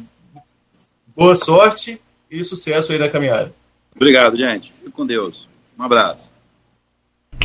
Boa 1.21 1.37
sorte 1.37 2.01
e 2.31 2.43
sucesso 2.43 2.93
aí 2.93 2.99
na 2.99 3.07
caminhada. 3.07 3.53
Obrigado, 3.95 4.39
gente. 4.39 4.73
Fique 4.79 4.91
com 4.91 5.05
Deus. 5.05 5.47
Um 5.79 5.83
abraço. 5.83 6.31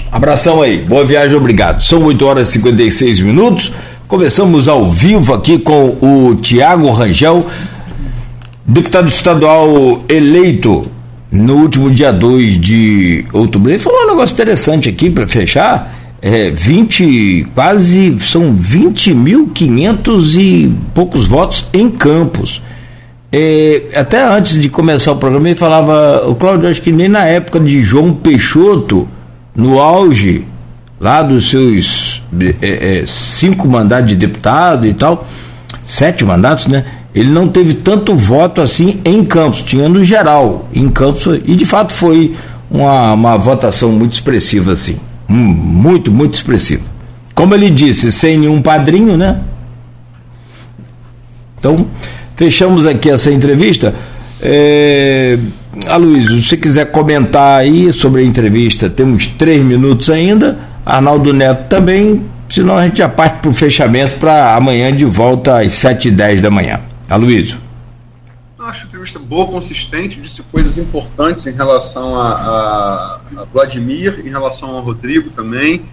Abração 0.10 0.62
aí. 0.62 0.78
Boa 0.78 1.04
viagem, 1.04 1.36
obrigado. 1.36 1.84
São 1.84 2.02
8 2.06 2.26
horas 2.26 2.48
e 2.48 2.52
56 2.54 3.20
minutos. 3.20 3.74
Conversamos 4.08 4.70
ao 4.70 4.90
vivo 4.90 5.34
aqui 5.34 5.60
com 5.60 5.90
o 6.02 6.36
Tiago 6.36 6.90
Rangel, 6.92 7.46
deputado 8.66 9.10
estadual 9.10 10.06
eleito 10.08 10.90
no 11.30 11.56
último 11.58 11.92
dia 11.92 12.14
2 12.14 12.58
de 12.58 13.26
outubro. 13.34 13.72
Ele 13.72 13.80
falou 13.80 14.04
um 14.04 14.08
negócio 14.08 14.34
interessante 14.36 14.88
aqui 14.88 15.10
para 15.10 15.28
fechar. 15.28 15.94
É, 16.22 16.50
20, 16.50 17.48
quase, 17.54 18.18
são 18.22 18.56
20.500 18.56 20.38
e 20.38 20.74
poucos 20.94 21.28
votos 21.28 21.68
em 21.74 21.92
Campos. 21.92 22.62
Até 23.96 24.24
antes 24.24 24.60
de 24.60 24.70
começar 24.70 25.12
o 25.12 25.18
programa, 25.18 25.50
ele 25.50 25.56
falava, 25.56 26.28
o 26.28 26.36
Cláudio, 26.36 26.70
acho 26.70 26.82
que 26.82 26.92
nem 26.92 27.10
na 27.10 27.26
época 27.26 27.60
de 27.60 27.82
João 27.82 28.14
Peixoto, 28.14 29.08
no 29.56 29.80
auge 29.80 30.46
lá 31.00 31.22
dos 31.22 31.50
seus 31.50 32.24
é, 32.62 33.02
é, 33.02 33.04
cinco 33.06 33.68
mandatos 33.68 34.08
de 34.08 34.16
deputado 34.16 34.86
e 34.86 34.94
tal, 34.94 35.28
sete 35.86 36.24
mandatos, 36.24 36.68
né? 36.68 36.86
Ele 37.14 37.30
não 37.30 37.48
teve 37.48 37.74
tanto 37.74 38.16
voto 38.16 38.62
assim 38.62 39.00
em 39.06 39.24
Campos, 39.24 39.62
tinha 39.62 39.88
no 39.88 40.04
geral, 40.04 40.68
em 40.74 40.90
Campos, 40.90 41.40
e 41.46 41.56
de 41.56 41.66
fato 41.66 41.94
foi 41.94 42.36
uma, 42.70 43.14
uma 43.14 43.38
votação 43.38 43.92
muito 43.92 44.14
expressiva, 44.14 44.74
assim. 44.74 44.98
muito, 45.28 46.12
muito 46.12 46.34
expressiva. 46.34 46.84
Como 47.34 47.54
ele 47.54 47.70
disse, 47.70 48.12
sem 48.12 48.38
nenhum 48.38 48.62
padrinho, 48.62 49.18
né? 49.18 49.40
Então, 51.58 51.86
Fechamos 52.36 52.86
aqui 52.86 53.10
essa 53.10 53.32
entrevista. 53.32 53.94
É, 54.42 55.40
Aloysio, 55.88 56.42
se 56.42 56.50
você 56.50 56.58
quiser 56.58 56.92
comentar 56.92 57.60
aí 57.60 57.92
sobre 57.94 58.22
a 58.22 58.26
entrevista, 58.26 58.90
temos 58.90 59.28
três 59.28 59.64
minutos 59.64 60.10
ainda. 60.10 60.58
Arnaldo 60.86 61.34
Neto 61.34 61.68
também, 61.70 62.24
senão 62.50 62.78
a 62.78 62.86
gente 62.86 62.98
já 62.98 63.10
parte 63.10 63.40
para 63.40 63.50
o 63.50 63.54
fechamento 63.54 64.18
para 64.18 64.56
amanhã 64.56 64.96
de 64.96 65.06
volta 65.06 65.62
às 65.62 65.72
7h10 65.74 66.42
da 66.42 66.52
manhã. 66.52 66.80
Aloysio. 67.10 67.58
Acho 68.60 68.84
a 68.84 68.86
entrevista 68.88 69.20
boa, 69.20 69.46
consistente, 69.46 70.20
disse 70.20 70.42
coisas 70.44 70.78
importantes 70.78 71.46
em 71.46 71.52
relação 71.52 72.20
a, 72.20 72.32
a, 72.34 73.42
a 73.42 73.46
Vladimir, 73.54 74.22
em 74.26 74.30
relação 74.30 74.70
ao 74.70 74.82
Rodrigo 74.82 75.30
também. 75.30 75.84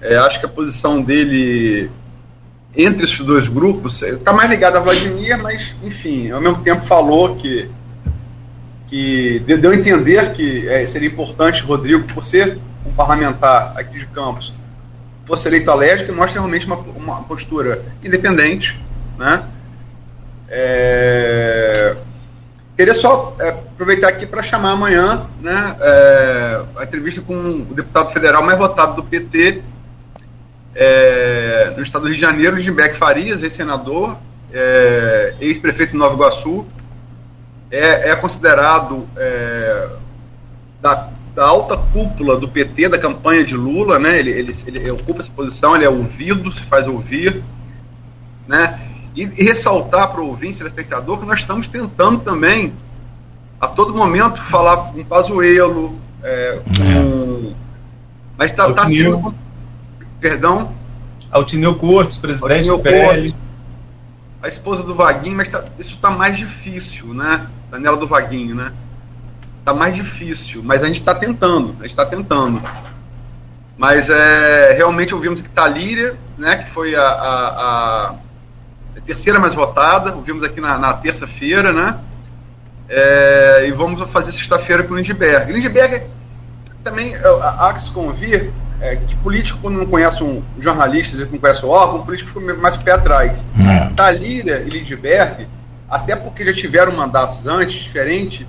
É, 0.00 0.16
acho 0.16 0.40
que 0.40 0.46
a 0.46 0.48
posição 0.48 1.02
dele 1.02 1.90
entre 2.76 3.04
esses 3.04 3.18
dois 3.18 3.48
grupos, 3.48 4.00
está 4.02 4.32
mais 4.32 4.48
ligado 4.48 4.76
a 4.76 4.80
Vladimir, 4.80 5.38
mas, 5.42 5.74
enfim, 5.82 6.30
ao 6.30 6.40
mesmo 6.40 6.62
tempo 6.62 6.86
falou 6.86 7.36
que, 7.36 7.68
que 8.86 9.40
deu 9.40 9.70
a 9.70 9.74
entender 9.74 10.32
que 10.32 10.68
é, 10.68 10.86
seria 10.86 11.08
importante 11.08 11.62
Rodrigo, 11.62 12.22
ser 12.22 12.58
um 12.86 12.92
parlamentar 12.92 13.72
aqui 13.76 13.98
de 13.98 14.06
Campos, 14.06 14.52
fosse 15.26 15.48
eleito 15.48 15.70
alérgico, 15.70 16.12
mostra 16.12 16.40
realmente 16.40 16.66
uma, 16.66 16.76
uma 16.76 17.22
postura 17.22 17.82
independente. 18.02 18.80
Né? 19.18 19.42
É, 20.48 21.96
queria 22.76 22.94
só 22.94 23.36
é, 23.38 23.50
aproveitar 23.50 24.08
aqui 24.08 24.26
para 24.26 24.42
chamar 24.42 24.72
amanhã 24.72 25.26
né, 25.40 25.76
é, 25.80 26.62
a 26.76 26.84
entrevista 26.84 27.20
com 27.20 27.34
o 27.34 27.74
deputado 27.74 28.12
federal 28.12 28.42
mais 28.42 28.58
votado 28.58 28.96
do 28.96 29.04
PT, 29.04 29.62
é, 30.74 31.72
no 31.76 31.82
estado 31.82 32.02
do 32.02 32.08
Rio 32.08 32.16
de 32.16 32.20
Janeiro, 32.20 32.60
Gimbeck 32.60 32.96
Farias, 32.96 33.42
ex-senador, 33.42 34.16
é, 34.52 35.34
ex-prefeito 35.40 35.92
de 35.92 35.98
Nova 35.98 36.14
Iguaçu, 36.14 36.66
é, 37.70 38.10
é 38.10 38.16
considerado 38.16 39.08
é, 39.16 39.88
da, 40.80 41.08
da, 41.34 41.44
alta 41.44 41.76
cúpula 41.76 42.36
do 42.36 42.48
PT, 42.48 42.88
da 42.88 42.98
campanha 42.98 43.44
de 43.44 43.56
Lula, 43.56 43.98
né? 43.98 44.18
ele, 44.18 44.30
ele, 44.30 44.56
ele 44.66 44.90
ocupa 44.90 45.20
essa 45.20 45.30
posição, 45.30 45.76
ele 45.76 45.84
é 45.84 45.90
ouvido, 45.90 46.52
se 46.52 46.62
faz 46.62 46.86
ouvir, 46.86 47.42
né? 48.46 48.80
E, 49.14 49.22
e 49.22 49.44
ressaltar 49.44 50.10
para 50.10 50.20
o 50.20 50.28
ouvinte, 50.28 50.58
telespectador, 50.58 51.18
que 51.18 51.26
nós 51.26 51.40
estamos 51.40 51.66
tentando 51.66 52.20
também, 52.20 52.72
a 53.60 53.66
todo 53.66 53.94
momento, 53.94 54.40
falar 54.44 54.76
com 54.76 55.04
Pazuello, 55.04 55.98
é, 56.22 56.60
com... 56.78 57.52
Mas 58.36 58.52
está 58.52 58.72
tá 58.72 58.86
sendo 58.86 59.34
Perdão? 60.20 60.74
Altineu 61.30 61.74
Cortes, 61.76 62.18
presidente 62.18 62.68
Altineu 62.68 62.76
do 62.76 62.82
PL. 62.82 63.06
Cortes, 63.06 63.34
a 64.42 64.48
esposa 64.48 64.82
do 64.82 64.94
Vaguinho, 64.94 65.36
mas 65.36 65.48
tá, 65.48 65.64
isso 65.78 65.94
está 65.94 66.10
mais 66.10 66.36
difícil, 66.36 67.12
né? 67.14 67.46
Daniela 67.70 67.96
do 67.96 68.06
Vaguinho, 68.06 68.54
né? 68.54 68.72
Está 69.58 69.74
mais 69.74 69.94
difícil, 69.94 70.62
mas 70.64 70.82
a 70.82 70.86
gente 70.86 71.00
está 71.00 71.14
tentando, 71.14 71.76
a 71.78 71.82
gente 71.82 71.90
está 71.90 72.06
tentando. 72.06 72.60
Mas 73.76 74.08
é, 74.08 74.72
realmente 74.76 75.14
ouvimos 75.14 75.40
que 75.40 75.48
Talíria, 75.48 76.16
né, 76.36 76.56
que 76.58 76.70
foi 76.70 76.94
a, 76.94 77.02
a, 77.02 78.14
a 78.96 79.00
terceira 79.06 79.38
mais 79.38 79.54
votada, 79.54 80.14
ouvimos 80.14 80.42
aqui 80.42 80.60
na, 80.60 80.78
na 80.78 80.94
terça-feira, 80.94 81.72
né? 81.72 81.98
É, 82.88 83.66
e 83.68 83.72
vamos 83.72 84.02
fazer 84.10 84.32
sexta-feira 84.32 84.82
com 84.82 84.94
o 84.94 84.98
Lindbergh. 84.98 85.52
Lindbergh 85.52 86.06
também 86.82 87.14
há 87.14 87.72
que 87.74 87.82
se 87.82 87.90
convir 87.90 88.50
é, 88.80 88.96
que 88.96 89.16
político, 89.16 89.58
quando 89.60 89.78
não 89.78 89.86
conhece 89.86 90.22
um 90.22 90.42
jornalista, 90.58 91.16
não 91.16 91.38
conhece 91.38 91.64
o 91.64 91.68
órgão, 91.68 92.00
o 92.00 92.04
político 92.04 92.40
fica 92.40 92.54
mais 92.54 92.76
pé 92.76 92.92
atrás. 92.92 93.44
É. 93.58 93.90
Talíria 93.94 94.64
e 94.66 94.70
Lindbergh, 94.70 95.46
até 95.88 96.16
porque 96.16 96.44
já 96.44 96.52
tiveram 96.52 96.92
mandatos 96.92 97.46
antes, 97.46 97.74
diferente 97.74 98.46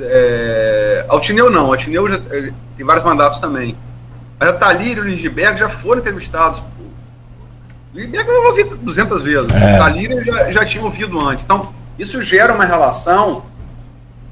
é, 0.00 1.04
Altineu 1.08 1.50
não, 1.50 1.66
Altineu 1.66 2.08
já 2.08 2.18
tem 2.18 2.86
vários 2.86 3.04
mandatos 3.04 3.40
também. 3.40 3.76
Mas 4.38 4.50
a 4.50 4.52
Thalírio 4.54 5.06
e 5.08 5.12
o 5.12 5.16
Lindbergh 5.16 5.58
já 5.58 5.68
foram 5.68 6.00
entrevistados. 6.00 6.62
Lindbergh 7.94 8.28
eu 8.28 8.46
ouvi 8.46 8.64
200 8.64 9.22
vezes. 9.22 9.50
É. 9.50 9.78
Thalírio 9.78 10.24
já, 10.24 10.50
já 10.50 10.64
tinha 10.64 10.84
ouvido 10.84 11.18
antes. 11.20 11.44
Então, 11.44 11.72
isso 11.98 12.22
gera 12.22 12.54
uma 12.54 12.64
relação 12.64 13.44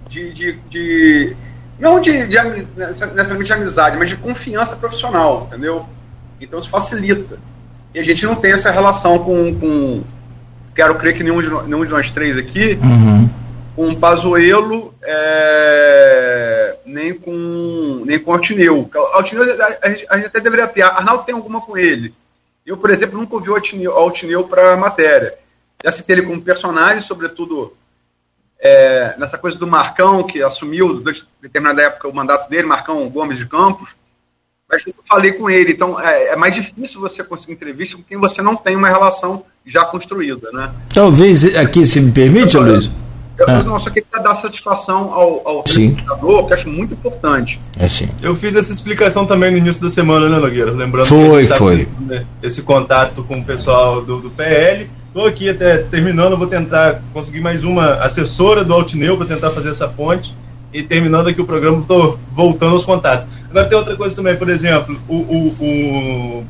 de, 0.08 0.32
de, 0.32 0.52
de 0.68 1.36
não 1.78 2.00
de, 2.00 2.26
de, 2.26 2.36
necessariamente 2.76 3.44
de 3.44 3.52
amizade, 3.52 3.96
mas 3.96 4.08
de 4.08 4.16
confiança 4.16 4.76
profissional, 4.76 5.48
entendeu? 5.48 5.86
Então 6.40 6.58
isso 6.58 6.70
facilita. 6.70 7.38
E 7.94 7.98
a 7.98 8.02
gente 8.02 8.24
não 8.24 8.34
tem 8.34 8.52
essa 8.52 8.70
relação 8.70 9.18
com, 9.18 9.54
com 9.58 10.02
quero 10.74 10.94
crer 10.96 11.14
que 11.14 11.22
nenhum 11.22 11.40
de, 11.40 11.48
nenhum 11.68 11.84
de 11.84 11.90
nós 11.90 12.10
três 12.10 12.36
aqui, 12.36 12.78
uhum. 12.82 13.28
com 13.74 13.88
o 13.90 13.96
Pazuello, 13.96 14.94
é, 15.02 16.76
nem 16.86 17.14
com 17.14 18.02
nem 18.04 18.18
com 18.18 18.30
o 18.30 18.34
Altineu. 18.34 18.90
Altineu 19.12 19.44
a, 19.82 19.88
gente, 19.90 20.06
a 20.08 20.16
gente 20.16 20.26
até 20.26 20.40
deveria 20.40 20.66
ter. 20.66 20.82
Arnaldo 20.82 21.24
tem 21.24 21.34
alguma 21.34 21.60
com 21.60 21.76
ele. 21.76 22.14
Eu, 22.64 22.76
por 22.76 22.90
exemplo, 22.90 23.18
nunca 23.18 23.34
ouvi 23.34 23.50
o 23.50 23.54
Altineu, 23.54 23.92
Altineu 23.92 24.44
para 24.44 24.76
matéria. 24.76 25.34
Já 25.84 25.92
citei 25.92 26.16
ele 26.16 26.26
como 26.26 26.40
personagem, 26.40 27.02
sobretudo 27.02 27.76
é, 28.64 29.14
nessa 29.18 29.36
coisa 29.36 29.58
do 29.58 29.66
Marcão, 29.66 30.22
que 30.22 30.42
assumiu, 30.42 30.98
em 31.06 31.42
determinada 31.42 31.82
época, 31.82 32.08
o 32.08 32.14
mandato 32.14 32.48
dele, 32.48 32.66
Marcão 32.66 33.06
Gomes 33.10 33.36
de 33.36 33.44
Campos, 33.44 33.90
mas 34.66 34.82
eu 34.86 34.94
falei 35.06 35.32
com 35.32 35.50
ele. 35.50 35.72
Então, 35.72 36.00
é, 36.00 36.28
é, 36.28 36.36
mais 36.36 36.54
difícil 36.54 36.98
você 36.98 37.22
conseguir 37.22 37.52
entrevista 37.52 37.98
com 37.98 38.02
quem 38.02 38.16
você 38.16 38.40
não 38.40 38.56
tem 38.56 38.74
uma 38.74 38.88
relação 38.88 39.44
já 39.66 39.84
construída, 39.84 40.50
né? 40.50 40.72
Talvez 40.94 41.44
aqui, 41.54 41.84
se 41.84 42.00
me 42.00 42.10
permite, 42.10 42.56
Luiz. 42.56 42.90
Eu, 43.36 43.46
ah. 43.48 43.62
Não, 43.64 43.78
só 43.78 43.90
queria 43.90 44.22
dar 44.22 44.34
satisfação 44.36 45.12
ao, 45.12 45.46
ao 45.46 45.62
telespectador, 45.64 46.46
que 46.46 46.54
acho 46.54 46.68
muito 46.70 46.94
importante. 46.94 47.60
É 47.78 47.88
sim. 47.88 48.08
Eu 48.22 48.34
fiz 48.34 48.54
essa 48.54 48.72
explicação 48.72 49.26
também 49.26 49.50
no 49.50 49.58
início 49.58 49.82
da 49.82 49.90
semana, 49.90 50.28
né, 50.28 50.38
Nogueira? 50.38 50.70
Lembrando 50.70 51.06
foi, 51.06 51.46
que 51.46 51.54
foi. 51.54 51.88
né, 52.00 52.24
esse 52.42 52.62
contato 52.62 53.24
com 53.24 53.40
o 53.40 53.44
pessoal 53.44 54.00
do, 54.00 54.20
do 54.20 54.30
PL 54.30 54.88
Estou 55.14 55.28
aqui 55.28 55.48
até 55.48 55.78
terminando, 55.78 56.36
vou 56.36 56.48
tentar 56.48 57.00
conseguir 57.12 57.40
mais 57.40 57.62
uma 57.62 57.94
assessora 58.02 58.64
do 58.64 58.74
Altineu 58.74 59.16
para 59.16 59.28
tentar 59.28 59.52
fazer 59.52 59.68
essa 59.68 59.86
ponte. 59.86 60.34
E 60.72 60.82
terminando 60.82 61.28
aqui 61.28 61.40
o 61.40 61.44
programa, 61.44 61.78
estou 61.78 62.18
voltando 62.32 62.72
aos 62.72 62.84
contatos. 62.84 63.28
Agora 63.48 63.68
tem 63.68 63.78
outra 63.78 63.94
coisa 63.94 64.16
também, 64.16 64.34
por 64.34 64.48
exemplo, 64.48 65.00
o, 65.06 65.14
o, 65.14 65.46
o, 65.60 66.44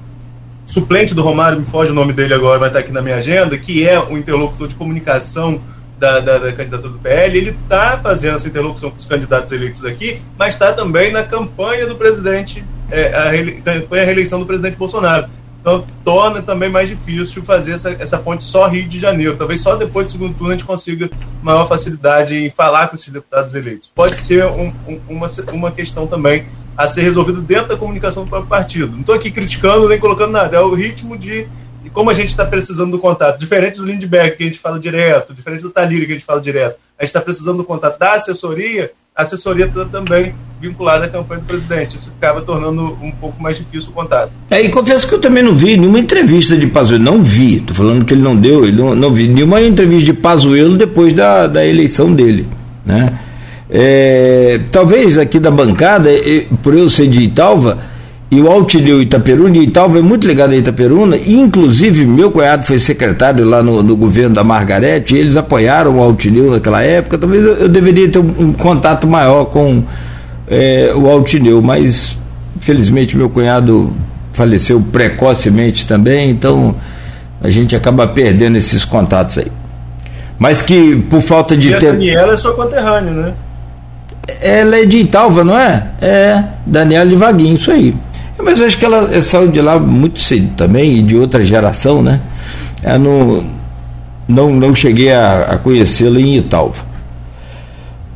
suplente 0.64 1.12
do 1.12 1.20
Romário, 1.20 1.60
me 1.60 1.66
foge 1.66 1.92
o 1.92 1.94
nome 1.94 2.14
dele 2.14 2.32
agora, 2.32 2.58
vai 2.58 2.68
estar 2.70 2.78
aqui 2.78 2.90
na 2.90 3.02
minha 3.02 3.16
agenda, 3.16 3.58
que 3.58 3.86
é 3.86 4.00
o 4.00 4.16
interlocutor 4.16 4.66
de 4.66 4.74
comunicação 4.76 5.60
da, 5.98 6.20
da, 6.20 6.38
da 6.38 6.52
candidatura 6.54 6.90
do 6.90 6.98
PL, 6.98 7.36
ele 7.36 7.50
está 7.50 7.98
fazendo 7.98 8.36
essa 8.36 8.48
interlocução 8.48 8.90
com 8.90 8.96
os 8.96 9.04
candidatos 9.04 9.52
eleitos 9.52 9.84
aqui, 9.84 10.22
mas 10.38 10.54
está 10.54 10.72
também 10.72 11.12
na 11.12 11.22
campanha 11.22 11.86
do 11.86 11.96
presidente, 11.96 12.64
é, 12.90 13.08
a, 13.08 13.62
campanha 13.62 14.04
à 14.04 14.06
reeleição 14.06 14.38
do 14.38 14.46
presidente 14.46 14.78
Bolsonaro. 14.78 15.26
Então, 15.64 15.82
torna 16.04 16.42
também 16.42 16.68
mais 16.68 16.90
difícil 16.90 17.42
fazer 17.42 17.72
essa, 17.72 17.90
essa 17.92 18.18
ponte 18.18 18.44
só 18.44 18.68
Rio 18.68 18.86
de 18.86 19.00
Janeiro. 19.00 19.34
Talvez 19.34 19.62
só 19.62 19.74
depois 19.74 20.06
do 20.06 20.12
segundo 20.12 20.34
turno 20.34 20.52
a 20.52 20.56
gente 20.58 20.66
consiga 20.66 21.08
maior 21.42 21.66
facilidade 21.66 22.36
em 22.36 22.50
falar 22.50 22.88
com 22.88 22.96
esses 22.96 23.08
deputados 23.08 23.54
eleitos. 23.54 23.90
Pode 23.94 24.14
ser 24.18 24.44
um, 24.44 24.74
um, 24.86 25.00
uma, 25.08 25.26
uma 25.54 25.70
questão 25.70 26.06
também 26.06 26.44
a 26.76 26.86
ser 26.86 27.00
resolvida 27.00 27.40
dentro 27.40 27.68
da 27.68 27.78
comunicação 27.78 28.24
do 28.24 28.28
próprio 28.28 28.50
partido. 28.50 28.92
Não 28.92 29.00
estou 29.00 29.14
aqui 29.14 29.30
criticando 29.30 29.88
nem 29.88 29.98
colocando 29.98 30.32
nada, 30.32 30.54
é 30.54 30.60
o 30.60 30.74
ritmo 30.74 31.16
de, 31.16 31.48
como 31.94 32.10
a 32.10 32.14
gente 32.14 32.28
está 32.28 32.44
precisando 32.44 32.90
do 32.90 32.98
contato. 32.98 33.38
Diferente 33.38 33.78
do 33.78 33.86
Lindbergh, 33.86 34.36
que 34.36 34.42
a 34.42 34.46
gente 34.46 34.58
fala 34.58 34.78
direto, 34.78 35.32
diferente 35.32 35.62
do 35.62 35.70
Talírio, 35.70 36.04
que 36.04 36.12
a 36.12 36.16
gente 36.16 36.26
fala 36.26 36.42
direto. 36.42 36.76
A 36.98 37.04
gente 37.04 37.08
está 37.08 37.22
precisando 37.22 37.56
do 37.56 37.64
contato 37.64 37.98
da 37.98 38.12
assessoria 38.12 38.92
assessoria 39.14 39.70
também 39.90 40.34
vinculada 40.60 41.04
à 41.04 41.08
campanha 41.08 41.40
do 41.40 41.46
presidente. 41.46 41.96
Isso 41.96 42.12
acaba 42.18 42.40
tornando 42.40 42.96
um 43.00 43.12
pouco 43.12 43.40
mais 43.42 43.56
difícil 43.56 43.90
o 43.90 43.92
contato. 43.92 44.30
É, 44.50 44.60
e 44.62 44.68
confesso 44.68 45.06
que 45.06 45.14
eu 45.14 45.20
também 45.20 45.42
não 45.42 45.54
vi 45.54 45.76
nenhuma 45.76 45.98
entrevista 45.98 46.56
de 46.56 46.66
Pazuello, 46.66 47.04
não 47.04 47.22
vi, 47.22 47.58
estou 47.58 47.76
falando 47.76 48.04
que 48.04 48.14
ele 48.14 48.22
não 48.22 48.34
deu, 48.34 48.64
ele 48.64 48.76
não, 48.76 48.94
não 48.94 49.12
vi 49.12 49.28
nenhuma 49.28 49.60
entrevista 49.60 50.06
de 50.06 50.14
Pazuello 50.14 50.76
depois 50.76 51.12
da, 51.12 51.46
da 51.46 51.64
eleição 51.64 52.12
dele, 52.12 52.46
né? 52.84 53.18
É, 53.70 54.60
talvez 54.70 55.18
aqui 55.18 55.40
da 55.40 55.50
bancada, 55.50 56.10
por 56.62 56.74
eu 56.74 56.88
ser 56.88 57.08
de 57.08 57.22
Italva, 57.22 57.78
e 58.34 58.40
o 58.40 58.50
Altineu 58.50 59.00
Itaperuna, 59.00 59.56
e 59.56 59.62
Italva 59.62 60.00
é 60.00 60.02
muito 60.02 60.26
ligado 60.26 60.50
a 60.50 60.56
Itaperuna, 60.56 61.16
inclusive 61.16 62.04
meu 62.04 62.32
cunhado 62.32 62.64
foi 62.66 62.80
secretário 62.80 63.44
lá 63.44 63.62
no, 63.62 63.80
no 63.80 63.96
governo 63.96 64.34
da 64.34 64.42
Margarete, 64.42 65.14
e 65.14 65.18
eles 65.18 65.36
apoiaram 65.36 65.98
o 65.98 66.02
Altineu 66.02 66.50
naquela 66.50 66.82
época, 66.82 67.16
talvez 67.16 67.44
eu, 67.44 67.52
eu 67.54 67.68
deveria 67.68 68.08
ter 68.08 68.18
um, 68.18 68.34
um, 68.36 68.52
contato 68.52 69.06
maior 69.06 69.44
com 69.44 69.84
é, 70.48 70.92
o 70.96 71.08
Altineu, 71.08 71.62
mas 71.62 72.18
infelizmente 72.56 73.16
meu 73.16 73.30
cunhado 73.30 73.92
faleceu 74.32 74.80
precocemente 74.80 75.86
também, 75.86 76.30
então 76.30 76.74
a 77.40 77.48
gente 77.48 77.76
acaba 77.76 78.04
perdendo 78.08 78.56
esses 78.58 78.84
contatos 78.84 79.38
aí. 79.38 79.52
Mas 80.40 80.60
que 80.60 80.96
por 81.08 81.20
falta 81.20 81.56
de 81.56 81.68
e 81.68 81.78
ter. 81.78 81.90
A 81.90 81.92
Daniela 81.92 82.32
é 82.32 82.36
sua 82.36 82.52
conterrânea, 82.54 83.12
né? 83.12 83.32
Ela 84.40 84.80
é 84.80 84.84
de 84.84 84.98
Italva, 84.98 85.44
não 85.44 85.56
é? 85.56 85.86
É, 86.00 86.44
Daniela 86.66 87.08
de 87.08 87.14
Vaguinho, 87.14 87.54
isso 87.54 87.70
aí. 87.70 87.94
Mas 88.42 88.60
eu 88.60 88.66
acho 88.66 88.78
que 88.78 88.84
ela 88.84 89.20
saiu 89.20 89.48
de 89.48 89.60
lá 89.60 89.78
muito 89.78 90.20
cedo 90.20 90.50
também, 90.56 90.98
e 90.98 91.02
de 91.02 91.16
outra 91.16 91.44
geração, 91.44 92.02
né? 92.02 92.20
Eu 92.82 92.98
não, 92.98 93.44
não, 94.28 94.50
não 94.50 94.74
cheguei 94.74 95.12
a, 95.12 95.42
a 95.50 95.58
conhecê-la 95.58 96.20
em 96.20 96.36
Italva. 96.36 96.94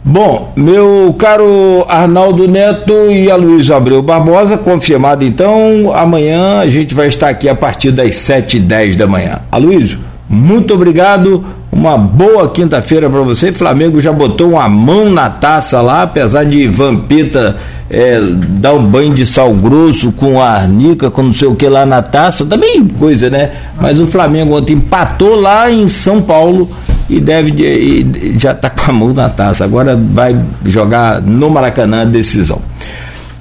Bom, 0.05 0.53
meu 0.57 1.15
caro 1.19 1.85
Arnaldo 1.89 2.49
Neto 2.49 2.93
e 3.11 3.31
Aloysio 3.31 3.75
Abreu 3.75 4.03
Barbosa, 4.03 4.57
confirmado 4.57 5.25
então, 5.25 5.93
amanhã 5.95 6.61
a 6.61 6.67
gente 6.67 6.95
vai 6.95 7.09
estar 7.09 7.29
aqui 7.29 7.49
a 7.49 7.55
partir 7.55 7.91
das 7.91 8.11
7h10 8.11 8.97
da 8.97 9.07
manhã. 9.07 9.41
Aloysio, 9.53 9.99
muito 10.29 10.75
obrigado. 10.75 11.45
Uma 11.73 11.97
boa 11.97 12.51
quinta-feira 12.51 13.09
para 13.09 13.21
você. 13.21 13.53
Flamengo 13.53 14.01
já 14.01 14.13
botou 14.13 14.51
uma 14.51 14.69
mão 14.69 15.11
na 15.11 15.31
taça 15.31 15.81
lá, 15.81 16.03
apesar 16.03 16.45
de 16.45 16.67
Vampeta 16.67 17.57
é, 17.89 18.21
dar 18.21 18.75
um 18.75 18.85
banho 18.85 19.15
de 19.15 19.25
sal 19.25 19.55
grosso 19.55 20.13
com 20.13 20.41
a 20.41 20.51
arnica, 20.51 21.11
com 21.11 21.23
não 21.23 21.33
sei 21.33 21.49
o 21.49 21.55
que 21.55 21.69
lá 21.69 21.87
na 21.87 22.03
taça. 22.03 22.45
Também 22.45 22.87
coisa, 22.87 23.31
né? 23.31 23.53
Mas 23.81 24.01
o 24.01 24.07
Flamengo 24.07 24.57
ontem 24.57 24.75
empatou 24.75 25.41
lá 25.41 25.71
em 25.71 25.89
São 25.89 26.21
Paulo 26.21 26.71
e 27.09 27.21
deve 27.21 27.53
e 27.63 28.39
já 28.39 28.53
está 28.53 28.69
com 28.69 28.91
a 28.91 28.95
mão 28.95 29.15
na 29.15 29.29
taça. 29.29 29.65
Agora 29.65 29.97
vai 29.97 30.39
jogar 30.67 31.23
no 31.23 31.49
Maracanã 31.49 32.03
a 32.03 32.05
decisão. 32.05 32.61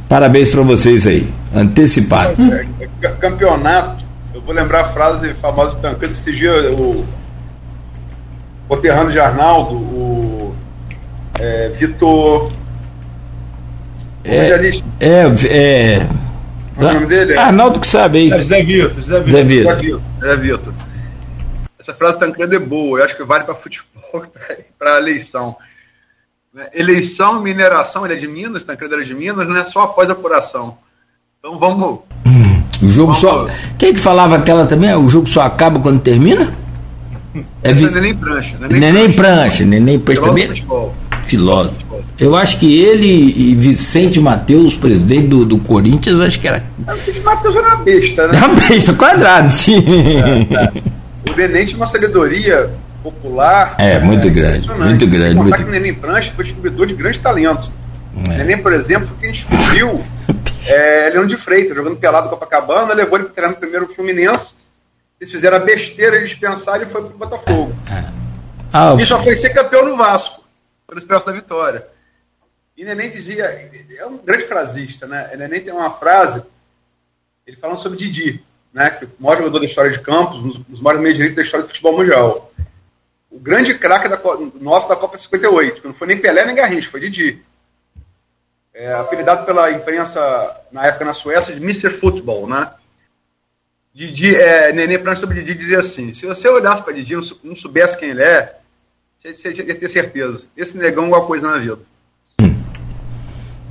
Parabéns 0.08 0.50
para 0.50 0.62
vocês 0.62 1.06
aí. 1.06 1.28
Antecipado. 1.54 2.36
Campeonato 3.20 4.07
vou 4.42 4.54
lembrar 4.54 4.82
a 4.82 4.94
frase 4.94 5.34
famosa 5.36 5.76
do 5.76 5.82
Tancredo 5.82 6.14
que 6.14 6.20
esse 6.20 6.32
dia 6.36 6.52
o 8.70 8.78
Terrano 8.78 9.12
de 9.12 9.20
Arnaldo, 9.20 9.76
o 9.76 10.56
é, 11.40 11.70
Vitor. 11.70 12.52
É, 14.24 14.50
é, 15.00 15.20
é, 15.50 16.08
o 16.78 16.82
nome 16.82 17.06
dele? 17.06 17.34
É? 17.34 17.38
Arnaldo 17.38 17.80
que 17.80 17.88
sabe 17.88 18.18
aí. 18.18 18.32
É 18.32 18.42
Zé 18.42 18.64
Vitor. 18.64 19.02
Zé 19.02 19.20
Vitor. 19.22 19.32
Zé 19.32 19.44
Vitor. 19.44 20.02
Zé 20.22 20.36
Vitor. 20.36 20.74
Essa 21.80 21.94
frase 21.94 22.16
do 22.16 22.20
Tancredo 22.20 22.56
é 22.56 22.60
boa, 22.60 23.00
eu 23.00 23.06
acho 23.06 23.16
que 23.16 23.24
vale 23.24 23.46
para 23.46 23.56
futebol, 23.56 24.26
para 24.78 24.98
eleição. 24.98 25.56
Eleição, 26.74 27.42
mineração, 27.42 28.04
ele 28.06 28.16
é 28.16 28.18
de 28.18 28.28
Minas, 28.28 28.64
Tancredo 28.64 28.96
era 28.96 29.06
de 29.06 29.14
Minas, 29.14 29.48
não 29.48 29.58
é 29.58 29.66
só 29.66 29.84
após 29.84 30.10
a 30.10 30.14
apuração. 30.14 30.78
Então 31.40 31.58
vamos. 31.58 32.00
Hum. 32.26 32.47
O 32.82 32.90
jogo 32.90 33.14
só. 33.14 33.48
Quem 33.78 33.94
que 33.94 34.00
falava 34.00 34.36
aquela 34.36 34.66
também? 34.66 34.94
O 34.96 35.10
jogo 35.10 35.28
só 35.28 35.42
acaba 35.42 35.80
quando 35.80 36.00
termina? 36.00 36.54
É, 37.64 37.74
vi... 37.74 37.86
é 37.86 37.92
neném 37.92 38.16
prancha. 38.16 38.58
Neném, 38.60 38.80
neném 38.80 39.12
prancha, 39.12 39.66
neném 39.66 40.00
prancha 40.00 40.22
também. 40.22 40.66
Filósofo. 41.26 41.76
Eu 42.18 42.36
acho 42.36 42.58
que 42.58 42.82
ele 42.82 43.08
e 43.08 43.54
Vicente 43.54 44.20
Matheus, 44.20 44.76
presidente 44.76 45.28
do, 45.28 45.46
do 45.46 45.58
Corinthians, 45.60 46.20
acho 46.20 46.40
que 46.40 46.48
era. 46.48 46.64
O 46.88 46.94
Vicente 46.94 47.22
Matheus 47.22 47.56
era 47.56 47.68
uma 47.68 47.76
besta, 47.78 48.28
né? 48.28 48.38
Era 48.38 48.48
uma 48.48 48.56
besta, 48.56 48.94
quadrado, 48.94 49.52
sim. 49.52 49.78
É, 49.78 50.56
é. 50.56 51.32
O 51.32 51.36
Neném 51.36 51.66
tinha 51.66 51.78
uma 51.78 51.86
sabedoria 51.86 52.72
popular. 53.04 53.76
É, 53.78 54.00
muito 54.00 54.28
é, 54.28 54.32
grande. 54.32 54.70
Muito 54.70 55.08
grande. 55.08 55.36
Muito... 55.36 55.58
que 55.58 55.64
o 55.64 55.72
Neném 55.72 55.94
Prancha 55.94 56.32
foi 56.36 56.46
descobridor 56.46 56.88
de 56.88 56.94
grandes 56.96 57.20
talentos. 57.20 57.72
É. 58.30 58.38
Neném, 58.38 58.58
por 58.58 58.74
exemplo, 58.74 59.10
quem 59.20 59.32
descobriu 59.32 60.02
é, 60.66 61.10
Leão 61.10 61.26
de 61.26 61.38
Freitas, 61.38 61.76
jogando 61.76 61.98
pelado 61.98 62.30
Copacabana, 62.30 62.94
levou 62.94 63.18
ele 63.18 63.26
para 63.26 63.34
treinar 63.34 63.52
no 63.52 63.60
primeiro 63.60 63.94
Fluminense. 63.94 64.56
Eles 65.20 65.32
fizeram 65.32 65.58
a 65.58 65.60
besteira 65.60 66.20
de 66.20 66.28
dispensar 66.28 66.82
e 66.82 66.86
foi 66.86 67.02
para 67.02 67.14
o 67.14 67.18
Botafogo. 67.18 67.76
É. 67.90 68.18
Ah, 68.72 68.96
e 69.00 69.06
só 69.06 69.22
foi 69.24 69.36
ser 69.36 69.52
campeão 69.52 69.86
no 69.86 69.96
Vasco, 69.96 70.44
pelo 70.86 71.00
Expresso 71.00 71.26
da 71.26 71.32
Vitória. 71.32 71.88
E 72.76 72.86
Neném 72.86 73.10
dizia, 73.10 73.46
é 73.98 74.06
um 74.06 74.18
grande 74.18 74.44
frasista, 74.44 75.08
né? 75.08 75.32
Neném 75.36 75.62
tem 75.62 75.74
uma 75.74 75.90
frase, 75.90 76.44
ele 77.46 77.58
falando 77.58 77.80
sobre 77.80 77.98
Didi, 77.98 78.44
né? 78.72 78.92
Que 78.92 79.06
é 79.06 79.08
o 79.08 79.24
maior 79.24 79.38
jogador 79.38 79.60
da 79.60 79.66
história 79.66 79.90
de 79.90 80.00
campos, 80.00 80.38
um 80.38 80.50
dos 80.70 80.80
maiores 80.80 81.02
meios 81.02 81.18
direitos 81.18 81.38
da 81.38 81.42
história 81.42 81.66
do 81.66 81.70
futebol 81.70 81.98
mundial. 81.98 82.52
O, 83.32 83.38
o 83.38 83.40
grande 83.40 83.74
craque 83.74 84.08
da, 84.08 84.22
nosso 84.62 84.88
da 84.88 84.96
Copa 84.96 85.18
58, 85.18 85.82
que 85.82 85.88
não 85.88 85.96
foi 85.96 86.08
nem 86.08 86.20
Pelé 86.20 86.46
nem 86.46 86.54
Garrincha, 86.54 86.92
foi 86.92 87.00
Didi. 87.00 87.44
É, 88.80 88.94
apelidado 88.94 89.44
pela 89.44 89.72
imprensa, 89.72 90.56
na 90.72 90.86
época 90.86 91.04
na 91.04 91.14
Suécia, 91.14 91.52
de 91.52 91.60
Mr. 91.60 91.90
Football, 91.90 92.48
né? 92.48 92.70
Didi, 93.92 94.36
é, 94.36 94.72
Nenê 94.72 95.00
Prancha 95.00 95.22
sobre 95.22 95.42
Didi 95.42 95.58
dizia 95.58 95.80
assim: 95.80 96.14
se 96.14 96.28
você 96.28 96.48
olhasse 96.48 96.84
para 96.84 96.94
Didi 96.94 97.16
e 97.16 97.18
não 97.44 97.56
soubesse 97.56 97.98
quem 97.98 98.12
ele 98.12 98.22
é, 98.22 98.56
você, 99.18 99.34
você 99.34 99.64
ia 99.64 99.74
ter 99.74 99.90
certeza. 99.90 100.44
Esse 100.56 100.78
negão 100.78 101.06
é 101.06 101.08
alguma 101.08 101.26
coisa 101.26 101.50
na 101.50 101.58
vida. 101.58 101.80
Hum. 102.40 102.56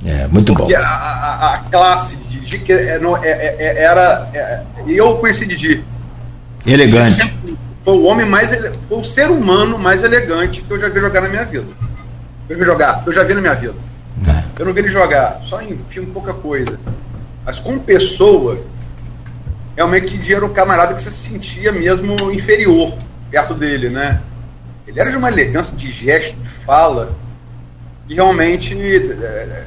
É, 0.05 0.27
muito 0.27 0.53
Porque 0.53 0.75
bom. 0.75 0.83
A, 0.83 0.85
a, 0.85 1.53
a, 1.53 1.57
classe 1.59 2.17
de 2.17 2.41
Didi 2.41 2.59
que 2.59 2.73
é, 2.73 2.99
é, 3.23 3.55
é, 3.59 3.83
era. 3.83 4.65
E 4.85 4.97
eu 4.97 5.15
conheci 5.19 5.45
Didi. 5.45 5.85
Elegante. 6.65 7.33
Foi 7.85 7.93
o 7.93 8.03
homem 8.03 8.25
mais. 8.25 8.49
Foi 8.89 8.97
o 8.99 9.05
ser 9.05 9.31
humano 9.31 9.79
mais 9.79 10.03
elegante 10.03 10.61
que 10.61 10.69
eu 10.69 10.77
já 10.77 10.89
vi 10.89 10.99
jogar 10.99 11.21
na 11.21 11.29
minha 11.29 11.45
vida. 11.45 11.67
Eu 12.49 12.65
jogar, 12.65 13.03
eu 13.05 13.13
já 13.13 13.23
vi 13.23 13.33
na 13.33 13.39
minha 13.39 13.55
vida. 13.55 13.86
É. 14.25 14.43
Eu 14.59 14.65
não 14.65 14.73
vi 14.73 14.79
ele 14.79 14.89
jogar, 14.89 15.41
só 15.43 15.61
em 15.61 15.77
filme 15.89 16.11
pouca 16.11 16.33
coisa. 16.33 16.79
Mas 17.45 17.59
como 17.59 17.79
pessoa, 17.79 18.59
realmente 19.75 20.33
era 20.33 20.45
um 20.45 20.53
camarada 20.53 20.93
que 20.95 21.01
você 21.01 21.11
se 21.11 21.29
sentia 21.29 21.71
mesmo 21.71 22.15
inferior 22.31 22.93
perto 23.29 23.53
dele, 23.53 23.89
né? 23.89 24.21
Ele 24.87 24.99
era 24.99 25.11
de 25.11 25.17
uma 25.17 25.29
elegância 25.29 25.75
de 25.75 25.91
gesto, 25.91 26.35
de 26.35 26.49
fala, 26.65 27.15
que 28.07 28.13
realmente 28.13 28.73
é, 28.75 29.65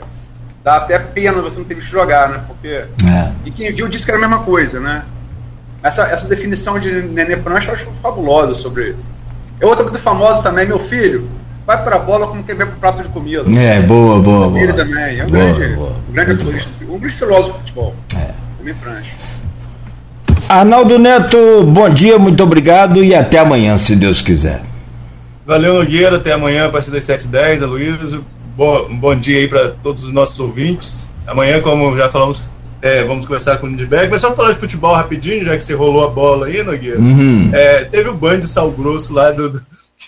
dá 0.65 0.77
até 0.77 0.99
pena 0.99 1.41
você 1.41 1.59
não 1.59 1.65
ter 1.65 1.75
visto 1.75 1.89
jogar, 1.89 2.29
né? 2.29 2.45
Porque. 2.47 2.69
É. 2.69 3.33
E 3.45 3.51
quem 3.51 3.73
viu 3.73 3.89
disse 3.89 4.05
que 4.05 4.11
era 4.11 4.19
a 4.19 4.29
mesma 4.29 4.43
coisa, 4.43 4.81
né? 4.81 5.05
Essa, 5.83 6.03
essa 6.05 6.27
definição 6.27 6.79
de 6.79 6.91
Nenê 7.03 7.37
Prancha 7.37 7.71
eu 7.71 7.75
acho 7.75 7.89
fabulosa 8.03 8.55
sobre. 8.55 8.97
É 9.59 9.67
outra 9.67 9.85
coisa 9.85 9.99
famosa 9.99 10.43
também, 10.43 10.67
meu 10.67 10.79
filho, 10.79 11.29
vai 11.71 11.85
pra 11.85 11.99
bola 12.01 12.27
como 12.27 12.43
quem 12.43 12.57
vai 12.57 12.67
pro 12.67 12.77
prato 12.77 13.03
de 13.03 13.09
comida. 13.11 13.45
É, 13.57 13.81
boa, 13.81 14.19
boa, 14.19 14.49
boa. 14.49 14.61
Ele 14.61 14.73
também, 14.73 15.21
é 15.21 15.25
um 15.25 15.27
boa, 15.29 15.53
grande, 15.53 15.75
boa. 15.77 15.93
Um 16.09 16.13
grande 16.13 16.47
um 16.89 16.99
grande 16.99 17.15
filósofo 17.15 17.53
de 17.53 17.59
futebol. 17.59 17.95
É. 18.17 18.31
Nenê 18.59 18.75
Prancha. 18.75 19.11
Arnaldo 20.49 20.99
Neto, 20.99 21.63
bom 21.63 21.89
dia, 21.89 22.19
muito 22.19 22.43
obrigado 22.43 23.05
e 23.05 23.15
até 23.15 23.39
amanhã, 23.39 23.79
se 23.79 23.95
Deus 23.95 24.21
quiser. 24.21 24.63
Valeu, 25.47 25.75
Nogueira, 25.75 26.17
até 26.17 26.33
amanhã 26.33 26.67
a 26.67 26.71
partir 26.71 26.91
das 26.91 27.05
7h10, 27.05 27.63
Aloysio. 27.63 28.25
Bom, 28.57 28.89
bom 28.91 29.15
dia 29.15 29.39
aí 29.39 29.47
para 29.47 29.69
todos 29.81 30.03
os 30.03 30.13
nossos 30.13 30.39
ouvintes. 30.41 31.09
Amanhã, 31.25 31.61
como 31.61 31.97
já 31.97 32.09
falamos, 32.09 32.43
é, 32.83 33.05
vamos 33.05 33.27
conversar 33.27 33.59
com 33.59 33.69
o 33.69 33.71
Lindbergh. 33.71 34.11
Mas 34.11 34.21
só 34.21 34.35
falar 34.35 34.55
de 34.55 34.59
futebol 34.59 34.93
rapidinho, 34.93 35.45
já 35.45 35.57
que 35.57 35.63
você 35.63 35.75
rolou 35.75 36.05
a 36.05 36.09
bola 36.09 36.47
aí, 36.47 36.65
Nogueira. 36.65 36.99
Uhum. 36.99 37.51
É, 37.53 37.85
teve 37.85 38.09
o 38.09 38.15
banho 38.15 38.41
de 38.41 38.49
sal 38.49 38.73
grosso 38.73 39.13
lá 39.13 39.31
do, 39.31 39.51
do 39.51 39.63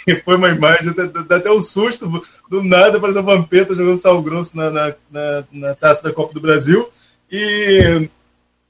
que 0.05 0.17
foi 0.17 0.37
uma 0.37 0.49
imagem, 0.49 0.93
dá 1.27 1.37
até 1.37 1.51
um 1.51 1.61
susto, 1.61 2.23
do 2.49 2.63
nada 2.63 2.97
apareceu 2.97 3.21
a 3.21 3.25
Vampeta 3.25 3.75
jogando 3.75 3.99
sal 3.99 4.21
grosso 4.21 4.57
na, 4.57 4.71
na, 4.71 4.95
na, 5.11 5.45
na, 5.53 5.75
taça 5.75 6.03
da 6.03 6.13
Copa 6.13 6.35
do 6.35 6.41
Brasil. 6.41 6.89
E 7.31 8.09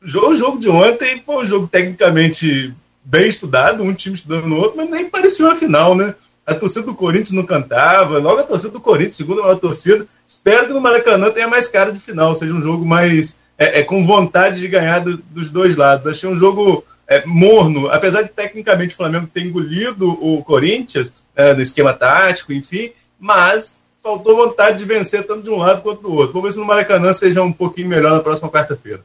o 0.02 0.34
jogo 0.34 0.58
de 0.58 0.68
ontem 0.68 1.22
foi 1.24 1.44
um 1.44 1.46
jogo 1.46 1.66
tecnicamente 1.66 2.74
bem 3.04 3.28
estudado, 3.28 3.82
um 3.82 3.94
time 3.94 4.14
estudando 4.14 4.46
no 4.46 4.56
outro, 4.56 4.76
mas 4.76 4.90
nem 4.90 5.08
parecia 5.08 5.46
uma 5.46 5.56
final, 5.56 5.94
né? 5.94 6.14
A 6.44 6.54
torcida 6.54 6.86
do 6.86 6.94
Corinthians 6.94 7.32
não 7.32 7.46
cantava, 7.46 8.18
logo 8.18 8.40
a 8.40 8.44
torcida 8.44 8.72
do 8.72 8.80
Corinthians, 8.80 9.16
segunda 9.16 9.42
maior 9.42 9.58
torcida. 9.58 10.06
Espero 10.26 10.66
que 10.66 10.72
no 10.72 10.80
Maracanã 10.80 11.30
tenha 11.30 11.48
mais 11.48 11.66
cara 11.68 11.92
de 11.92 12.00
final, 12.00 12.34
seja 12.34 12.52
um 12.52 12.62
jogo 12.62 12.84
mais 12.84 13.36
é, 13.56 13.80
é 13.80 13.82
com 13.82 14.04
vontade 14.04 14.60
de 14.60 14.68
ganhar 14.68 15.00
do, 15.00 15.16
dos 15.16 15.48
dois 15.48 15.76
lados. 15.76 16.06
Achei 16.06 16.28
um 16.28 16.36
jogo 16.36 16.84
é, 17.06 17.24
morno, 17.26 17.88
apesar 17.88 18.22
de 18.22 18.30
tecnicamente 18.30 18.94
o 18.94 18.96
Flamengo 18.96 19.28
ter 19.32 19.42
engolido 19.42 20.10
o 20.10 20.42
Corinthians 20.42 21.12
é, 21.34 21.54
no 21.54 21.62
esquema 21.62 21.92
tático, 21.92 22.52
enfim, 22.52 22.90
mas 23.18 23.78
faltou 24.02 24.36
vontade 24.36 24.78
de 24.78 24.84
vencer 24.84 25.26
tanto 25.26 25.42
de 25.42 25.50
um 25.50 25.58
lado 25.58 25.82
quanto 25.82 26.02
do 26.02 26.12
outro. 26.12 26.32
Vamos 26.32 26.48
ver 26.48 26.52
se 26.52 26.58
no 26.58 26.66
Maracanã 26.66 27.12
seja 27.12 27.42
um 27.42 27.52
pouquinho 27.52 27.88
melhor 27.88 28.12
na 28.12 28.20
próxima 28.20 28.48
quarta-feira. 28.48 29.00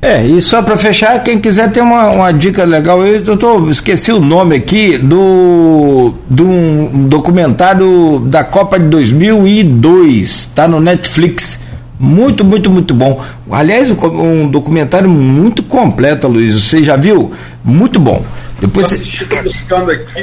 É, 0.00 0.22
e 0.22 0.40
só 0.42 0.62
para 0.62 0.76
fechar, 0.76 1.22
quem 1.22 1.40
quiser 1.40 1.72
ter 1.72 1.80
uma, 1.80 2.10
uma 2.10 2.32
dica 2.32 2.64
legal, 2.64 3.02
eu, 3.06 3.24
eu 3.24 3.70
esqueci 3.70 4.12
o 4.12 4.20
nome 4.20 4.56
aqui 4.56 4.98
do, 4.98 6.12
do 6.28 6.44
um 6.44 7.08
documentário 7.08 8.20
da 8.20 8.44
Copa 8.44 8.78
de 8.78 8.86
2002, 8.88 10.50
tá 10.54 10.68
no 10.68 10.80
Netflix. 10.80 11.64
Muito, 11.98 12.44
muito, 12.44 12.70
muito 12.70 12.92
bom. 12.92 13.22
Aliás, 13.50 13.90
um 13.90 14.48
documentário 14.48 15.08
muito 15.08 15.62
completo, 15.62 16.28
Luiz. 16.28 16.62
Você 16.62 16.82
já 16.82 16.96
viu? 16.96 17.32
Muito 17.64 17.98
bom. 17.98 18.22
Depois 18.60 18.88
tô 18.88 19.42
buscando 19.42 19.90
aqui, 19.90 20.22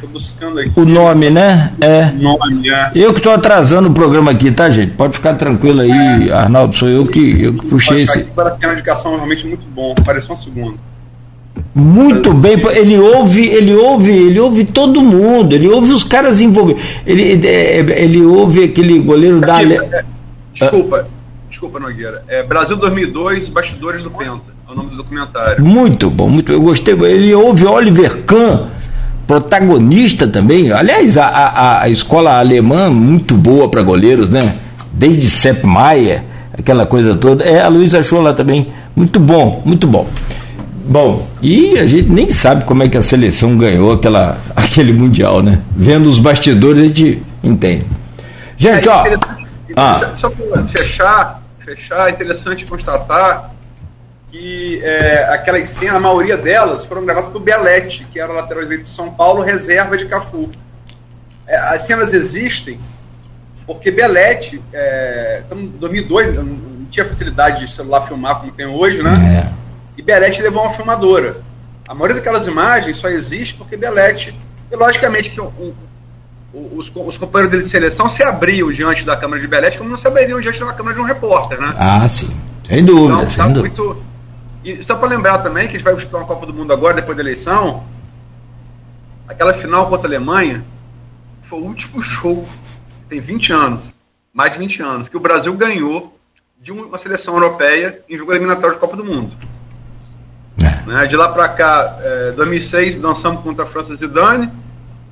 tô 0.00 0.06
buscando 0.08 0.58
aqui. 0.60 0.72
O 0.76 0.84
nome, 0.84 1.30
né? 1.30 1.72
É. 1.80 2.10
Nome, 2.12 2.68
é. 2.68 2.90
Eu 2.94 3.12
que 3.12 3.20
estou 3.20 3.32
atrasando 3.32 3.88
o 3.88 3.92
programa 3.92 4.30
aqui, 4.30 4.50
tá, 4.50 4.68
gente? 4.68 4.92
Pode 4.92 5.14
ficar 5.14 5.34
tranquilo 5.34 5.80
aí, 5.80 6.28
é. 6.28 6.32
Arnaldo. 6.32 6.76
Sou 6.76 6.88
eu 6.88 7.06
que, 7.06 7.42
eu 7.42 7.54
que 7.54 7.66
puxei 7.66 8.02
esse. 8.02 8.24
Para 8.24 8.56
a 8.60 8.72
indicação 8.72 9.14
realmente 9.16 9.46
muito 9.46 9.66
bom. 9.66 9.94
Pareceu 9.94 10.34
um 10.34 10.38
segundo. 10.38 10.78
Muito 11.74 12.32
bem, 12.32 12.54
ele 12.74 12.98
ouve, 12.98 13.46
ele 13.46 13.74
ouve, 13.74 14.10
ele 14.10 14.40
ouve 14.40 14.64
todo 14.64 15.02
mundo, 15.02 15.54
ele 15.54 15.68
ouve 15.68 15.92
os 15.92 16.02
caras 16.02 16.40
envolvidos. 16.40 16.82
Ele, 17.06 17.22
ele, 17.22 17.46
ele 17.92 18.22
ouve 18.22 18.64
aquele 18.64 18.98
goleiro 18.98 19.40
da. 19.40 19.62
É, 19.62 20.04
desculpa, 20.52 21.08
desculpa, 21.48 21.78
Nogueira. 21.78 22.24
É 22.28 22.42
Brasil 22.42 22.76
2002, 22.76 23.48
Bastidores 23.48 24.02
do 24.02 24.10
Penta 24.10 24.59
é 24.70 24.72
o 24.72 24.76
nome 24.76 24.90
do 24.90 24.96
documentário. 24.98 25.64
Muito 25.64 26.08
bom, 26.08 26.28
muito. 26.28 26.52
Eu 26.52 26.62
gostei. 26.62 26.94
Ele 26.94 27.34
ouve 27.34 27.66
Oliver 27.66 28.22
Kahn, 28.22 28.66
protagonista 29.26 30.28
também. 30.28 30.70
Aliás, 30.70 31.18
a, 31.18 31.26
a, 31.26 31.82
a 31.82 31.88
escola 31.88 32.38
alemã, 32.38 32.88
muito 32.88 33.34
boa 33.34 33.68
para 33.68 33.82
goleiros, 33.82 34.30
né? 34.30 34.40
Desde 34.92 35.28
Sepp 35.28 35.64
Maier, 35.64 36.22
aquela 36.56 36.86
coisa 36.86 37.16
toda. 37.16 37.44
É, 37.44 37.60
a 37.60 37.68
Luísa 37.68 37.98
achou 37.98 38.20
lá 38.20 38.32
também. 38.32 38.72
Muito 38.94 39.18
bom, 39.18 39.60
muito 39.64 39.86
bom. 39.88 40.06
Bom, 40.84 41.28
e 41.42 41.78
a 41.78 41.86
gente 41.86 42.08
nem 42.08 42.28
sabe 42.28 42.64
como 42.64 42.82
é 42.82 42.88
que 42.88 42.96
a 42.96 43.02
seleção 43.02 43.56
ganhou 43.56 43.92
aquela, 43.92 44.38
aquele 44.54 44.92
Mundial, 44.92 45.42
né? 45.42 45.60
Vendo 45.76 46.08
os 46.08 46.18
bastidores 46.18 46.82
a 46.82 46.86
gente 46.86 47.22
entende. 47.42 47.86
Gente, 48.56 48.88
é, 48.88 48.92
ó. 48.92 49.04
Ah. 49.76 50.12
Só 50.16 50.30
para 50.30 50.64
fechar, 50.64 51.42
fechar, 51.64 52.08
é 52.08 52.12
interessante 52.12 52.64
constatar 52.66 53.50
que 54.30 54.80
é, 54.82 55.24
aquelas 55.32 55.68
cenas, 55.70 55.96
a 55.96 56.00
maioria 56.00 56.36
delas 56.36 56.84
foram 56.84 57.04
gravadas 57.04 57.32
do 57.32 57.40
Belete, 57.40 58.06
que 58.12 58.20
era 58.20 58.32
lateral 58.32 58.62
direito 58.62 58.84
de 58.84 58.90
São 58.90 59.10
Paulo, 59.10 59.42
reserva 59.42 59.96
de 59.96 60.06
Cafu. 60.06 60.48
É, 61.46 61.56
as 61.56 61.82
cenas 61.82 62.12
existem 62.12 62.78
porque 63.66 63.90
Belete, 63.90 64.62
é, 64.72 65.42
em 65.52 65.66
2002, 65.66 66.34
não, 66.34 66.42
não 66.42 66.84
tinha 66.90 67.04
facilidade 67.04 67.66
de 67.66 67.72
celular 67.72 68.06
filmar 68.06 68.40
como 68.40 68.52
tem 68.52 68.66
hoje, 68.66 69.02
né? 69.02 69.46
É. 69.46 69.52
E 69.96 70.02
Belete 70.02 70.42
levou 70.42 70.64
uma 70.64 70.74
filmadora. 70.74 71.36
A 71.86 71.94
maioria 71.94 72.16
daquelas 72.16 72.46
imagens 72.46 72.96
só 72.96 73.08
existe 73.08 73.54
porque 73.54 73.76
Belete, 73.76 74.34
e 74.70 74.76
logicamente 74.76 75.30
que 75.30 75.40
um, 75.40 75.52
um, 76.52 76.68
os, 76.76 76.90
os, 76.94 77.16
companheiros 77.16 77.50
dele 77.50 77.62
de 77.62 77.68
seleção 77.68 78.08
se 78.08 78.22
abriam 78.22 78.72
diante 78.72 79.04
da 79.04 79.16
câmera 79.16 79.40
de 79.40 79.46
Belete 79.46 79.78
como 79.78 79.90
não 79.90 79.96
se 79.96 80.06
abririam 80.06 80.40
diante 80.40 80.58
da 80.58 80.72
câmera 80.72 80.96
de 80.96 81.00
um 81.02 81.04
repórter, 81.04 81.60
né? 81.60 81.74
Ah, 81.78 82.08
sim. 82.08 82.30
Sem 82.66 82.84
dúvida. 82.84 83.14
Então, 83.14 83.30
sem 83.30 83.36
tá 83.38 83.48
dúvida. 83.48 83.82
muito 83.82 84.09
e 84.64 84.84
só 84.84 84.94
para 84.94 85.08
lembrar 85.08 85.38
também 85.38 85.66
que 85.66 85.74
a 85.74 85.78
gente 85.78 85.84
vai 85.84 85.94
disputar 85.94 86.20
uma 86.20 86.26
Copa 86.26 86.46
do 86.46 86.52
Mundo 86.52 86.72
agora, 86.72 86.94
depois 86.94 87.16
da 87.16 87.22
eleição, 87.22 87.84
aquela 89.26 89.54
final 89.54 89.88
contra 89.88 90.06
a 90.06 90.10
Alemanha 90.10 90.64
foi 91.44 91.60
o 91.60 91.64
último 91.64 92.02
show, 92.02 92.46
tem 93.08 93.20
20 93.20 93.52
anos, 93.52 93.94
mais 94.32 94.52
de 94.52 94.58
20 94.58 94.82
anos, 94.82 95.08
que 95.08 95.16
o 95.16 95.20
Brasil 95.20 95.52
ganhou 95.54 96.16
de 96.58 96.70
uma 96.70 96.98
seleção 96.98 97.34
europeia 97.34 98.02
em 98.08 98.18
jogo 98.18 98.32
eliminatório 98.32 98.74
de 98.74 98.80
Copa 98.80 98.96
do 98.96 99.04
Mundo. 99.04 99.34
É. 100.62 100.86
Né? 100.86 101.06
De 101.06 101.16
lá 101.16 101.30
para 101.30 101.48
cá, 101.48 101.98
é, 102.02 102.32
2006 102.32 103.00
dançamos 103.00 103.42
contra 103.42 103.64
a 103.64 103.66
França 103.66 103.96
Zidane, 103.96 104.50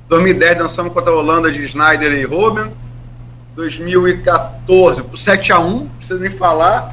2010 0.07 0.59
dançamos 0.59 0.93
contra 0.93 1.11
a 1.11 1.15
Holanda 1.15 1.51
de 1.51 1.67
Schneider 1.67 2.13
e 2.13 2.23
Robben, 2.23 2.71
2014, 3.55 5.03
7 5.17 5.51
a 5.51 5.59
1 5.59 5.69
não 5.69 5.87
precisa 5.87 6.19
nem 6.19 6.31
falar, 6.31 6.89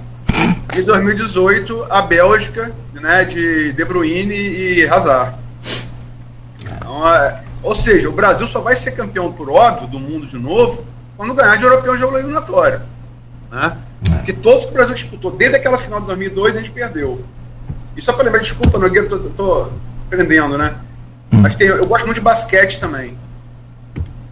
e 0.78 0.82
2018, 0.82 1.86
a 1.90 2.02
Bélgica, 2.02 2.72
né, 2.94 3.24
de 3.24 3.72
De 3.72 3.84
Bruyne 3.84 4.34
e 4.34 4.86
Hazard. 4.88 5.36
Então, 6.62 7.08
é, 7.08 7.42
ou 7.62 7.74
seja, 7.74 8.08
o 8.08 8.12
Brasil 8.12 8.46
só 8.46 8.60
vai 8.60 8.76
ser 8.76 8.92
campeão, 8.92 9.32
por 9.32 9.50
óbvio, 9.50 9.88
do 9.88 9.98
mundo 9.98 10.26
de 10.26 10.36
novo, 10.36 10.84
quando 11.16 11.34
ganhar 11.34 11.56
de 11.56 11.64
europeu 11.64 11.94
em 11.94 11.98
jogo 11.98 12.16
eliminatório. 12.16 12.80
Né? 13.50 13.76
É. 14.10 14.14
Porque 14.16 14.32
todos 14.32 14.64
que 14.64 14.70
o 14.70 14.74
Brasil 14.74 14.94
disputou, 14.94 15.30
desde 15.30 15.56
aquela 15.56 15.78
final 15.78 16.00
de 16.00 16.06
2002, 16.06 16.56
a 16.56 16.58
gente 16.58 16.70
perdeu. 16.70 17.24
E 17.96 18.02
só 18.02 18.12
para 18.12 18.24
lembrar, 18.24 18.42
desculpa, 18.42 18.78
Nogueira, 18.78 19.08
tô, 19.08 19.18
tô 19.18 19.70
aprendendo, 20.06 20.58
né? 20.58 20.76
Hum. 21.32 21.40
Mas 21.40 21.54
tem, 21.54 21.68
eu 21.68 21.86
gosto 21.86 22.04
muito 22.04 22.16
de 22.16 22.22
basquete 22.22 22.78
também. 22.78 23.18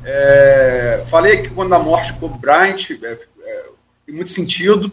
É, 0.04 1.02
falei 1.10 1.38
que 1.38 1.48
quando 1.48 1.74
a 1.74 1.78
morte 1.78 2.12
ficou 2.12 2.28
Bryant, 2.28 2.90
é, 2.90 3.18
é, 3.46 3.62
tem 4.06 4.14
muito 4.14 4.30
sentido. 4.30 4.92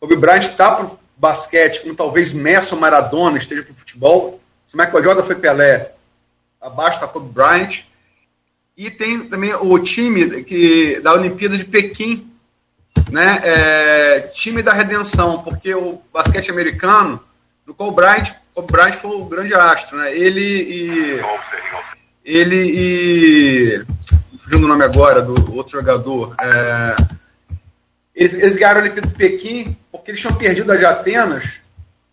Kobe 0.00 0.16
Bryant 0.16 0.40
está 0.40 0.70
para 0.72 0.86
o 0.86 0.98
basquete, 1.16 1.82
como 1.82 1.94
talvez 1.94 2.32
Messi 2.32 2.72
ou 2.72 2.80
Maradona 2.80 3.36
esteja 3.36 3.62
para 3.62 3.72
o 3.72 3.76
futebol. 3.76 4.40
Se 4.66 4.74
Michael 4.74 5.04
Jordan 5.04 5.22
foi 5.24 5.34
Pelé, 5.34 5.92
abaixo 6.58 7.00
da 7.00 7.06
Kobe 7.06 7.30
Bryant. 7.30 7.84
E 8.74 8.90
tem 8.90 9.28
também 9.28 9.52
o 9.54 9.78
time 9.78 10.42
que, 10.42 10.98
da 11.00 11.12
Olimpíada 11.12 11.58
de 11.58 11.64
Pequim, 11.64 12.32
né? 13.10 13.40
É, 13.44 14.20
time 14.32 14.62
da 14.62 14.72
redenção, 14.72 15.42
porque 15.42 15.74
o 15.74 16.00
basquete 16.10 16.50
americano, 16.50 17.22
do 17.66 17.74
Kobe 17.74 17.96
Bryant, 17.96 18.34
Kobe 18.54 18.72
Bryant 18.72 18.94
foi 18.94 19.10
o 19.10 19.26
grande 19.26 19.52
astro, 19.54 19.98
né? 19.98 20.16
Ele 20.16 20.40
e. 20.40 21.20
Ele 22.24 22.56
e. 22.56 23.84
Fugindo 24.38 24.64
o 24.64 24.68
nome 24.68 24.82
agora 24.82 25.20
do 25.20 25.54
outro 25.54 25.78
jogador. 25.78 26.34
É, 26.40 26.96
eles, 28.14 28.32
eles 28.32 28.56
ganharam 28.56 28.80
a 28.80 28.82
Olimpíada 28.84 29.08
de 29.08 29.14
Pequim 29.14 29.76
porque 30.00 30.10
eles 30.10 30.20
tinham 30.20 30.34
perdido 30.34 30.72
a 30.72 30.76
de 30.76 30.84
Atenas 30.84 31.44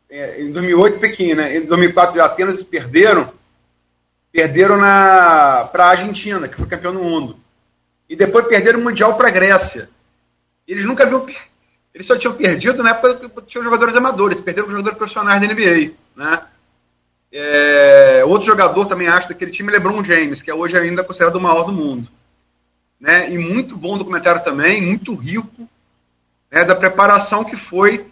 é, 0.09 0.41
em 0.41 0.51
2008 0.51 0.99
Pequim, 0.99 1.33
né? 1.33 1.57
Em 1.57 1.65
2004 1.65 2.13
de 2.13 2.19
Atenas 2.19 2.61
perderam, 2.63 3.31
perderam 4.31 4.77
na 4.77 5.67
para 5.71 5.85
a 5.85 5.89
Argentina, 5.89 6.47
que 6.47 6.55
foi 6.55 6.67
campeão 6.67 6.93
do 6.93 7.03
mundo. 7.03 7.37
E 8.09 8.15
depois 8.15 8.47
perderam 8.47 8.79
o 8.79 8.83
mundial 8.83 9.15
para 9.15 9.29
a 9.29 9.31
Grécia. 9.31 9.89
Eles 10.67 10.85
nunca 10.85 11.05
viram 11.05 11.25
eles 11.93 12.05
só 12.05 12.15
tinham 12.15 12.35
perdido 12.35 12.83
na 12.83 12.91
época 12.91 13.27
que 13.27 13.41
tinham 13.47 13.63
jogadores 13.63 13.95
amadores, 13.95 14.39
perderam 14.39 14.69
jogadores 14.69 14.97
profissionais 14.97 15.41
da 15.41 15.47
NBA, 15.47 15.93
né? 16.15 16.41
É, 17.31 18.23
outro 18.25 18.45
jogador 18.45 18.85
também 18.85 19.07
acho 19.07 19.27
daquele 19.29 19.49
time, 19.49 19.71
LeBron 19.71 20.03
James, 20.03 20.41
que 20.41 20.51
é 20.51 20.53
hoje 20.53 20.77
ainda 20.77 21.03
considerado 21.03 21.37
o 21.37 21.41
maior 21.41 21.63
do 21.63 21.71
mundo. 21.71 22.07
Né? 22.99 23.31
E 23.31 23.37
muito 23.37 23.75
bom 23.75 23.97
documentário 23.97 24.43
também, 24.43 24.81
muito 24.81 25.15
rico, 25.15 25.67
né, 26.51 26.63
da 26.63 26.75
preparação 26.75 27.43
que 27.43 27.55
foi 27.55 28.05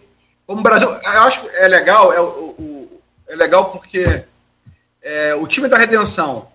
como 0.46 0.60
o 0.60 0.62
Brasil, 0.62 0.88
eu 0.88 1.22
acho 1.22 1.40
que 1.40 1.48
é 1.56 1.66
legal, 1.66 2.12
é, 2.12 2.20
o, 2.20 3.00
é 3.26 3.34
legal 3.34 3.72
porque 3.72 4.24
é, 5.02 5.34
o 5.34 5.46
time 5.46 5.66
da 5.68 5.76
redenção, 5.76 6.48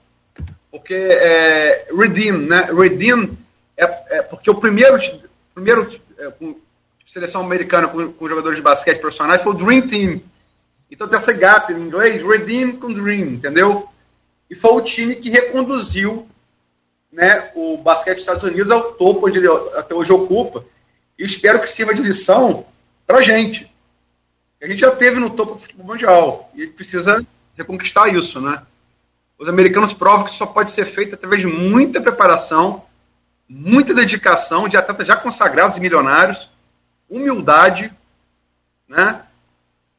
porque 0.71 0.93
é, 0.93 1.87
Redeem, 1.93 2.31
né? 2.31 2.69
Redeem 2.71 3.37
é, 3.75 4.17
é 4.17 4.21
porque 4.21 4.49
o 4.49 4.55
primeiro, 4.55 4.97
primeiro 5.53 5.99
é, 6.17 6.29
com 6.31 6.55
seleção 7.05 7.41
americana 7.41 7.89
com, 7.89 8.13
com, 8.13 8.29
jogadores 8.29 8.55
de 8.55 8.63
basquete 8.63 9.01
profissionais 9.01 9.41
foi 9.41 9.51
o 9.51 9.57
Dream 9.57 9.87
Team. 9.87 10.21
Então 10.89 11.07
tem 11.07 11.19
essa 11.19 11.33
gap 11.33 11.73
em 11.73 11.75
inglês, 11.75 12.25
Redeem 12.25 12.71
com 12.71 12.93
Dream, 12.93 13.27
entendeu? 13.33 13.89
E 14.49 14.55
foi 14.55 14.71
o 14.71 14.81
time 14.81 15.15
que 15.15 15.29
reconduziu 15.29 16.27
né, 17.11 17.51
o 17.55 17.77
basquete 17.77 18.15
dos 18.15 18.23
Estados 18.23 18.43
Unidos 18.43 18.71
ao 18.71 18.93
topo 18.93 19.27
onde 19.27 19.37
ele 19.37 19.49
até 19.75 19.93
hoje 19.93 20.13
ocupa. 20.13 20.63
E 21.21 21.25
espero 21.25 21.61
que 21.61 21.71
sirva 21.71 21.93
de 21.93 22.01
lição 22.01 22.65
para 23.05 23.19
a 23.19 23.21
gente 23.21 23.71
a 24.61 24.67
gente 24.67 24.79
já 24.79 24.91
teve 24.91 25.19
no 25.19 25.31
topo 25.31 25.55
do 25.55 25.59
futebol 25.59 25.87
mundial 25.87 26.51
e 26.53 26.67
precisa 26.67 27.25
reconquistar 27.57 28.07
isso, 28.09 28.39
né? 28.39 28.61
Os 29.37 29.49
americanos 29.49 29.91
provam 29.91 30.23
que 30.23 30.29
isso 30.29 30.37
só 30.37 30.45
pode 30.45 30.69
ser 30.69 30.85
feito 30.85 31.15
através 31.15 31.41
de 31.41 31.47
muita 31.47 31.99
preparação, 31.99 32.85
muita 33.49 33.91
dedicação 33.91 34.69
de 34.69 34.77
atletas 34.77 35.07
já 35.07 35.15
consagrados 35.15 35.77
e 35.77 35.79
milionários, 35.79 36.47
humildade, 37.09 37.91
né? 38.87 39.23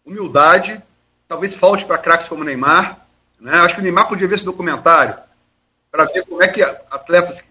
Humildade, 0.04 0.80
talvez 1.26 1.54
falte 1.54 1.84
para 1.84 1.98
craques 1.98 2.28
como 2.28 2.44
Neymar, 2.44 3.04
né? 3.40 3.56
Acho 3.56 3.74
que 3.74 3.80
o 3.80 3.82
Neymar 3.84 4.06
podia 4.06 4.28
ver 4.28 4.36
esse 4.36 4.44
documentário 4.44 5.16
para 5.90 6.04
ver 6.04 6.24
como 6.24 6.40
é 6.40 6.46
que 6.46 6.62
atletas 6.62 7.42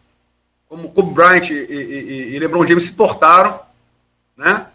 como 0.71 0.87
Kobe 0.87 1.13
Bryant 1.13 1.49
e, 1.49 1.53
e, 1.53 2.29
e 2.33 2.39
LeBron 2.39 2.65
James 2.65 2.85
se 2.85 2.93
portaram, 2.93 3.59
né? 4.37 4.67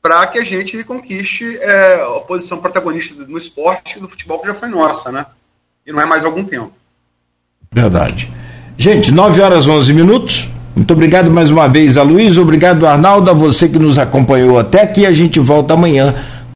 para 0.00 0.24
que 0.28 0.38
a 0.38 0.44
gente 0.44 0.84
conquiste 0.84 1.58
é, 1.60 1.94
a 1.94 2.20
posição 2.20 2.58
protagonista 2.58 3.12
no 3.26 3.36
esporte 3.36 3.98
do 3.98 4.08
futebol 4.08 4.38
que 4.38 4.46
já 4.46 4.54
foi 4.54 4.68
nossa, 4.68 5.10
né? 5.10 5.26
E 5.84 5.90
não 5.90 6.00
é 6.00 6.06
mais 6.06 6.24
algum 6.24 6.44
tempo. 6.44 6.72
Verdade. 7.72 8.30
Gente, 8.78 9.10
9 9.10 9.42
horas 9.42 9.66
11 9.66 9.92
minutos. 9.94 10.48
Muito 10.76 10.92
obrigado 10.92 11.28
mais 11.28 11.50
uma 11.50 11.66
vez 11.66 11.96
a 11.96 12.04
Luiz, 12.04 12.38
obrigado 12.38 12.86
Arnaldo, 12.86 13.28
a 13.28 13.34
você 13.34 13.68
que 13.68 13.80
nos 13.80 13.98
acompanhou 13.98 14.60
até 14.60 14.82
aqui. 14.82 15.04
A 15.04 15.12
gente 15.12 15.40
volta 15.40 15.74
amanhã 15.74 16.14